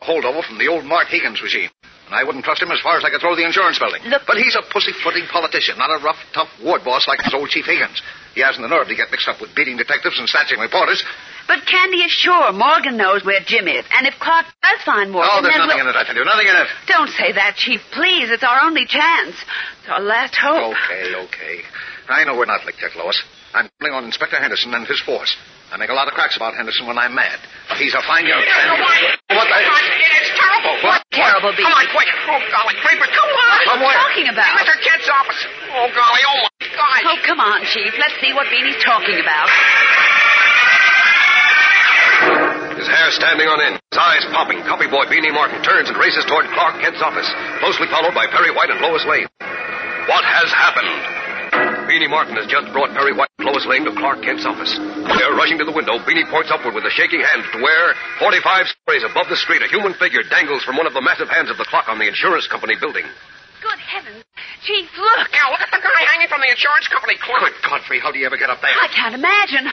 A 0.00 0.04
holdover 0.04 0.42
from 0.44 0.58
the 0.58 0.68
old 0.68 0.84
Mark 0.84 1.08
Higgins 1.08 1.42
regime. 1.42 1.70
I 2.14 2.24
wouldn't 2.24 2.44
trust 2.44 2.62
him 2.62 2.70
as 2.70 2.80
far 2.80 2.96
as 2.96 3.04
I 3.04 3.10
could 3.10 3.20
throw 3.20 3.34
the 3.36 3.44
insurance 3.44 3.78
building. 3.78 4.02
Look- 4.04 4.26
But 4.26 4.36
he's 4.38 4.54
a 4.54 4.62
pussy-footing 4.62 5.26
politician, 5.32 5.78
not 5.78 5.90
a 5.90 6.02
rough, 6.02 6.18
tough 6.32 6.48
ward 6.62 6.84
boss 6.84 7.06
like 7.08 7.22
his 7.22 7.34
old 7.34 7.48
Chief 7.50 7.64
Higgins. 7.64 8.00
He 8.34 8.40
hasn't 8.40 8.62
the 8.62 8.68
nerve 8.68 8.88
to 8.88 8.94
get 8.94 9.10
mixed 9.10 9.28
up 9.28 9.40
with 9.40 9.54
beating 9.54 9.76
detectives 9.76 10.18
and 10.18 10.28
snatching 10.28 10.58
reporters. 10.58 11.04
But 11.46 11.66
Candy 11.66 11.98
is 11.98 12.10
sure 12.10 12.52
Morgan 12.52 12.96
knows 12.96 13.24
where 13.24 13.40
Jim 13.44 13.68
is. 13.68 13.84
And 13.98 14.06
if 14.06 14.14
Clark 14.18 14.46
does 14.62 14.80
find 14.84 15.10
Morgan, 15.10 15.30
oh, 15.32 15.42
there's 15.42 15.56
nothing 15.56 15.76
we'll... 15.76 15.88
in 15.88 15.94
it, 15.94 15.96
I 15.96 16.04
tell 16.04 16.16
you. 16.16 16.24
Nothing 16.24 16.46
in 16.48 16.56
it. 16.56 16.66
Don't 16.86 17.10
say 17.10 17.32
that, 17.32 17.56
Chief, 17.56 17.80
please. 17.92 18.30
It's 18.30 18.44
our 18.44 18.60
only 18.62 18.86
chance. 18.86 19.36
It's 19.80 19.88
our 19.90 20.00
last 20.00 20.34
hope. 20.34 20.72
Okay, 20.76 21.14
okay. 21.28 21.60
I 22.08 22.24
know 22.24 22.36
we're 22.36 22.46
not 22.46 22.64
licked 22.64 22.80
yet, 22.80 22.96
Lois. 22.96 23.22
I'm 23.52 23.68
calling 23.78 23.92
on 23.92 24.04
Inspector 24.08 24.36
Henderson 24.36 24.72
and 24.72 24.86
his 24.88 25.00
force. 25.04 25.36
I 25.72 25.80
make 25.80 25.88
a 25.88 25.96
lot 25.96 26.08
of 26.08 26.12
cracks 26.12 26.36
about 26.36 26.52
Henderson 26.52 26.84
when 26.88 26.96
I'm 26.96 27.16
mad. 27.16 27.40
But 27.68 27.80
he's 27.80 27.92
a 27.96 28.04
fine 28.04 28.28
young 28.28 28.40
man. 28.40 28.66
What 29.32 29.48
the... 29.48 29.56
It's 29.60 30.32
terrible. 30.36 30.76
What? 30.84 31.00
Terrible, 31.12 31.52
Come 31.56 31.72
on, 31.72 31.86
quick. 31.92 32.08
Oh, 32.28 32.40
golly, 32.52 32.76
creeper, 32.84 33.08
come 33.08 33.32
on. 33.32 33.80
What 33.80 33.92
are 33.96 34.12
you 34.12 34.24
talking 34.24 34.28
about? 34.32 34.52
Mr. 34.56 34.76
Kent's 34.80 35.08
office. 35.08 35.40
Oh, 35.72 35.88
golly, 35.92 36.22
oh, 36.28 36.36
my 36.44 36.68
gosh. 36.76 37.04
Oh, 37.08 37.18
come 37.24 37.40
on, 37.40 37.64
Chief. 37.68 37.92
Let's 37.96 38.16
see 38.20 38.32
what 38.36 38.48
Beanie's 38.52 38.80
talking 38.84 39.20
about. 39.20 39.48
His 42.76 42.88
hair 42.88 43.08
standing 43.12 43.48
on 43.48 43.60
end, 43.60 43.76
his 43.92 43.98
eyes 44.00 44.24
popping, 44.32 44.60
copy 44.64 44.88
boy 44.88 45.04
Beanie 45.08 45.32
Martin 45.32 45.60
turns 45.62 45.88
and 45.88 45.96
races 45.96 46.24
toward 46.28 46.48
Clark 46.56 46.80
Kent's 46.80 47.00
office, 47.00 47.28
closely 47.60 47.88
followed 47.88 48.12
by 48.16 48.28
Perry 48.28 48.52
White 48.52 48.70
and 48.70 48.80
Lois 48.80 49.04
Lane. 49.04 49.28
What 50.08 50.24
has 50.24 50.50
happened? 50.52 51.21
Beanie 51.92 52.08
Martin 52.08 52.40
has 52.40 52.48
just 52.48 52.72
brought 52.72 52.88
Perry 52.96 53.12
White 53.12 53.28
and 53.36 53.52
Lois 53.52 53.68
Lane 53.68 53.84
to 53.84 53.92
Clark 53.92 54.24
Kent's 54.24 54.48
office. 54.48 54.72
They're 54.80 55.36
rushing 55.36 55.60
to 55.60 55.68
the 55.68 55.76
window. 55.76 56.00
Beanie 56.08 56.24
points 56.24 56.48
upward 56.48 56.72
with 56.72 56.88
a 56.88 56.94
shaking 56.96 57.20
hand 57.20 57.44
to 57.52 57.60
where, 57.60 57.92
45 58.16 58.72
stories 58.80 59.04
above 59.04 59.28
the 59.28 59.36
street, 59.36 59.60
a 59.60 59.68
human 59.68 59.92
figure 60.00 60.24
dangles 60.24 60.64
from 60.64 60.80
one 60.80 60.88
of 60.88 60.96
the 60.96 61.04
massive 61.04 61.28
hands 61.28 61.52
of 61.52 61.60
the 61.60 61.68
clock 61.68 61.92
on 61.92 62.00
the 62.00 62.08
insurance 62.08 62.48
company 62.48 62.80
building. 62.80 63.04
Good 63.60 63.76
heavens. 63.76 64.24
Chief, 64.64 64.88
look. 64.96 65.36
Now, 65.36 65.52
look 65.52 65.60
at 65.60 65.68
the 65.68 65.84
guy 65.84 66.00
hanging 66.08 66.32
from 66.32 66.40
the 66.40 66.48
insurance 66.48 66.88
company 66.88 67.20
clock. 67.20 67.44
Good 67.44 67.60
Godfrey, 67.60 68.00
how 68.00 68.08
do 68.08 68.16
you 68.16 68.24
ever 68.24 68.40
get 68.40 68.48
up 68.48 68.64
there? 68.64 68.72
I 68.72 68.88
can't 68.88 69.12
imagine. 69.12 69.68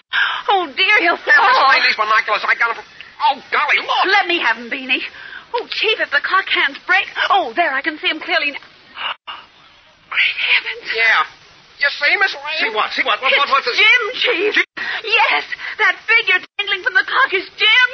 Oh, 0.51 0.67
dear, 0.75 0.99
he'll 0.99 1.23
fall. 1.23 1.39
Now, 1.39 1.47
Miss 1.47 1.55
fall. 1.55 1.71
Lane, 1.71 1.87
these 1.87 1.95
binoculars, 1.95 2.43
I 2.43 2.59
got 2.59 2.75
them. 2.75 2.83
Oh, 3.31 3.39
golly, 3.47 3.79
look. 3.79 4.05
Let 4.11 4.27
me 4.27 4.43
have 4.43 4.59
him, 4.59 4.67
Beanie. 4.67 5.07
Oh, 5.55 5.63
Chief, 5.71 5.95
if 6.03 6.11
the 6.11 6.19
clock 6.19 6.51
hands 6.51 6.83
break. 6.83 7.07
Oh, 7.31 7.55
there, 7.55 7.71
I 7.71 7.79
can 7.79 7.95
see 7.95 8.11
him 8.11 8.19
clearly 8.19 8.51
now. 8.51 8.67
Great 10.11 10.35
heavens. 10.35 10.83
Yeah. 10.91 11.38
You 11.80 11.88
see, 11.95 12.11
Miss 12.19 12.35
Lane? 12.35 12.60
See 12.60 12.76
what? 12.76 12.91
See 12.91 13.07
what? 13.07 13.23
What? 13.23 13.31
It's 13.31 13.39
what? 13.39 13.64
What's 13.64 13.72
Jim, 13.72 14.01
Chief. 14.19 14.51
Yes, 15.07 15.43
that 15.80 15.95
figure 16.03 16.43
dangling 16.60 16.84
from 16.84 16.91
the 16.91 17.07
clock 17.07 17.31
is 17.31 17.47
Jim. 17.56 17.89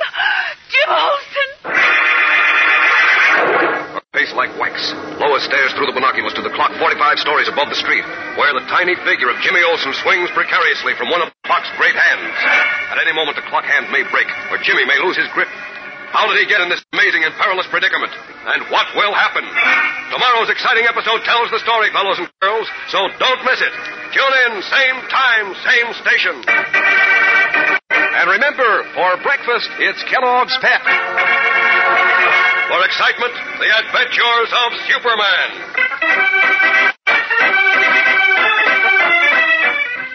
Jim 0.74 0.90
Olsen. 0.90 1.49
Her 3.94 4.02
face 4.18 4.34
like 4.34 4.49
wax. 4.57 4.90
Lois 5.22 5.45
stares 5.45 5.70
through 5.78 5.86
the 5.86 5.94
binoculars 5.94 6.34
to 6.34 6.41
the 6.41 6.49
clock 6.57 6.74
45 6.82 7.22
stories 7.22 7.45
above 7.45 7.70
the 7.70 7.78
street, 7.78 8.02
where 8.41 8.57
the 8.57 8.66
tiny 8.74 8.98
figure 9.06 9.30
of 9.30 9.38
Jimmy 9.45 9.62
Olsen 9.62 9.94
swings 10.02 10.34
precariously 10.34 10.98
from 10.98 11.14
one 11.14 11.22
of 11.22 11.30
the 11.30 11.38
clock's 11.45 11.70
great 11.78 11.94
hands. 11.94 12.34
At 12.90 12.98
any 12.98 13.14
moment, 13.14 13.38
the 13.38 13.45
clock 13.53 13.70
hand 13.70 13.94
may 13.94 14.02
break, 14.10 14.26
or 14.49 14.57
Jimmy 14.66 14.90
may 14.90 14.98
lose 14.98 15.14
his 15.14 15.30
grip. 15.38 15.49
How 16.16 16.32
did 16.32 16.40
he 16.40 16.48
get 16.48 16.64
in 16.64 16.72
this 16.72 16.80
amazing 16.96 17.28
and 17.28 17.36
perilous 17.36 17.68
predicament? 17.68 18.08
And 18.48 18.72
what 18.72 18.88
will 18.96 19.12
happen? 19.12 19.44
Tomorrow's 20.16 20.48
exciting 20.48 20.88
episode 20.88 21.28
tells 21.28 21.52
the 21.52 21.60
story, 21.60 21.92
fellows 21.92 22.16
and 22.24 22.32
girls, 22.40 22.72
so 22.88 23.12
don't 23.20 23.44
miss 23.44 23.60
it. 23.60 23.76
Tune 24.16 24.36
in, 24.48 24.64
same 24.64 24.98
time, 25.12 25.52
same 25.68 25.92
station. 26.00 26.40
And 27.92 28.32
remember, 28.32 28.88
for 28.96 29.20
breakfast, 29.28 29.68
it's 29.84 30.00
Kellogg's 30.08 30.56
Pep. 30.64 30.88
For 30.88 32.80
excitement, 32.88 33.36
the 33.60 33.70
adventures 33.76 34.50
of 34.56 34.70
Superman. 34.88 35.50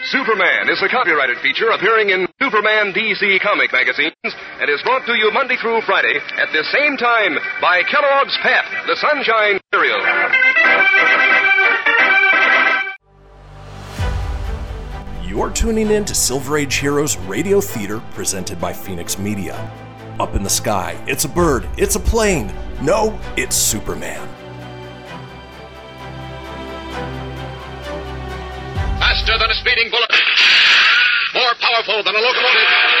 Superman 0.09 0.65
is 0.73 0.81
a 0.81 0.89
copyrighted 0.89 1.37
feature 1.45 1.69
appearing 1.69 2.09
in 2.09 2.25
Superman 2.41 2.89
DC 2.89 3.39
comic 3.45 3.71
magazines 3.71 4.10
and 4.23 4.69
is 4.69 4.79
brought 4.83 5.03
to 5.07 5.15
you 5.15 5.31
Monday 5.33 5.55
through 5.59 5.81
Friday 5.81 6.13
at 6.37 6.49
the 6.53 6.63
same 6.65 6.95
time 6.95 7.39
by 7.59 7.81
Kellogg's 7.81 8.37
Pep, 8.43 8.65
the 8.85 8.95
Sunshine 8.95 9.59
cereal. 9.73 9.97
You're 15.27 15.49
tuning 15.49 15.89
in 15.89 16.05
to 16.05 16.13
Silver 16.13 16.59
Age 16.59 16.75
Heroes 16.75 17.17
Radio 17.17 17.59
Theater 17.61 17.99
presented 18.13 18.61
by 18.61 18.73
Fenix 18.73 19.17
Media. 19.17 19.55
Up 20.19 20.35
in 20.35 20.43
the 20.43 20.49
sky, 20.51 21.03
it's 21.07 21.25
a 21.25 21.29
bird, 21.29 21.67
it's 21.75 21.95
a 21.95 21.99
plane. 21.99 22.53
No, 22.79 23.19
it's 23.37 23.55
Superman. 23.55 24.27
Faster 28.99 29.39
than 29.39 29.49
a 29.49 29.55
speeding 29.55 29.89
bullet. 29.89 30.11
More 31.33 31.55
powerful 31.59 32.03
than 32.03 32.13
a 32.13 32.19
locomotive. 32.19 33.00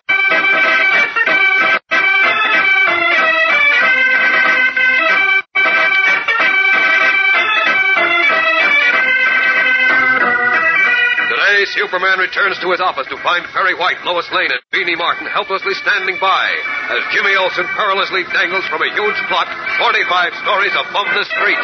Today, 11.61 11.77
Superman 11.77 12.17
returns 12.17 12.57
to 12.57 12.71
his 12.71 12.81
office 12.81 13.05
to 13.13 13.21
find 13.21 13.45
Perry 13.53 13.77
White, 13.77 14.01
Lois 14.03 14.25
Lane, 14.33 14.49
and 14.49 14.61
Beanie 14.73 14.97
Martin 14.97 15.27
helplessly 15.27 15.73
standing 15.75 16.17
by 16.19 16.49
as 16.89 17.05
Jimmy 17.13 17.35
Olsen 17.37 17.67
perilously 17.77 18.23
dangles 18.33 18.65
from 18.65 18.81
a 18.81 18.89
huge 18.89 19.21
clock 19.29 19.45
45 19.77 20.33
stories 20.41 20.73
above 20.73 21.05
the 21.13 21.23
street. 21.29 21.61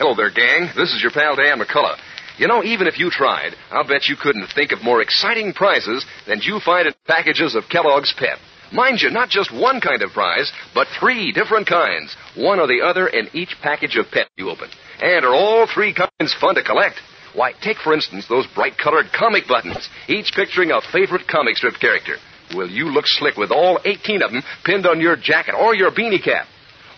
Hello 0.00 0.16
there, 0.16 0.30
gang. 0.32 0.72
This 0.74 0.94
is 0.94 1.02
your 1.02 1.12
pal 1.12 1.36
Dan 1.36 1.60
McCullough. 1.60 1.98
You 2.38 2.48
know, 2.48 2.64
even 2.64 2.86
if 2.86 2.98
you 2.98 3.10
tried, 3.10 3.52
I'll 3.70 3.86
bet 3.86 4.08
you 4.08 4.16
couldn't 4.16 4.48
think 4.54 4.72
of 4.72 4.82
more 4.82 5.02
exciting 5.02 5.52
prizes 5.52 6.06
than 6.26 6.40
you 6.40 6.58
find 6.64 6.86
in 6.86 6.94
packages 7.06 7.54
of 7.54 7.64
Kellogg's 7.68 8.14
Pep. 8.16 8.38
Mind 8.74 9.00
you, 9.00 9.10
not 9.10 9.28
just 9.28 9.54
one 9.54 9.80
kind 9.80 10.02
of 10.02 10.10
prize, 10.10 10.50
but 10.74 10.88
three 10.98 11.30
different 11.30 11.68
kinds, 11.68 12.16
one 12.34 12.58
or 12.58 12.66
the 12.66 12.82
other 12.84 13.06
in 13.06 13.28
each 13.32 13.54
package 13.62 13.94
of 13.94 14.10
Pep 14.10 14.26
you 14.36 14.50
open. 14.50 14.68
And 15.00 15.24
are 15.24 15.32
all 15.32 15.68
three 15.72 15.94
kinds 15.94 16.34
fun 16.40 16.56
to 16.56 16.62
collect? 16.64 16.96
Why, 17.34 17.52
take 17.62 17.78
for 17.78 17.94
instance 17.94 18.26
those 18.28 18.48
bright 18.52 18.76
colored 18.76 19.12
comic 19.16 19.46
buttons, 19.46 19.88
each 20.08 20.32
picturing 20.34 20.72
a 20.72 20.80
favorite 20.92 21.28
comic 21.28 21.56
strip 21.56 21.74
character. 21.80 22.16
Will 22.52 22.68
you 22.68 22.86
look 22.86 23.04
slick 23.06 23.36
with 23.36 23.52
all 23.52 23.78
18 23.84 24.22
of 24.22 24.32
them 24.32 24.42
pinned 24.64 24.88
on 24.88 25.00
your 25.00 25.14
jacket 25.14 25.54
or 25.54 25.76
your 25.76 25.92
beanie 25.92 26.22
cap? 26.22 26.48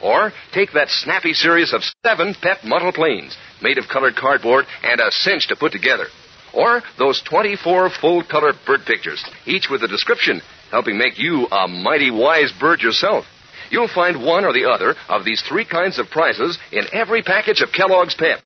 Or 0.03 0.33
take 0.55 0.73
that 0.73 0.89
snappy 0.89 1.35
series 1.35 1.75
of 1.75 1.83
seven 2.07 2.35
Pep 2.41 2.65
model 2.65 2.93
planes 2.93 3.37
made 3.61 3.77
of 3.77 3.85
colored 3.93 4.17
cardboard 4.17 4.65
and 4.83 4.99
a 4.99 5.11
cinch 5.11 5.49
to 5.49 5.57
put 5.57 5.73
together. 5.73 6.07
Or 6.55 6.83
those 6.99 7.21
24 7.29 7.91
full 8.01 8.25
color 8.25 8.55
bird 8.67 8.87
pictures, 8.87 9.23
each 9.45 9.69
with 9.71 9.83
a 9.83 9.89
description, 9.89 10.41
helping 10.71 10.99
make 10.99 11.19
you 11.19 11.47
a 11.47 11.69
mighty 11.69 12.11
wise 12.11 12.53
bird 12.59 12.81
yourself. 12.81 13.25
You'll 13.71 13.89
find 13.89 14.25
one 14.25 14.45
or 14.45 14.53
the 14.53 14.69
other 14.71 14.95
of 15.09 15.25
these 15.25 15.43
three 15.43 15.65
kinds 15.65 15.99
of 15.99 16.11
prizes 16.11 16.59
in 16.73 16.85
every 16.93 17.23
package 17.23 17.61
of 17.63 17.73
Kellogg's 17.73 18.15
Pep. 18.15 18.41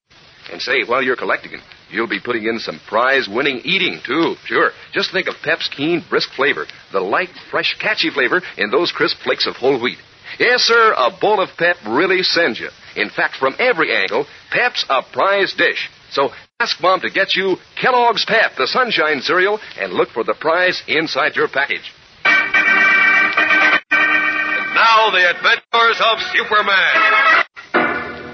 And 0.51 0.61
say, 0.61 0.83
while 0.87 1.03
you're 1.03 1.17
collecting 1.17 1.53
them, 1.53 1.61
you'll 1.91 2.09
be 2.09 2.21
putting 2.21 2.45
in 2.45 2.59
some 2.59 2.81
prize 2.89 3.29
winning 3.31 3.61
eating, 3.65 4.01
too. 4.05 4.35
Sure. 4.47 4.71
Just 4.93 5.13
think 5.13 5.29
of 5.29 5.35
Pep's 5.43 5.69
keen, 5.69 6.03
brisk 6.09 6.31
flavor, 6.35 6.67
the 6.93 7.01
light, 7.01 7.29
fresh, 7.51 7.77
catchy 7.81 8.11
flavor 8.11 8.41
in 8.57 8.71
those 8.71 8.91
crisp 8.91 9.19
flakes 9.23 9.47
of 9.47 9.57
whole 9.57 9.81
wheat. 9.81 9.99
Yes, 10.39 10.63
sir, 10.63 10.95
a 10.97 11.11
bowl 11.21 11.41
of 11.41 11.51
Pep 11.59 11.77
really 11.87 12.23
sends 12.23 12.59
you. 12.59 12.71
In 12.97 13.11
fact, 13.11 13.37
from 13.37 13.55
every 13.59 13.95
angle, 13.95 14.27
Pep's 14.51 14.85
a 14.89 15.03
prize 15.03 15.55
dish. 15.57 15.91
So 16.11 16.31
ask 16.59 16.81
Mom 16.81 17.01
to 17.01 17.11
get 17.11 17.35
you 17.35 17.57
Kellogg's 17.81 18.25
Pep, 18.25 18.53
the 18.57 18.67
sunshine 18.67 19.21
cereal, 19.21 19.61
and 19.79 19.93
look 19.93 20.11
for 20.11 20.25
the 20.25 20.35
prize 20.35 20.83
inside 20.89 21.37
your 21.37 21.49
package. 21.49 21.93
Now, 24.75 25.11
the 25.13 25.25
adventures 25.31 25.99
of 26.01 26.21
Superman. 26.33 27.45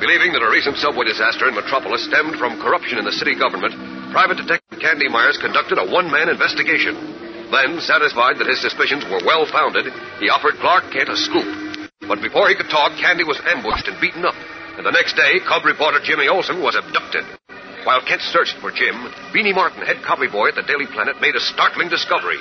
Believing 0.00 0.32
that 0.36 0.44
a 0.44 0.50
recent 0.50 0.76
subway 0.76 1.06
disaster 1.08 1.48
in 1.48 1.54
Metropolis 1.54 2.04
stemmed 2.04 2.36
from 2.36 2.60
corruption 2.60 2.98
in 2.98 3.04
the 3.04 3.16
city 3.16 3.34
government, 3.34 3.72
Private 4.12 4.36
Detective 4.36 4.78
Candy 4.78 5.08
Myers 5.08 5.38
conducted 5.40 5.78
a 5.78 5.88
one 5.88 6.10
man 6.10 6.28
investigation. 6.28 6.94
Then, 7.50 7.80
satisfied 7.80 8.38
that 8.38 8.50
his 8.50 8.60
suspicions 8.60 9.04
were 9.08 9.24
well 9.24 9.46
founded, 9.46 9.88
he 10.20 10.28
offered 10.28 10.60
Clark 10.60 10.92
Kent 10.92 11.08
a 11.08 11.16
scoop. 11.16 11.46
But 12.04 12.20
before 12.20 12.48
he 12.48 12.54
could 12.54 12.68
talk, 12.68 12.92
Candy 13.00 13.24
was 13.24 13.40
ambushed 13.46 13.88
and 13.88 14.00
beaten 14.00 14.24
up. 14.24 14.34
And 14.76 14.84
the 14.84 14.92
next 14.92 15.16
day, 15.16 15.40
Cub 15.48 15.64
reporter 15.64 15.98
Jimmy 16.04 16.28
Olsen 16.28 16.60
was 16.60 16.76
abducted. 16.76 17.24
While 17.86 18.04
Kent 18.04 18.20
searched 18.20 18.58
for 18.60 18.70
Jim, 18.70 18.94
Beanie 19.32 19.54
Martin, 19.54 19.86
head 19.86 20.02
copy 20.04 20.26
boy 20.26 20.48
at 20.48 20.56
the 20.58 20.66
Daily 20.66 20.86
Planet, 20.90 21.20
made 21.20 21.34
a 21.34 21.40
startling 21.40 21.88
discovery. 21.88 22.38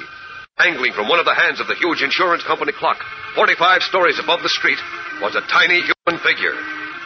Dangling 0.56 0.94
from 0.96 1.12
one 1.12 1.20
of 1.20 1.28
the 1.28 1.36
hands 1.36 1.60
of 1.60 1.68
the 1.68 1.76
huge 1.76 2.00
insurance 2.02 2.40
company 2.48 2.72
clock, 2.72 3.04
45 3.36 3.84
stories 3.84 4.20
above 4.24 4.40
the 4.40 4.56
street, 4.56 4.80
was 5.20 5.36
a 5.36 5.44
tiny 5.52 5.84
human 5.84 6.16
figure. 6.24 6.56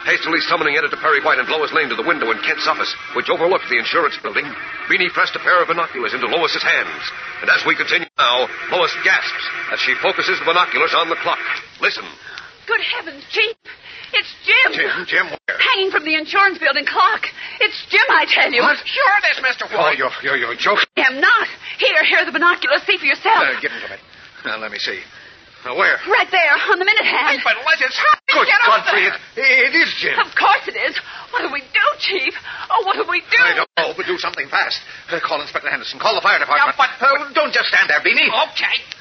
Hastily 0.06 0.38
summoning 0.46 0.78
Editor 0.78 0.96
Perry 0.96 1.18
White 1.18 1.42
and 1.42 1.50
Lois 1.50 1.74
Lane 1.74 1.90
to 1.90 1.98
the 1.98 2.06
window 2.06 2.30
in 2.30 2.38
Kent's 2.46 2.70
office, 2.70 2.94
which 3.18 3.28
overlooked 3.28 3.66
the 3.68 3.76
insurance 3.76 4.14
building, 4.22 4.46
Beanie 4.86 5.10
pressed 5.10 5.34
a 5.34 5.42
pair 5.42 5.60
of 5.60 5.66
binoculars 5.66 6.14
into 6.14 6.30
Lois's 6.30 6.62
hands. 6.62 7.02
And 7.42 7.50
as 7.50 7.66
we 7.66 7.74
continue 7.74 8.08
now, 8.16 8.46
Lois 8.70 8.94
gasps 9.02 9.44
as 9.74 9.80
she 9.82 9.98
focuses 9.98 10.38
the 10.38 10.46
binoculars 10.46 10.94
on 10.94 11.10
the 11.10 11.18
clock. 11.18 11.42
Listen. 11.82 12.06
Good 12.70 12.80
heavens, 12.80 13.26
Chief! 13.34 13.58
It's 14.12 14.32
Jim! 14.42 14.68
Jim, 14.74 15.06
Jim, 15.06 15.26
where? 15.30 15.58
Hanging 15.58 15.90
from 15.90 16.04
the 16.04 16.14
insurance 16.14 16.58
building 16.58 16.84
clock. 16.84 17.26
It's 17.60 17.78
Jim, 17.88 18.06
I 18.10 18.26
tell 18.26 18.50
you. 18.50 18.62
What? 18.62 18.78
Sure 18.82 19.12
it 19.22 19.26
is, 19.30 19.38
Mr. 19.38 19.70
Oh, 19.70 19.90
you're, 19.94 20.10
you're, 20.22 20.36
you're 20.36 20.56
joking. 20.56 20.88
I 20.96 21.06
am 21.14 21.20
not. 21.20 21.46
Here, 21.78 22.04
here 22.04 22.18
are 22.22 22.26
the 22.26 22.34
binoculars. 22.34 22.82
See 22.86 22.98
for 22.98 23.06
yourself. 23.06 23.44
Uh, 23.46 23.60
give 23.60 23.70
them 23.70 23.80
to 23.86 23.90
me. 23.94 23.98
Now, 24.44 24.58
let 24.58 24.72
me 24.72 24.78
see. 24.78 25.00
Uh, 25.60 25.76
where? 25.76 26.00
Right 26.08 26.30
there, 26.32 26.54
on 26.72 26.78
the 26.80 26.88
minute 26.88 27.04
hand. 27.04 27.44
But 27.44 27.60
let's 27.68 27.84
Good 27.84 28.46
Get 28.48 28.60
Godfrey, 28.64 29.04
it, 29.04 29.14
it 29.36 29.74
is 29.76 29.92
Jim. 30.00 30.16
Of 30.16 30.32
course 30.32 30.64
it 30.66 30.78
is. 30.78 30.96
What 31.34 31.44
do 31.44 31.52
we 31.52 31.60
do, 31.60 31.86
Chief? 32.00 32.32
Oh, 32.70 32.86
what 32.86 32.96
do 32.96 33.04
we 33.04 33.20
do? 33.20 33.42
I 33.44 33.54
don't 33.60 33.70
know, 33.76 33.92
but 33.92 34.06
do 34.06 34.16
something 34.16 34.48
fast. 34.48 34.80
Uh, 35.12 35.20
call 35.20 35.42
Inspector 35.42 35.68
Henderson. 35.68 36.00
Call 36.00 36.14
the 36.14 36.24
fire 36.24 36.38
department. 36.38 36.78
but, 36.80 36.88
uh, 36.96 37.28
don't 37.34 37.52
just 37.52 37.68
stand 37.68 37.90
there, 37.90 38.00
Beanie. 38.00 38.32
Okay. 38.54 38.99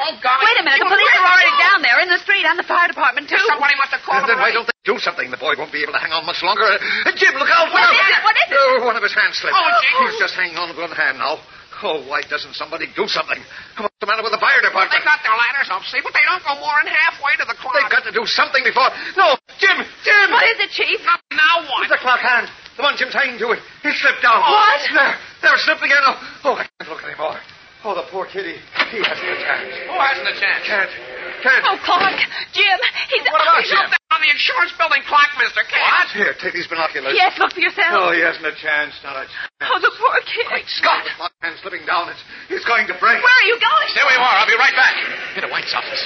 Oh, 0.00 0.14
golly. 0.22 0.42
Wait 0.46 0.58
a 0.60 0.64
minute. 0.64 0.80
The 0.80 0.90
police 0.90 1.14
are 1.18 1.26
already 1.26 1.54
down 1.58 1.78
there 1.82 1.98
in 2.00 2.08
the 2.08 2.20
street 2.22 2.46
and 2.46 2.56
the 2.56 2.64
fire 2.64 2.86
department, 2.86 3.26
too. 3.26 3.40
Somebody 3.50 3.74
must 3.76 3.92
have 3.92 4.02
called 4.06 4.24
then 4.30 4.38
why 4.38 4.54
don't 4.54 4.64
they 4.64 4.78
do 4.86 4.96
something? 5.02 5.28
The 5.28 5.40
boy 5.40 5.58
won't 5.58 5.74
be 5.74 5.82
able 5.82 5.92
to 5.92 6.02
hang 6.02 6.14
on 6.14 6.24
much 6.24 6.40
longer. 6.46 6.64
Uh, 6.64 7.10
Jim, 7.18 7.34
look 7.34 7.50
out! 7.50 7.68
What 7.74 7.82
look 7.84 7.94
is 7.94 8.00
out. 8.00 8.14
it? 8.14 8.22
What 8.22 8.36
is 8.38 8.46
it? 8.48 8.56
Oh, 8.56 8.86
one 8.86 8.96
of 8.96 9.02
his 9.02 9.12
hands 9.12 9.36
slipped. 9.42 9.56
Oh, 9.56 9.66
Jim. 9.82 10.08
He's 10.08 10.20
just 10.22 10.34
hanging 10.38 10.56
on 10.56 10.70
with 10.70 10.78
one 10.78 10.94
hand 10.94 11.18
now. 11.18 11.42
Oh, 11.80 12.04
why 12.04 12.20
doesn't 12.28 12.52
somebody 12.60 12.92
do 12.92 13.08
something? 13.08 13.40
Come 13.72 13.88
on, 13.88 13.92
what's 13.92 14.00
the 14.04 14.08
matter 14.08 14.20
with 14.20 14.36
the 14.36 14.42
fire 14.42 14.60
department? 14.60 14.92
They 14.92 15.00
got 15.00 15.24
their 15.24 15.32
ladders 15.32 15.72
up, 15.72 15.80
see, 15.88 16.04
but 16.04 16.12
they 16.12 16.20
don't 16.28 16.44
go 16.44 16.52
more 16.60 16.76
than 16.84 16.92
halfway 16.92 17.40
to 17.40 17.48
the 17.48 17.56
clock. 17.56 17.72
They've 17.72 17.88
got 17.88 18.04
to 18.04 18.12
do 18.12 18.28
something 18.28 18.60
before. 18.60 18.92
No, 19.16 19.32
Jim, 19.56 19.80
Jim. 20.04 20.28
What 20.28 20.44
is 20.44 20.60
it, 20.60 20.70
Chief? 20.76 21.00
Now 21.32 21.64
what? 21.64 21.88
The 21.88 21.96
clock 21.96 22.20
hand. 22.20 22.52
The 22.76 22.84
one 22.84 23.00
Jim's 23.00 23.16
hanging 23.16 23.40
to 23.40 23.56
it. 23.56 23.64
He 23.80 23.96
slipped 23.96 24.20
down. 24.20 24.44
What? 24.44 24.80
There, 24.92 25.16
there, 25.40 25.54
it 25.56 25.60
slipped 25.64 25.80
again. 25.80 26.04
Oh, 26.04 26.52
oh, 26.52 26.54
I 26.60 26.68
can't 26.68 26.88
look 26.92 27.00
anymore. 27.00 27.40
Oh, 27.80 27.96
the 27.96 28.04
poor 28.12 28.28
kitty. 28.28 28.60
He 28.92 28.98
hasn't 29.00 29.24
a 29.24 29.38
chance. 29.40 29.72
Who 29.88 29.96
hasn't 29.96 30.28
a 30.28 30.36
chance? 30.36 30.62
Can't. 30.68 30.92
Can't. 31.40 31.64
Oh, 31.64 31.80
Clark. 31.80 32.20
Jim. 32.52 32.78
He's 33.08 33.24
What 33.32 33.40
about 33.40 33.64
He's 33.64 33.72
Jim? 33.72 33.80
up 33.80 33.88
there 33.88 34.04
on 34.12 34.20
the 34.20 34.28
insurance 34.28 34.76
building 34.76 35.00
clock, 35.08 35.32
Mr. 35.40 35.64
Kent. 35.64 35.80
What? 35.88 36.08
Here, 36.12 36.32
take 36.36 36.52
these 36.52 36.68
binoculars. 36.68 37.16
Yes, 37.16 37.40
look 37.40 37.56
for 37.56 37.64
yourself. 37.64 37.88
Oh, 37.96 38.12
he 38.12 38.20
hasn't 38.20 38.44
a 38.44 38.52
chance. 38.60 38.92
Not 39.00 39.16
a 39.16 39.24
chance. 39.24 39.64
Oh, 39.64 39.80
the 39.80 39.92
poor 39.96 40.12
kid. 40.28 40.44
Great 40.52 40.68
Scott! 40.68 41.08
The 41.08 41.14
clock 41.16 41.32
hand 41.40 41.56
slipping 41.64 41.88
down. 41.88 42.12
It's, 42.12 42.20
it's 42.52 42.66
going 42.68 42.84
to 42.92 42.96
break. 43.00 43.16
Where 43.16 43.36
are 43.40 43.48
you 43.48 43.56
going? 43.56 43.86
Stay 43.96 44.04
where 44.04 44.16
you 44.18 44.24
are. 44.28 44.34
I'll 44.44 44.50
be 44.50 44.60
right 44.60 44.76
back. 44.76 44.94
Into 45.40 45.48
White's 45.48 45.72
office. 45.72 46.04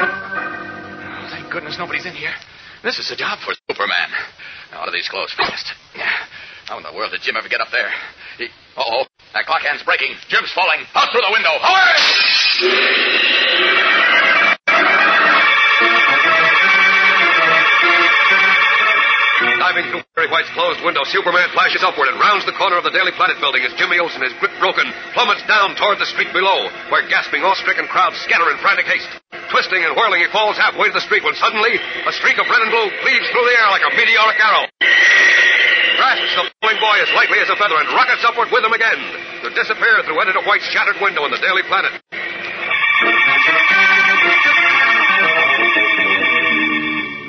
Oh, 0.00 1.28
thank 1.30 1.50
goodness 1.52 1.76
nobody's 1.78 2.06
in 2.06 2.14
here. 2.14 2.32
This 2.82 2.98
is 2.98 3.10
a 3.10 3.16
job 3.16 3.38
for 3.44 3.52
Superman. 3.68 4.08
Now, 4.70 4.82
out 4.82 4.88
of 4.88 4.94
these 4.94 5.08
clothes 5.08 5.34
fast. 5.36 5.66
Yeah. 5.96 6.12
How 6.68 6.76
in 6.76 6.84
the 6.84 6.92
world 6.92 7.16
did 7.16 7.24
Jim 7.24 7.32
ever 7.32 7.48
get 7.48 7.64
up 7.64 7.72
there? 7.72 7.88
He... 8.36 8.44
Uh-oh. 8.76 9.08
That 9.32 9.48
clock 9.48 9.64
hand's 9.64 9.80
breaking. 9.88 10.12
Jim's 10.28 10.52
falling. 10.52 10.84
Out 10.92 11.08
through 11.08 11.24
the 11.24 11.32
window. 11.32 11.48
Away! 11.48 11.96
Diving 19.56 19.88
through 19.88 20.04
Perry 20.12 20.28
White's 20.28 20.52
closed 20.52 20.84
window, 20.84 21.08
Superman 21.08 21.48
flashes 21.56 21.80
upward 21.80 22.12
and 22.12 22.20
rounds 22.20 22.44
the 22.44 22.52
corner 22.60 22.76
of 22.76 22.84
the 22.84 22.92
Daily 22.92 23.16
Planet 23.16 23.40
building 23.40 23.64
as 23.64 23.72
Jimmy 23.80 23.96
Olsen, 23.96 24.20
his 24.20 24.36
grip 24.36 24.52
broken, 24.60 24.92
plummets 25.16 25.40
down 25.48 25.72
toward 25.72 25.96
the 25.96 26.10
street 26.12 26.36
below, 26.36 26.68
where 26.92 27.00
gasping, 27.08 27.48
awe-stricken 27.48 27.88
crowds 27.88 28.20
scatter 28.28 28.44
in 28.52 28.60
frantic 28.60 28.84
haste. 28.84 29.08
Twisting 29.48 29.88
and 29.88 29.96
whirling, 29.96 30.20
he 30.20 30.28
falls 30.28 30.60
halfway 30.60 30.92
to 30.92 30.96
the 31.00 31.06
street 31.08 31.24
when 31.24 31.32
suddenly 31.40 31.80
a 31.80 32.12
streak 32.12 32.36
of 32.36 32.44
red 32.44 32.60
and 32.60 32.68
blue 32.68 32.92
cleaves 33.00 33.24
through 33.32 33.48
the 33.48 33.56
air 33.56 33.72
like 33.72 33.88
a 33.88 33.92
meteoric 33.96 34.36
arrow. 34.36 34.68
Grasps 35.98 36.30
the 36.38 36.46
falling 36.62 36.78
boy 36.78 36.96
as 37.02 37.10
lightly 37.18 37.42
as 37.42 37.50
a 37.50 37.56
feather 37.58 37.74
and 37.82 37.90
rockets 37.90 38.22
upward 38.22 38.48
with 38.54 38.62
him 38.62 38.72
again 38.72 38.98
to 39.42 39.50
disappear 39.50 39.98
through 40.06 40.22
Editor 40.22 40.42
White's 40.46 40.64
shattered 40.70 40.96
window 41.02 41.26
in 41.26 41.30
the 41.34 41.42
Daily 41.42 41.66
Planet. 41.66 41.90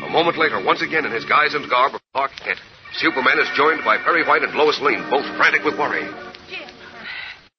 A 0.06 0.10
moment 0.12 0.38
later, 0.38 0.62
once 0.64 0.82
again 0.82 1.06
in 1.06 1.12
his 1.12 1.26
guise 1.26 1.54
and 1.54 1.70
garb 1.70 1.94
of 1.96 2.02
Clark 2.14 2.32
Kent, 2.44 2.60
Superman 2.94 3.38
is 3.40 3.48
joined 3.56 3.82
by 3.86 3.98
Perry 3.98 4.26
White 4.26 4.42
and 4.44 4.54
Lois 4.56 4.80
Lane, 4.82 5.02
both 5.10 5.26
frantic 5.38 5.64
with 5.64 5.78
worry. 5.78 6.06
Jim. 6.50 6.70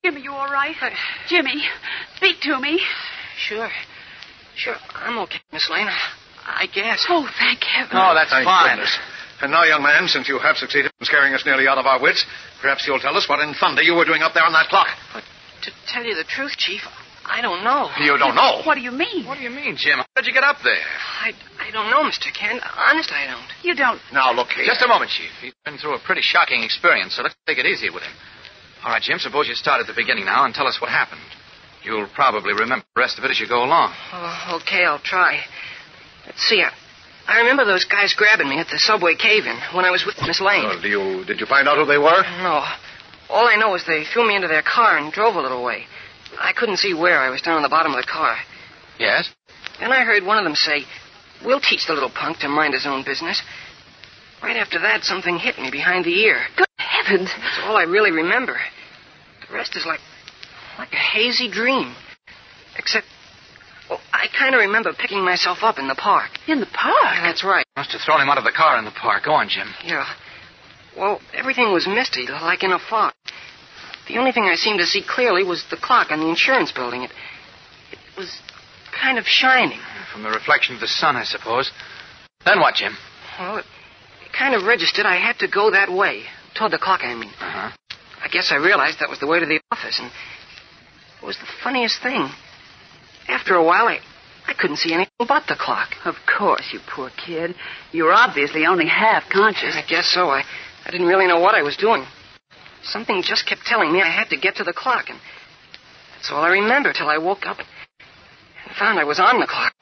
Jimmy, 0.05 0.23
you 0.23 0.33
all 0.33 0.51
right? 0.51 0.75
Uh, 0.81 0.91
Jimmy, 1.29 1.63
speak 2.17 2.41
to 2.43 2.59
me. 2.61 2.81
Sure. 3.39 3.69
Sure, 4.57 4.77
I'm 4.95 5.19
okay, 5.21 5.39
Miss 5.53 5.69
Lane. 5.71 5.89
I 6.47 6.67
guess. 6.75 7.07
Oh, 7.09 7.29
thank 7.39 7.63
heaven. 7.63 7.93
Oh, 7.95 8.13
that's 8.15 8.31
Thank 8.31 8.45
fine. 8.45 8.77
goodness. 8.77 8.99
And 9.43 9.51
now, 9.51 9.65
young 9.65 9.83
man, 9.83 10.07
since 10.09 10.29
you 10.29 10.39
have 10.39 10.57
succeeded 10.57 10.93
in 11.01 11.07
scaring 11.07 11.33
us 11.35 11.45
nearly 11.47 11.67
out 11.67 11.79
of 11.79 11.87
our 11.87 12.01
wits, 12.01 12.25
perhaps 12.61 12.87
you'll 12.87 13.01
tell 13.01 13.17
us 13.17 13.29
what 13.29 13.41
in 13.41 13.55
thunder 13.55 13.83
you 13.83 13.95
were 13.95 14.05
doing 14.05 14.23
up 14.23 14.35
there 14.35 14.45
on 14.45 14.53
that 14.53 14.69
clock. 14.69 14.89
But 15.15 15.25
To 15.65 15.71
tell 15.89 16.05
you 16.05 16.15
the 16.15 16.25
truth, 16.25 16.57
Chief, 16.57 16.83
I 17.25 17.41
don't 17.41 17.65
know. 17.65 17.89
You 18.01 18.19
don't 18.19 18.35
know? 18.35 18.61
What 18.65 18.75
do 18.75 18.81
you 18.81 18.91
mean? 18.91 19.25
What 19.25 19.39
do 19.39 19.45
you 19.45 19.51
mean, 19.51 19.77
Jim? 19.77 19.99
How 19.99 20.05
did 20.17 20.27
you 20.27 20.33
get 20.35 20.43
up 20.45 20.57
there? 20.65 20.85
I, 21.23 21.33
I 21.59 21.71
don't 21.71 21.89
know, 21.91 22.03
Mr. 22.03 22.29
Kent. 22.35 22.61
Honest, 22.77 23.13
I 23.13 23.27
don't. 23.27 23.49
You 23.63 23.75
don't. 23.75 24.01
Now, 24.13 24.33
look 24.35 24.49
here. 24.49 24.67
Just 24.67 24.83
a 24.83 24.89
moment, 24.89 25.11
Chief. 25.11 25.31
He's 25.41 25.55
been 25.65 25.79
through 25.79 25.95
a 25.95 26.01
pretty 26.01 26.23
shocking 26.23 26.63
experience, 26.63 27.17
so 27.17 27.23
let's 27.23 27.37
take 27.47 27.59
it 27.59 27.67
easy 27.67 27.89
with 27.89 28.03
him. 28.03 28.13
All 28.85 28.91
right, 28.93 29.03
Jim, 29.03 29.19
suppose 29.19 29.47
you 29.49 29.55
start 29.55 29.81
at 29.81 29.87
the 29.87 29.95
beginning 29.95 30.25
now 30.25 30.45
and 30.45 30.55
tell 30.55 30.67
us 30.67 30.81
what 30.81 30.91
happened. 30.91 31.21
You'll 31.85 32.09
probably 32.15 32.53
remember 32.53 32.85
the 32.95 33.01
rest 33.01 33.19
of 33.19 33.25
it 33.25 33.31
as 33.31 33.39
you 33.41 33.49
go 33.49 33.65
along. 33.65 33.95
Oh, 34.13 34.61
okay, 34.63 34.85
I'll 34.85 34.99
try. 34.99 35.41
Let's 36.27 36.43
see. 36.43 36.63
I, 36.63 36.73
I 37.31 37.39
remember 37.39 37.65
those 37.65 37.85
guys 37.85 38.13
grabbing 38.17 38.49
me 38.49 38.59
at 38.59 38.67
the 38.67 38.79
subway 38.79 39.15
cave-in 39.15 39.57
when 39.73 39.85
I 39.85 39.93
was 39.93 40.05
with 40.05 40.17
Miss 40.27 40.41
Lane. 40.41 40.65
Well, 40.65 40.83
do 40.83 40.89
you, 40.89 41.25
did 41.25 41.39
you 41.39 41.47
find 41.47 41.69
out 41.69 41.79
who 41.79 41.87
they 41.87 41.97
were? 41.97 42.23
No. 42.43 42.67
All 43.31 43.47
I 43.47 43.55
know 43.55 43.77
is 43.77 43.87
they 43.87 44.03
threw 44.03 44.27
me 44.27 44.35
into 44.35 44.49
their 44.49 44.63
car 44.67 44.99
and 44.99 45.13
drove 45.13 45.37
a 45.37 45.41
little 45.41 45.63
way. 45.63 45.87
I 46.41 46.53
couldn't 46.53 46.79
see 46.79 46.93
where. 46.93 47.21
I 47.21 47.31
was 47.31 47.41
down 47.41 47.57
on 47.57 47.63
the 47.63 47.69
bottom 47.69 47.95
of 47.95 48.03
the 48.03 48.11
car. 48.11 48.37
Yes? 48.99 49.33
Then 49.79 49.93
I 49.93 50.03
heard 50.03 50.25
one 50.25 50.39
of 50.39 50.45
them 50.45 50.57
say, 50.57 50.83
We'll 51.45 51.61
teach 51.61 51.87
the 51.87 51.95
little 51.95 52.11
punk 52.11 52.39
to 52.39 52.49
mind 52.49 52.75
his 52.75 52.85
own 52.85 53.05
business. 53.05 53.41
Right 54.43 54.57
after 54.57 54.81
that, 54.81 55.05
something 55.05 55.39
hit 55.39 55.57
me 55.57 55.71
behind 55.71 56.05
the 56.05 56.15
ear. 56.25 56.39
Good 56.57 56.67
heavens. 56.79 57.31
That's 57.39 57.61
all 57.63 57.77
I 57.77 57.85
really 57.85 58.11
remember. 58.11 58.59
The 59.49 59.55
rest 59.55 59.77
is 59.77 59.87
like 59.87 60.01
like 60.79 60.93
a 60.93 60.97
hazy 60.97 61.49
dream. 61.51 61.95
Except, 62.77 63.07
well, 63.91 64.01
I 64.13 64.27
kind 64.39 64.55
of 64.55 64.61
remember 64.61 64.93
picking 64.97 65.25
myself 65.25 65.59
up 65.63 65.79
in 65.79 65.89
the 65.89 65.97
park. 65.97 66.31
In 66.47 66.61
the 66.61 66.67
park? 66.67 67.19
That's 67.23 67.43
right. 67.43 67.67
Must 67.77 67.91
have 67.91 68.01
thrown 68.03 68.21
him 68.21 68.29
out 68.29 68.39
of 68.39 68.45
the 68.45 68.53
car 68.53 68.79
in 68.79 68.85
the 68.85 68.93
park. 68.93 69.25
Go 69.25 69.33
on, 69.33 69.49
Jim. 69.49 69.67
Yeah. 69.85 70.07
Well, 70.97 71.21
everything 71.35 71.73
was 71.73 71.89
misty, 71.89 72.27
like 72.27 72.63
in 72.63 72.71
a 72.71 72.79
fog. 72.79 73.13
The 74.07 74.19
only 74.19 74.33
thing 74.33 74.45
I 74.45 74.55
seemed 74.55 74.79
to 74.79 74.87
see 74.87 75.03
clearly 75.07 75.43
was 75.43 75.65
the 75.71 75.77
clock 75.77 76.11
on 76.11 76.21
the 76.21 76.29
insurance 76.29 76.71
building. 76.71 77.03
It, 77.03 77.11
it 77.91 77.99
was 78.17 78.41
kind 78.95 79.19
of 79.19 79.25
shining. 79.27 79.81
From 80.13 80.23
the 80.23 80.31
reflection 80.31 80.77
of 80.77 80.81
the 80.81 80.89
sun, 80.89 81.17
I 81.17 81.25
suppose. 81.25 81.71
Then 82.45 82.61
what, 82.61 82.77
Jim? 82.77 82.97
Well, 83.39 83.59
it, 83.59 83.65
it 84.25 84.33
kind 84.37 84.55
of 84.55 84.65
registered 84.67 85.07
I 85.07 85.17
had 85.17 85.39
to 85.41 85.49
go 85.49 85.71
that 85.73 85.93
way. 85.93 86.25
Toward 86.55 86.73
the 86.73 86.79
clock, 86.79 87.01
I 87.03 87.15
mean. 87.15 87.31
Uh-huh. 87.41 87.71
I 88.23 88.29
guess 88.29 88.53
I 88.53 88.57
realized 88.57 88.99
that 89.01 89.09
was 89.09 89.19
the 89.19 89.27
way 89.27 89.41
to 89.41 89.47
the 89.47 89.61
office, 89.73 89.99
and 89.99 90.11
it 91.23 91.27
was 91.27 91.39
the 91.39 91.49
funniest 91.65 92.03
thing. 92.03 92.29
After 93.31 93.55
a 93.55 93.63
while, 93.65 93.87
I, 93.87 93.99
I 94.47 94.55
couldn't 94.55 94.79
see 94.79 94.93
anything 94.93 95.13
but 95.19 95.45
the 95.47 95.57
clock. 95.59 95.91
Of 96.05 96.17
course, 96.27 96.69
you 96.73 96.81
poor 96.93 97.11
kid. 97.25 97.55
You 97.93 98.05
were 98.05 98.13
obviously 98.13 98.67
only 98.67 98.87
half 98.89 99.25
conscious. 99.31 99.77
I 99.77 99.85
guess 99.89 100.11
so. 100.13 100.31
I, 100.31 100.43
I 100.85 100.91
didn't 100.91 101.07
really 101.07 101.29
know 101.29 101.39
what 101.39 101.55
I 101.55 101.63
was 101.63 101.77
doing. 101.77 102.05
Something 102.83 103.23
just 103.23 103.47
kept 103.47 103.63
telling 103.67 103.93
me 103.93 104.03
I 104.03 104.09
had 104.11 104.31
to 104.31 104.37
get 104.37 104.57
to 104.57 104.65
the 104.65 104.73
clock, 104.73 105.11
and 105.11 105.19
that's 106.17 106.31
all 106.33 106.43
I 106.43 106.49
remember 106.49 106.93
till 106.93 107.09
I 107.09 107.19
woke 107.19 107.47
up 107.47 107.59
and 107.59 108.77
found 108.77 108.99
I 108.99 109.05
was 109.05 109.21
on 109.21 109.39
the 109.39 109.47
clock, 109.47 109.75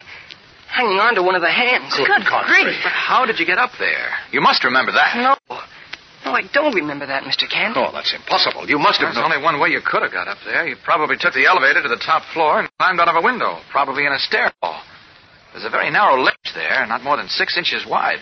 hanging 0.68 0.98
on 0.98 1.14
to 1.14 1.22
one 1.22 1.34
of 1.34 1.40
the 1.40 1.50
hands. 1.50 1.96
Good 1.96 2.26
grief. 2.26 2.76
But 2.84 2.92
how 2.92 3.24
did 3.24 3.38
you 3.38 3.46
get 3.46 3.56
up 3.56 3.70
there? 3.78 4.10
You 4.30 4.42
must 4.42 4.62
remember 4.64 4.92
that. 4.92 5.16
No. 5.16 5.36
No, 6.28 6.36
I 6.36 6.42
don't 6.52 6.74
remember 6.74 7.06
that, 7.06 7.22
Mr. 7.24 7.48
Kent. 7.48 7.76
Oh, 7.76 7.90
that's 7.92 8.12
impossible. 8.14 8.68
You 8.68 8.78
must 8.78 9.00
have 9.00 9.08
There's 9.08 9.16
known. 9.16 9.32
only 9.32 9.42
one 9.42 9.58
way 9.60 9.68
you 9.70 9.80
could 9.84 10.02
have 10.02 10.12
got 10.12 10.28
up 10.28 10.38
there. 10.44 10.66
You 10.66 10.76
probably 10.84 11.16
took 11.18 11.34
the 11.34 11.46
elevator 11.46 11.82
to 11.82 11.88
the 11.88 12.00
top 12.04 12.22
floor 12.32 12.60
and 12.60 12.68
climbed 12.78 13.00
out 13.00 13.08
of 13.08 13.16
a 13.16 13.22
window, 13.22 13.58
probably 13.70 14.06
in 14.06 14.12
a 14.12 14.18
stairwell. 14.18 14.82
There's 15.52 15.64
a 15.64 15.70
very 15.70 15.90
narrow 15.90 16.20
ledge 16.20 16.36
there, 16.54 16.84
not 16.86 17.02
more 17.02 17.16
than 17.16 17.28
six 17.28 17.56
inches 17.56 17.86
wide. 17.86 18.20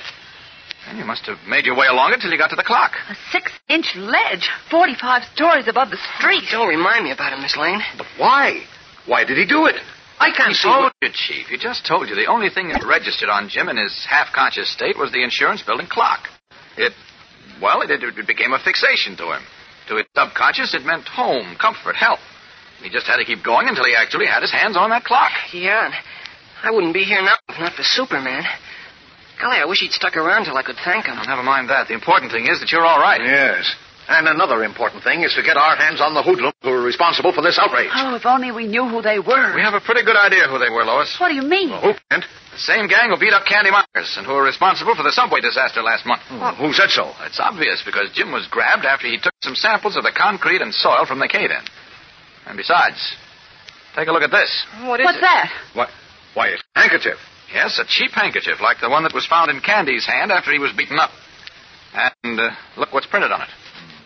And 0.89 0.99
you 0.99 1.05
must 1.05 1.27
have 1.27 1.39
made 1.49 1.67
your 1.67 1.75
way 1.77 1.87
along 1.89 2.13
it 2.13 2.21
till 2.21 2.31
you 2.31 2.39
got 2.39 2.51
to 2.51 2.57
the 2.57 2.63
clock. 2.63 2.93
A 3.11 3.17
six-inch 3.33 3.97
ledge, 3.97 4.49
45 4.71 5.25
stories 5.35 5.67
above 5.67 5.91
the 5.91 5.99
street. 6.17 6.45
Oh, 6.55 6.59
don't 6.63 6.69
remind 6.69 7.03
me 7.05 7.11
about 7.11 7.33
it, 7.33 7.41
Miss 7.43 7.57
Lane. 7.57 7.81
But 7.99 8.07
why? 8.17 8.61
Why 9.07 9.25
did 9.25 9.37
he 9.37 9.47
do 9.47 9.67
it? 9.67 9.75
I 10.21 10.31
can't 10.31 10.51
He 10.51 10.55
see. 10.55 10.69
told 10.69 10.93
you, 11.03 11.09
Chief. 11.13 11.47
He 11.49 11.59
just 11.59 11.85
told 11.85 12.09
you. 12.09 12.15
The 12.15 12.27
only 12.27 12.51
thing 12.51 12.69
that 12.69 12.87
registered 12.87 13.29
on 13.29 13.49
Jim 13.49 13.69
in 13.69 13.77
his 13.77 14.07
half-conscious 14.09 14.71
state 14.73 14.97
was 14.97 15.11
the 15.11 15.25
insurance 15.25 15.61
building 15.63 15.89
clock. 15.89 16.29
It, 16.77 16.93
well, 17.61 17.83
it, 17.83 17.91
it 17.91 18.27
became 18.27 18.53
a 18.53 18.59
fixation 18.59 19.17
to 19.17 19.33
him. 19.33 19.43
To 19.89 19.97
his 19.97 20.07
subconscious, 20.17 20.75
it 20.75 20.85
meant 20.85 21.07
home, 21.07 21.57
comfort, 21.61 21.97
help. 21.97 22.19
He 22.83 22.91
just 22.91 23.07
had 23.07 23.17
to 23.17 23.25
keep 23.25 23.43
going 23.45 23.69
until 23.69 23.85
he 23.85 23.95
actually 23.97 24.27
had 24.27 24.43
his 24.43 24.53
hands 24.53 24.77
on 24.77 24.91
that 24.91 25.05
clock. 25.05 25.33
Yeah, 25.53 25.87
and 25.87 25.95
I 26.63 26.71
wouldn't 26.71 26.95
be 26.95 27.05
here 27.05 27.23
now 27.23 27.37
if 27.49 27.59
not 27.59 27.73
for 27.73 27.83
Superman. 27.83 28.45
Golly, 29.41 29.59
I 29.59 29.65
wish 29.67 29.81
he'd 29.81 29.93
stuck 29.93 30.17
around 30.17 30.45
till 30.45 30.57
I 30.57 30.63
could 30.63 30.77
thank 30.85 31.07
him. 31.07 31.17
Never 31.27 31.43
mind 31.43 31.69
that. 31.69 31.89
The 31.89 31.95
important 31.95 32.33
thing 32.33 32.47
is 32.49 32.61
that 32.61 32.73
you're 32.73 32.85
all 32.85 33.01
right. 33.01 33.21
Yes. 33.21 33.75
And 34.09 34.29
another 34.29 34.63
important 34.63 35.03
thing 35.03 35.25
is 35.25 35.35
to 35.35 35.43
get 35.43 35.57
our 35.57 35.77
hands 35.77 36.01
on 36.01 36.15
the 36.15 36.23
hoodlums 36.23 36.55
who 36.63 36.71
are 36.71 36.83
responsible 36.83 37.33
for 37.33 37.43
this 37.43 37.59
outrage. 37.59 37.91
Oh, 37.93 38.15
if 38.15 38.25
only 38.25 38.53
we 38.53 38.67
knew 38.67 38.89
who 38.89 39.03
they 39.03 39.19
were. 39.19 39.55
We 39.55 39.61
have 39.61 39.75
a 39.75 39.81
pretty 39.81 40.05
good 40.05 40.17
idea 40.17 40.47
who 40.49 40.59
they 40.59 40.71
were, 40.71 40.85
Lois. 40.85 41.17
What 41.19 41.29
do 41.29 41.35
you 41.35 41.43
mean? 41.43 41.69
Who 41.69 41.93
can't? 42.11 42.25
The 42.57 42.65
same 42.73 42.89
gang 42.89 43.11
who 43.13 43.21
beat 43.21 43.35
up 43.37 43.45
Candy 43.45 43.69
Myers 43.71 44.17
and 44.17 44.25
who 44.25 44.33
are 44.33 44.43
responsible 44.43 44.97
for 44.97 45.03
the 45.05 45.13
subway 45.13 45.45
disaster 45.45 45.83
last 45.85 46.07
month. 46.09 46.23
Who 46.57 46.73
said 46.73 46.89
so? 46.89 47.13
It's 47.29 47.37
obvious 47.39 47.83
because 47.85 48.09
Jim 48.17 48.33
was 48.33 48.49
grabbed 48.49 48.87
after 48.89 49.07
he 49.07 49.19
took 49.21 49.35
some 49.45 49.55
samples 49.55 49.95
of 49.95 50.05
the 50.05 50.13
concrete 50.17 50.63
and 50.65 50.73
soil 50.73 51.05
from 51.05 51.19
the 51.21 51.29
cave-in. 51.29 51.61
And 52.49 52.57
besides, 52.57 52.97
take 53.95 54.09
a 54.09 54.13
look 54.13 54.23
at 54.25 54.31
this. 54.33 54.49
What 54.89 55.01
is 55.01 55.05
What's 55.05 55.19
it? 55.19 55.29
that? 55.29 55.53
What? 55.75 55.91
Why, 56.33 56.49
it's 56.57 56.63
a 56.75 56.81
handkerchief. 56.81 57.21
Yes, 57.53 57.77
a 57.79 57.85
cheap 57.87 58.13
handkerchief 58.13 58.57
like 58.63 58.81
the 58.81 58.89
one 58.89 59.03
that 59.05 59.13
was 59.13 59.27
found 59.27 59.51
in 59.51 59.61
Candy's 59.61 60.07
hand 60.07 60.33
after 60.33 60.51
he 60.51 60.59
was 60.59 60.73
beaten 60.73 60.99
up. 60.99 61.11
And 61.93 62.41
uh, 62.41 62.51
look 62.79 62.91
what's 62.95 63.07
printed 63.07 63.33
on 63.33 63.43
it. 63.43 63.49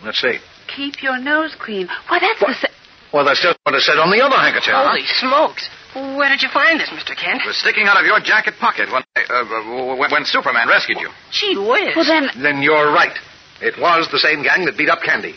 Let's 0.03 0.19
see. 0.21 0.39
Keep 0.75 1.05
your 1.05 1.19
nose 1.21 1.55
clean. 1.57 1.87
Why, 2.09 2.19
that's 2.19 2.41
the 2.41 2.55
sa- 2.67 2.75
Well, 3.15 3.25
that's 3.25 3.41
just 3.43 3.59
what 3.63 3.77
it 3.77 3.83
said 3.83 3.99
on 3.99 4.11
the 4.11 4.19
other 4.27 4.37
handkerchief. 4.37 4.75
Holy 4.75 5.07
smokes. 5.07 5.71
Where 5.95 6.29
did 6.29 6.43
you 6.43 6.49
find 6.49 6.79
this, 6.79 6.89
Mr. 6.91 7.17
Kent? 7.17 7.43
It 7.43 7.47
was 7.51 7.59
sticking 7.59 7.87
out 7.87 7.99
of 7.99 8.07
your 8.07 8.21
jacket 8.21 8.55
pocket 8.61 8.91
when, 8.93 9.03
uh, 9.17 9.97
when, 9.99 10.11
when 10.11 10.25
Superman 10.25 10.69
rescued 10.69 10.99
you. 11.01 11.11
Gee 11.33 11.57
whiz. 11.59 11.97
Well, 11.97 12.07
then, 12.07 12.31
Then 12.41 12.63
you're 12.63 12.93
right. 12.93 13.17
It 13.61 13.75
was 13.79 14.09
the 14.11 14.19
same 14.19 14.43
gang 14.43 14.65
that 14.67 14.79
beat 14.79 14.89
up 14.89 15.03
Candy. 15.03 15.35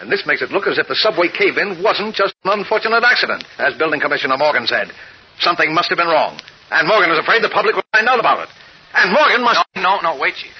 And 0.00 0.10
this 0.12 0.26
makes 0.26 0.42
it 0.42 0.50
look 0.50 0.66
as 0.66 0.78
if 0.78 0.88
the 0.88 0.94
subway 0.94 1.28
cave-in 1.28 1.82
wasn't 1.82 2.14
just 2.14 2.34
an 2.44 2.58
unfortunate 2.58 3.02
accident, 3.02 3.44
as 3.58 3.74
Building 3.78 4.00
Commissioner 4.00 4.36
Morgan 4.36 4.66
said. 4.66 4.92
Something 5.40 5.72
must 5.74 5.88
have 5.88 5.98
been 5.98 6.08
wrong. 6.12 6.38
And 6.70 6.86
Morgan 6.86 7.10
is 7.10 7.18
afraid 7.18 7.42
the 7.42 7.48
public 7.48 7.74
will 7.74 7.88
find 7.92 8.08
out 8.08 8.20
about 8.20 8.44
it. 8.44 8.50
And 8.94 9.12
Morgan 9.12 9.42
must... 9.42 9.64
No, 9.76 9.96
no, 9.96 10.14
no, 10.14 10.20
wait, 10.20 10.34
Chief. 10.34 10.52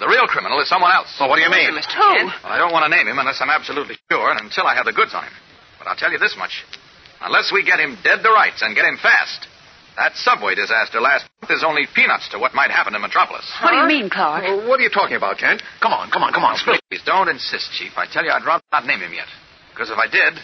The 0.00 0.08
real 0.08 0.26
criminal 0.26 0.58
is 0.60 0.68
someone 0.68 0.90
else. 0.92 1.12
Well, 1.20 1.28
what 1.28 1.36
do 1.36 1.42
you 1.42 1.50
mean? 1.52 1.76
Mr. 1.76 1.92
who? 1.92 2.08
Kent? 2.16 2.32
Well, 2.42 2.52
I 2.52 2.56
don't 2.56 2.72
want 2.72 2.88
to 2.88 2.92
name 2.96 3.06
him 3.06 3.18
unless 3.18 3.36
I'm 3.40 3.50
absolutely 3.50 3.96
sure 4.10 4.30
and 4.32 4.40
until 4.40 4.64
I 4.66 4.74
have 4.74 4.86
the 4.86 4.96
goods 4.96 5.12
on 5.12 5.24
him. 5.24 5.32
But 5.78 5.88
I'll 5.88 5.96
tell 5.96 6.10
you 6.10 6.18
this 6.18 6.36
much. 6.38 6.64
Unless 7.20 7.52
we 7.52 7.64
get 7.64 7.80
him 7.80 7.98
dead 8.02 8.22
to 8.22 8.30
rights 8.30 8.62
and 8.62 8.74
get 8.74 8.84
him 8.84 8.96
fast, 8.96 9.46
that 9.96 10.16
subway 10.16 10.54
disaster 10.54 11.00
last 11.00 11.28
month 11.42 11.52
is 11.52 11.64
only 11.64 11.86
peanuts 11.94 12.28
to 12.30 12.38
what 12.38 12.54
might 12.54 12.70
happen 12.70 12.94
in 12.94 13.02
Metropolis. 13.02 13.44
what 13.60 13.70
do 13.70 13.76
you 13.76 13.86
mean, 13.86 14.08
Clark? 14.08 14.44
Well, 14.44 14.68
what 14.68 14.80
are 14.80 14.82
you 14.82 14.90
talking 14.90 15.16
about, 15.16 15.36
Kent? 15.38 15.62
Come 15.82 15.92
on, 15.92 16.10
come 16.10 16.22
on, 16.22 16.32
come 16.32 16.44
on. 16.44 16.56
Spill. 16.56 16.78
Please 16.88 17.02
don't 17.04 17.28
insist, 17.28 17.72
Chief. 17.72 17.92
I 17.96 18.06
tell 18.06 18.24
you, 18.24 18.30
I'd 18.30 18.44
rather 18.44 18.64
not 18.72 18.86
name 18.86 19.00
him 19.00 19.12
yet. 19.12 19.28
Because 19.74 19.90
if 19.90 19.98
I 19.98 20.06
did, 20.08 20.40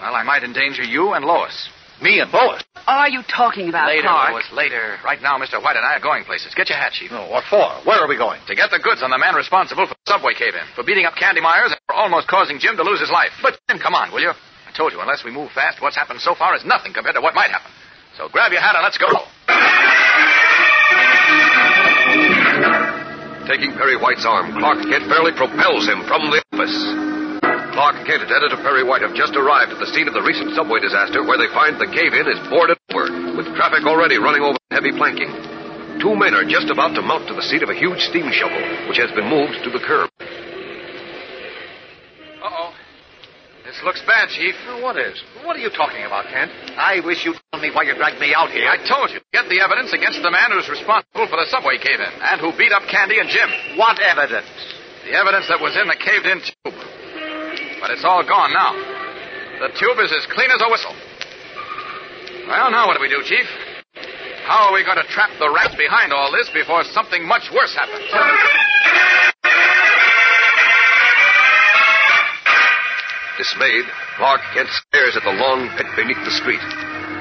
well, 0.00 0.14
I 0.14 0.22
might 0.22 0.44
endanger 0.44 0.82
you 0.84 1.12
and 1.12 1.24
Lois. 1.24 1.68
Me 2.02 2.18
and 2.18 2.30
Lois. 2.30 2.62
Are 2.86 3.08
you 3.08 3.22
talking 3.22 3.68
about 3.68 3.86
later, 3.86 4.02
Clark? 4.02 4.32
Lois, 4.32 4.50
later. 4.52 4.98
Right 5.04 5.22
now, 5.22 5.38
Mr. 5.38 5.62
White 5.62 5.76
and 5.76 5.86
I 5.86 5.94
are 5.96 6.02
going 6.02 6.24
places. 6.24 6.54
Get 6.54 6.68
your 6.68 6.78
hat, 6.78 6.92
Chief. 6.92 7.10
No, 7.10 7.26
what 7.30 7.44
for? 7.50 7.70
Where 7.86 7.98
are 7.98 8.08
we 8.08 8.16
going? 8.16 8.40
To 8.46 8.54
get 8.54 8.70
the 8.70 8.78
goods 8.82 9.02
on 9.02 9.10
the 9.10 9.18
man 9.18 9.34
responsible 9.34 9.86
for 9.86 9.94
the 9.94 10.10
subway 10.10 10.34
cave-in, 10.34 10.66
for 10.74 10.82
beating 10.84 11.06
up 11.06 11.14
Candy 11.14 11.40
Myers, 11.40 11.70
and 11.70 11.80
for 11.86 11.94
almost 11.94 12.26
causing 12.28 12.58
Jim 12.58 12.76
to 12.76 12.82
lose 12.82 13.00
his 13.00 13.10
life. 13.10 13.30
But 13.42 13.58
then, 13.68 13.78
come 13.78 13.94
on, 13.94 14.12
will 14.12 14.20
you? 14.20 14.32
Told 14.74 14.90
you, 14.92 14.98
unless 14.98 15.22
we 15.22 15.30
move 15.30 15.54
fast, 15.54 15.78
what's 15.80 15.94
happened 15.94 16.18
so 16.18 16.34
far 16.34 16.54
is 16.58 16.66
nothing 16.66 16.92
compared 16.92 17.14
to 17.14 17.22
what 17.22 17.34
might 17.34 17.50
happen. 17.50 17.70
So 18.18 18.26
grab 18.28 18.50
your 18.50 18.60
hat 18.60 18.74
and 18.74 18.82
let's 18.82 18.98
go. 18.98 19.06
Taking 23.46 23.70
Perry 23.78 23.94
White's 23.94 24.26
arm, 24.26 24.50
Clark 24.58 24.82
Kent 24.90 25.06
fairly 25.06 25.30
propels 25.30 25.86
him 25.86 26.02
from 26.10 26.26
the 26.26 26.42
office. 26.50 26.74
Clark 27.70 28.02
Kent 28.02 28.26
and 28.26 28.32
Editor 28.34 28.58
Perry 28.66 28.82
White 28.82 29.02
have 29.02 29.14
just 29.14 29.38
arrived 29.38 29.70
at 29.70 29.78
the 29.78 29.86
scene 29.94 30.10
of 30.10 30.14
the 30.14 30.22
recent 30.22 30.54
subway 30.58 30.82
disaster 30.82 31.22
where 31.22 31.38
they 31.38 31.50
find 31.54 31.78
the 31.78 31.90
cave-in 31.90 32.26
is 32.26 32.38
boarded 32.50 32.78
over, 32.90 33.06
with 33.38 33.46
traffic 33.54 33.86
already 33.86 34.18
running 34.18 34.42
over 34.42 34.58
heavy 34.74 34.90
planking. 34.90 35.30
Two 36.02 36.18
men 36.18 36.34
are 36.34 36.46
just 36.46 36.66
about 36.66 36.98
to 36.98 37.02
mount 37.02 37.30
to 37.30 37.34
the 37.34 37.46
seat 37.46 37.62
of 37.62 37.70
a 37.70 37.78
huge 37.78 38.02
steam 38.10 38.26
shovel, 38.34 38.58
which 38.90 38.98
has 38.98 39.14
been 39.14 39.30
moved 39.30 39.62
to 39.62 39.70
the 39.70 39.78
curb. 39.78 40.10
This 43.74 43.82
looks 43.82 44.02
bad, 44.06 44.30
Chief. 44.30 44.54
what 44.78 44.94
is? 44.94 45.18
What 45.42 45.58
are 45.58 45.64
you 45.64 45.66
talking 45.66 46.06
about, 46.06 46.30
Kent? 46.30 46.54
I 46.78 47.02
wish 47.02 47.26
you'd 47.26 47.34
tell 47.50 47.58
me 47.58 47.74
why 47.74 47.82
you 47.82 47.98
dragged 47.98 48.22
me 48.22 48.30
out 48.30 48.54
here. 48.54 48.70
I 48.70 48.78
told 48.86 49.10
you. 49.10 49.18
Get 49.34 49.50
the 49.50 49.58
evidence 49.58 49.90
against 49.90 50.22
the 50.22 50.30
man 50.30 50.54
who's 50.54 50.70
responsible 50.70 51.26
for 51.26 51.34
the 51.34 51.50
subway 51.50 51.82
cave-in 51.82 52.14
and 52.22 52.38
who 52.38 52.54
beat 52.54 52.70
up 52.70 52.86
Candy 52.86 53.18
and 53.18 53.26
Jim. 53.26 53.50
What 53.74 53.98
evidence? 53.98 54.46
The 55.10 55.18
evidence 55.18 55.50
that 55.50 55.58
was 55.58 55.74
in 55.74 55.90
the 55.90 55.98
caved-in 55.98 56.38
tube. 56.46 56.78
But 57.82 57.90
it's 57.90 58.06
all 58.06 58.22
gone 58.22 58.54
now. 58.54 58.78
The 59.58 59.74
tube 59.74 59.98
is 60.06 60.14
as 60.14 60.22
clean 60.30 60.54
as 60.54 60.62
a 60.62 60.70
whistle. 60.70 60.94
Well, 62.46 62.70
now 62.70 62.86
what 62.86 62.94
do 62.94 63.02
we 63.02 63.10
do, 63.10 63.26
Chief? 63.26 63.46
How 64.46 64.70
are 64.70 64.74
we 64.78 64.86
going 64.86 65.02
to 65.02 65.08
trap 65.10 65.34
the 65.42 65.50
rats 65.50 65.74
behind 65.74 66.14
all 66.14 66.30
this 66.30 66.46
before 66.54 66.86
something 66.94 67.26
much 67.26 67.50
worse 67.50 67.74
happens? 67.74 68.06
Dismayed, 73.34 73.86
Clark 74.14 74.42
Kent 74.54 74.70
stares 74.70 75.18
at 75.18 75.26
the 75.26 75.34
long 75.34 75.66
pit 75.74 75.90
beneath 75.98 76.22
the 76.22 76.38
street. 76.38 76.62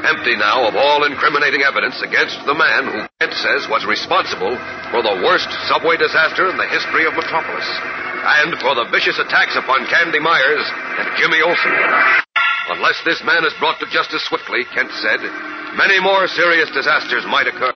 Empty 0.05 0.37
now 0.37 0.67
of 0.69 0.77
all 0.77 1.09
incriminating 1.09 1.65
evidence 1.65 1.97
against 2.05 2.37
the 2.45 2.53
man 2.53 2.85
who 2.85 3.07
Kent 3.17 3.33
says 3.33 3.65
was 3.65 3.87
responsible 3.89 4.53
for 4.93 5.01
the 5.01 5.25
worst 5.25 5.49
subway 5.65 5.97
disaster 5.97 6.51
in 6.53 6.57
the 6.59 6.69
history 6.69 7.09
of 7.09 7.17
Metropolis. 7.17 7.65
And 7.65 8.53
for 8.61 8.77
the 8.77 8.85
vicious 8.93 9.17
attacks 9.17 9.57
upon 9.57 9.89
Candy 9.89 10.21
Myers 10.21 10.67
and 11.01 11.17
Jimmy 11.17 11.41
Olsen. 11.41 11.73
Unless 12.77 13.01
this 13.09 13.25
man 13.25 13.41
is 13.41 13.57
brought 13.57 13.81
to 13.81 13.89
justice 13.89 14.21
swiftly, 14.29 14.69
Kent 14.69 14.93
said, 15.01 15.23
many 15.79 15.97
more 15.97 16.29
serious 16.29 16.69
disasters 16.77 17.25
might 17.25 17.49
occur. 17.49 17.73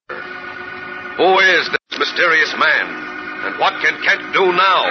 Who 1.18 1.42
is 1.42 1.66
this 1.74 1.98
mysterious 1.98 2.54
man? 2.54 2.86
And 3.50 3.58
what 3.58 3.82
can 3.82 3.98
Kent 4.06 4.30
do 4.38 4.54
now? 4.54 4.82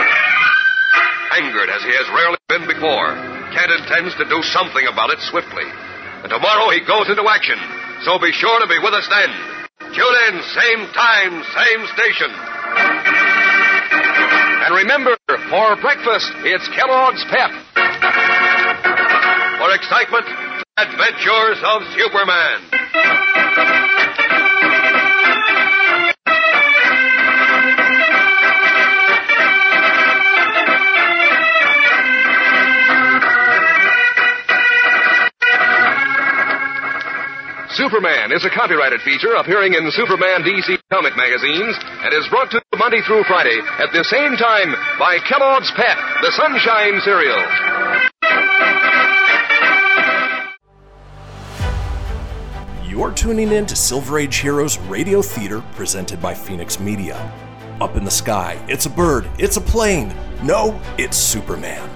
Angered 1.39 1.71
as 1.71 1.85
he 1.85 1.93
has 1.95 2.09
rarely 2.11 2.41
been 2.49 2.67
before, 2.67 3.36
Kent 3.57 3.73
intends 3.73 4.13
to 4.21 4.29
do 4.29 4.45
something 4.53 4.85
about 4.85 5.09
it 5.09 5.17
swiftly. 5.33 5.65
And 5.65 6.29
tomorrow 6.29 6.69
he 6.77 6.85
goes 6.85 7.09
into 7.09 7.25
action. 7.25 7.57
So 8.05 8.21
be 8.21 8.29
sure 8.29 8.61
to 8.61 8.69
be 8.69 8.77
with 8.85 8.93
us 8.93 9.09
then. 9.09 9.33
Tune 9.97 10.17
in, 10.29 10.45
same 10.53 10.85
time, 10.93 11.41
same 11.57 11.83
station. 11.97 12.29
And 14.61 14.77
remember, 14.77 15.17
for 15.49 15.73
breakfast, 15.81 16.29
it's 16.45 16.69
Kellogg's 16.77 17.25
Pep. 17.33 17.49
For 19.57 19.73
excitement, 19.73 20.29
adventures 20.77 21.57
of 21.65 21.81
Superman. 21.97 23.96
Superman 37.77 38.33
is 38.33 38.43
a 38.43 38.49
copyrighted 38.49 39.03
feature 39.03 39.35
appearing 39.35 39.75
in 39.75 39.91
Superman 39.91 40.43
DC 40.43 40.79
comic 40.91 41.15
magazines 41.15 41.77
and 42.01 42.15
is 42.15 42.27
brought 42.31 42.51
to 42.51 42.57
you 42.57 42.79
Monday 42.79 43.03
through 43.03 43.23
Friday 43.25 43.61
at 43.79 43.93
the 43.93 44.03
same 44.03 44.35
time 44.37 44.73
by 44.99 45.19
Kellogg's 45.29 45.71
Pep, 45.77 45.99
the 46.23 46.33
Sunshine 46.33 47.01
Cereal. 47.05 47.37
You're 52.89 53.13
tuning 53.13 53.53
in 53.53 53.67
to 53.67 53.77
Silver 53.77 54.21
Age 54.21 54.37
Heroes 54.37 54.79
Radio 54.79 55.21
Theater 55.21 55.63
presented 55.75 56.23
by 56.23 56.33
Fenix 56.33 56.81
Media. 56.81 57.31
Up 57.83 57.95
in 57.95 58.05
the 58.05 58.11
sky, 58.11 58.59
it's 58.69 58.87
a 58.87 58.91
bird, 58.91 59.29
it's 59.39 59.59
a 59.59 59.61
plane. 59.61 60.15
No, 60.43 60.81
it's 60.97 61.19
Superman. 61.19 61.96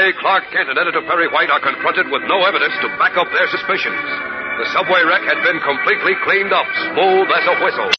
Today, 0.00 0.16
Clark 0.16 0.44
Kent 0.50 0.70
and 0.70 0.78
Editor 0.78 1.04
Perry 1.04 1.28
White 1.28 1.50
are 1.52 1.60
confronted 1.60 2.08
with 2.08 2.22
no 2.24 2.40
evidence 2.48 2.72
to 2.80 2.88
back 2.96 3.20
up 3.20 3.28
their 3.36 3.44
suspicions. 3.52 4.00
The 4.56 4.64
subway 4.72 5.04
wreck 5.04 5.20
had 5.28 5.44
been 5.44 5.60
completely 5.60 6.16
cleaned 6.24 6.56
up, 6.56 6.64
smooth 6.88 7.28
as 7.28 7.44
a 7.44 7.54
whistle. 7.60 7.90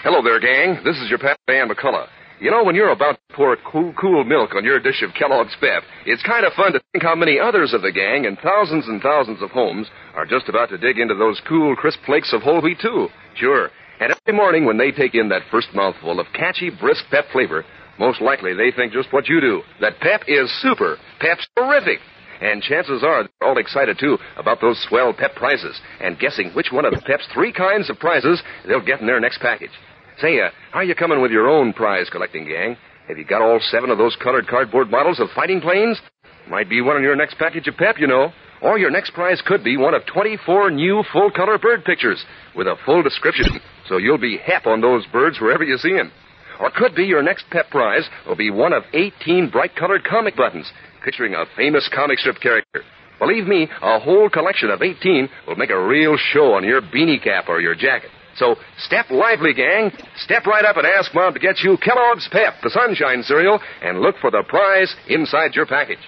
Hello 0.00 0.24
there, 0.24 0.40
gang. 0.40 0.80
This 0.82 0.96
is 0.96 1.10
your 1.10 1.18
pal, 1.18 1.36
Dan 1.46 1.68
McCullough. 1.68 2.08
You 2.40 2.52
know, 2.52 2.64
when 2.64 2.74
you're 2.74 2.88
about 2.88 3.18
to 3.28 3.34
pour 3.36 3.54
cool, 3.70 3.92
cool 4.00 4.24
milk 4.24 4.54
on 4.54 4.64
your 4.64 4.80
dish 4.80 5.02
of 5.02 5.12
Kellogg's 5.12 5.56
Pep, 5.60 5.82
it's 6.06 6.22
kind 6.22 6.46
of 6.46 6.54
fun 6.54 6.72
to 6.72 6.80
think 6.92 7.02
how 7.02 7.16
many 7.16 7.38
others 7.38 7.74
of 7.74 7.82
the 7.82 7.92
gang 7.92 8.24
and 8.24 8.38
thousands 8.38 8.88
and 8.88 9.02
thousands 9.02 9.42
of 9.42 9.50
homes 9.50 9.88
are 10.14 10.24
just 10.24 10.48
about 10.48 10.70
to 10.70 10.78
dig 10.78 10.98
into 10.98 11.14
those 11.14 11.38
cool, 11.46 11.76
crisp 11.76 11.98
flakes 12.06 12.32
of 12.32 12.40
whole 12.40 12.62
wheat, 12.62 12.78
too. 12.80 13.08
Sure. 13.36 13.68
And 14.00 14.12
every 14.12 14.36
morning 14.36 14.64
when 14.64 14.78
they 14.78 14.92
take 14.92 15.14
in 15.14 15.28
that 15.30 15.42
first 15.50 15.68
mouthful 15.74 16.20
of 16.20 16.26
catchy, 16.32 16.70
brisk 16.70 17.04
pep 17.10 17.24
flavor, 17.32 17.64
most 17.98 18.20
likely 18.20 18.54
they 18.54 18.70
think 18.70 18.92
just 18.92 19.12
what 19.12 19.28
you 19.28 19.40
do 19.40 19.62
that 19.80 19.98
Pep 20.00 20.22
is 20.28 20.50
super. 20.62 20.96
Pep's 21.20 21.46
terrific. 21.56 21.98
And 22.40 22.62
chances 22.62 23.02
are 23.02 23.24
they're 23.24 23.48
all 23.48 23.58
excited, 23.58 23.98
too, 23.98 24.16
about 24.36 24.60
those 24.60 24.80
swell 24.88 25.12
Pep 25.12 25.34
prizes 25.34 25.80
and 26.00 26.18
guessing 26.18 26.52
which 26.52 26.70
one 26.70 26.84
of 26.84 26.94
the 26.94 27.02
Pep's 27.02 27.26
three 27.34 27.52
kinds 27.52 27.90
of 27.90 27.98
prizes 27.98 28.40
they'll 28.68 28.84
get 28.84 29.00
in 29.00 29.06
their 29.06 29.18
next 29.18 29.40
package. 29.40 29.72
Say, 30.20 30.40
uh, 30.40 30.50
how 30.70 30.80
are 30.80 30.84
you 30.84 30.94
coming 30.94 31.20
with 31.20 31.32
your 31.32 31.48
own 31.48 31.72
prize 31.72 32.08
collecting, 32.10 32.44
gang? 32.44 32.76
Have 33.08 33.18
you 33.18 33.24
got 33.24 33.42
all 33.42 33.58
seven 33.60 33.90
of 33.90 33.98
those 33.98 34.16
colored 34.22 34.46
cardboard 34.46 34.90
models 34.90 35.18
of 35.18 35.28
fighting 35.34 35.60
planes? 35.60 36.00
Might 36.48 36.68
be 36.68 36.80
one 36.80 36.96
in 36.96 37.02
your 37.02 37.16
next 37.16 37.36
package 37.38 37.66
of 37.66 37.76
Pep, 37.76 37.96
you 37.98 38.06
know. 38.06 38.30
Or 38.62 38.78
your 38.78 38.90
next 38.90 39.12
prize 39.12 39.42
could 39.44 39.64
be 39.64 39.76
one 39.76 39.94
of 39.94 40.06
24 40.06 40.70
new 40.70 41.02
full 41.12 41.30
color 41.30 41.58
bird 41.58 41.84
pictures 41.84 42.24
with 42.54 42.66
a 42.66 42.76
full 42.84 43.02
description, 43.02 43.60
so 43.88 43.96
you'll 43.96 44.18
be 44.18 44.36
hep 44.38 44.66
on 44.66 44.80
those 44.80 45.06
birds 45.06 45.40
wherever 45.40 45.64
you 45.64 45.78
see 45.78 45.96
'em. 45.98 46.12
Or 46.60 46.70
could 46.70 46.94
be 46.94 47.04
your 47.04 47.22
next 47.22 47.48
Pep 47.50 47.70
prize 47.70 48.08
will 48.26 48.34
be 48.36 48.50
one 48.50 48.72
of 48.72 48.84
18 48.92 49.48
bright 49.48 49.74
colored 49.76 50.04
comic 50.04 50.36
buttons 50.36 50.70
picturing 51.04 51.34
a 51.34 51.46
famous 51.56 51.88
comic 51.88 52.18
strip 52.18 52.40
character. 52.40 52.82
Believe 53.18 53.46
me, 53.46 53.68
a 53.82 53.98
whole 53.98 54.28
collection 54.28 54.70
of 54.70 54.82
18 54.82 55.28
will 55.46 55.56
make 55.56 55.70
a 55.70 55.78
real 55.78 56.16
show 56.16 56.54
on 56.54 56.64
your 56.64 56.80
beanie 56.80 57.22
cap 57.22 57.48
or 57.48 57.60
your 57.60 57.74
jacket. 57.74 58.10
So 58.36 58.56
step 58.78 59.10
lively, 59.10 59.52
gang. 59.52 59.90
Step 60.16 60.46
right 60.46 60.64
up 60.64 60.76
and 60.76 60.86
ask 60.86 61.12
Mom 61.14 61.34
to 61.34 61.40
get 61.40 61.60
you 61.60 61.76
Kellogg's 61.78 62.28
Pep, 62.28 62.54
the 62.62 62.70
sunshine 62.70 63.22
cereal, 63.24 63.60
and 63.82 64.00
look 64.00 64.16
for 64.20 64.30
the 64.30 64.44
prize 64.46 64.94
inside 65.08 65.56
your 65.56 65.66
package. 65.66 65.98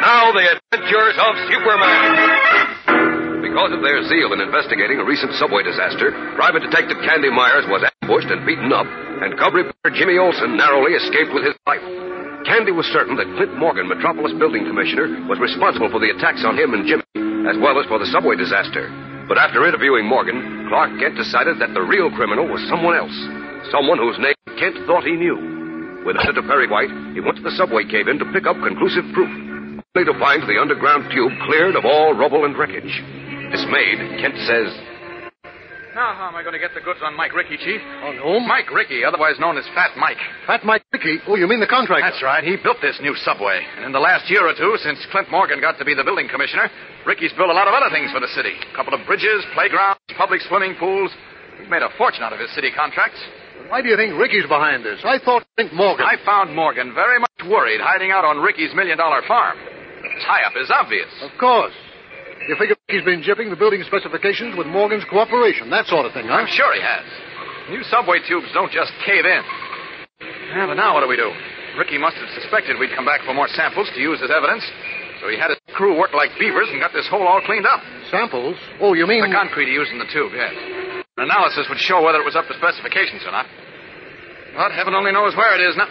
Now, 0.00 0.32
the 0.32 0.58
adventures 0.72 1.18
of 1.18 1.36
Superman. 1.50 3.13
Because 3.54 3.70
of 3.70 3.86
their 3.86 4.02
zeal 4.10 4.34
in 4.34 4.42
investigating 4.42 4.98
a 4.98 5.06
recent 5.06 5.30
subway 5.38 5.62
disaster, 5.62 6.10
Private 6.34 6.66
Detective 6.66 6.98
Candy 7.06 7.30
Myers 7.30 7.62
was 7.70 7.86
ambushed 7.86 8.26
and 8.26 8.42
beaten 8.42 8.74
up, 8.74 8.82
and 9.22 9.38
cub 9.38 9.54
reporter 9.54 9.94
Jimmy 9.94 10.18
Olsen 10.18 10.58
narrowly 10.58 10.98
escaped 10.98 11.30
with 11.30 11.46
his 11.46 11.54
life. 11.62 11.78
Candy 12.50 12.74
was 12.74 12.82
certain 12.90 13.14
that 13.14 13.30
Clint 13.38 13.54
Morgan, 13.54 13.86
Metropolis 13.86 14.34
Building 14.42 14.66
Commissioner, 14.66 15.06
was 15.30 15.38
responsible 15.38 15.86
for 15.86 16.02
the 16.02 16.10
attacks 16.10 16.42
on 16.42 16.58
him 16.58 16.74
and 16.74 16.82
Jimmy, 16.82 17.06
as 17.46 17.54
well 17.62 17.78
as 17.78 17.86
for 17.86 18.02
the 18.02 18.10
subway 18.10 18.34
disaster. 18.34 18.90
But 19.30 19.38
after 19.38 19.62
interviewing 19.62 20.10
Morgan, 20.10 20.66
Clark 20.66 20.98
Kent 20.98 21.14
decided 21.14 21.62
that 21.62 21.78
the 21.78 21.86
real 21.86 22.10
criminal 22.10 22.50
was 22.50 22.58
someone 22.66 22.98
else. 22.98 23.14
Someone 23.70 24.02
whose 24.02 24.18
name 24.18 24.34
Kent 24.58 24.82
thought 24.90 25.06
he 25.06 25.14
knew. 25.14 26.02
With 26.02 26.18
Editor 26.18 26.42
Perry 26.42 26.66
White, 26.66 26.90
he 27.14 27.22
went 27.22 27.38
to 27.38 27.46
the 27.46 27.54
subway 27.54 27.86
cave 27.86 28.10
in 28.10 28.18
to 28.18 28.26
pick 28.34 28.50
up 28.50 28.58
conclusive 28.58 29.06
proof, 29.14 29.30
only 29.94 30.10
to 30.10 30.18
find 30.18 30.42
the 30.42 30.58
underground 30.58 31.06
tube 31.14 31.30
cleared 31.46 31.78
of 31.78 31.86
all 31.86 32.18
rubble 32.18 32.50
and 32.50 32.58
wreckage. 32.58 32.90
Dismayed, 33.54 34.18
Kent 34.18 34.34
says, 34.50 34.66
Now, 35.94 36.10
how 36.18 36.26
am 36.26 36.34
I 36.34 36.42
going 36.42 36.58
to 36.58 36.62
get 36.62 36.74
the 36.74 36.82
goods 36.82 36.98
on 37.06 37.14
Mike 37.14 37.30
Ricky, 37.38 37.54
Chief? 37.54 37.78
Oh, 38.02 38.10
on 38.10 38.18
whom? 38.18 38.50
Mike 38.50 38.66
Ricky, 38.74 39.06
otherwise 39.06 39.38
known 39.38 39.54
as 39.54 39.62
Fat 39.78 39.94
Mike. 39.94 40.18
Fat 40.42 40.66
Mike 40.66 40.82
Ricky? 40.90 41.22
Oh, 41.30 41.38
you 41.38 41.46
mean 41.46 41.62
the 41.62 41.70
contractor? 41.70 42.02
That's 42.02 42.18
right. 42.18 42.42
He 42.42 42.58
built 42.58 42.82
this 42.82 42.98
new 42.98 43.14
subway. 43.22 43.62
And 43.78 43.86
in 43.86 43.92
the 43.94 44.02
last 44.02 44.26
year 44.26 44.42
or 44.42 44.58
two, 44.58 44.74
since 44.82 44.98
Clint 45.14 45.30
Morgan 45.30 45.62
got 45.62 45.78
to 45.78 45.86
be 45.86 45.94
the 45.94 46.02
building 46.02 46.26
commissioner, 46.26 46.66
Ricky's 47.06 47.30
built 47.38 47.46
a 47.46 47.54
lot 47.54 47.70
of 47.70 47.78
other 47.78 47.94
things 47.94 48.10
for 48.10 48.18
the 48.18 48.26
city. 48.34 48.58
A 48.58 48.74
couple 48.74 48.90
of 48.90 49.06
bridges, 49.06 49.46
playgrounds, 49.54 50.02
public 50.18 50.42
swimming 50.50 50.74
pools. 50.74 51.14
He's 51.62 51.70
made 51.70 51.86
a 51.86 51.94
fortune 51.94 52.26
out 52.26 52.34
of 52.34 52.42
his 52.42 52.50
city 52.58 52.74
contracts. 52.74 53.22
Why 53.70 53.86
do 53.86 53.86
you 53.86 53.94
think 53.94 54.18
Ricky's 54.18 54.50
behind 54.50 54.82
this? 54.82 54.98
I 55.06 55.22
thought 55.22 55.46
Clint 55.54 55.70
Morgan. 55.70 56.02
I 56.02 56.18
found 56.26 56.50
Morgan 56.58 56.90
very 56.90 57.22
much 57.22 57.38
worried 57.46 57.78
hiding 57.78 58.10
out 58.10 58.26
on 58.26 58.42
Ricky's 58.42 58.74
million 58.74 58.98
dollar 58.98 59.22
farm. 59.30 59.62
The 59.62 60.10
tie 60.26 60.42
up 60.42 60.58
is 60.58 60.74
obvious. 60.74 61.06
Of 61.22 61.30
course. 61.38 61.70
You 62.48 62.56
figure 62.60 62.76
he's 62.88 63.04
been 63.04 63.24
jipping 63.24 63.48
the 63.48 63.56
building 63.56 63.80
specifications 63.88 64.56
with 64.56 64.66
Morgan's 64.66 65.04
cooperation, 65.08 65.70
that 65.70 65.86
sort 65.86 66.04
of 66.04 66.12
thing, 66.12 66.28
huh? 66.28 66.44
I'm 66.44 66.50
sure 66.50 66.68
he 66.76 66.82
has. 66.84 67.04
New 67.72 67.82
subway 67.88 68.20
tubes 68.28 68.52
don't 68.52 68.70
just 68.70 68.92
cave 69.06 69.24
in. 69.24 69.42
Yeah, 70.52 70.68
but 70.68 70.76
now 70.76 70.92
what 70.92 71.00
do 71.00 71.08
we 71.08 71.16
do? 71.16 71.32
Ricky 71.80 71.96
must 71.96 72.16
have 72.20 72.28
suspected 72.36 72.76
we'd 72.78 72.94
come 72.94 73.08
back 73.08 73.24
for 73.24 73.32
more 73.32 73.48
samples 73.48 73.88
to 73.96 74.00
use 74.00 74.20
as 74.22 74.30
evidence. 74.30 74.62
So 75.24 75.32
he 75.32 75.40
had 75.40 75.56
his 75.56 75.60
crew 75.72 75.96
work 75.96 76.12
like 76.12 76.30
beavers 76.38 76.68
and 76.68 76.78
got 76.78 76.92
this 76.92 77.08
hole 77.08 77.24
all 77.26 77.40
cleaned 77.40 77.66
up. 77.66 77.80
Samples? 78.12 78.60
Oh, 78.78 78.92
you 78.92 79.08
mean. 79.08 79.24
The 79.24 79.32
concrete 79.32 79.72
he 79.72 79.74
used 79.74 79.90
in 79.90 79.98
the 79.98 80.10
tube, 80.12 80.36
yes. 80.36 80.52
An 81.16 81.24
analysis 81.24 81.64
would 81.72 81.80
show 81.80 82.04
whether 82.04 82.20
it 82.20 82.28
was 82.28 82.36
up 82.36 82.46
to 82.46 82.54
specifications 82.60 83.24
or 83.24 83.32
not. 83.32 83.46
But 84.54 84.76
heaven 84.76 84.92
only 84.94 85.10
knows 85.10 85.34
where 85.34 85.56
it 85.56 85.64
is 85.64 85.74
now. 85.76 85.88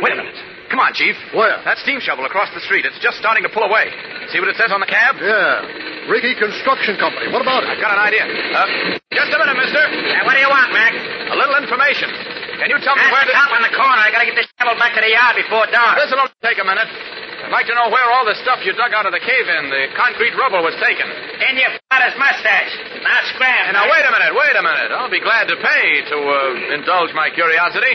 Wait 0.00 0.12
a 0.12 0.16
minute. 0.16 0.38
Come 0.74 0.82
on, 0.82 0.90
Chief. 0.90 1.14
Where? 1.30 1.54
That 1.62 1.78
steam 1.86 2.02
shovel 2.02 2.26
across 2.26 2.50
the 2.50 2.58
street. 2.66 2.82
It's 2.82 2.98
just 2.98 3.14
starting 3.22 3.46
to 3.46 3.52
pull 3.54 3.62
away. 3.62 3.94
See 4.34 4.42
what 4.42 4.50
it 4.50 4.58
says 4.58 4.74
on 4.74 4.82
the 4.82 4.90
cab? 4.90 5.22
Yeah. 5.22 6.10
Ricky 6.10 6.34
Construction 6.34 6.98
Company. 6.98 7.30
What 7.30 7.46
about 7.46 7.62
it? 7.62 7.70
I've 7.70 7.78
got 7.78 7.94
an 7.94 8.02
idea. 8.02 8.26
Uh, 8.26 8.98
just 9.14 9.30
a 9.30 9.38
minute, 9.38 9.54
mister. 9.54 9.78
Uh, 9.78 10.26
what 10.26 10.34
do 10.34 10.42
you 10.42 10.50
want, 10.50 10.74
Mac? 10.74 10.90
A 11.30 11.36
little 11.38 11.54
information. 11.62 12.10
Can 12.58 12.74
you 12.74 12.82
tell 12.82 12.98
me 12.98 13.06
That's 13.06 13.14
where 13.14 13.22
the 13.22 13.30
the... 13.30 13.38
top 13.38 13.54
on 13.54 13.62
the 13.62 13.70
corner. 13.70 14.02
I 14.02 14.10
gotta 14.10 14.26
get 14.26 14.34
this 14.34 14.50
shovel 14.58 14.74
back 14.74 14.98
to 14.98 15.02
the 15.06 15.14
yard 15.14 15.38
before 15.38 15.62
dark. 15.70 15.94
This'll 15.94 16.18
only 16.18 16.34
take 16.42 16.58
a 16.58 16.66
minute. 16.66 16.90
I'd 16.90 17.54
like 17.54 17.70
to 17.70 17.76
know 17.78 17.94
where 17.94 18.10
all 18.10 18.26
the 18.26 18.34
stuff 18.42 18.66
you 18.66 18.74
dug 18.74 18.90
out 18.90 19.06
of 19.06 19.14
the 19.14 19.22
cave-in, 19.22 19.70
the 19.70 19.94
concrete 19.94 20.34
rubble, 20.34 20.66
was 20.66 20.74
taken. 20.82 21.06
In 21.54 21.54
your 21.54 21.70
father's 21.86 22.18
mustache. 22.18 22.74
Now 22.98 23.22
scram. 23.30 23.78
Now, 23.78 23.86
wait 23.86 24.02
a 24.02 24.10
minute, 24.10 24.34
wait 24.34 24.58
a 24.58 24.64
minute. 24.66 24.90
I'll 24.90 25.06
be 25.12 25.22
glad 25.22 25.46
to 25.46 25.54
pay 25.54 26.02
to 26.10 26.16
uh, 26.18 26.74
indulge 26.74 27.14
my 27.14 27.30
curiosity. 27.30 27.94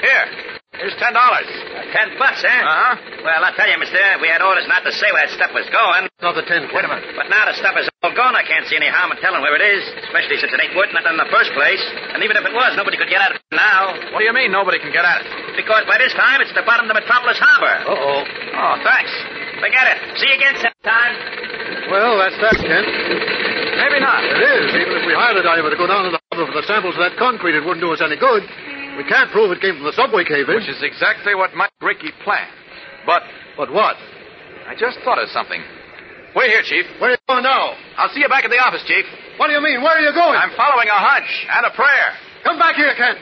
Here, 0.00 0.53
here's 0.78 0.96
ten 0.98 1.12
dollars. 1.14 1.48
Ten 1.94 2.18
bucks, 2.18 2.42
eh? 2.42 2.50
Uh-huh. 2.50 3.24
Well, 3.24 3.40
I'll 3.44 3.56
tell 3.56 3.70
you, 3.70 3.78
mister, 3.78 4.00
we 4.20 4.28
had 4.28 4.42
orders 4.42 4.66
not 4.66 4.82
to 4.82 4.92
say 4.92 5.08
where 5.14 5.26
that 5.26 5.32
stuff 5.34 5.52
was 5.54 5.66
going. 5.70 6.10
Another 6.20 6.44
ten. 6.44 6.66
Wait 6.72 6.84
a 6.84 6.90
minute. 6.90 7.14
But 7.14 7.30
now 7.30 7.46
the 7.46 7.54
stuff 7.56 7.78
is 7.78 7.86
all 8.02 8.12
gone. 8.12 8.34
I 8.34 8.44
can't 8.44 8.66
see 8.66 8.76
any 8.76 8.90
harm 8.90 9.14
in 9.14 9.18
telling 9.22 9.40
where 9.40 9.54
it 9.54 9.64
is, 9.64 9.82
especially 10.10 10.38
since 10.42 10.52
it 10.52 10.60
ain't 10.60 10.74
worth 10.74 10.90
nothing 10.92 11.14
in 11.14 11.20
the 11.20 11.30
first 11.30 11.54
place. 11.54 11.82
And 12.14 12.20
even 12.22 12.36
if 12.36 12.44
it 12.44 12.54
was, 12.54 12.74
nobody 12.76 12.98
could 12.98 13.08
get 13.08 13.22
at 13.22 13.38
it 13.38 13.40
now. 13.54 13.94
What 14.12 14.20
do 14.20 14.26
you 14.26 14.34
mean 14.34 14.50
nobody 14.50 14.82
can 14.82 14.90
get 14.90 15.06
at 15.06 15.22
it? 15.22 15.26
Because 15.56 15.86
by 15.86 15.96
this 15.96 16.12
time, 16.18 16.42
it's 16.42 16.50
at 16.50 16.58
the 16.58 16.66
bottom 16.66 16.86
of 16.86 16.90
the 16.90 16.98
Metropolis 16.98 17.38
Harbor. 17.38 17.74
Uh-oh. 17.94 18.20
Oh, 18.58 18.74
thanks. 18.82 19.12
Forget 19.62 19.86
it. 19.94 19.98
See 20.18 20.26
you 20.28 20.36
again 20.36 20.58
sometime. 20.58 21.14
Well, 21.88 22.18
that's 22.18 22.36
that, 22.42 22.58
Kent. 22.58 22.88
Maybe 23.78 23.98
not. 24.02 24.20
It 24.24 24.40
is. 24.42 24.66
Even 24.74 24.94
if 24.98 25.04
we 25.06 25.14
hired 25.14 25.38
a 25.38 25.44
diver 25.46 25.70
to 25.70 25.78
go 25.78 25.86
down 25.86 26.04
to 26.08 26.12
the 26.12 26.20
harbor 26.30 26.50
for 26.50 26.56
the 26.58 26.66
samples 26.66 26.98
of 26.98 27.02
that 27.06 27.16
concrete, 27.16 27.54
it 27.54 27.62
wouldn't 27.62 27.80
do 27.80 27.92
us 27.92 28.02
any 28.02 28.16
good. 28.16 28.42
We 28.96 29.04
can't 29.04 29.30
prove 29.30 29.50
it 29.50 29.60
came 29.60 29.76
from 29.76 29.86
the 29.86 29.96
subway 29.96 30.24
cave-in. 30.24 30.50
Eh? 30.50 30.58
Which 30.58 30.70
is 30.70 30.82
exactly 30.82 31.34
what 31.34 31.54
Mike 31.54 31.74
Ricky 31.82 32.10
planned. 32.22 32.52
But... 33.06 33.22
But 33.56 33.70
what? 33.70 33.94
I 34.66 34.74
just 34.74 34.98
thought 35.06 35.22
of 35.22 35.28
something. 35.30 35.62
Wait 36.34 36.50
here, 36.50 36.62
Chief. 36.66 36.86
Where 36.98 37.10
are 37.10 37.14
you 37.14 37.22
going 37.30 37.46
now? 37.46 37.78
I'll 37.94 38.10
see 38.10 38.18
you 38.18 38.28
back 38.28 38.42
at 38.42 38.50
the 38.50 38.58
office, 38.58 38.82
Chief. 38.86 39.06
What 39.38 39.46
do 39.46 39.54
you 39.54 39.62
mean? 39.62 39.78
Where 39.82 39.94
are 39.94 40.02
you 40.02 40.10
going? 40.10 40.34
I'm 40.34 40.50
following 40.58 40.90
a 40.90 40.98
hunch 40.98 41.30
and 41.54 41.66
a 41.66 41.72
prayer. 41.74 42.08
Come 42.42 42.58
back 42.58 42.74
here, 42.74 42.90
Kent. 42.98 43.18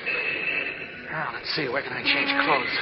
Now, 1.12 1.36
let's 1.36 1.52
see. 1.52 1.68
Where 1.68 1.82
can 1.84 1.92
I 1.92 2.00
change 2.00 2.32
clothes? 2.40 2.72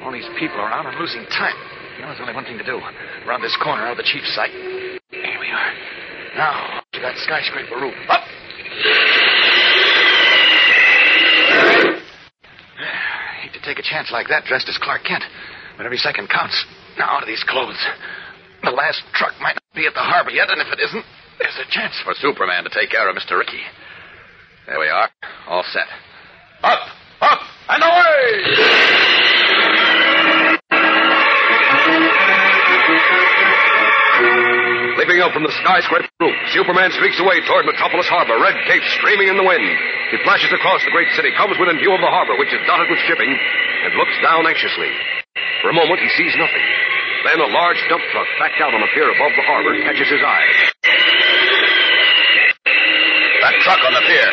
All 0.00 0.12
these 0.12 0.28
people 0.40 0.56
around. 0.56 0.88
I'm 0.88 0.96
losing 0.96 1.24
time. 1.28 1.56
You 1.96 2.02
know, 2.02 2.08
there's 2.08 2.20
only 2.20 2.32
one 2.32 2.44
thing 2.44 2.56
to 2.56 2.64
do. 2.64 2.80
Around 3.28 3.42
this 3.42 3.56
corner 3.60 3.84
out 3.84 3.92
of 3.92 4.00
the 4.00 4.08
chief's 4.08 4.32
sight. 4.34 4.50
Here 4.52 5.38
we 5.38 5.48
are. 5.52 5.72
Now, 6.36 6.80
to 6.92 7.00
that 7.00 7.16
skyscraper 7.20 7.76
roof. 7.76 7.94
Up! 8.08 8.24
Take 13.64 13.78
a 13.78 13.82
chance 13.82 14.10
like 14.10 14.28
that 14.28 14.44
dressed 14.44 14.68
as 14.68 14.78
Clark 14.78 15.04
Kent, 15.04 15.22
but 15.76 15.86
every 15.86 15.98
second 15.98 16.28
counts. 16.28 16.54
Now, 16.98 17.16
out 17.16 17.22
of 17.22 17.28
these 17.28 17.44
clothes. 17.48 17.78
The 18.62 18.70
last 18.70 19.02
truck 19.14 19.34
might 19.40 19.54
not 19.54 19.74
be 19.74 19.86
at 19.86 19.94
the 19.94 20.00
harbor 20.00 20.30
yet, 20.30 20.50
and 20.50 20.60
if 20.60 20.68
it 20.68 20.80
isn't, 20.80 21.04
there's 21.38 21.58
a 21.58 21.70
chance 21.70 21.94
for 22.04 22.14
Superman 22.14 22.64
to 22.64 22.70
take 22.70 22.90
care 22.90 23.08
of 23.08 23.16
Mr. 23.16 23.38
Ricky. 23.38 23.62
There 24.66 24.78
we 24.78 24.88
are. 24.88 25.08
All 25.48 25.64
set. 25.72 25.86
Up! 26.62 26.80
Up! 27.20 27.40
And 27.68 27.82
away! 27.82 29.41
Leaping 35.02 35.18
up 35.18 35.34
from 35.34 35.42
the 35.42 35.50
skyscraper 35.58 36.06
roof, 36.22 36.30
Superman 36.54 36.94
streaks 36.94 37.18
away 37.18 37.42
toward 37.42 37.66
Metropolis 37.66 38.06
Harbor, 38.06 38.38
red 38.38 38.54
cape 38.70 38.86
streaming 38.94 39.26
in 39.26 39.34
the 39.34 39.42
wind. 39.42 39.66
He 40.14 40.22
flashes 40.22 40.54
across 40.54 40.78
the 40.86 40.94
great 40.94 41.10
city, 41.18 41.34
comes 41.34 41.58
within 41.58 41.74
view 41.82 41.90
of 41.90 41.98
the 41.98 42.06
harbor, 42.06 42.38
which 42.38 42.54
is 42.54 42.62
dotted 42.70 42.86
with 42.86 43.02
shipping, 43.10 43.26
and 43.26 43.98
looks 43.98 44.14
down 44.22 44.46
anxiously. 44.46 44.94
For 45.58 45.74
a 45.74 45.76
moment, 45.76 45.98
he 45.98 46.06
sees 46.14 46.30
nothing. 46.38 46.62
Then 47.26 47.42
a 47.42 47.50
large 47.50 47.82
dump 47.90 47.98
truck 48.14 48.30
backed 48.38 48.62
out 48.62 48.78
on 48.78 48.78
a 48.78 48.86
pier 48.94 49.10
above 49.10 49.34
the 49.34 49.42
harbor 49.42 49.74
catches 49.82 50.06
his 50.06 50.22
eye. 50.22 50.46
That 53.42 53.58
truck 53.66 53.82
on 53.82 53.98
the 53.98 54.06
pier. 54.06 54.30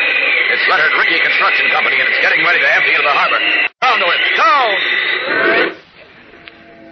It's 0.53 0.65
lettered 0.69 0.93
Ricky 1.01 1.17
Construction 1.17 1.65
Company, 1.73 1.97
and 1.97 2.13
it's 2.13 2.21
getting 2.21 2.45
ready 2.45 2.61
to 2.61 2.69
empty 2.77 2.93
into 2.93 3.09
the 3.09 3.17
harbor. 3.17 3.41
Down 3.81 3.97
to 3.97 4.05
it. 4.05 4.21
Down! 4.37 4.69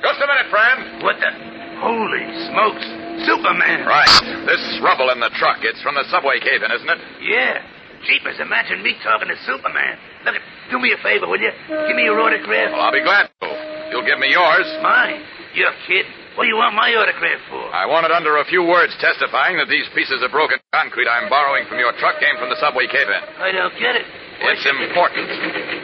Just 0.02 0.18
a 0.18 0.26
minute, 0.26 0.50
friend. 0.50 1.06
What 1.06 1.22
the? 1.22 1.30
Holy 1.78 2.26
smokes. 2.50 2.97
Superman. 3.26 3.88
Right. 3.88 4.10
This 4.46 4.62
rubble 4.84 5.10
in 5.10 5.20
the 5.20 5.32
truck, 5.40 5.64
it's 5.64 5.82
from 5.82 5.96
the 5.96 6.06
subway 6.12 6.40
cave-in, 6.40 6.70
isn't 6.70 6.90
it? 6.90 7.00
Yeah. 7.24 7.64
Jeepers, 8.06 8.38
imagine 8.40 8.84
me 8.84 8.94
talking 9.02 9.28
to 9.28 9.38
Superman. 9.46 9.98
Look, 10.26 10.38
do 10.70 10.78
me 10.78 10.94
a 10.94 11.00
favor, 11.02 11.26
will 11.26 11.42
you? 11.42 11.50
Give 11.90 11.98
me 11.98 12.06
your 12.06 12.20
autograph. 12.22 12.72
Well, 12.72 12.82
I'll 12.82 12.94
be 12.94 13.02
glad 13.02 13.30
to. 13.42 13.48
You'll 13.90 14.06
give 14.06 14.20
me 14.20 14.30
yours. 14.30 14.68
Mine? 14.84 15.24
You're 15.58 15.74
kidding. 15.88 16.12
What 16.38 16.46
do 16.46 16.54
you 16.54 16.60
want 16.62 16.78
my 16.78 16.94
autograph 16.94 17.42
for? 17.50 17.66
I 17.74 17.90
want 17.90 18.06
it 18.06 18.14
under 18.14 18.38
a 18.38 18.46
few 18.46 18.62
words 18.62 18.94
testifying 19.02 19.58
that 19.58 19.66
these 19.74 19.90
pieces 19.98 20.22
of 20.22 20.30
broken 20.30 20.62
concrete 20.70 21.10
I'm 21.10 21.26
borrowing 21.34 21.66
from 21.66 21.82
your 21.82 21.98
truck 21.98 22.22
came 22.22 22.38
from 22.38 22.54
the 22.54 22.60
subway 22.62 22.86
cave-in. 22.86 23.22
I 23.42 23.50
don't 23.50 23.74
get 23.82 23.98
it. 23.98 24.06
It's 24.40 24.66
important. 24.66 25.28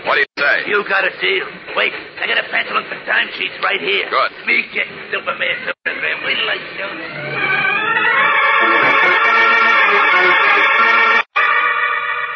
What 0.05 0.15
do 0.15 0.21
you 0.21 0.31
say? 0.37 0.69
You 0.69 0.83
got 0.87 1.03
a 1.05 1.11
deal. 1.19 1.47
Wait, 1.75 1.93
I 1.93 2.27
got 2.27 2.37
a 2.37 2.47
pencil 2.49 2.77
and 2.77 2.85
some 2.89 3.01
timesheets 3.09 3.57
right 3.61 3.81
here. 3.81 4.09
Good. 4.09 4.31
Me 4.45 4.65
get 4.73 4.87
Superman's 5.11 5.73
autograph. 5.73 6.19
Wait 6.25 6.37
till 6.37 6.49
I 6.49 6.57
show 6.77 6.89
you. 6.93 7.07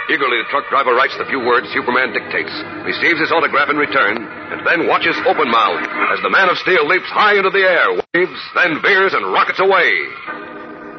Eagerly, 0.09 0.39
the 0.39 0.47
truck 0.49 0.63
driver 0.69 0.95
writes 0.95 1.17
the 1.19 1.25
few 1.27 1.43
words 1.43 1.67
Superman 1.75 2.13
dictates, 2.15 2.53
receives 2.87 3.19
his 3.19 3.31
autograph 3.31 3.69
in 3.69 3.75
return, 3.75 4.15
and 4.15 4.65
then 4.65 4.87
watches 4.87 5.19
open 5.27 5.51
mouthed 5.51 5.83
as 5.83 6.23
the 6.23 6.29
Man 6.31 6.47
of 6.49 6.57
Steel 6.63 6.87
leaps 6.87 7.11
high 7.11 7.35
into 7.35 7.51
the 7.51 7.59
air, 7.59 7.91
waves, 8.15 8.39
then 8.55 8.81
veers 8.81 9.13
and 9.13 9.27
rockets 9.33 9.59
away. 9.59 10.46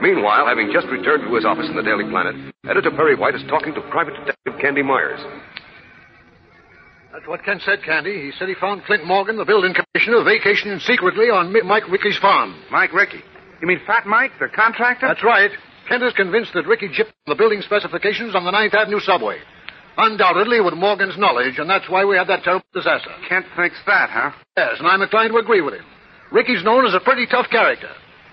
Meanwhile, 0.00 0.46
having 0.46 0.70
just 0.72 0.86
returned 0.88 1.24
to 1.26 1.34
his 1.34 1.44
office 1.44 1.66
in 1.68 1.74
the 1.76 1.82
Daily 1.82 2.08
Planet, 2.08 2.54
Editor 2.68 2.90
Perry 2.90 3.16
White 3.16 3.34
is 3.34 3.42
talking 3.48 3.74
to 3.74 3.80
Private 3.90 4.14
Detective 4.14 4.54
Candy 4.60 4.82
Myers. 4.82 5.18
That's 7.12 7.26
what 7.26 7.42
Kent 7.44 7.62
said, 7.62 7.82
Candy. 7.82 8.26
He 8.26 8.32
said 8.38 8.48
he 8.48 8.54
found 8.54 8.84
Clint 8.84 9.04
Morgan, 9.06 9.36
the 9.36 9.44
building 9.44 9.74
commissioner, 9.74 10.22
vacationing 10.22 10.78
secretly 10.80 11.30
on 11.30 11.52
Mi- 11.52 11.62
Mike 11.62 11.88
Ricky's 11.90 12.18
farm. 12.18 12.54
Mike 12.70 12.92
Ricky. 12.92 13.22
You 13.60 13.66
mean 13.66 13.80
Fat 13.86 14.06
Mike, 14.06 14.32
the 14.38 14.48
contractor? 14.48 15.08
That's 15.08 15.24
right. 15.24 15.50
Kent 15.88 16.02
is 16.04 16.12
convinced 16.12 16.52
that 16.54 16.66
Ricky 16.66 16.88
jipped 16.88 17.12
the 17.26 17.34
building 17.34 17.62
specifications 17.62 18.36
on 18.36 18.44
the 18.44 18.50
Ninth 18.52 18.74
Avenue 18.74 19.00
subway. 19.00 19.38
Undoubtedly 19.96 20.60
with 20.60 20.74
Morgan's 20.74 21.18
knowledge, 21.18 21.58
and 21.58 21.68
that's 21.68 21.88
why 21.88 22.04
we 22.04 22.16
had 22.16 22.28
that 22.28 22.44
terrible 22.44 22.64
disaster. 22.72 23.10
Kent 23.28 23.46
thinks 23.56 23.78
that, 23.86 24.10
huh? 24.10 24.30
Yes, 24.56 24.76
and 24.78 24.86
I'm 24.86 25.02
inclined 25.02 25.32
to 25.32 25.38
agree 25.38 25.60
with 25.62 25.74
him. 25.74 25.84
Ricky's 26.30 26.62
known 26.62 26.86
as 26.86 26.94
a 26.94 27.00
pretty 27.00 27.26
tough 27.26 27.48
character. 27.50 27.88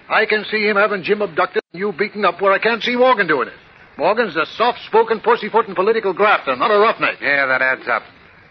I 0.10 0.26
can 0.26 0.46
see 0.52 0.68
him 0.68 0.78
having 0.78 1.04
Jim 1.04 1.22
abducted 1.22 1.64
and 1.74 1.80
you 1.80 1.92
beaten 1.92 2.26
up 2.26 2.42
where 2.42 2.54
I 2.54 2.60
can't 2.60 2.84
see 2.84 2.96
Morgan 2.96 3.28
doing 3.28 3.48
it. 3.48 3.56
Morgan's 3.98 4.36
a 4.36 4.46
soft-spoken, 4.58 5.22
pussyfoot 5.22 5.68
and 5.68 5.76
political 5.76 6.14
grafter, 6.14 6.56
not 6.56 6.70
a 6.70 6.78
roughneck. 6.78 7.22
Yeah, 7.22 7.46
that 7.48 7.62
adds 7.62 7.88
up. 7.88 8.04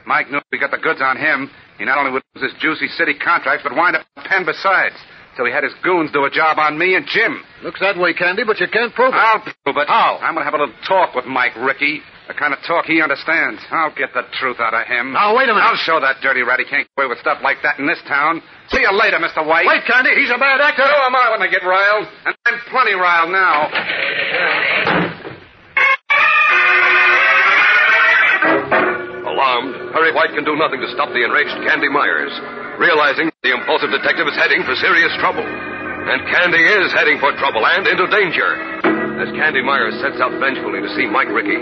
Mike 0.07 0.31
knew 0.31 0.41
we 0.51 0.59
got 0.59 0.71
the 0.71 0.79
goods 0.79 1.01
on 1.03 1.17
him, 1.17 1.51
he 1.79 1.85
not 1.85 1.99
only 1.99 2.13
would 2.13 2.23
lose 2.35 2.53
his 2.53 2.61
juicy 2.61 2.89
city 2.89 3.15
contracts, 3.15 3.63
but 3.63 3.77
wind 3.77 3.97
up 3.97 4.07
in 4.17 4.23
a 4.23 4.29
pen 4.29 4.45
besides. 4.45 4.95
So 5.37 5.45
he 5.45 5.51
had 5.51 5.65
his 5.65 5.75
goons 5.83 6.13
do 6.13 6.25
a 6.25 6.31
job 6.31 6.59
on 6.59 6.79
me 6.79 6.95
and 6.95 7.07
Jim. 7.07 7.43
Looks 7.63 7.81
that 7.81 7.99
way, 7.99 8.15
Candy, 8.15 8.45
but 8.45 8.61
you 8.61 8.69
can't 8.69 8.95
prove 8.95 9.13
it. 9.13 9.19
I'll 9.19 9.41
prove 9.41 9.77
it. 9.77 9.89
How? 9.89 10.19
I'm 10.23 10.35
going 10.35 10.47
to 10.47 10.51
have 10.51 10.55
a 10.55 10.63
little 10.63 10.75
talk 10.87 11.15
with 11.15 11.27
Mike 11.27 11.57
Ricky. 11.57 12.01
The 12.25 12.33
kind 12.33 12.57
of 12.57 12.61
talk 12.65 12.89
he 12.89 13.05
understands. 13.05 13.61
I'll 13.69 13.93
get 13.93 14.17
the 14.17 14.25
truth 14.41 14.57
out 14.57 14.73
of 14.73 14.89
him. 14.89 15.13
Now, 15.13 15.37
wait 15.37 15.45
a 15.45 15.53
minute. 15.53 15.61
I'll 15.61 15.77
show 15.85 16.01
that 16.01 16.25
dirty 16.25 16.41
rat 16.41 16.57
he 16.57 16.65
can't 16.65 16.89
get 16.89 16.97
away 16.97 17.09
with 17.13 17.21
stuff 17.21 17.45
like 17.45 17.61
that 17.61 17.77
in 17.79 17.85
this 17.85 18.01
town. 18.09 18.41
See 18.73 18.81
you 18.81 18.93
later, 18.97 19.21
Mr. 19.21 19.45
White. 19.45 19.69
Wait, 19.69 19.85
Candy, 19.85 20.17
he's 20.17 20.33
a 20.33 20.41
bad 20.41 20.57
actor. 20.57 20.89
Who 20.89 21.01
am 21.05 21.13
I 21.13 21.37
when 21.37 21.45
I 21.45 21.53
get 21.53 21.61
riled. 21.61 22.09
And 22.25 22.33
I'm 22.49 22.59
plenty 22.73 22.97
riled 22.97 23.29
now. 23.29 23.69
Alarmed, 29.29 29.93
Perry 29.93 30.13
White 30.17 30.33
can 30.33 30.49
do 30.49 30.57
nothing 30.57 30.81
to 30.81 30.89
stop 30.97 31.13
the 31.13 31.29
enraged 31.29 31.61
Candy 31.69 31.93
Myers, 31.93 32.33
realizing 32.81 33.29
the 33.45 33.53
impulsive 33.53 33.93
detective 33.93 34.25
is 34.33 34.37
heading 34.41 34.65
for 34.65 34.73
serious 34.81 35.13
trouble. 35.21 35.45
And 35.45 36.25
Candy 36.33 36.65
is 36.65 36.89
heading 36.97 37.21
for 37.21 37.37
trouble 37.37 37.69
and 37.69 37.85
into 37.85 38.09
danger. 38.09 38.81
As 39.21 39.29
Candy 39.37 39.61
Myers 39.61 39.93
sets 40.01 40.21
out 40.25 40.33
vengefully 40.41 40.81
to 40.81 40.89
see 40.97 41.05
Mike 41.05 41.29
Ricky, 41.29 41.61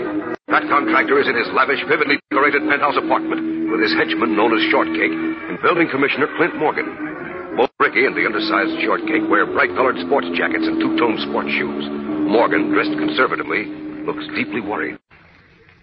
that 0.51 0.67
contractor 0.67 1.19
is 1.23 1.27
in 1.27 1.39
his 1.39 1.47
lavish, 1.55 1.79
vividly 1.87 2.19
decorated 2.27 2.67
penthouse 2.67 2.99
apartment 2.99 3.71
with 3.71 3.79
his 3.79 3.95
henchman 3.95 4.35
known 4.35 4.51
as 4.51 4.61
Shortcake 4.67 5.15
and 5.15 5.55
building 5.63 5.87
commissioner 5.87 6.27
Clint 6.35 6.59
Morgan. 6.59 7.55
Both 7.55 7.71
Ricky 7.79 8.03
and 8.03 8.17
the 8.17 8.27
undersized 8.27 8.75
shortcake 8.83 9.23
wear 9.29 9.45
bright 9.47 9.71
colored 9.77 9.95
sports 10.03 10.27
jackets 10.35 10.67
and 10.67 10.81
two 10.83 10.99
tone 10.99 11.15
sports 11.29 11.47
shoes. 11.53 11.85
Morgan, 12.27 12.75
dressed 12.75 12.91
conservatively, 12.97 13.69
looks 14.03 14.25
deeply 14.35 14.59
worried. 14.59 14.99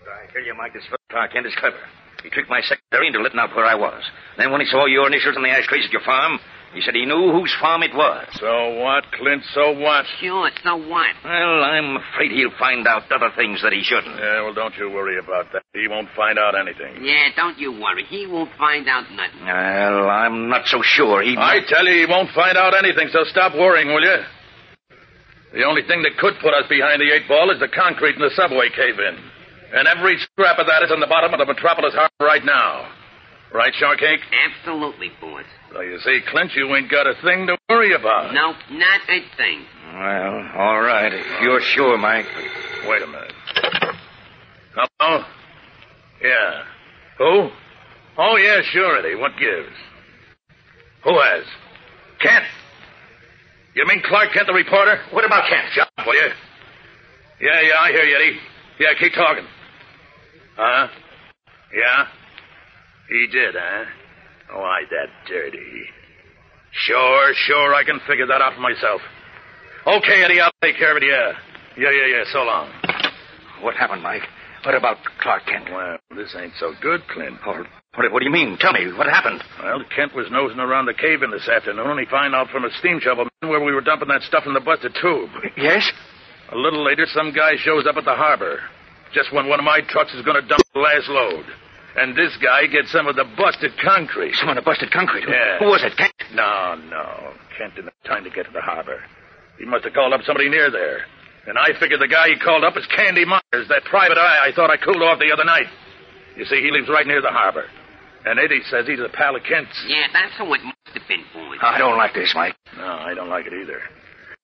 I 0.04 0.28
tell 0.28 0.44
you, 0.44 0.52
Mike, 0.58 0.74
this 0.74 0.84
Clark 1.08 1.30
ah, 1.30 1.32
Kent 1.32 1.46
is 1.46 1.56
clever. 1.56 1.80
He 2.22 2.28
tricked 2.28 2.50
my 2.50 2.60
secretary 2.60 3.08
into 3.08 3.22
letting 3.22 3.40
out 3.40 3.56
where 3.56 3.64
I 3.64 3.74
was. 3.74 4.02
Then 4.36 4.52
when 4.52 4.60
he 4.60 4.68
saw 4.68 4.84
your 4.84 5.06
initials 5.06 5.36
on 5.36 5.42
the 5.42 5.48
ashtrays 5.48 5.86
at 5.86 5.92
your 5.94 6.04
farm, 6.04 6.38
he 6.72 6.80
said 6.80 6.94
he 6.94 7.04
knew 7.04 7.32
whose 7.32 7.54
farm 7.60 7.82
it 7.82 7.92
was. 7.94 8.26
So 8.38 8.78
what, 8.78 9.04
Clint? 9.12 9.42
So 9.54 9.72
what? 9.72 10.06
Sure, 10.20 10.50
so 10.62 10.76
what? 10.76 11.10
Well, 11.24 11.64
I'm 11.64 11.96
afraid 11.96 12.30
he'll 12.30 12.54
find 12.58 12.86
out 12.86 13.10
other 13.10 13.30
things 13.34 13.60
that 13.62 13.72
he 13.72 13.82
shouldn't. 13.82 14.14
Yeah, 14.16 14.42
well, 14.42 14.54
don't 14.54 14.76
you 14.76 14.88
worry 14.90 15.18
about 15.18 15.50
that. 15.52 15.62
He 15.74 15.88
won't 15.88 16.08
find 16.14 16.38
out 16.38 16.54
anything. 16.54 17.02
Yeah, 17.04 17.28
don't 17.34 17.58
you 17.58 17.72
worry. 17.72 18.04
He 18.08 18.26
won't 18.26 18.54
find 18.56 18.88
out 18.88 19.10
nothing. 19.10 19.44
Well, 19.44 20.08
I'm 20.08 20.48
not 20.48 20.66
so 20.66 20.80
sure. 20.82 21.22
He. 21.22 21.36
I 21.36 21.58
tell 21.66 21.84
you, 21.86 22.06
he 22.06 22.06
won't 22.06 22.30
find 22.30 22.56
out 22.56 22.72
anything, 22.78 23.08
so 23.12 23.24
stop 23.24 23.54
worrying, 23.54 23.88
will 23.88 24.02
you? 24.02 24.18
The 25.52 25.64
only 25.64 25.82
thing 25.82 26.02
that 26.02 26.16
could 26.18 26.34
put 26.40 26.54
us 26.54 26.68
behind 26.68 27.00
the 27.00 27.10
eight 27.10 27.26
ball 27.26 27.50
is 27.50 27.58
the 27.58 27.66
concrete 27.66 28.14
in 28.14 28.22
the 28.22 28.30
subway 28.36 28.70
cave 28.70 28.94
in. 28.98 29.18
And 29.74 29.88
every 29.88 30.18
scrap 30.18 30.58
of 30.58 30.66
that 30.66 30.84
is 30.84 30.90
in 30.94 31.00
the 31.00 31.06
bottom 31.10 31.34
of 31.34 31.38
the 31.38 31.46
Metropolis 31.46 31.94
Harbor 31.94 32.22
right 32.22 32.44
now. 32.44 32.90
Right, 33.52 33.74
Shortcake? 33.74 34.20
Absolutely, 34.30 35.10
boss. 35.20 35.42
So 35.72 35.80
you 35.82 35.98
see, 36.00 36.20
Clint, 36.30 36.52
you 36.56 36.74
ain't 36.74 36.90
got 36.90 37.06
a 37.06 37.14
thing 37.22 37.46
to 37.46 37.56
worry 37.68 37.94
about. 37.94 38.34
No, 38.34 38.54
not 38.76 39.00
a 39.08 39.20
thing. 39.36 39.64
Well, 39.94 40.48
all 40.56 40.80
right. 40.80 41.12
If 41.12 41.26
you're 41.42 41.60
sure, 41.60 41.96
Mike. 41.96 42.26
Wait 42.86 43.02
a 43.02 43.06
minute. 43.06 43.32
Hello? 44.74 45.24
Yeah. 46.22 46.62
Who? 47.18 47.50
Oh, 48.18 48.36
yeah, 48.36 48.62
surety. 48.72 49.14
What 49.14 49.32
gives? 49.38 49.74
Who 51.04 51.18
has? 51.18 51.44
Kent. 52.20 52.44
You 53.74 53.86
mean 53.86 54.02
Clark 54.04 54.32
Kent, 54.32 54.48
the 54.48 54.52
reporter? 54.52 55.00
What 55.12 55.24
about 55.24 55.48
Kent? 55.48 55.66
Shut 55.72 55.88
up, 55.98 56.06
will 56.06 56.14
you? 56.14 56.30
Yeah, 57.40 57.60
yeah, 57.62 57.78
I 57.80 57.92
hear 57.92 58.04
you, 58.04 58.16
Eddie. 58.16 58.38
Yeah, 58.80 58.88
keep 58.98 59.14
talking. 59.14 59.44
Huh? 60.56 60.88
Yeah? 61.72 62.06
He 63.08 63.26
did, 63.28 63.54
huh? 63.56 63.84
Oh, 64.52 64.60
Why, 64.60 64.82
that 64.90 65.08
dirty. 65.28 65.84
Sure, 66.72 67.32
sure, 67.34 67.74
I 67.74 67.84
can 67.84 68.00
figure 68.06 68.26
that 68.26 68.40
out 68.40 68.54
for 68.54 68.60
myself. 68.60 69.00
Okay, 69.86 70.22
Eddie, 70.22 70.40
I'll 70.40 70.52
take 70.62 70.76
care 70.76 70.96
of 70.96 71.02
it, 71.02 71.06
yeah. 71.06 71.32
Yeah, 71.76 71.90
yeah, 71.90 72.06
yeah, 72.18 72.24
so 72.32 72.42
long. 72.42 72.70
What 73.62 73.74
happened, 73.74 74.02
Mike? 74.02 74.22
What 74.64 74.74
about 74.74 74.98
Clark 75.20 75.46
Kent? 75.46 75.68
Well, 75.70 75.96
this 76.14 76.34
ain't 76.38 76.52
so 76.58 76.72
good, 76.82 77.00
Clint. 77.08 77.38
What, 77.44 78.12
what 78.12 78.20
do 78.20 78.24
you 78.24 78.30
mean? 78.30 78.58
Tell 78.60 78.72
me, 78.72 78.92
what 78.92 79.06
happened? 79.06 79.42
Well, 79.62 79.82
Kent 79.94 80.14
was 80.14 80.26
nosing 80.30 80.60
around 80.60 80.86
the 80.86 80.94
cave 80.94 81.22
in 81.22 81.30
this 81.30 81.48
afternoon, 81.48 81.90
and 81.90 82.00
he 82.00 82.06
found 82.06 82.34
out 82.34 82.50
from 82.50 82.64
a 82.64 82.70
steam 82.78 83.00
shovel 83.00 83.24
man 83.40 83.50
where 83.50 83.64
we 83.64 83.72
were 83.72 83.80
dumping 83.80 84.08
that 84.08 84.22
stuff 84.22 84.44
in 84.46 84.52
the 84.54 84.60
busted 84.60 84.94
tube. 85.00 85.30
Yes? 85.56 85.90
A 86.52 86.56
little 86.56 86.84
later, 86.84 87.06
some 87.06 87.32
guy 87.32 87.56
shows 87.56 87.86
up 87.88 87.96
at 87.96 88.04
the 88.04 88.14
harbor, 88.14 88.60
just 89.14 89.32
when 89.32 89.48
one 89.48 89.58
of 89.58 89.64
my 89.64 89.80
trucks 89.88 90.12
is 90.14 90.24
going 90.24 90.40
to 90.40 90.46
dump 90.46 90.62
the 90.74 90.80
last 90.80 91.08
load. 91.08 91.46
And 91.96 92.16
this 92.16 92.36
guy 92.42 92.66
gets 92.66 92.92
some 92.92 93.06
of 93.06 93.16
the 93.16 93.24
busted 93.36 93.72
concrete. 93.82 94.34
Some 94.36 94.48
of 94.48 94.56
the 94.56 94.62
busted 94.62 94.90
concrete? 94.92 95.24
Yeah. 95.28 95.58
Who 95.58 95.66
was 95.66 95.82
it, 95.82 95.96
Kent? 95.96 96.12
No, 96.34 96.76
no. 96.88 97.34
Kent 97.58 97.74
didn't 97.74 97.92
have 97.92 98.04
time 98.04 98.24
to 98.24 98.30
get 98.30 98.46
to 98.46 98.52
the 98.52 98.60
harbor. 98.60 99.02
He 99.58 99.64
must 99.66 99.84
have 99.84 99.92
called 99.92 100.12
up 100.12 100.22
somebody 100.22 100.48
near 100.48 100.70
there. 100.70 101.04
And 101.46 101.58
I 101.58 101.78
figured 101.78 102.00
the 102.00 102.08
guy 102.08 102.28
he 102.28 102.38
called 102.38 102.64
up 102.64 102.76
is 102.76 102.86
Candy 102.86 103.24
Myers, 103.24 103.66
that 103.68 103.84
private 103.84 104.18
eye 104.18 104.48
I 104.48 104.52
thought 104.52 104.70
I 104.70 104.76
cooled 104.76 105.02
off 105.02 105.18
the 105.18 105.32
other 105.32 105.44
night. 105.44 105.66
You 106.36 106.44
see, 106.44 106.60
he 106.60 106.70
lives 106.70 106.88
right 106.88 107.06
near 107.06 107.20
the 107.20 107.30
harbor. 107.30 107.64
And 108.24 108.38
Eddie 108.38 108.60
says 108.70 108.86
he's 108.86 109.00
a 109.00 109.08
pal 109.08 109.34
of 109.36 109.42
Kent's. 109.42 109.84
Yeah, 109.88 110.06
that's 110.12 110.32
how 110.34 110.52
it 110.52 110.62
must 110.62 110.94
have 110.94 111.08
been, 111.08 111.24
boys. 111.32 111.58
I 111.62 111.78
don't 111.78 111.96
like 111.96 112.14
this, 112.14 112.32
Mike. 112.34 112.54
No, 112.76 112.84
I 112.84 113.14
don't 113.14 113.28
like 113.28 113.46
it 113.46 113.54
either. 113.54 113.80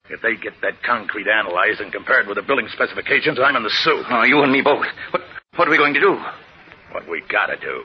If 0.09 0.23
they 0.23 0.37
get 0.37 0.55
that 0.63 0.83
concrete 0.83 1.27
analyzed 1.29 1.81
and 1.81 1.93
compared 1.93 2.27
with 2.27 2.37
the 2.37 2.43
building 2.43 2.69
specifications, 2.73 3.39
I'm 3.39 3.57
in 3.57 3.63
the 3.63 3.71
soup. 3.71 4.07
Oh, 4.09 4.23
you 4.23 4.41
and 4.43 4.53
me 4.53 4.63
both. 4.63 4.87
What, 5.11 5.23
what 5.57 5.69
are 5.69 5.71
we 5.71 5.77
going 5.77 5.95
to 5.95 6.01
do? 6.01 6.19
What 6.97 7.05
we 7.13 7.21
gotta 7.29 7.61
do. 7.61 7.85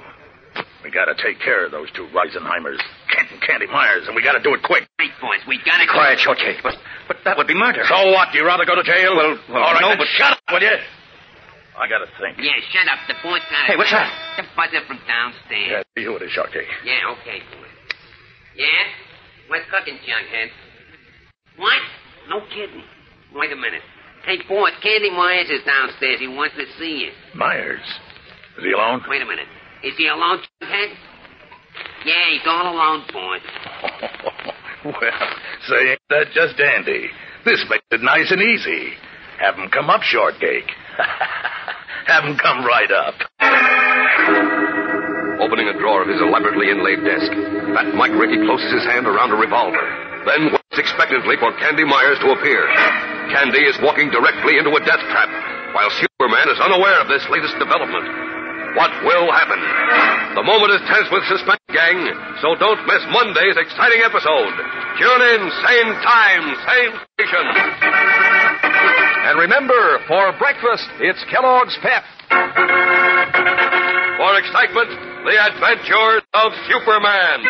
We 0.87 0.89
gotta 0.89 1.11
take 1.19 1.35
care 1.43 1.67
of 1.67 1.75
those 1.75 1.91
two 1.91 2.07
Reisenheimers, 2.15 2.79
Kent 3.11 3.27
and 3.35 3.43
Candy 3.43 3.67
Myers, 3.67 4.07
and 4.07 4.15
we 4.15 4.23
gotta 4.23 4.39
do 4.39 4.55
it 4.55 4.63
quick. 4.63 4.87
Right, 5.03 5.11
boys, 5.19 5.43
we 5.51 5.59
gotta... 5.67 5.83
Quiet, 5.83 6.15
Shortcake. 6.15 6.63
But, 6.63 6.79
but 7.11 7.17
that 7.27 7.35
would 7.35 7.45
be 7.45 7.53
murder. 7.53 7.83
So 7.91 8.07
what? 8.15 8.31
You 8.31 8.47
rather 8.47 8.63
go 8.63 8.79
to 8.79 8.87
jail? 8.87 9.11
Well, 9.19 9.35
well 9.51 9.67
All 9.67 9.75
right, 9.75 9.83
no, 9.83 9.89
then 9.89 9.97
but... 9.99 10.07
shut 10.15 10.31
up, 10.31 10.39
will 10.47 10.63
you? 10.63 10.79
I 11.75 11.91
gotta 11.91 12.07
think. 12.23 12.39
Yeah, 12.39 12.55
shut 12.71 12.87
up. 12.87 13.03
The 13.11 13.19
boys 13.19 13.43
got 13.51 13.67
Hey, 13.67 13.75
what's 13.75 13.91
that? 13.91 14.07
The 14.39 14.47
buzzer 14.55 14.79
from 14.87 15.03
downstairs. 15.03 15.83
Yeah, 15.83 15.99
see 15.99 16.07
who 16.07 16.15
it 16.15 16.23
is, 16.23 16.31
Shorty. 16.31 16.63
Yeah, 16.87 17.11
okay, 17.19 17.43
boys. 17.51 17.75
Yeah? 18.55 19.51
What's 19.51 19.67
cooking, 19.67 19.99
Junkhead? 20.07 20.55
What? 21.59 21.83
No 22.31 22.47
kidding. 22.47 22.87
Wait 23.35 23.51
a 23.51 23.59
minute. 23.59 23.83
Hey, 24.23 24.39
boys, 24.47 24.71
Candy 24.79 25.11
Myers 25.11 25.51
is 25.51 25.67
downstairs. 25.67 26.23
He 26.23 26.31
wants 26.31 26.55
to 26.55 26.63
see 26.79 27.03
you. 27.03 27.11
Myers. 27.35 27.83
Is 28.57 28.63
he 28.63 28.71
alone? 28.71 29.01
Wait 29.07 29.21
a 29.21 29.25
minute. 29.25 29.47
Is 29.83 29.93
he 29.97 30.07
alone, 30.07 30.39
Junkhead? 30.61 30.93
Yeah, 32.05 32.25
he's 32.33 32.45
all 32.45 32.73
alone, 32.73 33.03
boy. 33.13 33.37
well, 34.85 35.27
say, 35.67 35.91
ain't 35.91 36.01
that 36.09 36.27
just 36.33 36.57
dandy? 36.57 37.09
This 37.45 37.63
makes 37.69 37.85
it 37.91 38.01
nice 38.01 38.31
and 38.31 38.41
easy. 38.41 38.93
Have 39.39 39.55
him 39.55 39.69
come 39.69 39.89
up, 39.89 40.01
Shortcake. 40.03 40.69
Have 42.05 42.23
him 42.25 42.37
come 42.37 42.65
right 42.65 42.89
up. 42.91 43.15
Opening 45.41 45.69
a 45.69 45.77
drawer 45.77 46.01
of 46.05 46.09
his 46.09 46.21
elaborately 46.21 46.69
inlaid 46.69 47.01
desk, 47.01 47.33
Fat 47.73 47.93
Mike 47.97 48.13
Ricky 48.13 48.37
closes 48.45 48.69
his 48.73 48.85
hand 48.85 49.09
around 49.09 49.33
a 49.33 49.37
revolver, 49.37 49.81
then 50.25 50.53
waits 50.53 50.77
expectantly 50.77 51.37
for 51.41 51.53
Candy 51.57 51.85
Myers 51.85 52.21
to 52.21 52.33
appear. 52.33 52.69
Candy 53.33 53.65
is 53.65 53.77
walking 53.81 54.13
directly 54.13 54.57
into 54.61 54.69
a 54.73 54.81
death 54.85 55.01
trap, 55.09 55.29
while 55.73 55.89
Superman 55.89 56.49
is 56.49 56.61
unaware 56.61 57.01
of 57.01 57.09
this 57.09 57.25
latest 57.33 57.57
development. 57.57 58.40
What 58.75 58.91
will 59.03 59.27
happen? 59.31 59.59
The 60.35 60.43
moment 60.47 60.71
is 60.71 60.81
tense 60.87 61.11
with 61.11 61.27
suspense, 61.27 61.59
gang, 61.75 62.07
so 62.39 62.55
don't 62.55 62.79
miss 62.87 63.03
Monday's 63.11 63.59
exciting 63.59 63.99
episode. 63.99 64.55
Tune 64.95 65.21
in, 65.35 65.39
same 65.59 65.89
time, 65.99 66.43
same 66.63 66.91
station. 67.19 67.45
And 69.27 69.39
remember, 69.39 69.99
for 70.07 70.31
breakfast, 70.39 70.87
it's 70.99 71.19
Kellogg's 71.27 71.77
Pep. 71.83 72.03
For 74.17 74.31
excitement, 74.39 74.89
the 75.27 75.35
adventures 75.35 76.23
of 76.33 76.53
Superman. 76.71 77.43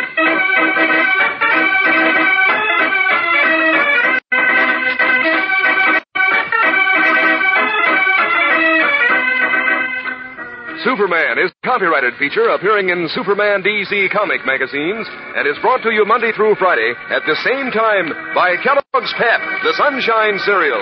Superman 10.83 11.37
is 11.37 11.51
a 11.51 11.67
copyrighted 11.67 12.15
feature 12.17 12.49
appearing 12.49 12.89
in 12.89 13.07
Superman 13.13 13.61
DC 13.61 14.09
comic 14.11 14.43
magazines 14.47 15.05
and 15.35 15.47
is 15.47 15.57
brought 15.61 15.83
to 15.83 15.91
you 15.91 16.05
Monday 16.05 16.31
through 16.31 16.55
Friday 16.55 16.93
at 17.11 17.21
the 17.27 17.35
same 17.43 17.69
time 17.69 18.09
by 18.33 18.55
Kellogg's 18.63 19.13
Pep, 19.13 19.41
the 19.61 19.73
Sunshine 19.73 20.39
Cereal. 20.39 20.81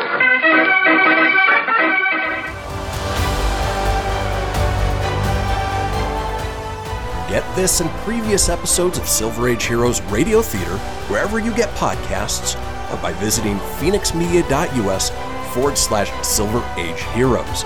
Get 7.28 7.44
this 7.58 7.82
and 7.82 7.90
previous 8.06 8.48
episodes 8.48 8.98
of 8.98 9.06
Silver 9.06 9.50
Age 9.50 9.66
Heroes 9.66 10.02
Radio 10.04 10.42
Theater 10.42 10.78
wherever 11.10 11.40
you 11.40 11.54
get 11.56 11.76
podcasts 11.76 12.56
or 12.94 13.02
by 13.02 13.12
visiting 13.14 13.58
fenixmedia.us 13.58 15.10
forward 15.54 15.78
slash 15.78 16.10
Silver 16.26 16.64
Age 16.78 17.02
Heroes. 17.14 17.66